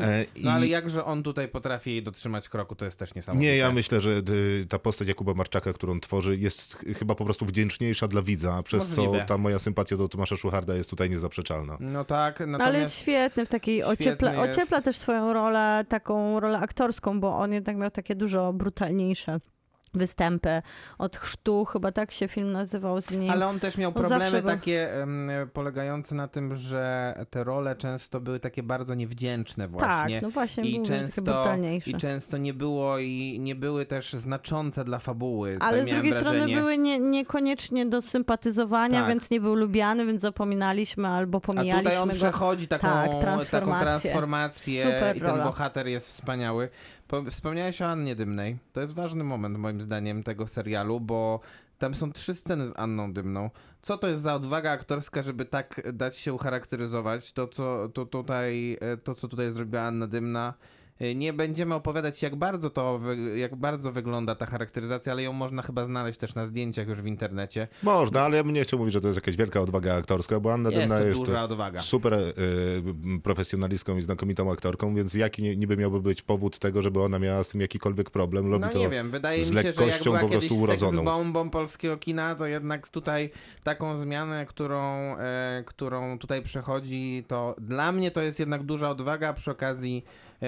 E, 0.00 0.15
i- 0.36 0.44
No 0.44 0.52
ale 0.52 0.66
jakże 0.66 1.04
on 1.04 1.22
tutaj 1.22 1.48
potrafi 1.48 1.90
jej 1.90 2.02
dotrzymać 2.02 2.48
kroku, 2.48 2.74
to 2.74 2.84
jest 2.84 2.98
też 2.98 3.14
niesamowite. 3.14 3.50
Nie, 3.50 3.56
ja 3.56 3.72
myślę, 3.72 4.00
że 4.00 4.10
y, 4.10 4.66
ta 4.68 4.78
postać 4.78 5.08
Jakuba 5.08 5.34
Marczaka, 5.34 5.72
którą 5.72 6.00
tworzy, 6.00 6.36
jest 6.36 6.74
ch- 6.74 6.98
chyba 6.98 7.14
po 7.14 7.24
prostu 7.24 7.46
wdzięczniejsza 7.46 8.08
dla 8.08 8.22
widza, 8.22 8.62
przez 8.62 8.88
Możliwe. 8.88 9.18
co 9.20 9.24
ta 9.26 9.38
moja 9.38 9.58
sympatia 9.58 9.96
do 9.96 10.08
Tomasza 10.08 10.36
Szucharda 10.36 10.74
jest 10.74 10.90
tutaj 10.90 11.10
niezaprzeczalna. 11.10 11.76
No 11.80 12.04
tak, 12.04 12.40
Ale 12.40 12.50
natomiast... 12.50 12.76
jest 12.78 12.98
świetny 12.98 13.46
w 13.46 13.48
takiej, 13.48 13.76
Świetny 13.78 13.92
ociepla, 13.92 14.46
jest. 14.46 14.58
ociepla 14.58 14.82
też 14.82 14.96
swoją 14.98 15.32
rolę, 15.32 15.84
taką 15.88 16.40
rolę 16.40 16.58
aktorską, 16.58 17.20
bo 17.20 17.38
on 17.38 17.52
jednak 17.52 17.76
miał 17.76 17.90
takie 17.90 18.14
dużo 18.14 18.52
brutalniejsze 18.52 19.40
występy 19.96 20.62
od 20.98 21.16
chrztu, 21.16 21.64
chyba 21.64 21.92
tak 21.92 22.12
się 22.12 22.28
film 22.28 22.52
nazywał 22.52 23.00
z 23.00 23.10
nim. 23.10 23.30
Ale 23.30 23.46
on 23.46 23.60
też 23.60 23.78
miał 23.78 23.88
On 23.90 23.94
problemy 23.94 24.30
był- 24.30 24.42
takie 24.50 24.88
polegające 25.52 26.14
na 26.14 26.28
tym, 26.28 26.54
że 26.54 27.14
te 27.30 27.44
role 27.44 27.76
często 27.76 28.20
były 28.20 28.40
takie 28.40 28.62
bardzo 28.62 28.94
niewdzięczne 28.94 29.68
właśnie. 29.68 30.14
Tak, 30.14 30.22
no 30.22 30.30
właśnie, 30.30 30.64
I 30.64 30.82
często. 30.82 31.44
I 31.86 31.94
często 31.94 32.36
nie 32.36 32.54
było 32.54 32.98
i 32.98 33.36
nie 33.40 33.54
były 33.54 33.86
też 33.86 34.12
znaczące 34.12 34.84
dla 34.84 34.98
fabuły. 34.98 35.56
Ale 35.60 35.76
tak 35.78 35.86
z 35.86 35.88
miałem 35.88 36.02
drugiej 36.02 36.20
strony 36.20 36.38
wrażenie. 36.38 36.56
były 36.60 36.78
nie, 36.78 36.98
niekoniecznie 36.98 37.86
do 37.86 38.02
sympatyzowania, 38.02 39.00
Tak. 39.00 39.08
więc 39.08 39.30
nie 39.30 39.40
był 39.40 39.54
lubiany, 39.54 40.06
więc 40.06 40.22
zapominaliśmy 40.22 41.08
albo 41.08 41.38
A 41.38 41.40
pomijaliśmy 41.40 41.82
tutaj 41.90 42.02
on 42.02 42.08
go. 42.08 42.14
przechodzi 42.14 42.68
taką, 42.68 42.86
Tak, 42.86 43.06
taką 43.08 43.20
transformację. 43.20 43.80
transformację 43.86 44.84
Super 44.84 45.16
i 45.16 45.20
ten 45.20 45.30
rola. 45.30 45.44
bohater 45.44 45.86
jest 45.86 46.08
wspaniały. 46.08 46.68
Po, 47.08 47.22
wspomniałeś 47.22 47.82
o 47.82 47.86
Annie 47.86 48.16
Dymnej. 48.16 48.58
To 48.72 48.80
jest 48.80 48.94
ważny 48.94 49.24
moment 49.24 49.58
moim 49.58 49.82
zdaniem 49.82 50.22
tego 50.22 50.46
serialu, 50.46 51.00
bo 51.00 51.40
tam 51.78 51.94
są 51.94 52.12
trzy 52.12 52.34
sceny 52.34 52.68
z 52.68 52.72
Anną 52.76 53.12
Dymną. 53.12 53.50
Co 53.82 53.98
to 53.98 54.08
jest 54.08 54.22
za 54.22 54.34
odwaga 54.34 54.70
aktorska, 54.70 55.22
żeby 55.22 55.44
tak 55.44 55.92
dać 55.92 56.16
się 56.16 56.34
ucharakteryzować? 56.34 57.32
To, 57.32 57.48
co, 57.48 57.88
to, 57.88 58.06
tutaj, 58.06 58.78
e, 58.80 58.96
to, 58.96 59.14
co 59.14 59.28
tutaj 59.28 59.50
zrobiła 59.50 59.82
Anna 59.82 60.06
Dymna. 60.06 60.54
E, 61.00 61.14
Nie 61.14 61.32
będziemy 61.32 61.74
opowiadać, 61.74 62.22
jak 62.22 62.36
bardzo 62.36 62.70
to, 62.70 63.00
jak 63.36 63.56
bardzo 63.56 63.92
wygląda 63.92 64.34
ta 64.34 64.46
charakteryzacja, 64.46 65.12
ale 65.12 65.22
ją 65.22 65.32
można 65.32 65.62
chyba 65.62 65.84
znaleźć 65.84 66.18
też 66.18 66.34
na 66.34 66.46
zdjęciach 66.46 66.88
już 66.88 67.00
w 67.00 67.06
internecie. 67.06 67.68
Można, 67.82 68.20
ale 68.20 68.36
ja 68.36 68.44
bym 68.44 68.52
nie 68.52 68.62
chciał 68.62 68.78
mówić, 68.78 68.92
że 68.94 69.00
to 69.00 69.08
jest 69.08 69.16
jakaś 69.16 69.36
wielka 69.36 69.60
odwaga 69.60 69.94
aktorska, 69.94 70.40
bo 70.40 70.52
Anna 70.52 70.70
Jest 70.70 70.80
Dymna 70.82 71.00
jest 71.00 71.20
duża 71.20 71.42
odwaga. 71.44 71.80
super 71.80 72.14
y, 72.14 72.32
profesjonalistką 73.22 73.96
i 73.96 74.02
znakomitą 74.02 74.52
aktorką, 74.52 74.94
więc 74.94 75.14
jaki 75.14 75.42
ni- 75.42 75.56
niby 75.58 75.76
miałby 75.76 76.00
być 76.00 76.22
powód 76.22 76.58
tego, 76.58 76.82
żeby 76.82 77.02
ona 77.02 77.18
miała 77.18 77.44
z 77.44 77.48
tym 77.48 77.60
jakikolwiek 77.60 78.10
problem? 78.10 78.50
Robi 78.52 78.64
No 78.64 78.68
to 78.68 78.78
nie 78.78 78.88
wiem, 78.88 79.10
wydaje 79.10 79.44
z 79.44 79.50
mi 79.52 79.56
się, 79.56 79.62
że 79.62 79.68
jak 79.68 79.78
lekkością 79.80 80.04
była 80.10 80.18
po 80.20 80.28
prostu 80.28 80.56
urodzoną. 80.58 80.92
seks 80.92 81.04
bombą 81.04 81.50
polskiego 81.50 81.96
kina, 81.96 82.34
to 82.34 82.46
jednak 82.46 82.88
tutaj 82.88 83.30
taką 83.62 83.96
zmianę, 83.96 84.46
którą, 84.46 85.16
e, 85.18 85.62
którą 85.66 86.18
tutaj 86.18 86.42
przechodzi, 86.42 87.24
to 87.28 87.54
dla 87.58 87.92
mnie 87.92 88.10
to 88.10 88.22
jest 88.22 88.40
jednak 88.40 88.62
duża 88.62 88.90
odwaga, 88.90 89.32
przy 89.32 89.50
okazji 89.50 90.04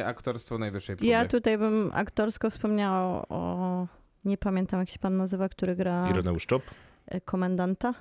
aktorstwo 0.07 0.59
najwyższej 0.59 0.97
próby. 0.97 1.11
Ja 1.11 1.27
tutaj 1.27 1.59
bym 1.59 1.91
aktorsko 1.95 2.51
wspomniała 2.51 3.29
o... 3.29 3.87
Nie 4.25 4.39
pamiętam, 4.39 4.81
jak 4.81 4.91
się 4.91 4.99
pan 4.99 5.17
nazywa, 5.17 5.49
który 5.49 5.77
gra 5.77 6.09
Ireneusz 6.11 6.47
Czop? 6.47 6.63
e, 7.07 7.21
komendanta, 7.21 7.95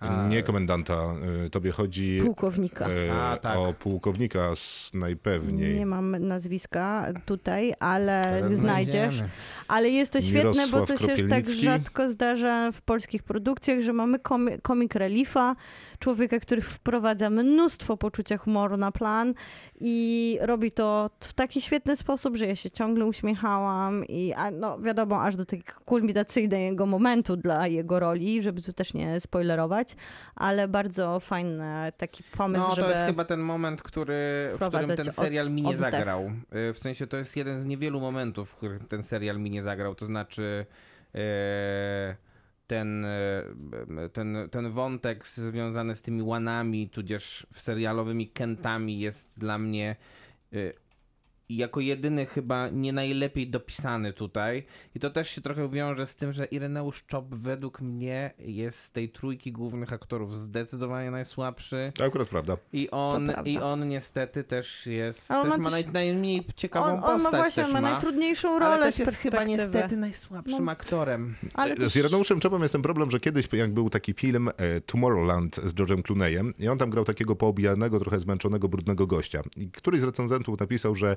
A- 0.00 0.28
Nie 0.28 0.42
komendanta, 0.42 1.14
y, 1.46 1.50
tobie 1.50 1.70
chodzi 1.70 2.18
pułkownika. 2.24 2.86
A, 3.20 3.36
tak. 3.36 3.56
o 3.58 3.72
pułkownika 3.72 4.52
najpewniej. 4.94 5.74
Nie 5.78 5.86
mam 5.86 6.16
nazwiska 6.28 7.06
tutaj, 7.26 7.74
ale 7.80 8.22
Teraz 8.28 8.52
znajdziesz. 8.58 9.14
znajdziemy. 9.14 9.28
Ale 9.68 9.88
jest 9.90 10.12
to 10.12 10.20
świetne, 10.20 10.50
bo 10.70 10.80
Mirosław 10.80 10.88
to 10.88 11.16
się 11.16 11.28
tak 11.28 11.50
rzadko 11.50 12.08
zdarza 12.08 12.72
w 12.72 12.82
polskich 12.82 13.22
produkcjach, 13.22 13.80
że 13.80 13.92
mamy 13.92 14.18
komi- 14.18 14.58
comic 14.66 14.94
reliefa, 14.94 15.56
człowieka, 15.98 16.40
który 16.40 16.62
wprowadza 16.62 17.30
mnóstwo 17.30 17.96
poczucia 17.96 18.36
humoru 18.38 18.76
na 18.76 18.92
plan 18.92 19.34
i 19.80 20.38
robi 20.42 20.72
to 20.72 21.10
w 21.20 21.32
taki 21.32 21.60
świetny 21.60 21.96
sposób, 21.96 22.36
że 22.36 22.46
ja 22.46 22.56
się 22.56 22.70
ciągle 22.70 23.06
uśmiechałam 23.06 24.04
i 24.04 24.32
a, 24.32 24.50
no 24.50 24.78
wiadomo, 24.78 25.22
aż 25.22 25.36
do 25.36 25.44
takiego 25.44 25.72
kulminacyjnego 25.84 26.86
momentu 26.86 27.36
dla 27.36 27.66
jego 27.66 28.00
roli, 28.00 28.42
żeby 28.42 28.62
tu 28.62 28.72
też 28.72 28.94
nie 28.94 29.20
spoilerować, 29.20 29.96
ale 30.34 30.68
bardzo 30.68 31.20
fajny 31.20 31.92
taki 31.96 32.22
pomysł, 32.36 32.64
No, 32.68 32.74
żeby... 32.74 32.82
to 32.88 32.90
jest 32.90 33.06
chyba 33.06 33.24
ten 33.24 33.40
moment, 33.40 33.82
który, 33.82 34.50
w 34.60 34.68
którym 34.68 34.96
ten 34.96 35.08
od- 35.08 35.14
serial 35.14 35.50
mi 35.50 35.62
nie 35.62 35.68
oddech. 35.68 35.80
zagrał. 35.80 36.30
Y, 36.70 36.72
W 36.72 36.78
sensie 36.78 37.06
to 37.06 37.16
jest 37.16 37.36
jeden 37.36 37.60
z 37.60 37.66
niewielu 37.66 38.00
momentów, 38.00 38.50
w 38.50 38.54
którym 38.54 38.78
ten 38.78 39.02
serial 39.02 39.38
mi 39.40 39.50
nie 39.50 39.62
zagrał. 39.62 39.94
To 39.94 40.06
znaczy 40.06 40.66
e, 41.14 42.16
ten, 42.66 43.04
e, 43.04 43.42
ten, 44.12 44.36
ten 44.50 44.70
wątek 44.70 45.28
związany 45.28 45.96
z 45.96 46.02
tymi 46.02 46.22
łanami, 46.22 46.88
tudzież 46.88 47.46
serialowymi 47.52 48.28
kentami 48.28 49.00
jest 49.00 49.38
dla 49.38 49.58
mnie 49.58 49.96
y, 50.52 50.72
jako 51.48 51.80
jedyny 51.80 52.26
chyba 52.26 52.68
nie 52.68 52.92
najlepiej 52.92 53.48
dopisany 53.50 54.12
tutaj. 54.12 54.64
I 54.94 55.00
to 55.00 55.10
też 55.10 55.30
się 55.30 55.40
trochę 55.40 55.68
wiąże 55.68 56.06
z 56.06 56.16
tym, 56.16 56.32
że 56.32 56.44
Ireneusz 56.44 57.04
Czop 57.06 57.34
według 57.34 57.80
mnie 57.80 58.30
jest 58.38 58.78
z 58.78 58.90
tej 58.90 59.08
trójki 59.08 59.52
głównych 59.52 59.92
aktorów 59.92 60.36
zdecydowanie 60.36 61.10
najsłabszy. 61.10 61.92
To 61.96 62.04
akurat 62.04 62.28
prawda. 62.28 62.56
I 62.72 62.90
on, 62.90 63.26
prawda. 63.26 63.50
i 63.50 63.58
on 63.58 63.88
niestety 63.88 64.44
też 64.44 64.86
jest, 64.86 65.30
A 65.30 65.40
on 65.40 65.42
też 65.50 65.58
ma 65.58 65.70
ma 65.70 65.70
też- 65.70 65.92
najmniej 65.92 66.44
ciekawą 66.56 66.86
on, 66.86 66.92
on 66.94 67.00
postać 67.14 67.32
ma 67.32 67.38
właśnie 67.38 67.62
też 67.64 67.72
ma 67.72 67.80
ma. 67.80 67.90
najtrudniejszą 67.90 68.58
rolę 68.58 68.74
ale 68.74 68.86
też 68.86 68.98
jest 68.98 69.16
chyba 69.16 69.44
niestety 69.44 69.96
najsłabszym 69.96 70.64
No. 70.64 70.72
aktorem. 70.72 71.34
Ale 71.54 71.76
też... 71.76 71.92
Z 71.92 71.96
Ireneuszem 71.96 72.40
Czopem 72.40 72.62
jest 72.62 72.72
ten 72.72 72.82
problem, 72.82 73.10
że 73.10 73.20
kiedyś, 73.20 73.48
jak 73.52 73.74
był 73.74 73.90
taki 73.90 74.12
film 74.14 74.48
e, 74.56 74.80
Tomorrowland 74.80 75.56
z 75.56 75.74
George'em 75.74 76.02
Clooneyem 76.02 76.54
i 76.58 76.68
on 76.68 76.78
tam 76.78 76.90
grał 76.90 77.04
takiego 77.04 77.36
poobijanego, 77.36 78.00
trochę 78.00 78.20
zmęczonego, 78.20 78.68
brudnego 78.68 79.06
gościa. 79.06 79.42
I 79.56 79.70
któryś 79.70 80.00
z 80.00 80.04
recenzentów 80.04 80.60
napisał, 80.60 80.94
że 80.94 81.16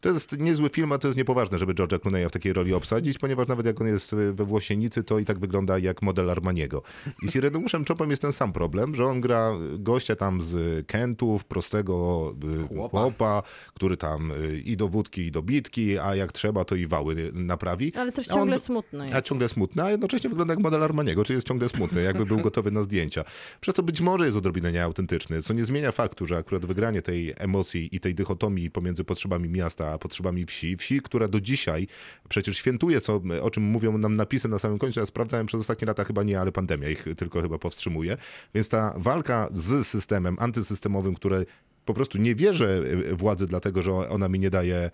To 0.00 0.08
jest 0.08 0.38
niezły 0.38 0.68
film, 0.68 0.92
a 0.92 0.98
to 0.98 1.08
jest 1.08 1.18
niepoważne, 1.18 1.58
żeby 1.58 1.74
George'a 1.74 1.98
Clooney'a 1.98 2.28
w 2.28 2.32
takiej 2.32 2.52
roli 2.52 2.74
obsadzić, 2.74 3.18
ponieważ 3.18 3.48
nawet 3.48 3.66
jak 3.66 3.80
on 3.80 3.86
jest 3.86 4.14
we 4.32 4.44
Włosienicy, 4.44 5.04
to 5.04 5.18
i 5.18 5.24
tak 5.24 5.38
wygląda 5.38 5.78
jak 5.78 6.02
model 6.02 6.30
Armaniego. 6.30 6.82
I 7.22 7.28
z 7.28 7.36
Ireneuszem 7.36 7.84
Czopem 7.84 8.10
jest 8.10 8.22
ten 8.22 8.32
sam 8.32 8.52
problem, 8.52 8.94
że 8.94 9.04
on 9.04 9.20
gra 9.20 9.52
gościa 9.78 10.16
tam 10.16 10.42
z 10.42 10.86
Kentów, 10.86 11.44
prostego 11.44 12.34
y, 12.64 12.68
Chłopa. 12.68 13.00
chłopa, 13.00 13.42
który 13.74 13.96
tam 13.96 14.30
y, 14.32 14.58
i 14.64 14.76
do 14.76 14.88
wódki, 14.88 15.26
i 15.26 15.30
do 15.30 15.42
bitki, 15.42 15.98
a 15.98 16.14
jak 16.14 16.32
trzeba, 16.32 16.64
to 16.64 16.74
i 16.74 16.86
wały 16.86 17.30
naprawi. 17.34 17.92
Ale 17.96 18.12
też 18.12 18.28
A 18.28 18.32
on- 18.32 18.38
ciągle 18.38 18.60
smutny 18.60 19.02
A 19.12 19.16
jest. 19.16 19.28
ciągle 19.28 19.48
smutny, 19.48 19.82
a 19.82 19.90
jednocześnie 19.90 20.30
wygląda 20.30 20.52
jak 20.54 20.62
model 20.62 20.82
Armaniego, 20.84 21.24
czyli 21.24 21.36
jest 21.36 21.48
ciągle 21.48 21.68
smutny, 21.68 22.02
jakby 22.02 22.26
był 22.26 22.38
gotowy 22.40 22.70
na 22.70 22.82
zdjęcia. 22.82 23.24
Przez 23.60 23.74
to 23.74 23.82
być 23.82 24.00
może 24.00 24.24
jest 24.26 24.36
odrobinę 24.36 24.72
nieautentyczny, 24.72 25.42
co 25.42 25.54
nie 25.54 25.64
zmienia 25.64 25.92
faktu, 25.92 26.26
że 26.26 26.36
akurat 26.36 26.66
wygranie 26.66 27.02
tej 27.02 27.34
emocji 27.38 27.88
i 27.96 28.00
tej 28.00 28.14
dychotomii 28.14 28.70
pomiędzy 28.70 29.04
potrzebami 29.04 29.48
miasta 29.48 29.87
potrzebami 29.98 30.46
wsi, 30.46 30.76
wsi, 30.76 31.00
która 31.00 31.28
do 31.28 31.40
dzisiaj 31.40 31.86
przecież 32.28 32.56
świętuje, 32.56 33.00
co, 33.00 33.22
o 33.42 33.50
czym 33.50 33.62
mówią 33.62 33.98
nam 33.98 34.16
napisy 34.16 34.48
na 34.48 34.58
samym 34.58 34.78
końcu, 34.78 35.00
ja 35.00 35.06
sprawdzałem 35.06 35.46
przez 35.46 35.60
ostatnie 35.60 35.86
lata 35.86 36.04
chyba 36.04 36.22
nie, 36.22 36.40
ale 36.40 36.52
pandemia 36.52 36.88
ich 36.88 37.04
tylko 37.16 37.42
chyba 37.42 37.58
powstrzymuje, 37.58 38.16
więc 38.54 38.68
ta 38.68 38.94
walka 38.96 39.48
z 39.54 39.86
systemem 39.86 40.36
antysystemowym, 40.38 41.14
które 41.14 41.44
po 41.84 41.94
prostu 41.94 42.18
nie 42.18 42.34
wierzę 42.34 42.82
władzy 43.12 43.46
dlatego, 43.46 43.82
że 43.82 43.92
ona 43.92 44.28
mi 44.28 44.38
nie 44.38 44.50
daje 44.50 44.76
e, 44.76 44.90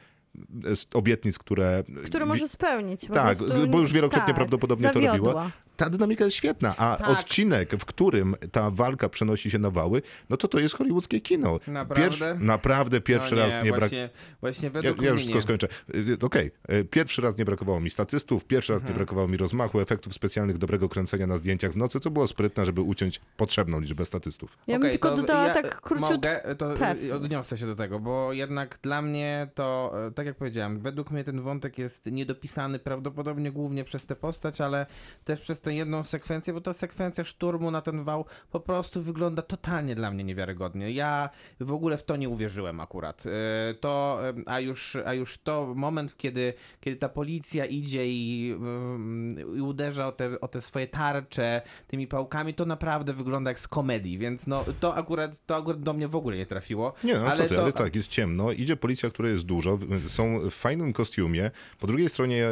obietnic, 0.95 1.39
które... 1.39 1.85
Który 2.07 2.27
może 2.27 2.49
spełnić. 2.49 3.09
po 3.09 3.15
Tak, 3.15 3.39
prostu, 3.39 3.69
bo 3.69 3.81
już 3.81 3.93
wielokrotnie 3.93 4.27
tak, 4.27 4.37
prawdopodobnie 4.37 4.89
to 4.89 4.95
zawiodła. 4.95 5.17
robiła. 5.33 5.51
Ta 5.77 5.91
dynamika 5.91 6.25
jest 6.25 6.37
świetna, 6.37 6.75
a 6.77 6.97
Tak. 6.97 7.09
odcinek, 7.09 7.71
w 7.77 7.85
którym 7.85 8.37
ta 8.53 8.71
walka 8.71 9.09
przenosi 9.09 9.51
się 9.51 9.59
na 9.59 9.71
wały, 9.71 10.03
no 10.31 10.37
to 10.37 10.49
to 10.49 10.61
jest 10.61 10.75
hollywoodzkie 10.75 11.21
kino. 11.21 11.61
Naprawdę? 11.67 12.35
naprawdę 12.41 13.01
pierwszy 13.01 13.35
no 13.35 13.41
raz 13.41 13.65
nie 13.65 13.71
brak... 13.71 13.81
właśnie, 13.81 14.11
właśnie 14.41 14.67
Ja, 14.67 14.71
według 14.71 15.03
ja 15.03 15.11
już 15.11 15.25
tylko 15.25 15.43
skończę. 15.43 15.69
Y, 15.95 16.17
Okej, 16.23 16.51
y, 16.73 16.85
pierwszy 16.85 17.23
raz 17.23 17.39
nie 17.39 17.45
brakowało 17.45 17.81
mi 17.81 17.91
statystów, 17.91 18.45
pierwszy 18.45 18.73
raz 18.73 18.81
Mhm. 18.83 18.95
nie 18.95 18.99
brakowało 18.99 19.29
mi 19.29 19.37
rozmachu, 19.37 19.81
efektów 19.81 20.15
specjalnych, 20.15 20.59
dobrego 20.59 20.89
kręcenia 20.89 21.27
na 21.27 21.37
zdjęciach 21.37 21.73
w 21.73 21.77
nocy, 21.77 22.01
co 22.01 22.11
było 22.11 22.29
sprytne, 22.29 22.67
żeby 22.67 22.81
uciąć 22.81 23.21
potrzebną 23.37 23.81
liczbę 23.81 24.05
statystów. 24.05 24.59
Ja 24.67 24.75
bym 24.75 24.83
Okej, 24.83 24.91
tylko 24.91 25.11
to 25.11 25.17
dodała 25.17 25.47
ja, 25.47 25.55
tak 25.55 25.81
króciutko. 25.81 26.13
Mogę, 26.15 26.41
to 26.59 26.75
y, 27.03 27.15
odniosę 27.15 27.59
się 27.59 27.67
do 27.67 27.77
tego, 27.77 28.01
bo 28.01 28.33
jednak 28.33 28.79
dla 28.83 29.03
mnie 29.03 29.49
to, 29.55 29.93
e, 30.07 30.11
tak 30.25 30.27
jak 30.27 30.37
powiedziałem, 30.37 30.81
według 30.81 31.11
mnie 31.11 31.25
ten 31.25 31.41
wątek 31.41 31.79
jest 31.79 32.07
niedopisany 32.07 32.79
prawdopodobnie 32.79 33.53
głównie 33.53 33.85
przez 33.85 34.07
tę 34.07 34.17
postać, 34.17 34.61
ale 34.61 34.87
też 35.25 35.41
przez 35.41 35.61
tę 35.61 35.75
jedną 35.75 36.05
sekwencję, 36.05 36.53
bo 36.53 36.61
ta 36.61 36.73
sekwencja 36.73 37.25
szturmu 37.25 37.71
na 37.71 37.81
ten 37.81 38.05
wał 38.05 38.25
po 38.51 38.61
prostu 38.61 39.03
wygląda 39.03 39.43
totalnie 39.43 39.95
dla 39.95 40.11
mnie 40.11 40.25
niewiarygodnie. 40.25 40.91
Ja 40.93 41.31
w 41.61 41.73
ogóle 41.73 41.97
w 41.97 42.03
to 42.03 42.17
nie 42.17 42.29
uwierzyłem 42.29 42.81
akurat. 42.81 43.25
E, 43.27 43.75
To, 43.75 44.21
e, 44.29 44.35
a 44.47 44.61
już, 44.61 44.97
a 45.07 45.15
już 45.15 45.39
to 45.39 45.73
moment, 45.77 46.17
kiedy, 46.17 46.55
kiedy 46.81 46.97
ta 46.97 47.09
policja 47.09 47.65
idzie 47.65 48.07
i, 48.07 48.55
mm, 48.57 49.57
i 49.57 49.61
uderza 49.61 50.07
o 50.07 50.13
te, 50.13 50.41
o 50.41 50.49
te 50.49 50.61
swoje 50.61 50.87
tarcze 50.87 51.63
tymi 51.87 52.07
pałkami, 52.07 52.55
to 52.55 52.67
naprawdę 52.67 53.13
wygląda 53.13 53.51
jak 53.51 53.61
z 53.61 53.69
komedii, 53.69 54.19
więc 54.19 54.47
no 54.47 54.65
to 54.81 54.97
akurat, 54.97 55.47
to 55.47 55.57
akurat 55.57 55.81
do 55.81 55.93
mnie 55.93 56.09
w 56.09 56.17
ogóle 56.17 56.37
nie 56.37 56.47
trafiło. 56.47 56.95
Nie, 57.05 57.15
no 57.15 57.27
ale 57.27 57.43
co 57.43 57.49
ty, 57.49 57.55
to, 57.55 57.63
ale 57.63 57.73
tak, 57.73 57.97
jest 57.97 58.09
ciemno, 58.09 58.53
idzie 58.53 58.77
policja, 58.77 59.11
która 59.11 59.29
jest 59.29 59.45
dużo, 59.45 59.79
są 60.15 60.51
w 60.51 60.55
fajnym 60.55 60.93
kostiumie, 60.93 61.51
po 61.81 61.87
drugiej 61.87 62.09
stronie 62.09 62.49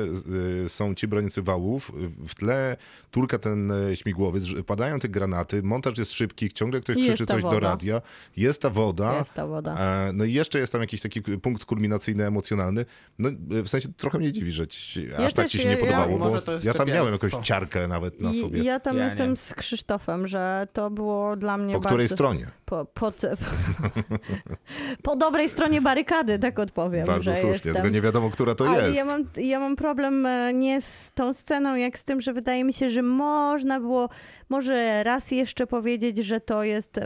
y, 0.64 0.68
są 0.68 0.94
ci 0.94 1.08
bronicy 1.08 1.42
wałów, 1.42 1.92
w 2.28 2.34
tle 2.34 2.76
turka 3.10 3.38
ten 3.38 3.70
e, 3.70 3.96
śmigłowiec, 3.96 4.44
padają 4.66 5.00
te 5.00 5.08
granaty, 5.08 5.62
montaż 5.62 5.98
jest 5.98 6.12
szybki, 6.12 6.48
ciągle 6.52 6.80
ktoś 6.80 6.96
jest 6.96 7.08
krzyczy 7.08 7.26
coś 7.26 7.42
do 7.42 7.48
woda. 7.50 7.60
radia, 7.68 8.00
jest 8.36 8.62
ta 8.62 8.70
woda, 8.70 9.18
Jest 9.18 9.32
ta 9.34 9.46
woda. 9.46 9.76
E, 10.08 10.12
No 10.12 10.24
i 10.24 10.32
jeszcze 10.32 10.58
jest 10.58 10.72
tam 10.72 10.80
jakiś 10.80 11.00
taki 11.00 11.22
punkt 11.22 11.64
kulminacyjny, 11.64 12.26
emocjonalny. 12.26 12.84
No 13.18 13.28
w 13.64 13.68
sensie 13.68 13.88
trochę 13.96 14.18
mnie 14.18 14.32
dziwi, 14.32 14.52
że 14.52 14.66
ci, 14.66 15.08
Ja 15.08 15.16
aż 15.26 15.32
tak 15.32 15.48
ci 15.48 15.58
się 15.58 15.64
nie 15.68 15.70
ja- 15.74 15.78
ja- 15.78 15.84
podobało, 15.86 16.18
Może 16.18 16.42
bo 16.46 16.52
ja 16.62 16.74
tam 16.74 16.88
miałem 16.88 17.12
jakąś 17.12 17.32
ciarkę 17.32 17.88
nawet 17.88 18.20
na 18.20 18.32
sobie. 18.32 18.58
I 18.60 18.64
ja 18.64 18.80
tam 18.80 18.96
Ja 18.96 19.04
jestem 19.04 19.30
nie. 19.30 19.36
z 19.36 19.54
Krzysztofem, 19.54 20.28
że 20.28 20.68
to 20.72 20.90
było 20.90 21.36
dla 21.36 21.56
mnie 21.58 21.74
Po 21.74 21.80
bardzo... 21.80 21.88
której 21.88 22.08
stronie? 22.08 22.46
Po, 22.64 22.84
po, 22.84 23.12
po 25.02 25.16
dobrej 25.16 25.48
stronie 25.48 25.80
barykady, 25.80 26.38
tak 26.38 26.58
odpowiem. 26.58 27.06
Bardzo 27.06 27.30
że 27.34 27.36
słusznie, 27.52 27.70
jestem. 27.70 27.92
nie 27.92 28.00
wiadomo, 28.00 28.30
która 28.30 28.54
to 28.54 28.68
Ale 28.68 28.86
jest. 28.86 28.96
ja 28.96 29.04
mam, 29.04 29.24
ja 29.36 29.60
mam 29.60 29.76
problem 29.76 30.26
e, 30.26 30.52
nie 30.54 30.82
z 30.82 31.12
tą 31.14 31.32
sceną, 31.32 31.74
jak 31.74 31.98
z 31.98 32.04
tym, 32.04 32.20
że 32.20 32.32
wydaje 32.32 32.64
mi 32.64 32.72
się, 32.72 32.90
że 32.90 33.02
można 33.02 33.80
było 33.80 34.08
może 34.48 35.04
raz 35.04 35.30
jeszcze 35.30 35.66
powiedzieć, 35.66 36.18
że 36.18 36.40
to 36.40 36.64
jest 36.64 37.00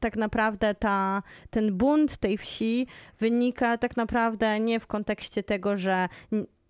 tak 0.00 0.16
naprawdę 0.16 0.74
ta, 0.74 1.22
ten 1.50 1.76
bunt 1.76 2.16
tej 2.16 2.38
wsi 2.38 2.86
wynika 3.18 3.78
tak 3.78 3.96
naprawdę 3.96 4.60
nie 4.60 4.80
w 4.80 4.86
kontekście 4.86 5.42
tego, 5.42 5.76
że 5.76 6.08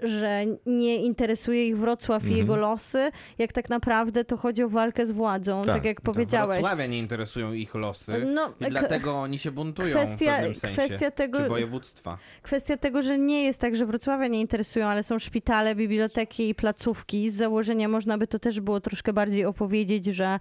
że 0.03 0.45
nie 0.67 0.97
interesuje 0.97 1.67
ich 1.67 1.79
Wrocław 1.79 2.23
Mhm. 2.23 2.35
i 2.37 2.39
jego 2.39 2.57
losy, 2.57 3.11
jak 3.39 3.53
tak 3.53 3.69
naprawdę 3.71 4.25
to 4.25 4.37
chodzi 4.37 4.63
o 4.63 4.69
walkę 4.69 5.07
z 5.07 5.11
władzą, 5.11 5.65
tak, 5.65 5.75
Tak. 5.75 5.85
jak 5.85 6.01
powiedziałeś. 6.01 6.59
Wrocławia 6.59 6.87
nie 6.87 6.99
interesują 6.99 7.53
ich 7.53 7.75
losy 7.75 8.13
No, 8.35 8.55
i 8.61 8.65
dlatego 8.71 9.21
oni 9.21 9.39
się 9.39 9.51
buntują 9.51 9.89
kwestia- 9.97 10.17
w 10.33 10.37
pewnym 10.37 10.57
sensie. 10.57 10.77
kwestia 10.83 11.11
tego- 11.11 11.39
Czy 11.39 11.49
województwa. 11.49 12.19
Kwestia 12.43 12.77
tego, 12.77 13.03
że 13.03 13.19
nie 13.19 13.45
jest 13.45 13.61
tak, 13.61 13.77
że 13.77 13.87
Wrocławia 13.87 14.27
nie 14.27 14.41
interesują, 14.41 14.87
ale 14.87 15.03
są 15.03 15.19
szpitale, 15.19 15.75
biblioteki 15.75 16.49
i 16.49 16.55
placówki. 16.55 17.31
Z 17.31 17.35
założenia 17.35 17.89
można 17.89 18.19
by 18.19 18.27
to 18.27 18.39
też 18.39 18.61
było 18.61 18.81
troszkę 18.81 19.13
bardziej 19.13 19.45
opowiedzieć, 19.45 20.07
że 20.07 20.39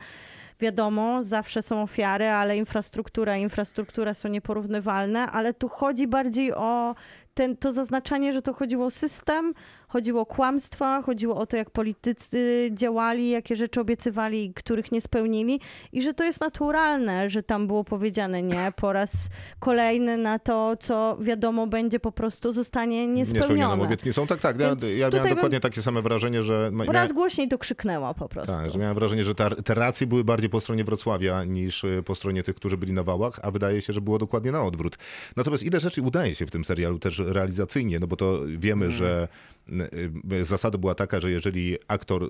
wiadomo, 0.60 1.24
zawsze 1.24 1.62
są 1.62 1.82
ofiary, 1.84 2.28
ale 2.28 2.58
infrastruktura 2.58 3.38
infrastruktura 3.38 4.14
są 4.14 4.30
nieporównywalne, 4.30 5.20
ale 5.20 5.54
tu 5.54 5.68
chodzi 5.70 6.08
bardziej 6.08 6.54
o 6.54 6.96
ten, 7.34 7.58
to 7.58 7.72
zaznaczanie, 7.72 8.34
że 8.34 8.42
to 8.42 8.54
chodziło 8.54 8.86
o 8.86 8.92
system, 8.92 9.54
chodziło 9.88 10.22
o 10.22 10.26
kłamstwa, 10.26 11.02
chodziło 11.02 11.36
o 11.38 11.46
to, 11.46 11.58
jak 11.58 11.70
politycy 11.70 12.70
działali, 12.74 13.30
jakie 13.30 13.56
rzeczy 13.56 13.82
obiecywali, 13.82 14.54
których 14.54 14.92
nie 14.92 15.02
spełnili 15.02 15.62
i 15.92 16.02
że 16.02 16.14
to 16.14 16.24
jest 16.24 16.42
naturalne, 16.42 17.30
że 17.30 17.44
tam 17.44 17.68
było 17.68 17.84
powiedziane 17.84 18.42
nie 18.42 18.74
po 18.76 18.94
raz 18.94 19.12
kolejny 19.60 20.18
na 20.18 20.40
to, 20.40 20.78
co 20.80 21.18
wiadomo 21.22 21.68
będzie 21.68 22.00
po 22.00 22.12
prostu 22.12 22.54
zostanie 22.54 23.08
Niespełnioną 23.08 23.48
niespełnione. 23.50 23.84
obietnicą. 23.84 24.28
Tak, 24.28 24.40
tak. 24.42 24.60
Ja, 24.60 24.68
Więc 24.70 24.84
ja 24.84 24.90
tutaj 25.06 25.12
miałem 25.12 25.24
bym- 25.30 25.36
dokładnie 25.36 25.60
takie 25.60 25.82
same 25.82 26.02
wrażenie, 26.02 26.44
że... 26.44 26.72
raz 26.88 27.14
głośniej 27.14 27.48
to 27.48 27.58
krzyknęła 27.58 28.14
po 28.14 28.30
prostu. 28.30 28.52
Tak, 28.54 28.72
że 28.72 28.80
miałem 28.80 28.96
wrażenie, 28.96 29.24
że 29.24 29.36
ta, 29.36 29.50
te 29.50 29.74
racje 29.74 30.08
były 30.08 30.24
bardziej 30.24 30.49
po 30.50 30.62
stronie 30.62 30.84
Wrocławia 30.84 31.44
niż 31.44 31.84
y, 31.84 32.04
po 32.06 32.16
stronie 32.16 32.44
tych, 32.44 32.56
którzy 32.56 32.78
byli 32.78 32.94
na 32.94 33.04
wałach, 33.04 33.40
a 33.44 33.52
wydaje 33.52 33.82
się, 33.82 33.94
że 33.94 34.02
było 34.02 34.18
dokładnie 34.18 34.52
na 34.52 34.64
odwrót. 34.64 34.98
Natomiast 35.36 35.64
ile 35.64 35.80
rzeczy 35.80 36.02
udaje 36.02 36.36
się 36.36 36.46
w 36.46 36.52
tym 36.52 36.66
serialu 36.66 37.00
też 37.00 37.20
realizacyjnie, 37.20 38.00
no 38.00 38.08
bo 38.08 38.16
to 38.16 38.40
wiemy, 38.58 38.86
Mhm. 38.86 38.92
że 38.92 39.28
zasada 40.42 40.78
była 40.78 40.96
taka, 40.96 41.20
że 41.22 41.32
jeżeli 41.32 41.78
aktor 41.88 42.24
y, 42.24 42.30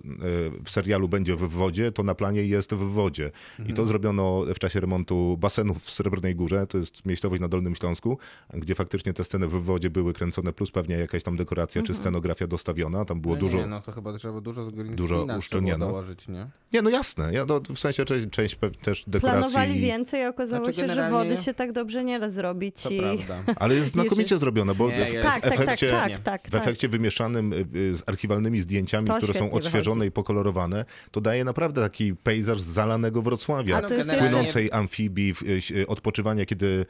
w 0.63 0.69
serialu 0.69 1.09
będzie 1.09 1.35
w 1.35 1.39
wodzie, 1.49 1.91
to 1.91 2.03
na 2.03 2.15
planie 2.15 2.43
jest 2.43 2.73
w 2.73 2.77
wodzie. 2.77 3.31
I 3.59 3.61
Mhm. 3.61 3.75
to 3.75 3.85
zrobiono 3.85 4.43
w 4.55 4.59
czasie 4.59 4.79
remontu 4.79 5.37
basenów 5.37 5.83
w 5.83 5.91
Srebrnej 5.91 6.35
Górze, 6.35 6.67
to 6.67 6.77
jest 6.77 7.05
miejscowość 7.05 7.41
na 7.41 7.47
Dolnym 7.47 7.75
Śląsku, 7.75 8.17
gdzie 8.53 8.75
faktycznie 8.75 9.13
te 9.13 9.23
sceny 9.23 9.47
w 9.47 9.51
wodzie 9.63 9.89
były 9.89 10.13
kręcone, 10.13 10.53
plus 10.53 10.71
pewnie 10.71 10.95
jakaś 10.95 11.23
tam 11.23 11.37
dekoracja 11.37 11.81
czy 11.83 11.93
scenografia 11.93 12.47
dostawiona. 12.47 13.05
Tam 13.05 13.21
było 13.21 13.33
Mhm. 13.35 13.51
No 13.51 13.51
dużo... 13.51 13.63
Nie, 13.63 13.69
no 13.69 13.81
to 13.81 13.91
chyba 13.91 14.17
trzeba 14.17 14.41
dużo 14.41 14.65
z 14.65 14.69
green 14.69 14.95
dużo 14.95 15.27
uszczelniano. 15.37 15.87
dołożyć, 15.87 16.27
nie? 16.27 16.47
Nie, 16.73 16.81
no 16.81 16.89
jasne. 16.89 17.33
Ja, 17.33 17.45
no, 17.45 17.61
w 17.75 17.79
sensie 17.79 18.05
część, 18.05 18.27
część 18.31 18.57
też 18.83 19.03
dekoracji. 19.07 19.39
Planowali 19.53 19.79
więcej, 19.79 20.23
a 20.25 20.29
okazało 20.29 20.65
Znaczy, 20.65 20.79
się, 20.79 20.87
że 20.87 20.95
generalnie- 20.95 21.29
wody 21.29 21.41
się 21.43 21.53
tak 21.53 21.71
dobrze 21.71 22.03
nie 22.03 22.19
da 22.19 22.29
zrobić. 22.29 22.83
To 22.83 22.89
i... 22.89 22.99
prawda. 22.99 23.53
Ale 23.55 23.75
jest 23.75 23.91
znakomicie 23.99 24.37
zrobione, 24.37 24.75
bo 24.75 24.89
Nie, 24.89 24.95
w, 25.05 25.13
jest- 25.13 25.27
Tak, 25.27 25.39
w 25.39 25.41
tak, 25.41 25.51
tak, 25.51 25.59
efekcie, 25.61 25.91
tak, 25.91 26.19
tak, 26.19 26.47
w 26.47 26.51
tak. 26.51 26.61
efekcie 26.61 26.89
wymieszanym 26.89 27.28
y, 27.35 27.65
y, 27.75 27.95
z 27.97 28.03
archiwalnymi 28.09 28.59
zdjęciami, 28.59 29.07
To 29.07 29.17
które 29.17 29.33
są 29.33 29.51
odświeżone 29.51 29.95
wychodzi. 29.95 30.07
i 30.07 30.11
pokolorowane, 30.11 30.85
to 31.11 31.21
daje 31.21 31.43
naprawdę 31.43 31.81
taki 31.81 32.15
pejzaż 32.15 32.61
zalanego 32.61 33.21
Wrocławia. 33.21 33.77
A 33.77 33.81
Płynącej 34.19 34.69
amfibii, 34.71 35.33
w- 35.33 35.43
y, 35.71 35.87
odpoczywania, 35.87 36.45
kiedy 36.45 36.85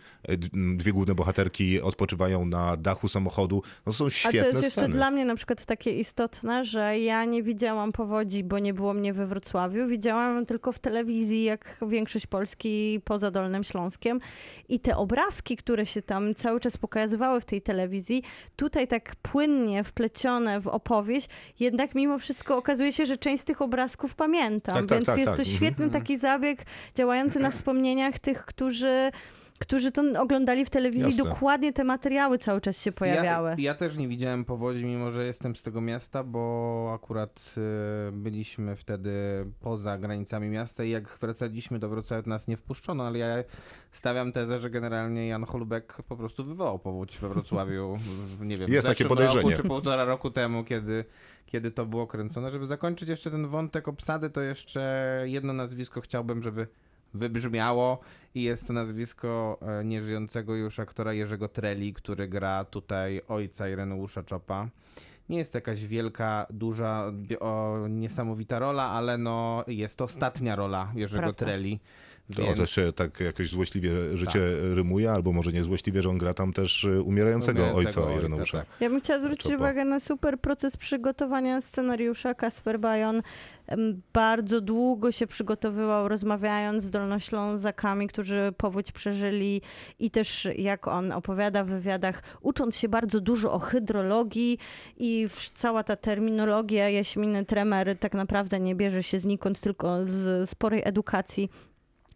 dwie 0.77 0.93
główne 0.93 1.15
bohaterki 1.15 1.81
odpoczywają 1.81 2.45
na 2.45 2.77
dachu 2.77 3.09
samochodu. 3.09 3.63
No 3.85 3.93
są 3.93 4.05
A 4.05 4.09
świetne 4.09 4.39
to 4.41 4.47
jest 4.47 4.63
jeszcze 4.63 4.81
sceny. 4.81 4.93
dla 4.95 5.11
mnie 5.11 5.25
na 5.25 5.35
przykład 5.35 5.65
takie 5.65 5.91
istotne, 5.91 6.65
że 6.65 6.99
ja 6.99 7.25
nie 7.25 7.43
widziałam 7.43 7.91
powodzi, 7.91 8.43
bo 8.43 8.59
nie 8.59 8.73
było 8.73 8.93
mnie 8.93 9.13
we 9.13 9.27
Wrocławiu. 9.27 9.87
Widziałam 9.87 10.45
tylko 10.45 10.71
w 10.71 10.79
telewizji, 10.79 11.43
jak 11.43 11.77
większość 11.87 12.27
Polski 12.27 13.01
poza 13.05 13.31
Dolnym 13.31 13.63
Śląskiem. 13.63 14.19
I 14.69 14.79
te 14.79 14.97
obrazki, 14.97 15.57
które 15.57 15.85
się 15.85 16.01
tam 16.01 16.35
cały 16.35 16.59
czas 16.59 16.77
pokazywały 16.77 17.41
w 17.41 17.45
tej 17.45 17.61
telewizji, 17.61 18.23
tutaj 18.55 18.87
tak 18.87 19.15
płynnie 19.15 19.83
wplecione 20.29 20.59
w 20.61 20.67
opowieść, 20.67 21.29
jednak 21.59 21.95
mimo 21.95 22.19
wszystko 22.19 22.57
okazuje 22.57 22.91
się, 22.93 23.05
że 23.05 23.17
część 23.17 23.41
z 23.41 23.45
tych 23.45 23.61
obrazków 23.61 24.15
pamiętam. 24.15 24.75
Tak, 24.75 24.85
tak, 24.85 24.97
Więc 24.97 25.05
tak, 25.05 25.17
jest 25.17 25.29
tak. 25.31 25.37
to 25.37 25.43
Mhm. 25.43 25.57
świetny 25.57 25.89
taki 25.89 26.17
zabieg 26.17 26.65
działający 26.95 27.39
na 27.39 27.51
wspomnieniach 27.51 28.19
tych, 28.19 28.45
którzy 28.45 29.11
którzy 29.59 29.91
to 29.91 30.03
oglądali 30.21 30.65
w 30.65 30.69
telewizji, 30.69 31.07
Jasne. 31.07 31.23
dokładnie 31.23 31.73
te 31.73 31.83
materiały 31.83 32.37
cały 32.37 32.61
czas 32.61 32.81
się 32.81 32.91
pojawiały. 32.91 33.49
Ja, 33.49 33.55
ja 33.59 33.73
też 33.75 33.97
nie 33.97 34.07
widziałem 34.07 34.45
powodzi, 34.45 34.85
mimo 34.85 35.11
że 35.11 35.25
jestem 35.25 35.55
z 35.55 35.63
tego 35.63 35.81
miasta, 35.81 36.23
bo 36.23 36.91
akurat 36.95 37.55
y, 38.09 38.11
byliśmy 38.11 38.75
wtedy 38.75 39.11
poza 39.61 39.97
granicami 39.97 40.49
miasta 40.49 40.83
i 40.83 40.89
jak 40.89 41.17
wracaliśmy 41.21 41.79
do 41.79 41.89
Wrocławia, 41.89 42.23
to 42.23 42.29
nas 42.29 42.47
nie 42.47 42.57
wpuszczono, 42.57 43.07
ale 43.07 43.19
ja 43.19 43.27
stawiam 43.91 44.31
tezę, 44.31 44.59
że 44.59 44.69
generalnie 44.69 45.27
Jan 45.27 45.43
Holubek 45.45 45.93
po 46.07 46.17
prostu 46.17 46.43
wywołał 46.43 46.79
powódź 46.79 47.17
we 47.17 47.29
Wrocławiu, 47.29 47.97
w- 48.39 48.45
nie 48.45 48.57
wiem, 48.57 48.71
Jest 48.73 48.87
takie 48.87 49.05
podejrzenie. 49.05 49.41
Roku, 49.41 49.55
czy 49.61 49.67
półtora 49.67 50.05
roku 50.05 50.31
temu, 50.31 50.63
kiedy, 50.63 51.05
kiedy 51.45 51.71
to 51.71 51.85
było 51.85 52.07
kręcone. 52.07 52.51
Żeby 52.51 52.67
zakończyć 52.67 53.09
jeszcze 53.09 53.31
ten 53.31 53.47
wątek 53.47 53.87
obsady, 53.87 54.29
to 54.29 54.41
jeszcze 54.41 55.21
jedno 55.25 55.53
nazwisko 55.53 56.01
chciałbym, 56.01 56.43
żeby 56.43 56.67
wybrzmiało 57.13 57.99
i 58.35 58.43
jest 58.43 58.67
to 58.67 58.73
nazwisko 58.73 59.59
e, 59.61 59.85
nieżyjącego 59.85 60.55
już 60.55 60.79
aktora 60.79 61.13
Jerzego 61.13 61.47
Treli, 61.47 61.93
który 61.93 62.27
gra 62.27 62.65
tutaj 62.65 63.21
ojca 63.27 63.69
Ireneusza 63.69 64.23
Czopa. 64.23 64.69
Nie 65.29 65.37
jest 65.37 65.51
to 65.51 65.57
jakaś 65.57 65.85
wielka, 65.85 66.45
duża, 66.49 67.11
o, 67.39 67.77
niesamowita 67.89 68.59
rola, 68.59 68.83
ale 68.83 69.17
no 69.17 69.63
jest 69.67 69.97
to 69.97 70.03
ostatnia 70.03 70.55
rola 70.55 70.91
Jerzego 70.95 71.21
Prawda. 71.21 71.45
Treli. 71.45 71.79
To 72.35 72.43
Więc 72.43 72.57
też 72.57 72.71
się 72.71 72.93
tak 72.93 73.19
jakoś 73.19 73.49
złośliwie 73.49 73.91
życie 74.13 74.39
rymuje, 74.75 75.11
albo 75.11 75.33
może 75.33 75.51
nie 75.51 75.63
złośliwie, 75.63 76.01
że 76.01 76.09
on 76.09 76.17
gra 76.17 76.33
tam 76.33 76.53
też 76.53 76.83
y, 76.83 77.01
umierającego, 77.01 77.63
umierającego 77.63 78.07
ojca 78.07 78.19
Ireneusza. 78.19 78.57
tak. 78.57 78.67
Ja 78.79 78.89
bym 78.89 79.01
chciała 79.01 79.19
zwrócić 79.19 79.43
Czopa. 79.43 79.55
uwagę 79.55 79.85
na 79.85 79.99
super 79.99 80.39
proces 80.39 80.77
przygotowania 80.77 81.61
scenariusza. 81.61 82.33
Kasper 82.33 82.79
Bajon 82.79 83.21
bardzo 84.13 84.61
długo 84.61 85.11
się 85.11 85.27
przygotowywał, 85.27 86.07
rozmawiając 86.07 86.83
z 86.83 86.91
dolnoślązakami, 86.91 88.07
którzy 88.07 88.53
powódź 88.57 88.91
przeżyli 88.91 89.61
i 89.99 90.11
też, 90.11 90.47
jak 90.57 90.87
on 90.87 91.11
opowiada 91.11 91.63
w 91.63 91.67
wywiadach, 91.67 92.21
ucząc 92.41 92.77
się 92.77 92.89
bardzo 92.89 93.21
dużo 93.21 93.53
o 93.53 93.59
hydrologii 93.59 94.57
i 94.97 95.27
cała 95.53 95.83
ta 95.83 95.95
terminologia 95.95 96.89
Jaśminy 96.89 97.45
Tremer 97.45 97.97
tak 97.97 98.13
naprawdę 98.13 98.59
nie 98.59 98.75
bierze 98.75 99.03
się 99.03 99.19
znikąd, 99.19 99.59
tylko 99.59 99.97
z 100.07 100.49
sporej 100.49 100.81
edukacji 100.85 101.49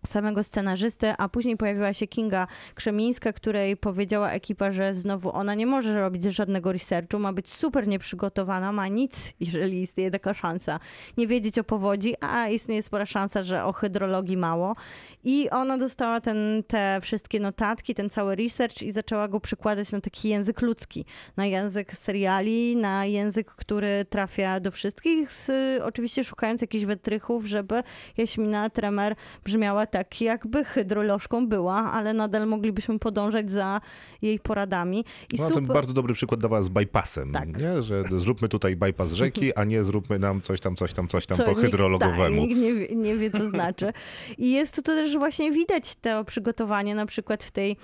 samego 0.07 0.43
scenarzysty, 0.43 1.13
a 1.17 1.29
później 1.29 1.57
pojawiła 1.57 1.93
się 1.93 2.07
Kinga 2.07 2.47
Krzemińska, 2.75 3.33
której 3.33 3.77
powiedziała 3.77 4.31
ekipa, 4.31 4.71
że 4.71 4.93
znowu 4.93 5.35
ona 5.35 5.55
nie 5.55 5.65
może 5.65 6.01
robić 6.01 6.23
żadnego 6.23 6.71
researchu, 6.71 7.19
ma 7.19 7.33
być 7.33 7.49
super 7.49 7.87
nieprzygotowana, 7.87 8.71
ma 8.71 8.87
nic, 8.87 9.33
jeżeli 9.39 9.81
istnieje 9.81 10.11
taka 10.11 10.33
szansa, 10.33 10.79
nie 11.17 11.27
wiedzieć 11.27 11.59
o 11.59 11.63
powodzi, 11.63 12.15
a 12.19 12.47
istnieje 12.47 12.83
spora 12.83 13.05
szansa, 13.05 13.43
że 13.43 13.65
o 13.65 13.73
hydrologii 13.73 14.37
mało. 14.37 14.75
I 15.23 15.49
ona 15.49 15.77
dostała 15.77 16.21
ten, 16.21 16.63
te 16.67 16.99
wszystkie 17.01 17.39
notatki, 17.39 17.95
ten 17.95 18.09
cały 18.09 18.35
research 18.35 18.81
i 18.81 18.91
zaczęła 18.91 19.27
go 19.27 19.39
przykładać 19.39 19.91
na 19.91 20.01
taki 20.01 20.29
język 20.29 20.61
ludzki, 20.61 21.05
na 21.37 21.45
język 21.45 21.93
seriali, 21.93 22.75
na 22.75 23.05
język, 23.05 23.51
który 23.51 24.05
trafia 24.09 24.59
do 24.59 24.71
wszystkich, 24.71 25.31
z, 25.31 25.51
oczywiście 25.83 26.23
szukając 26.23 26.61
jakichś 26.61 26.85
wytrychów, 26.85 27.45
żeby 27.45 27.83
Jaśmina 28.17 28.69
Tremer 28.69 29.15
brzmiała 29.43 29.85
tak, 29.93 30.21
jakby 30.21 30.65
hydrolożką 30.65 31.47
była, 31.47 31.75
ale 31.91 32.13
nadal 32.13 32.47
moglibyśmy 32.47 32.99
podążać 32.99 33.51
za 33.51 33.81
jej 34.21 34.39
poradami. 34.39 35.05
I 35.33 35.37
No, 35.37 35.43
ten 35.47 35.53
super. 35.57 35.75
bardzo 35.75 35.93
dobry 35.93 36.13
przykład 36.13 36.39
dawała 36.41 36.63
z 36.63 36.69
bypassem, 36.69 37.31
Tak. 37.31 37.57
nie? 37.61 37.81
że 37.81 38.03
zróbmy 38.11 38.49
tutaj 38.49 38.75
bypass 38.75 39.13
rzeki, 39.13 39.53
a 39.55 39.63
nie 39.63 39.83
zróbmy 39.83 40.19
nam 40.19 40.41
coś 40.41 40.59
tam, 40.59 40.75
coś 40.75 40.93
tam, 40.93 41.07
coś 41.07 41.25
tam 41.25 41.37
co 41.37 41.43
po 41.43 41.49
nikt- 41.51 41.61
hydrologowemu. 41.61 42.41
Tak, 42.41 42.49
nikt 42.49 42.61
nie, 42.61 42.73
wie- 42.73 42.95
nie 42.95 43.15
wie, 43.15 43.31
co 43.31 43.49
znaczy. 43.49 43.93
I 44.37 44.51
jest 44.51 44.75
tu 44.75 44.81
też 44.81 45.17
właśnie 45.17 45.51
widać 45.51 45.95
to 45.95 46.25
przygotowanie, 46.25 46.95
na 46.95 47.05
przykład 47.05 47.43
w 47.43 47.51
tej 47.51 47.77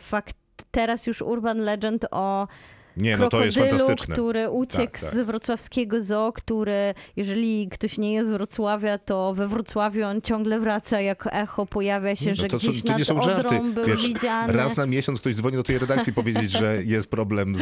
fakt, 0.00 0.36
teraz 0.70 1.06
już 1.06 1.22
urban 1.22 1.58
legend 1.58 2.06
o 2.10 2.48
Nie, 2.96 3.16
no 3.16 3.28
to 3.28 3.44
jest 3.44 3.56
krokodylu, 3.58 3.78
fantastyczne. 3.86 4.14
który 4.14 4.50
uciekł 4.50 4.92
Tak, 4.92 5.00
tak. 5.00 5.14
z 5.14 5.18
wrocławskiego 5.26 6.02
zoo, 6.04 6.32
który, 6.32 6.94
jeżeli 7.16 7.68
ktoś 7.68 7.98
nie 7.98 8.12
jest 8.12 8.28
z 8.28 8.32
Wrocławia, 8.32 8.98
to 8.98 9.34
we 9.34 9.48
Wrocławiu 9.48 10.04
on 10.04 10.20
ciągle 10.22 10.60
wraca 10.60 11.00
jako 11.00 11.32
echo, 11.32 11.66
pojawia 11.66 12.16
się, 12.16 12.24
Nie, 12.24 12.30
no 12.30 12.36
że 12.36 12.48
to, 12.48 12.60
są, 12.60 12.68
gdzieś 12.68 12.82
to 12.82 12.88
nad 12.88 12.98
nie 12.98 13.04
są 13.04 13.22
żarty. 13.22 13.60
Był 13.74 13.84
Wiesz, 13.86 14.06
widziany. 14.06 14.52
raz 14.52 14.76
na 14.76 14.86
miesiąc 14.86 15.20
ktoś 15.20 15.34
dzwoni 15.34 15.56
do 15.56 15.62
tej 15.62 15.78
redakcji 15.78 16.12
powiedzieć, 16.12 16.50
że 16.50 16.76
jest 16.84 17.10
problem 17.10 17.56
z, 17.56 17.60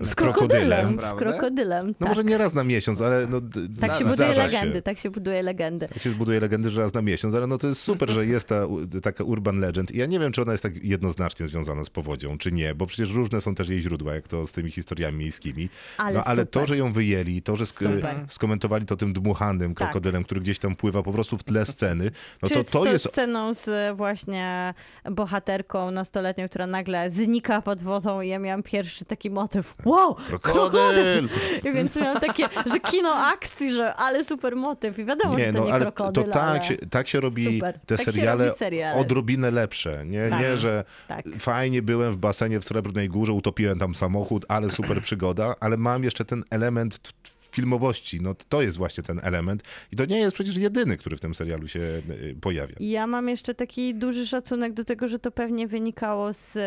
z 0.00 0.10
z 0.10 0.14
krokodylem. 0.14 0.98
Z 1.00 1.18
krokodylem, 1.18 1.86
No 1.88 1.94
tak. 1.98 2.08
może 2.08 2.24
nie 2.24 2.38
raz 2.38 2.54
na 2.54 2.64
miesiąc, 2.64 3.00
ale 3.00 3.26
no, 3.26 3.40
Tak 3.80 3.96
się 3.98 4.04
buduje 4.04 4.28
się. 4.28 4.34
legendy, 4.34 4.82
tak 4.82 4.98
się 4.98 5.10
buduje 5.10 5.42
legendy. 5.42 5.88
Tak 5.88 6.02
się 6.02 6.10
zbuduje 6.10 6.40
legendy, 6.40 6.70
że 6.70 6.80
raz 6.80 6.94
na 6.94 7.02
miesiąc, 7.02 7.34
ale 7.34 7.46
no 7.46 7.58
to 7.58 7.66
jest 7.66 7.80
super, 7.82 8.10
że 8.10 8.26
jest 8.26 8.48
ta 8.48 8.66
taka 9.02 9.24
urban 9.24 9.60
legend. 9.60 9.90
I 9.94 9.98
ja 9.98 10.06
nie 10.06 10.18
wiem, 10.18 10.32
czy 10.32 10.42
ona 10.42 10.52
jest 10.52 10.62
tak 10.62 10.84
jednoznacznie 10.84 11.46
związana 11.46 11.84
z 11.84 11.90
powodzią, 11.90 12.38
czy 12.38 12.52
nie, 12.52 12.74
bo 12.74 12.86
przecież 12.86 13.10
różne 13.14 13.40
są 13.40 13.54
też 13.54 13.68
jej 13.68 13.80
źródła, 13.82 14.14
jak 14.14 14.28
to 14.28 14.46
z 14.50 14.52
tymi 14.52 14.70
historiami 14.70 15.18
miejskimi. 15.18 15.68
Ale 15.98 16.14
no 16.14 16.24
ale 16.24 16.46
to, 16.46 16.66
że 16.66 16.76
ją 16.76 16.92
wyjęli, 16.92 17.42
to, 17.42 17.56
że 17.56 17.64
sk- 17.64 17.94
Super. 17.96 18.24
skomentowali 18.28 18.86
to 18.86 18.96
tym 18.96 19.12
dmuchanym 19.12 19.74
Tak. 19.74 19.88
krokodylem, 19.88 20.24
który 20.24 20.40
gdzieś 20.40 20.58
tam 20.58 20.76
pływa 20.76 21.02
po 21.02 21.12
prostu 21.12 21.38
w 21.38 21.42
tle 21.42 21.66
sceny, 21.66 22.10
no 22.42 22.48
Czy 22.48 22.54
to 22.54 22.64
to 22.64 22.86
jest 22.86 23.08
sceną 23.08 23.54
z 23.54 23.96
właśnie 23.96 24.74
bohaterką 25.10 25.90
nastoletnią, 25.90 26.48
która 26.48 26.66
nagle 26.66 27.10
znika 27.10 27.62
pod 27.62 27.82
wodą 27.82 28.20
i 28.20 28.28
ja 28.28 28.38
miałam 28.38 28.62
pierwszy 28.62 29.04
taki 29.04 29.30
motyw. 29.30 29.74
Wow! 29.84 30.14
krokodyl! 30.14 31.28
I 31.64 31.72
więc 31.72 31.96
miałam 31.96 32.20
takie, 32.20 32.44
że 32.72 32.80
kino 32.80 33.14
akcji, 33.14 33.70
że 33.72 33.94
ale 33.94 34.24
super 34.24 34.56
motyw. 34.56 34.98
I 34.98 35.04
wiadomo, 35.04 35.38
że 35.38 35.46
Nie, 35.46 35.52
to 35.52 35.58
no 35.58 35.64
nie 35.66 35.72
ale 35.72 35.82
krokodyl, 35.84 36.24
to 36.24 36.30
tak, 36.30 36.42
ale... 36.42 36.64
się, 36.64 36.76
tak 36.76 37.08
się 37.08 37.20
robi 37.20 37.54
Super. 37.54 37.80
te 37.86 37.96
Tak 37.96 38.04
seriale, 38.04 38.44
robi 38.46 38.58
seriale. 38.58 39.00
odrobinę 39.00 39.50
lepsze. 39.50 40.02
Nie, 40.06 40.28
Tak. 40.30 40.40
nie 40.40 40.56
że 40.58 40.84
Tak. 41.08 41.24
fajnie 41.38 41.82
byłem 41.82 42.12
w 42.12 42.16
basenie 42.16 42.60
w 42.60 42.64
Srebrnej 42.64 43.08
Górze, 43.08 43.32
utopiłem 43.32 43.78
tam 43.78 43.94
samochód, 43.94 44.39
ale 44.48 44.70
super 44.70 45.02
przygoda, 45.08 45.54
ale 45.60 45.76
mam 45.76 46.04
jeszcze 46.04 46.24
ten 46.24 46.44
element 46.50 47.12
filmowości. 47.52 48.20
No 48.20 48.34
to 48.48 48.62
jest 48.62 48.76
właśnie 48.76 49.02
ten 49.02 49.20
element 49.22 49.62
i 49.92 49.96
to 49.96 50.04
nie 50.04 50.18
jest 50.18 50.34
przecież 50.34 50.56
jedyny, 50.56 50.96
który 50.96 51.16
w 51.16 51.20
tym 51.20 51.34
serialu 51.34 51.68
się 51.68 51.80
y, 51.80 52.36
pojawia. 52.40 52.74
Ja 52.80 53.06
mam 53.06 53.28
jeszcze 53.28 53.54
taki 53.54 53.94
duży 53.94 54.26
szacunek 54.26 54.72
do 54.72 54.84
tego, 54.84 55.08
że 55.08 55.18
to 55.18 55.30
pewnie 55.30 55.68
wynikało 55.68 56.32
z 56.32 56.58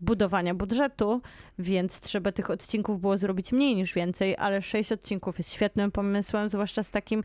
budowania 0.00 0.54
budżetu, 0.54 1.20
więc 1.58 2.00
trzeba 2.00 2.32
tych 2.32 2.50
odcinków 2.50 3.00
było 3.00 3.18
zrobić 3.18 3.52
mniej 3.52 3.76
niż 3.76 3.94
więcej, 3.94 4.36
ale 4.36 4.62
sześć 4.62 4.92
odcinków 4.92 5.38
jest 5.38 5.52
świetnym 5.52 5.90
pomysłem, 5.90 6.48
zwłaszcza 6.48 6.82
z 6.82 6.90
takim 6.90 7.22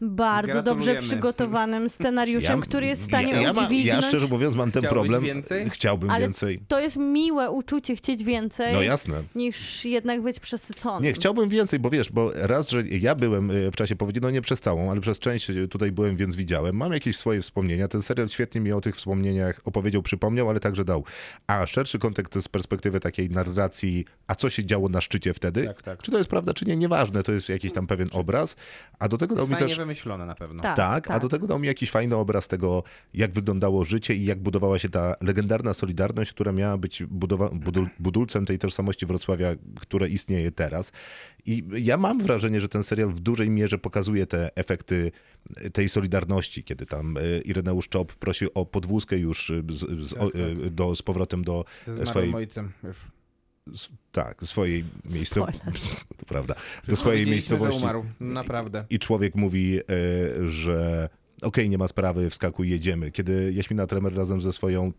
bardzo 0.00 0.62
dobrze 0.62 0.94
przygotowanym 0.94 1.88
scenariuszem, 1.88 2.60
który 2.60 2.86
jest 2.86 3.02
w 3.02 3.04
stanie 3.04 3.32
ja, 3.32 3.40
ja, 3.40 3.52
ma, 3.52 3.60
ja 3.60 3.66
udźwignąć. 3.66 4.04
szczerze 4.04 4.26
mówiąc 4.26 4.54
mam 4.56 4.70
ten 4.70 4.82
Chciałbyś 4.82 4.98
problem. 5.00 5.22
więcej? 5.22 5.70
Chciałbym 5.70 6.10
Ale 6.10 6.20
więcej. 6.20 6.60
To 6.68 6.80
jest 6.80 6.96
miłe 6.96 7.50
uczucie 7.50 7.96
chcieć 7.96 8.24
więcej, 8.24 8.72
No 8.74 8.82
jasne. 8.82 9.22
niż 9.34 9.84
jednak 9.84 10.22
być 10.22 10.40
przesyconym. 10.40 11.02
Nie, 11.02 11.12
chciałbym 11.12 11.48
więcej, 11.48 11.78
bo 11.78 11.90
wiesz, 11.90 12.12
bo 12.12 12.30
raz, 12.34 12.70
że 12.70 12.82
ja 12.82 13.14
byłem 13.14 13.50
y, 13.50 13.70
w 13.70 13.76
czasie 13.76 13.96
powodzi, 13.96 14.20
no 14.20 14.30
nie 14.30 14.42
przez 14.42 14.60
całą, 14.60 14.90
ale 14.90 15.00
przez 15.00 15.18
część 15.18 15.50
tutaj 15.70 15.92
byłem, 15.92 16.16
więc 16.16 16.36
widziałem. 16.36 16.76
Mam 16.76 16.92
jakieś 16.92 17.16
swoje 17.16 17.42
wspomnienia. 17.42 17.88
Ten 17.88 18.02
serial 18.02 18.28
świetnie 18.28 18.60
mi 18.60 18.72
o 18.72 18.80
tych 18.80 18.96
wspomnieniach 18.96 19.60
opowiedział, 19.64 20.02
przypomniał, 20.02 20.50
ale 20.50 20.60
także 20.60 20.84
dał. 20.84 21.04
A 21.46 21.66
szerszy 21.66 21.98
kontekst 21.98 22.42
z 22.42 22.48
perspektywy 22.48 23.00
takiej 23.00 23.30
narracji, 23.30 24.04
a 24.26 24.34
co 24.34 24.50
się 24.50 24.64
działo 24.64 24.88
na 24.88 25.00
szczycie 25.00 25.34
wtedy? 25.34 25.66
Tak, 25.66 25.82
tak. 25.82 26.02
Czy 26.02 26.10
to 26.10 26.18
jest 26.18 26.30
prawda, 26.30 26.54
czy 26.54 26.64
nie, 26.64 26.76
nieważne, 26.76 27.22
to 27.22 27.32
jest 27.32 27.48
jakiś 27.48 27.72
tam 27.72 27.86
pewien 27.86 28.08
obraz. 28.12 28.56
A 28.98 29.08
do 29.08 29.18
tego 29.18 29.34
dał 29.34 29.48
mi 29.48 29.56
też... 29.56 29.78
wymyślone 29.84 30.26
na 30.26 30.34
pewno. 30.34 30.62
Tak, 30.62 30.76
Tak, 30.76 31.06
a 31.06 31.12
tak. 31.12 31.22
do 31.22 31.28
tego 31.28 31.46
dał 31.46 31.58
mi 31.58 31.66
jakiś 31.66 31.90
fajny 31.90 32.16
obraz 32.16 32.48
tego, 32.48 32.82
jak 33.14 33.32
wyglądało 33.32 33.84
życie 33.84 34.14
i 34.14 34.24
jak 34.24 34.38
budowała 34.38 34.78
się 34.78 34.88
ta 34.88 35.14
legendarna 35.20 35.74
Solidarność, 35.74 36.32
która 36.32 36.52
miała 36.52 36.78
być 36.78 37.02
budowa- 37.02 37.50
budul- 37.58 37.88
budulcem 37.98 38.46
tej 38.46 38.58
tożsamości 38.58 39.06
Wrocławia, 39.06 39.48
które 39.80 40.08
istnieje 40.08 40.50
teraz. 40.50 40.92
I 41.46 41.64
ja 41.72 41.96
mam 41.96 42.22
wrażenie, 42.22 42.60
że 42.60 42.68
ten 42.68 42.82
serial 42.82 43.08
w 43.08 43.20
dużej 43.20 43.50
mierze 43.50 43.78
pokazuje 43.78 44.26
te 44.26 44.56
efekty 44.56 45.12
tej 45.72 45.88
Solidarności, 45.88 46.64
kiedy 46.64 46.86
tam 46.86 47.16
y, 47.16 47.42
Ireneusz 47.44 47.88
Czop 47.88 48.12
prosi 48.14 48.54
o 48.54 48.66
podwózkę 48.66 49.18
już 49.18 49.52
z, 49.70 50.08
z, 50.08 50.12
o, 50.12 50.28
y, 50.66 50.70
do, 50.70 50.96
z 50.96 51.02
powrotem 51.02 51.44
do 51.44 51.64
swojej, 52.04 52.34
ojcem 52.34 52.72
już. 52.84 52.96
Tak, 54.12 54.42
swojej 54.44 54.84
miejscowości, 55.04 55.60
to 56.18 56.26
prawda, 56.26 56.54
do 56.88 56.96
swojej 56.96 57.24
że 57.24 57.30
miejscowości 57.30 57.78
umarł. 57.78 58.04
Naprawdę. 58.20 58.84
i 58.90 58.98
człowiek 58.98 59.34
mówi, 59.34 59.78
e, 59.78 59.82
że 60.48 61.08
okej, 61.44 61.68
nie 61.70 61.78
ma 61.78 61.88
sprawy, 61.88 62.30
wskakuj, 62.30 62.70
jedziemy. 62.70 63.10
Kiedy 63.10 63.52
Jaśmina 63.52 63.86
Tremer 63.86 64.14
razem 64.16 64.40
ze 64.40 64.52
swoją 64.52 64.86
e, 64.86 64.92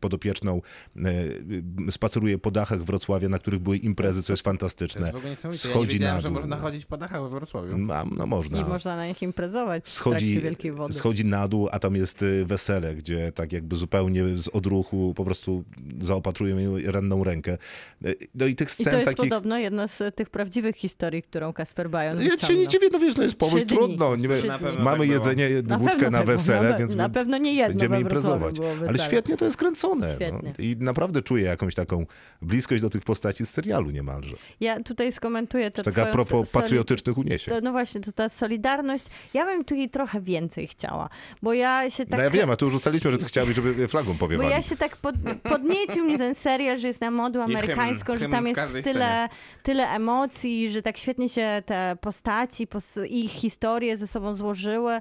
podopieczną 0.00 0.60
e, 0.96 1.90
spaceruje 1.90 2.38
po 2.38 2.50
dachach 2.50 2.82
Wrocławia, 2.84 3.28
na 3.28 3.38
których 3.38 3.60
były 3.60 3.76
imprezy, 3.76 4.22
co 4.22 4.32
jest 4.32 4.42
To 4.42 4.50
fantastyczne. 4.50 5.00
jest 5.00 5.12
w 5.12 5.16
ogóle 5.16 5.30
niesamowite. 5.30 5.68
Ja 5.68 5.74
nie 5.74 5.74
Schodzi 5.74 5.92
wiedziałem, 5.94 6.14
na 6.16 6.20
że 6.20 6.28
dół. 6.28 6.34
można 6.34 6.56
chodzić 6.56 6.84
po 6.86 6.96
dachach 6.96 7.22
we 7.22 7.28
Wrocławiu. 7.28 7.78
Mam, 7.78 8.10
no 8.16 8.26
można. 8.26 8.60
I 8.60 8.64
można 8.64 8.96
na 8.96 9.06
nich 9.06 9.22
imprezować 9.22 9.84
w 9.84 9.88
Schodzi, 9.90 10.16
trakcie 10.26 10.40
Wielkiej 10.40 10.72
Wody. 10.72 10.94
schodzi 10.94 11.24
na 11.24 11.48
dół, 11.48 11.68
a 11.72 11.78
tam 11.78 11.96
jest 11.96 12.22
y, 12.22 12.44
wesele, 12.44 12.94
gdzie 12.94 13.32
tak 13.32 13.52
jakby 13.52 13.76
zupełnie 13.76 14.36
z 14.36 14.48
odruchu 14.48 15.14
po 15.16 15.24
prostu 15.24 15.64
zaopatrują 16.00 16.56
jej 16.76 16.90
ranną 16.92 17.24
rękę. 17.24 17.58
Y, 18.04 18.16
No 18.34 18.46
i 18.46 18.54
tych 18.56 18.68
I 18.68 18.72
scen 18.72 18.84
to 18.84 18.90
jest 18.98 19.04
takich... 19.04 19.16
podobno 19.30 19.58
jedna 19.58 19.88
z 19.88 20.14
tych 20.14 20.30
prawdziwych 20.30 20.76
historii, 20.76 21.22
którą 21.22 21.52
Kasper 21.52 21.90
Bajon 21.90 22.16
Ja 22.16 22.20
się 22.22 22.26
nie 22.30 22.36
wyciągnął. 22.36 22.66
dziwię, 22.66 22.88
no 22.92 22.98
wiesz, 22.98 23.16
no 23.16 23.22
jest 23.22 23.36
dni. 23.38 23.66
trudno. 23.66 24.16
Nie, 24.16 24.28
Mamy 24.28 25.06
tak 25.08 25.62
było. 25.62 25.69
Na 25.70 25.78
wódkę 25.78 25.96
pewno 25.98 26.18
na 26.18 26.24
wesele, 26.24 26.70
na, 26.70 26.78
więc 26.78 26.94
na 26.94 27.08
pewno 27.08 27.38
nie 27.38 27.54
jedno 27.54 27.68
będziemy 27.68 28.00
imprezować. 28.00 28.56
Ale 28.88 28.98
świetnie 28.98 29.36
to 29.36 29.44
jest 29.44 29.56
kręcone. 29.56 30.14
Świetnie. 30.14 30.52
No. 30.58 30.64
I 30.64 30.76
naprawdę 30.80 31.22
czuję 31.22 31.44
jakąś 31.44 31.74
taką 31.74 32.06
bliskość 32.42 32.82
do 32.82 32.90
tych 32.90 33.02
postaci 33.04 33.46
z 33.46 33.50
serialu 33.50 33.90
niemalże. 33.90 34.36
Ja 34.60 34.82
tutaj 34.82 35.12
skomentuję 35.12 35.70
tę 35.70 35.82
Taka 35.82 36.02
a 36.02 36.06
propos 36.06 36.50
patriotycznych 36.50 37.18
uniesień. 37.18 37.54
To, 37.54 37.60
no 37.60 37.72
właśnie, 37.72 38.00
to 38.00 38.12
ta 38.12 38.28
solidarność. 38.28 39.04
Ja 39.34 39.44
bym 39.44 39.64
tu 39.64 39.74
jej 39.74 39.90
trochę 39.90 40.20
więcej 40.20 40.66
chciała, 40.66 41.08
bo 41.42 41.52
ja 41.52 41.90
się 41.90 42.06
tak... 42.06 42.18
No 42.18 42.24
ja 42.24 42.30
wiem, 42.30 42.50
a 42.50 42.56
tu 42.56 42.66
już 42.66 42.74
ustaliliśmy, 42.74 43.10
że 43.10 43.18
ty 43.18 43.24
chciałbyś, 43.24 43.56
żeby 43.56 43.88
flagą 43.88 44.12
Bo 44.12 44.18
powiewali. 44.18 44.50
ja 44.50 44.62
się 44.62 44.76
tak 44.76 44.96
pod, 44.96 45.14
podniecił 45.42 46.04
mnie 46.04 46.18
ten 46.18 46.34
serial, 46.34 46.78
że 46.78 46.88
jest 46.88 47.00
na 47.00 47.10
modę 47.10 47.42
hymn, 47.46 47.56
amerykańską, 47.56 48.18
że 48.18 48.28
tam 48.28 48.46
jest 48.46 48.60
tyle, 48.84 49.28
tyle 49.62 49.88
emocji, 49.88 50.70
że 50.70 50.82
tak 50.82 50.98
świetnie 50.98 51.28
się 51.28 51.62
te 51.66 51.96
postaci, 52.00 52.66
pos- 52.66 53.06
ich 53.08 53.30
historie 53.30 53.96
ze 53.96 54.06
sobą 54.06 54.34
złożyły, 54.34 55.00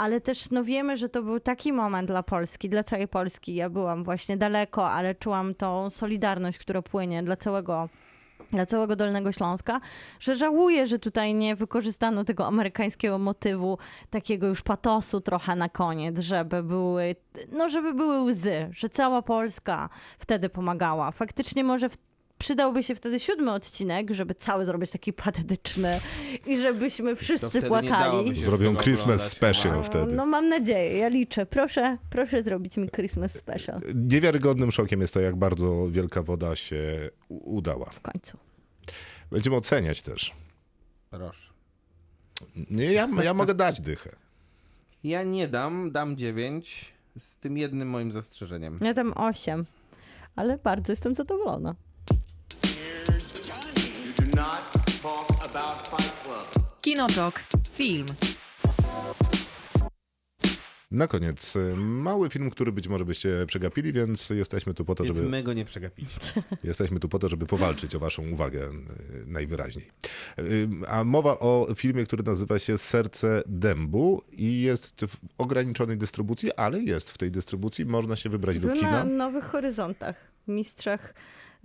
ale 0.00 0.20
też 0.20 0.50
no 0.50 0.64
wiemy, 0.64 0.96
że 0.96 1.08
to 1.08 1.22
był 1.22 1.40
taki 1.40 1.72
moment 1.72 2.08
dla 2.08 2.22
Polski, 2.22 2.68
dla 2.68 2.82
całej 2.82 3.08
Polski. 3.08 3.54
Ja 3.54 3.70
byłam 3.70 4.04
właśnie 4.04 4.36
daleko, 4.36 4.90
ale 4.90 5.14
czułam 5.14 5.54
tą 5.54 5.90
solidarność, 5.90 6.58
która 6.58 6.82
płynie 6.82 7.22
dla 7.22 7.36
całego 7.36 7.88
dla 8.52 8.66
całego 8.66 8.96
Dolnego 8.96 9.32
Śląska, 9.32 9.80
że 10.20 10.34
żałuję, 10.34 10.86
że 10.86 10.98
tutaj 10.98 11.34
nie 11.34 11.56
wykorzystano 11.56 12.24
tego 12.24 12.46
amerykańskiego 12.46 13.18
motywu, 13.18 13.78
takiego 14.10 14.46
już 14.46 14.62
patosu 14.62 15.20
trochę 15.20 15.56
na 15.56 15.68
koniec, 15.68 16.18
żeby 16.18 16.62
były, 16.62 17.16
no 17.52 17.68
żeby 17.68 17.94
były 17.94 18.20
łzy, 18.20 18.68
że 18.70 18.88
cała 18.88 19.22
Polska 19.22 19.88
wtedy 20.18 20.48
pomagała. 20.48 21.10
Faktycznie 21.10 21.64
może 21.64 21.88
w, 21.88 21.96
przydałby 22.40 22.82
się 22.82 22.94
wtedy 22.94 23.20
siódmy 23.20 23.52
odcinek, 23.52 24.10
żeby 24.10 24.34
cały 24.34 24.64
zrobić 24.64 24.90
taki 24.90 25.12
patetyczny 25.12 26.00
i 26.46 26.58
żebyśmy 26.58 27.16
wszyscy 27.16 27.62
płakali. 27.62 28.34
Zrobią 28.36 28.76
Christmas 28.76 29.28
special 29.30 29.72
No, 29.72 29.82
wtedy. 29.82 30.12
no 30.12 30.26
mam 30.26 30.48
nadzieję, 30.48 30.98
ja 30.98 31.08
liczę. 31.08 31.46
Proszę, 31.46 31.98
proszę 32.10 32.42
zrobić 32.42 32.76
mi 32.76 32.90
Christmas 32.90 33.32
special 33.32 33.80
Niewiarygodnym 33.94 34.72
szokiem 34.72 35.00
jest 35.00 35.14
to, 35.14 35.20
jak 35.20 35.36
bardzo 35.36 35.88
Wielka 35.90 36.22
Woda 36.22 36.56
się 36.56 37.10
udała. 37.28 37.90
w 37.90 38.00
końcu. 38.00 38.38
Będziemy 39.30 39.56
oceniać 39.56 40.02
też. 40.02 40.32
Proszę. 41.10 41.52
Nie, 42.70 42.92
ja, 42.92 43.08
ja 43.24 43.34
mogę 43.34 43.54
dać 43.54 43.80
dychę. 43.80 44.10
Ja 45.04 45.22
nie 45.22 45.48
dam, 45.48 45.90
dam 45.92 46.16
9 46.16 46.92
z 47.18 47.36
tym 47.36 47.56
jednym 47.56 47.88
moim 47.90 48.12
zastrzeżeniem. 48.12 48.78
Ja 48.82 48.94
tam 48.94 49.12
osiem, 49.12 49.66
ale 50.36 50.58
bardzo 50.58 50.92
jestem 50.92 51.14
zadowolona. 51.14 51.74
Kinotok. 56.80 57.44
Film. 57.70 58.06
Na 60.90 61.06
koniec, 61.06 61.56
y, 61.56 61.76
mały 61.76 62.28
film, 62.30 62.50
który 62.50 62.72
być 62.72 62.88
może 62.88 63.04
byście 63.04 63.46
przegapili, 63.46 63.92
więc 63.92 64.30
jesteśmy 64.30 64.74
tu 64.74 64.84
po 64.84 64.94
to, 64.94 65.04
Więc 65.04 65.16
żeby, 65.16 65.28
my 65.28 65.42
go 65.42 65.52
nie 65.52 65.64
przegapiliśmy. 65.64 66.42
jesteśmy 66.64 67.00
tu 67.00 67.08
po 67.08 67.18
to, 67.18 67.28
żeby 67.28 67.46
powalczyć 67.46 67.94
o 67.94 67.98
waszą 67.98 68.30
uwagę 68.30 68.70
y, 68.70 69.26
najwyraźniej. 69.26 69.90
Y, 70.38 70.68
A 70.88 71.04
mowa 71.04 71.38
o 71.38 71.66
filmie, 71.76 72.04
który 72.04 72.22
nazywa 72.22 72.58
się 72.58 72.78
Serce 72.78 73.42
Dębu 73.46 74.22
i 74.32 74.60
jest 74.62 75.04
w 75.08 75.16
ograniczonej 75.38 75.98
dystrybucji, 75.98 76.52
ale 76.54 76.80
jest 76.80 77.10
w 77.10 77.18
tej 77.18 77.30
dystrybucji, 77.30 77.86
można 77.86 78.16
się 78.16 78.28
wybrać 78.28 78.58
do 78.58 78.66
Był 78.66 78.76
na 78.76 78.80
kina. 78.80 79.04
Nowych 79.04 79.44
Horyzontach, 79.44 80.16
mistrzach 80.48 81.14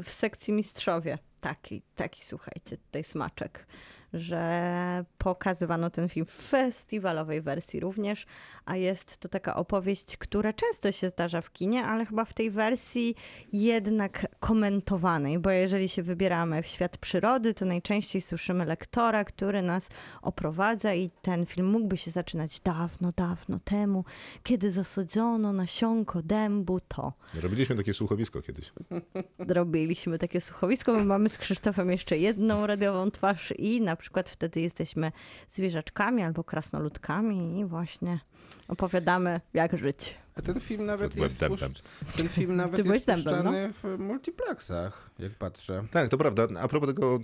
w 0.04 0.10
sekcji 0.10 0.54
mistrzowie. 0.54 1.18
Taki, 1.46 1.82
taki 1.96 2.26
słuchajcie, 2.26 2.78
tutaj 2.78 3.04
smaczek, 3.04 3.68
że 4.16 5.06
pokazywano 5.18 5.90
ten 5.90 6.10
film 6.10 6.26
w 6.26 6.32
festiwalowej 6.32 7.42
wersji 7.42 7.80
również, 7.80 8.26
a 8.66 8.76
jest 8.76 9.18
to 9.18 9.30
taka 9.30 9.56
opowieść, 9.56 10.18
która 10.18 10.54
często 10.54 10.92
się 10.92 11.10
zdarza 11.10 11.42
w 11.42 11.52
kinie, 11.52 11.86
ale 11.86 12.06
chyba 12.06 12.26
w 12.26 12.34
tej 12.34 12.52
wersji 12.52 13.16
jednak 13.54 14.28
komentowanej, 14.40 15.40
bo 15.40 15.50
jeżeli 15.50 15.90
się 15.90 16.04
wybieramy 16.04 16.64
w 16.64 16.68
świat 16.68 16.98
przyrody, 16.98 17.54
to 17.54 17.66
najczęściej 17.66 18.22
słyszymy 18.22 18.66
lektora, 18.66 19.24
który 19.24 19.62
nas 19.62 19.90
oprowadza 20.22 20.94
i 20.94 21.10
ten 21.22 21.46
film 21.46 21.68
mógłby 21.68 21.98
się 21.98 22.12
zaczynać 22.12 22.60
dawno, 22.60 23.12
dawno 23.16 23.60
temu, 23.60 24.06
kiedy 24.44 24.72
zasadzono 24.72 25.54
nasionko 25.54 26.22
dębu, 26.22 26.80
to 26.88 27.14
Robiliśmy 27.42 27.76
takie 27.76 27.94
słuchowisko 27.94 28.42
kiedyś. 28.42 28.74
robiliśmy 29.58 30.20
takie 30.20 30.42
słuchowisko. 30.42 30.94
My 30.94 31.06
mamy 31.06 31.30
z 31.30 31.38
Krzysztofem 31.38 31.92
jeszcze 31.92 32.18
jedną 32.18 32.68
radiową 32.68 33.12
twarz 33.12 33.54
i 33.58 33.82
na 33.82 33.96
przykład 34.06 34.30
wtedy 34.30 34.62
jesteśmy 34.62 35.12
zwierzaczkami 35.50 36.22
albo 36.22 36.44
krasnoludkami 36.44 37.60
i 37.60 37.66
właśnie 37.66 38.20
opowiadamy, 38.68 39.42
jak 39.54 39.78
żyć. 39.78 40.16
A 40.36 40.42
ten 40.42 40.60
film 40.60 40.86
nawet 40.86 41.14
Byłem 41.14 41.30
jest, 41.30 41.46
puszcz... 41.46 41.82
ten 42.18 42.30
film 42.30 42.56
nawet 42.62 42.86
jest 42.86 43.08
dębem, 43.08 43.24
puszczany 43.24 43.74
w 43.74 44.00
multiplexach, 44.00 45.10
jak 45.20 45.32
patrzę. 45.32 45.84
Tak, 45.92 46.10
to 46.10 46.18
prawda. 46.18 46.48
A 46.60 46.68
propos 46.68 46.94
tego, 46.94 47.20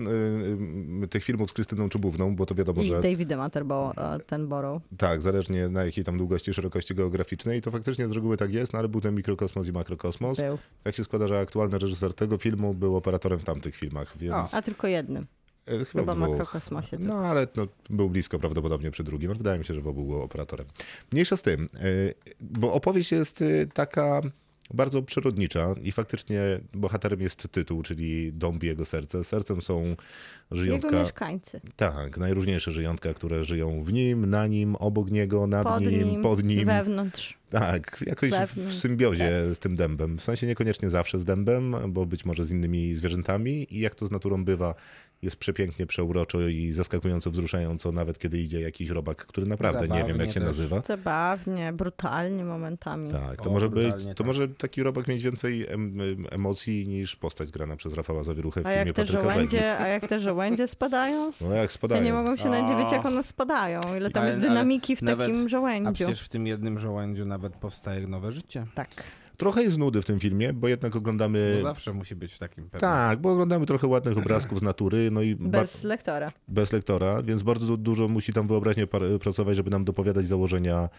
y, 1.01 1.03
y, 1.03 1.07
tych 1.07 1.23
filmów 1.23 1.51
z 1.51 1.53
Krystyną 1.53 1.89
Czubówną, 1.89 2.35
bo 2.35 2.45
to 2.45 2.55
wiadomo, 2.55 2.81
I 2.81 2.85
że 2.85 3.01
Davidem 3.01 3.39
Attenborough, 3.39 4.25
ten 4.27 4.47
Borough. 4.47 4.81
tak, 4.97 5.21
zależnie 5.21 5.69
na 5.69 5.85
jakiej 5.85 6.03
tam 6.03 6.17
długości, 6.17 6.53
szerokości 6.53 6.95
geograficznej, 6.95 7.61
to 7.61 7.71
faktycznie 7.71 8.07
z 8.07 8.11
reguły 8.11 8.37
tak 8.37 8.53
jest, 8.53 8.73
no 8.73 8.79
ale 8.79 8.87
był 8.87 9.01
ten 9.01 9.15
mikrokosmos 9.15 9.67
i 9.67 9.71
makrokosmos. 9.71 10.37
Był. 10.37 10.57
Tak 10.83 10.95
się 10.95 11.03
składa, 11.03 11.27
że 11.27 11.39
aktualny 11.39 11.77
reżyser 11.77 12.13
tego 12.13 12.37
filmu 12.37 12.73
był 12.73 12.95
operatorem 12.95 13.39
w 13.39 13.43
tamtych 13.43 13.75
filmach, 13.75 14.17
więc 14.17 14.53
A 14.53 14.61
tylko 14.61 14.87
jednym. 14.87 15.27
E, 15.67 15.71
chyba, 15.85 15.85
Chyba 16.01 16.13
w 16.13 16.15
dwóch. 16.15 16.29
makrokosmosie. 16.29 16.97
No 16.99 17.13
ale 17.19 17.47
no, 17.55 17.67
był 17.89 18.09
blisko 18.09 18.39
prawdopodobnie 18.39 18.91
przy 18.91 19.03
drugim, 19.03 19.33
wydaje 19.33 19.59
mi 19.59 19.65
się, 19.65 19.73
że 19.73 19.81
w 19.81 19.87
obu 19.87 20.03
był 20.05 20.21
operatorem. 20.21 20.67
Mniejsza 21.11 21.37
z 21.37 21.41
tym, 21.41 21.69
e, 21.75 21.79
bo 22.41 22.73
opowieść 22.73 23.11
jest 23.11 23.41
e, 23.41 23.45
taka 23.73 24.21
bardzo 24.73 25.01
przyrodnicza 25.01 25.75
i 25.83 25.91
faktycznie 25.91 26.41
bohaterem 26.73 27.21
jest 27.21 27.47
tytuł, 27.51 27.83
czyli 27.83 28.31
i 28.33 28.67
jego 28.67 28.85
serce. 28.85 29.23
Sercem 29.23 29.61
są 29.61 29.83
Jego 29.85 29.97
żyjątka, 30.51 30.91
mieszkańcy. 30.91 31.61
tak, 31.75 32.17
najróżniejsze 32.17 32.71
żyjątka, 32.71 33.13
które 33.13 33.43
żyją 33.43 33.83
w 33.83 33.93
nim, 33.93 34.29
na 34.29 34.47
nim, 34.47 34.75
obok 34.75 35.11
niego, 35.11 35.47
nad 35.47 35.67
Pod 35.67 35.81
nim, 35.81 36.09
nim, 36.09 36.21
pod 36.21 36.43
nim. 36.43 36.65
wewnątrz. 36.65 37.37
Tak, 37.51 38.03
jakoś 38.07 38.29
w, 38.55 38.73
symbiozie 38.73 39.31
z 39.53 39.59
tym 39.59 39.75
dębem. 39.75 40.17
W 40.17 40.23
sensie 40.23 40.47
niekoniecznie 40.47 40.89
zawsze 40.89 41.19
z 41.19 41.25
dębem, 41.25 41.75
bo 41.87 42.05
być 42.05 42.25
może 42.25 42.45
z 42.45 42.51
innymi 42.51 42.95
zwierzętami 42.95 43.67
i 43.75 43.79
jak 43.79 43.95
to 43.95 44.05
z 44.05 44.11
naturą 44.11 44.45
bywa, 44.45 44.75
jest 45.21 45.35
przepięknie, 45.35 45.85
przeuroczo 45.85 46.47
i 46.47 46.71
zaskakująco 46.71 47.31
wzruszająco, 47.31 47.91
nawet 47.91 48.19
kiedy 48.19 48.39
idzie 48.39 48.61
jakiś 48.61 48.89
robak, 48.89 49.25
który 49.25 49.47
naprawdę 49.47 49.79
nie 49.87 49.87
wiem 49.87 49.97
Zabawnie 49.97 50.23
jak 50.25 50.33
się 50.33 50.39
też. 50.39 50.47
nazywa. 50.47 50.81
Zabawnie, 50.81 51.73
brutalnie 51.73 52.45
momentami. 52.45 53.11
Tak, 53.11 53.41
to 53.41 53.49
O, 53.49 53.53
może 53.53 53.69
być, 53.69 53.93
to 54.03 54.13
tak. 54.15 54.27
może 54.27 54.47
taki 54.47 54.83
robak 54.83 55.07
mieć 55.07 55.23
więcej 55.23 55.67
em, 55.67 56.01
em, 56.01 56.25
emocji 56.31 56.87
niż 56.87 57.15
postać 57.15 57.51
grana 57.51 57.75
przez 57.75 57.93
Rafała 57.93 58.23
Zawieruchę 58.23 58.61
w 58.61 58.65
A 58.65 58.69
filmie 58.69 58.85
jak, 58.85 58.95
te 58.95 59.01
Patryka 59.05 59.21
żołędzie, 59.23 59.77
a 59.77 59.87
jak 59.87 60.07
te 60.07 60.19
żołędzie 60.19 60.67
spadają? 60.67 61.31
No 61.41 61.53
jak 61.55 61.69
Ja 61.69 61.73
spadają. 61.73 62.03
nie 62.03 62.13
mogą 62.13 62.37
się 62.37 62.49
nadziwić, 62.49 62.91
jak 62.91 63.05
one 63.05 63.23
spadają. 63.23 63.81
Ile 63.97 64.11
tam 64.11 64.23
Ale- 64.23 64.31
jest 64.31 64.47
dynamiki 64.47 64.95
w 64.95 65.01
nawet- 65.01 65.27
takim 65.27 65.45
A 65.45 65.49
żołędziu. 65.49 65.93
przecież 65.93 66.21
w 66.21 66.29
tym 66.29 66.47
jednym 66.47 66.79
żołędziu 66.79 67.25
nawet 67.25 67.40
powstaje 67.49 68.07
nowe 68.07 68.31
życie. 68.31 68.65
Tak. 68.75 68.89
Trochę 69.37 69.63
jest 69.63 69.77
nudy 69.77 70.01
w 70.01 70.05
tym 70.05 70.19
filmie, 70.19 70.53
bo 70.53 70.67
jednak 70.67 70.95
oglądamy... 70.95 71.53
Bo 71.55 71.61
zawsze 71.61 71.93
musi 71.93 72.15
być 72.15 72.33
w 72.33 72.37
takim 72.39 72.63
pewnym. 72.63 72.81
Tak, 72.81 73.19
bo 73.21 73.31
oglądamy 73.31 73.65
trochę 73.65 73.87
ładnych 73.87 74.17
obrazków 74.17 74.59
z 74.59 74.61
natury, 74.61 75.11
no 75.11 75.21
i 75.21 75.35
ba- 75.35 75.59
Bez 75.61 75.83
lektora. 75.83 76.31
bez 76.47 76.71
lektora, 76.73 77.21
więc 77.21 77.43
bardzo 77.43 77.67
du- 77.67 77.77
dużo 77.77 78.07
musi 78.07 78.33
tam 78.33 78.47
wyobraźnie 78.47 78.87
par- 78.87 79.19
pracować, 79.21 79.55
żeby 79.55 79.69
nam 79.69 79.83
dopowiadać 79.85 80.27
założenia 80.27 80.89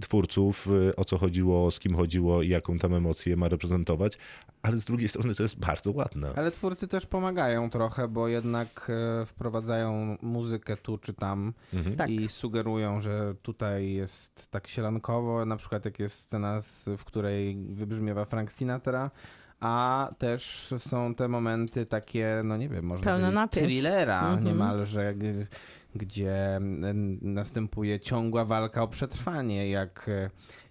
twórców, 0.00 0.68
e, 0.88 0.96
o 0.96 1.04
co 1.04 1.18
chodziło, 1.18 1.70
z 1.70 1.78
kim 1.80 1.94
chodziło 1.96 2.42
i 2.42 2.48
jaką 2.48 2.78
tam 2.78 2.94
emocję 2.94 3.36
ma 3.36 3.48
reprezentować, 3.48 4.18
ale 4.62 4.76
z 4.76 4.84
drugiej 4.84 5.08
strony 5.08 5.34
to 5.34 5.42
jest 5.42 5.58
bardzo 5.58 5.92
ładne. 5.92 6.32
Ale 6.36 6.50
twórcy 6.50 6.88
też 6.88 7.06
pomagają 7.06 7.70
trochę, 7.70 8.08
bo 8.08 8.28
jednak 8.28 8.90
e, 9.22 9.26
wprowadzają 9.26 10.16
muzykę 10.22 10.76
tu 10.76 10.98
czy 10.98 11.14
tam 11.14 11.52
Mhm. 11.74 11.96
Tak. 11.96 12.10
i 12.10 12.28
sugerują, 12.28 13.00
że 13.00 13.34
tutaj 13.42 13.92
jest 13.92 14.50
tak 14.50 14.68
sielankowo, 14.68 15.44
na 15.46 15.56
przykład 15.56 15.84
jak 15.84 15.98
jest 15.98 16.16
scena, 16.20 16.60
w 16.98 17.04
której 17.04 17.56
wybrzmiewa 17.70 18.24
Frank 18.24 18.52
Sinatra, 18.52 19.10
a 19.62 20.08
też 20.18 20.74
są 20.78 21.14
te 21.14 21.28
momenty 21.28 21.86
takie, 21.86 22.40
no 22.44 22.56
nie 22.56 22.68
wiem, 22.68 22.84
można 22.84 23.04
Pełne 23.04 23.18
powiedzieć, 23.20 23.34
napięć. 23.34 23.64
thrillera 23.66 24.20
Mhm. 24.26 24.44
niemalże, 24.44 25.14
g- 25.14 25.46
gdzie 25.94 26.56
mm, 26.56 27.18
następuje 27.22 28.00
ciągła 28.00 28.44
walka 28.44 28.82
o 28.82 28.88
przetrwanie, 28.88 29.70
jak, 29.70 30.10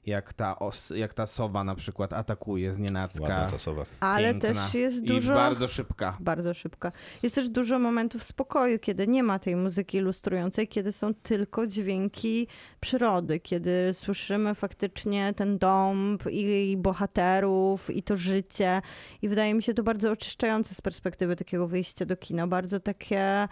jak, 0.05 0.33
ta, 0.33 0.59
os, 0.59 0.89
jak 0.95 1.13
ta 1.13 1.27
sowa 1.27 1.63
na 1.63 1.75
przykład 1.75 2.13
atakuje 2.13 2.73
z 2.73 2.79
nienacka. 2.79 3.23
Ładna 3.23 3.45
ta 3.45 3.57
sowa. 3.57 3.85
Ale 3.99 4.35
też 4.35 4.73
jest 4.73 4.97
I 4.97 5.01
dużo... 5.01 5.33
bardzo 5.33 5.67
szybka. 5.67 6.17
Bardzo 6.19 6.53
szybka. 6.53 6.91
Jest 7.23 7.35
też 7.35 7.49
dużo 7.49 7.79
momentów 7.79 8.23
spokoju, 8.23 8.79
kiedy 8.79 9.07
nie 9.07 9.23
ma 9.23 9.39
tej 9.39 9.55
muzyki 9.55 9.97
ilustrującej, 9.97 10.67
kiedy 10.67 10.91
są 10.91 11.13
tylko 11.13 11.67
dźwięki 11.67 12.47
przyrody, 12.79 13.39
kiedy 13.39 13.93
słyszymy 13.93 14.55
faktycznie 14.55 15.33
ten 15.33 15.57
dąb 15.57 16.23
i, 16.29 16.71
i 16.71 16.77
bohaterów 16.77 17.89
i 17.89 18.03
to 18.03 18.17
życie. 18.17 18.81
I 19.21 19.29
wydaje 19.29 19.53
mi 19.53 19.63
się 19.63 19.73
to 19.73 19.83
bardzo 19.83 20.11
oczyszczające 20.11 20.75
z 20.75 20.81
perspektywy 20.81 21.35
takiego 21.35 21.67
wyjścia 21.67 22.05
do 22.05 22.17
kina. 22.17 22.47
Bardzo 22.47 22.79
takie 22.79 23.47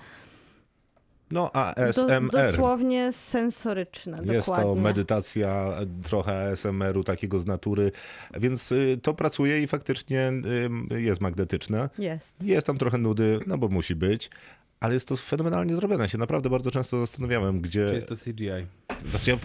No, 1.31 1.51
Do, 1.53 1.55
ASMR. 1.55 2.31
dosłownie 2.31 3.11
sensoryczne, 3.11 4.17
Jest 4.25 4.47
dokładnie. 4.47 4.65
to 4.65 4.75
medytacja, 4.75 5.73
trochę 6.03 6.51
ASMR-u 6.51 7.03
takiego 7.03 7.39
z 7.39 7.45
natury, 7.45 7.91
więc 8.39 8.71
y, 8.71 8.99
to 9.03 9.13
pracuje 9.13 9.61
i 9.61 9.67
faktycznie 9.67 10.31
y, 10.91 11.01
jest 11.01 11.21
magnetyczne. 11.21 11.89
Jest. 11.99 12.43
Jest 12.43 12.67
tam 12.67 12.77
trochę 12.77 12.97
nudy, 12.97 13.39
no 13.47 13.57
bo 13.57 13.67
musi 13.67 13.95
być, 13.95 14.29
ale 14.79 14.93
jest 14.93 15.07
to 15.07 15.17
fenomenalnie 15.17 15.75
zrobione. 15.75 16.03
Ja 16.03 16.07
się 16.07 16.17
naprawdę 16.17 16.49
bardzo 16.49 16.71
często 16.71 16.99
zastanawiałem, 16.99 17.61
gdzie... 17.61 17.85
Czy 17.85 17.95
jest 17.95 18.07
to 18.07 18.15
CGI? 18.15 18.49
Znaczy, 19.05 19.31
ja, 19.31 19.37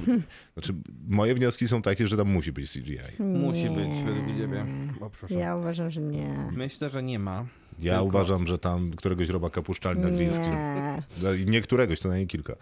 znaczy, 0.55 0.75
moje 1.09 1.35
wnioski 1.35 1.69
są 1.69 1.83
takie, 1.83 2.09
że 2.09 2.17
tam 2.17 2.29
musi 2.29 2.53
być 2.53 2.73
CGI. 2.73 2.99
Musi 3.19 3.71
być 3.71 3.89
według 4.07 4.27
ciebie. 4.39 4.67
O. 5.01 5.11
Ja 5.39 5.57
uważam, 5.57 5.91
że 5.91 6.01
nie. 6.01 6.49
Myślę, 6.53 6.91
że 6.91 7.03
nie 7.03 7.19
ma. 7.19 7.47
Ja 7.79 7.93
Tylko- 7.93 8.05
uważam, 8.05 8.47
że 8.47 8.59
tam 8.59 8.91
któregoś 8.91 9.29
robaka 9.29 9.63
puszczali 9.63 10.01
nad 10.01 10.17
Wilskim. 10.17 10.51
Nie. 10.51 11.03
No 11.23 11.29
Nie 11.47 11.61
któregoś, 11.61 12.01
to 12.01 12.09
najmniej 12.09 12.29
kilka. 12.29 12.57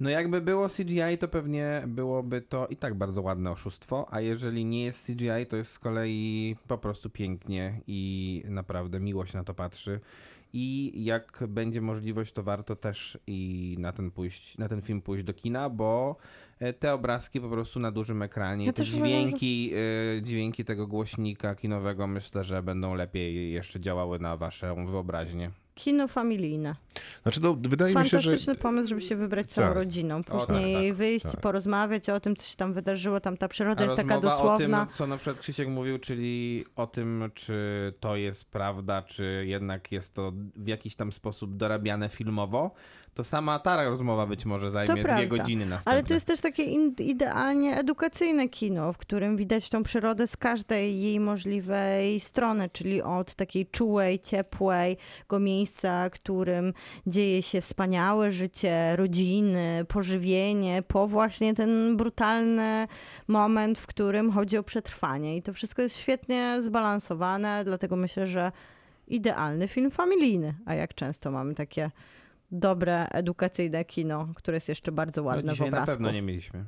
No 0.00 0.10
jakby 0.10 0.40
było 0.40 0.68
CGI, 0.68 1.18
to 1.20 1.28
pewnie 1.28 1.82
byłoby 1.86 2.40
to 2.40 2.66
i 2.66 2.76
tak 2.76 2.94
bardzo 2.94 3.22
ładne 3.22 3.50
oszustwo, 3.50 4.06
a 4.10 4.20
jeżeli 4.20 4.64
nie 4.64 4.84
jest 4.84 5.06
CGI, 5.06 5.46
to 5.48 5.56
jest 5.56 5.72
z 5.72 5.78
kolei 5.78 6.56
po 6.68 6.78
prostu 6.78 7.10
pięknie 7.10 7.80
i 7.86 8.42
naprawdę 8.48 9.00
miło 9.00 9.26
się 9.26 9.38
na 9.38 9.44
to 9.44 9.54
patrzy. 9.54 10.00
I 10.52 10.92
jak 11.04 11.44
będzie 11.48 11.80
możliwość, 11.80 12.32
to 12.32 12.42
warto 12.42 12.76
też 12.76 13.18
i 13.26 13.76
na 13.78 13.92
ten, 13.92 14.10
pójść, 14.10 14.58
na 14.58 14.68
ten 14.68 14.82
film 14.82 15.02
pójść 15.02 15.24
do 15.24 15.34
kina, 15.34 15.70
bo 15.70 16.16
te 16.78 16.92
obrazki 16.94 17.40
po 17.40 17.48
prostu 17.48 17.80
na 17.80 17.90
dużym 17.92 18.22
ekranie, 18.22 18.66
Ja 18.66 18.72
te 18.72 18.84
że- 18.84 18.96
dźwięki, 18.96 19.72
e, 20.18 20.22
dźwięki 20.22 20.64
tego 20.64 20.86
głośnika 20.86 21.54
kinowego 21.54 22.06
myślę, 22.06 22.44
że 22.44 22.62
będą 22.62 22.94
lepiej 22.94 23.52
jeszcze 23.52 23.80
działały 23.80 24.18
na 24.18 24.36
waszą 24.36 24.86
wyobraźnię. 24.86 25.50
Kino 25.74 26.08
familijne. 26.08 26.74
Znaczy, 27.22 27.40
no, 27.42 27.54
wydaje 27.60 27.94
mi 27.94 28.00
się, 28.04 28.08
że... 28.18 28.22
Fantastyczny 28.22 28.54
pomysł, 28.54 28.88
żeby 28.88 29.00
się 29.00 29.16
wybrać 29.16 29.46
całą 29.52 29.66
Tak. 29.66 29.76
rodziną. 29.76 30.22
tak, 30.22 30.36
Później 30.36 30.88
tak, 30.88 30.96
wyjść, 30.96 31.24
tak. 31.24 31.40
porozmawiać 31.40 32.08
o 32.08 32.20
tym, 32.20 32.36
co 32.36 32.46
się 32.46 32.56
tam 32.56 32.72
wydarzyło. 32.72 33.20
Tam 33.20 33.36
ta 33.36 33.48
przyroda 33.48 33.80
A 33.80 33.84
jest 33.84 33.96
taka 33.96 34.20
dosłowna. 34.20 34.82
o 34.82 34.86
tym, 34.86 34.94
co 34.94 35.06
na 35.06 35.16
przykład 35.16 35.38
Krzysiek 35.38 35.68
mówił, 35.68 35.98
czyli 35.98 36.64
o 36.76 36.86
tym, 36.86 37.30
czy 37.34 37.54
to 38.00 38.16
jest 38.16 38.50
prawda, 38.50 39.02
czy 39.02 39.44
jednak 39.46 39.92
jest 39.92 40.14
to 40.14 40.32
w 40.56 40.66
jakiś 40.66 40.94
tam 40.96 41.12
sposób 41.12 41.56
dorabiane 41.56 42.08
filmowo, 42.08 42.70
to 43.14 43.24
sama 43.24 43.58
ta 43.58 43.84
rozmowa 43.84 44.26
być 44.26 44.44
może 44.44 44.70
zajmie 44.70 44.94
dwie 44.94 45.02
prawda. 45.02 45.26
godziny 45.26 45.66
następne. 45.66 45.92
Ale 45.92 46.02
to 46.02 46.14
jest 46.14 46.26
też 46.26 46.40
takie 46.40 46.62
idealnie 46.98 47.76
edukacyjne 47.76 48.48
kino, 48.48 48.92
w 48.92 48.98
którym 48.98 49.36
widać 49.36 49.70
tą 49.70 49.82
przyrodę 49.82 50.26
z 50.26 50.36
każdej 50.36 51.02
jej 51.02 51.20
możliwej 51.20 52.20
strony, 52.20 52.70
czyli 52.72 53.02
od 53.02 53.34
takiej 53.34 53.66
czułej, 53.66 54.20
ciepłego 54.20 55.38
miejsca, 55.40 56.10
którym 56.10 56.72
dzieje 57.06 57.42
się 57.42 57.60
wspaniałe 57.60 58.32
życie 58.32 58.96
rodziny, 58.96 59.84
pożywienie, 59.88 60.82
po 60.82 61.06
właśnie 61.06 61.54
ten 61.54 61.96
brutalny 61.96 62.88
moment, 63.28 63.78
w 63.78 63.86
którym 63.86 64.32
chodzi 64.32 64.58
o 64.58 64.62
przetrwanie. 64.62 65.36
I 65.36 65.42
to 65.42 65.52
wszystko 65.52 65.82
jest 65.82 65.96
świetnie 65.96 66.58
zbalansowane, 66.60 67.64
dlatego 67.64 67.96
myślę, 67.96 68.26
że 68.26 68.52
idealny 69.08 69.68
film 69.68 69.90
familijny. 69.90 70.54
A 70.66 70.74
jak 70.74 70.94
często 70.94 71.30
mamy 71.30 71.54
takie 71.54 71.90
dobre, 72.52 73.08
edukacyjne 73.08 73.84
kino, 73.84 74.28
które 74.34 74.56
jest 74.56 74.68
jeszcze 74.68 74.92
bardzo 74.92 75.20
no, 75.20 75.26
ładne 75.26 75.52
w 75.52 75.54
dzisiaj 75.54 75.70
na 75.70 75.76
obrazku. 75.76 75.92
pewno 75.92 76.10
nie 76.12 76.22
mieliśmy. 76.22 76.64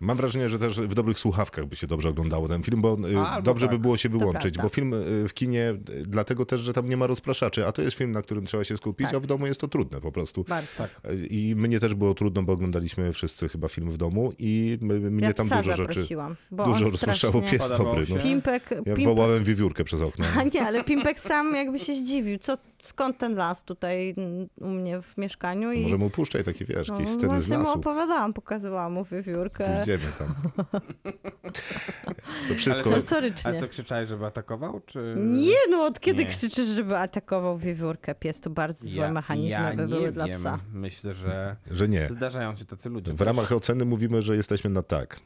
Mam 0.00 0.16
wrażenie, 0.16 0.48
że 0.48 0.58
też 0.58 0.80
w 0.80 0.94
dobrych 0.94 1.18
słuchawkach 1.18 1.66
by 1.66 1.76
się 1.76 1.86
dobrze 1.86 2.08
oglądało 2.08 2.48
ten 2.48 2.62
film, 2.62 2.80
bo 2.80 2.96
y, 3.08 3.18
Albo 3.18 3.42
dobrze 3.42 3.66
by 3.66 3.72
tak. 3.72 3.80
było 3.80 3.96
się 3.96 4.08
wyłączyć, 4.08 4.58
bo 4.58 4.68
film 4.68 4.94
y, 4.94 5.28
w 5.28 5.34
kinie 5.34 5.70
y, 5.90 6.02
dlatego 6.06 6.46
też, 6.46 6.60
że 6.60 6.72
tam 6.72 6.88
nie 6.88 6.96
ma 6.96 7.06
rozpraszaczy, 7.06 7.66
a 7.66 7.72
to 7.72 7.82
jest 7.82 7.96
film, 7.96 8.12
na 8.12 8.22
którym 8.22 8.46
trzeba 8.46 8.64
się 8.64 8.76
skupić, 8.76 9.06
Tak. 9.06 9.14
a 9.14 9.20
w 9.20 9.26
domu 9.26 9.46
jest 9.46 9.60
to 9.60 9.68
trudne 9.68 10.00
po 10.00 10.12
prostu. 10.12 10.44
Bardzo. 10.48 10.84
Y, 10.84 11.26
I 11.26 11.54
mnie 11.56 11.80
też 11.80 11.94
było 11.94 12.14
trudno, 12.14 12.42
bo 12.42 12.52
oglądaliśmy 12.52 13.12
wszyscy 13.12 13.48
chyba 13.48 13.68
film 13.68 13.90
w 13.90 13.96
domu 13.96 14.32
i 14.38 14.78
my, 14.80 15.00
mnie 15.00 15.26
ja 15.26 15.32
tam 15.32 15.48
dużo 15.48 15.76
rzeczy, 15.76 16.06
dużo 16.50 16.90
rozpraszało. 16.90 17.42
Pies 17.42 17.68
dobry. 17.78 18.06
No. 18.08 18.16
Pimpek, 18.22 18.70
Ja 18.70 18.82
Pimpek... 18.82 19.04
wołałem 19.04 19.44
wiewiórkę 19.44 19.84
przez 19.84 20.00
okno. 20.00 20.24
A 20.38 20.42
nie, 20.42 20.66
ale 20.66 20.84
Pimpek 20.84 21.20
sam 21.20 21.54
jakby 21.54 21.78
się 21.78 21.94
zdziwił, 21.94 22.38
co, 22.38 22.58
skąd 22.82 23.18
ten 23.18 23.34
las 23.36 23.64
tutaj 23.64 24.14
mm, 24.16 24.48
u 24.60 24.68
mnie 24.68 25.02
w 25.02 25.16
mieszkaniu 25.16 25.72
i 25.72 25.82
Może 25.82 25.98
mu 25.98 26.10
puszczaj 26.10 26.44
takie, 26.44 26.64
wiesz, 26.64 26.88
no, 26.88 26.94
jakieś 26.94 27.08
sceny 27.14 27.32
z 27.32 27.34
właśnie 27.36 27.58
mu 27.58 27.64
lasu. 27.64 27.78
opowiadałam, 27.78 28.32
pokazywałam 28.32 28.92
mu 28.92 29.04
wiewiórkę. 29.22 29.74
Pójdziemy 29.76 30.04
tam. 30.18 30.34
To 32.48 32.54
wszystko... 32.54 32.84
co- 32.84 32.90
Sensorycznie. 32.90 33.50
A 33.50 33.60
co 33.60 33.68
krzyczałeś, 33.68 34.08
żeby 34.08 34.26
atakował? 34.26 34.80
Czy... 34.86 35.14
Nie, 35.18 35.56
no 35.70 35.84
od 35.84 36.00
kiedy 36.00 36.24
Nie. 36.24 36.30
krzyczysz, 36.30 36.66
żeby 36.68 36.96
atakował 36.96 37.58
wiewiórkę? 37.58 38.14
Pies 38.14 38.40
to 38.40 38.50
bardzo 38.50 38.86
złe 38.86 39.12
mechanizmy 39.12 39.50
ja 39.50 39.74
by 39.76 39.86
były 39.88 40.00
wiem. 40.02 40.12
dla 40.12 40.28
psa. 40.28 40.58
Myślę, 40.72 41.14
że 41.14 41.56
Że 41.70 41.88
nie. 41.88 42.08
zdarzają 42.10 42.56
się 42.56 42.64
tacy 42.64 42.88
ludzie. 42.90 43.12
W 43.12 43.18
też. 43.18 43.26
ramach 43.26 43.52
oceny 43.52 43.84
mówimy, 43.84 44.22
że 44.22 44.36
jesteśmy 44.36 44.70
na 44.70 44.82
tak. 44.82 45.20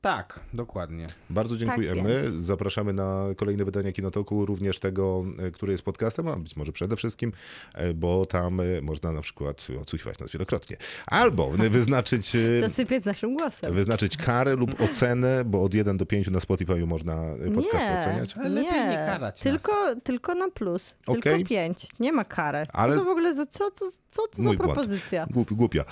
Tak, 0.00 0.40
dokładnie. 0.54 1.06
Bardzo 1.30 1.56
dziękujemy. 1.56 2.22
Tak. 2.24 2.32
Zapraszamy 2.32 2.92
na 2.92 3.24
kolejne 3.36 3.64
wydania 3.64 3.92
Kinotoku, 3.92 4.46
również 4.46 4.78
tego, 4.78 5.24
e, 5.38 5.50
który 5.50 5.72
jest 5.72 5.84
podcastem, 5.84 6.28
a 6.28 6.36
być 6.36 6.56
może 6.56 6.72
przede 6.72 6.96
wszystkim, 6.96 7.32
e, 7.74 7.94
bo 7.94 8.26
tam 8.26 8.60
e, 8.60 8.64
można 8.82 9.12
na 9.12 9.20
przykład 9.20 9.66
odsłuchiwać 9.80 10.18
nas 10.18 10.32
wielokrotnie. 10.32 10.76
Albo 11.06 11.50
wyznaczyć, 11.70 12.36
Zasypiać 12.60 13.02
z 13.02 13.06
naszym 13.06 13.36
głosem. 13.36 13.74
wyznaczyć 13.74 14.16
karę 14.16 14.56
lub 14.56 14.80
ocenę, 14.80 15.44
bo 15.44 15.62
od 15.62 15.74
1 15.74 15.96
do 15.96 16.06
5 16.06 16.30
na 16.30 16.40
Spotify 16.40 16.86
można 16.86 17.24
podcast 17.54 17.88
nie, 17.88 17.98
oceniać. 17.98 18.36
Ale 18.36 18.48
lepiej 18.48 18.80
nie 18.88 18.96
karać 18.96 19.40
tylko, 19.40 19.72
tylko 20.04 20.34
na 20.34 20.50
plus. 20.50 20.96
Okej. 21.06 21.22
Tylko 21.22 21.48
pięć. 21.48 21.86
Nie 22.00 22.12
ma 22.12 22.24
kary. 22.24 22.62
Ale- 22.72 22.94
Co 22.94 23.00
to 23.00 23.06
w 23.06 23.10
ogóle 23.10 23.34
za, 23.34 23.46
co 23.46 23.70
to, 23.70 23.90
co 24.10 24.22
to 24.28 24.36
za 24.36 24.42
Mój 24.42 24.56
błąd. 24.56 24.72
propozycja? 24.72 25.26
Głup, 25.30 25.52
głupia. 25.52 25.84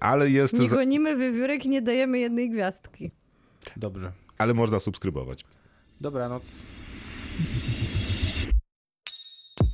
Ale 0.00 0.30
jest, 0.30 0.54
Nie 0.54 0.68
za, 0.68 0.76
gonimy 0.76 1.16
wiewiórek 1.16 1.64
i 1.64 1.68
nie 1.68 1.82
dajemy 1.82 2.18
jednej 2.18 2.50
gwiazdki. 2.50 3.10
Dobrze. 3.76 4.12
ale 4.38 4.54
można 4.54 4.80
subskrybować. 4.80 5.44
Dobranoc. 6.00 6.42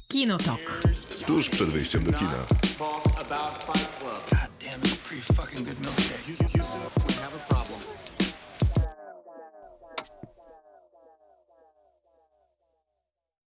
Kinotok. 0.09 0.81
Tuż 1.27 1.49
przed 1.49 1.71
wyjściem 1.71 2.03
do 2.03 2.13
kina. 2.13 2.47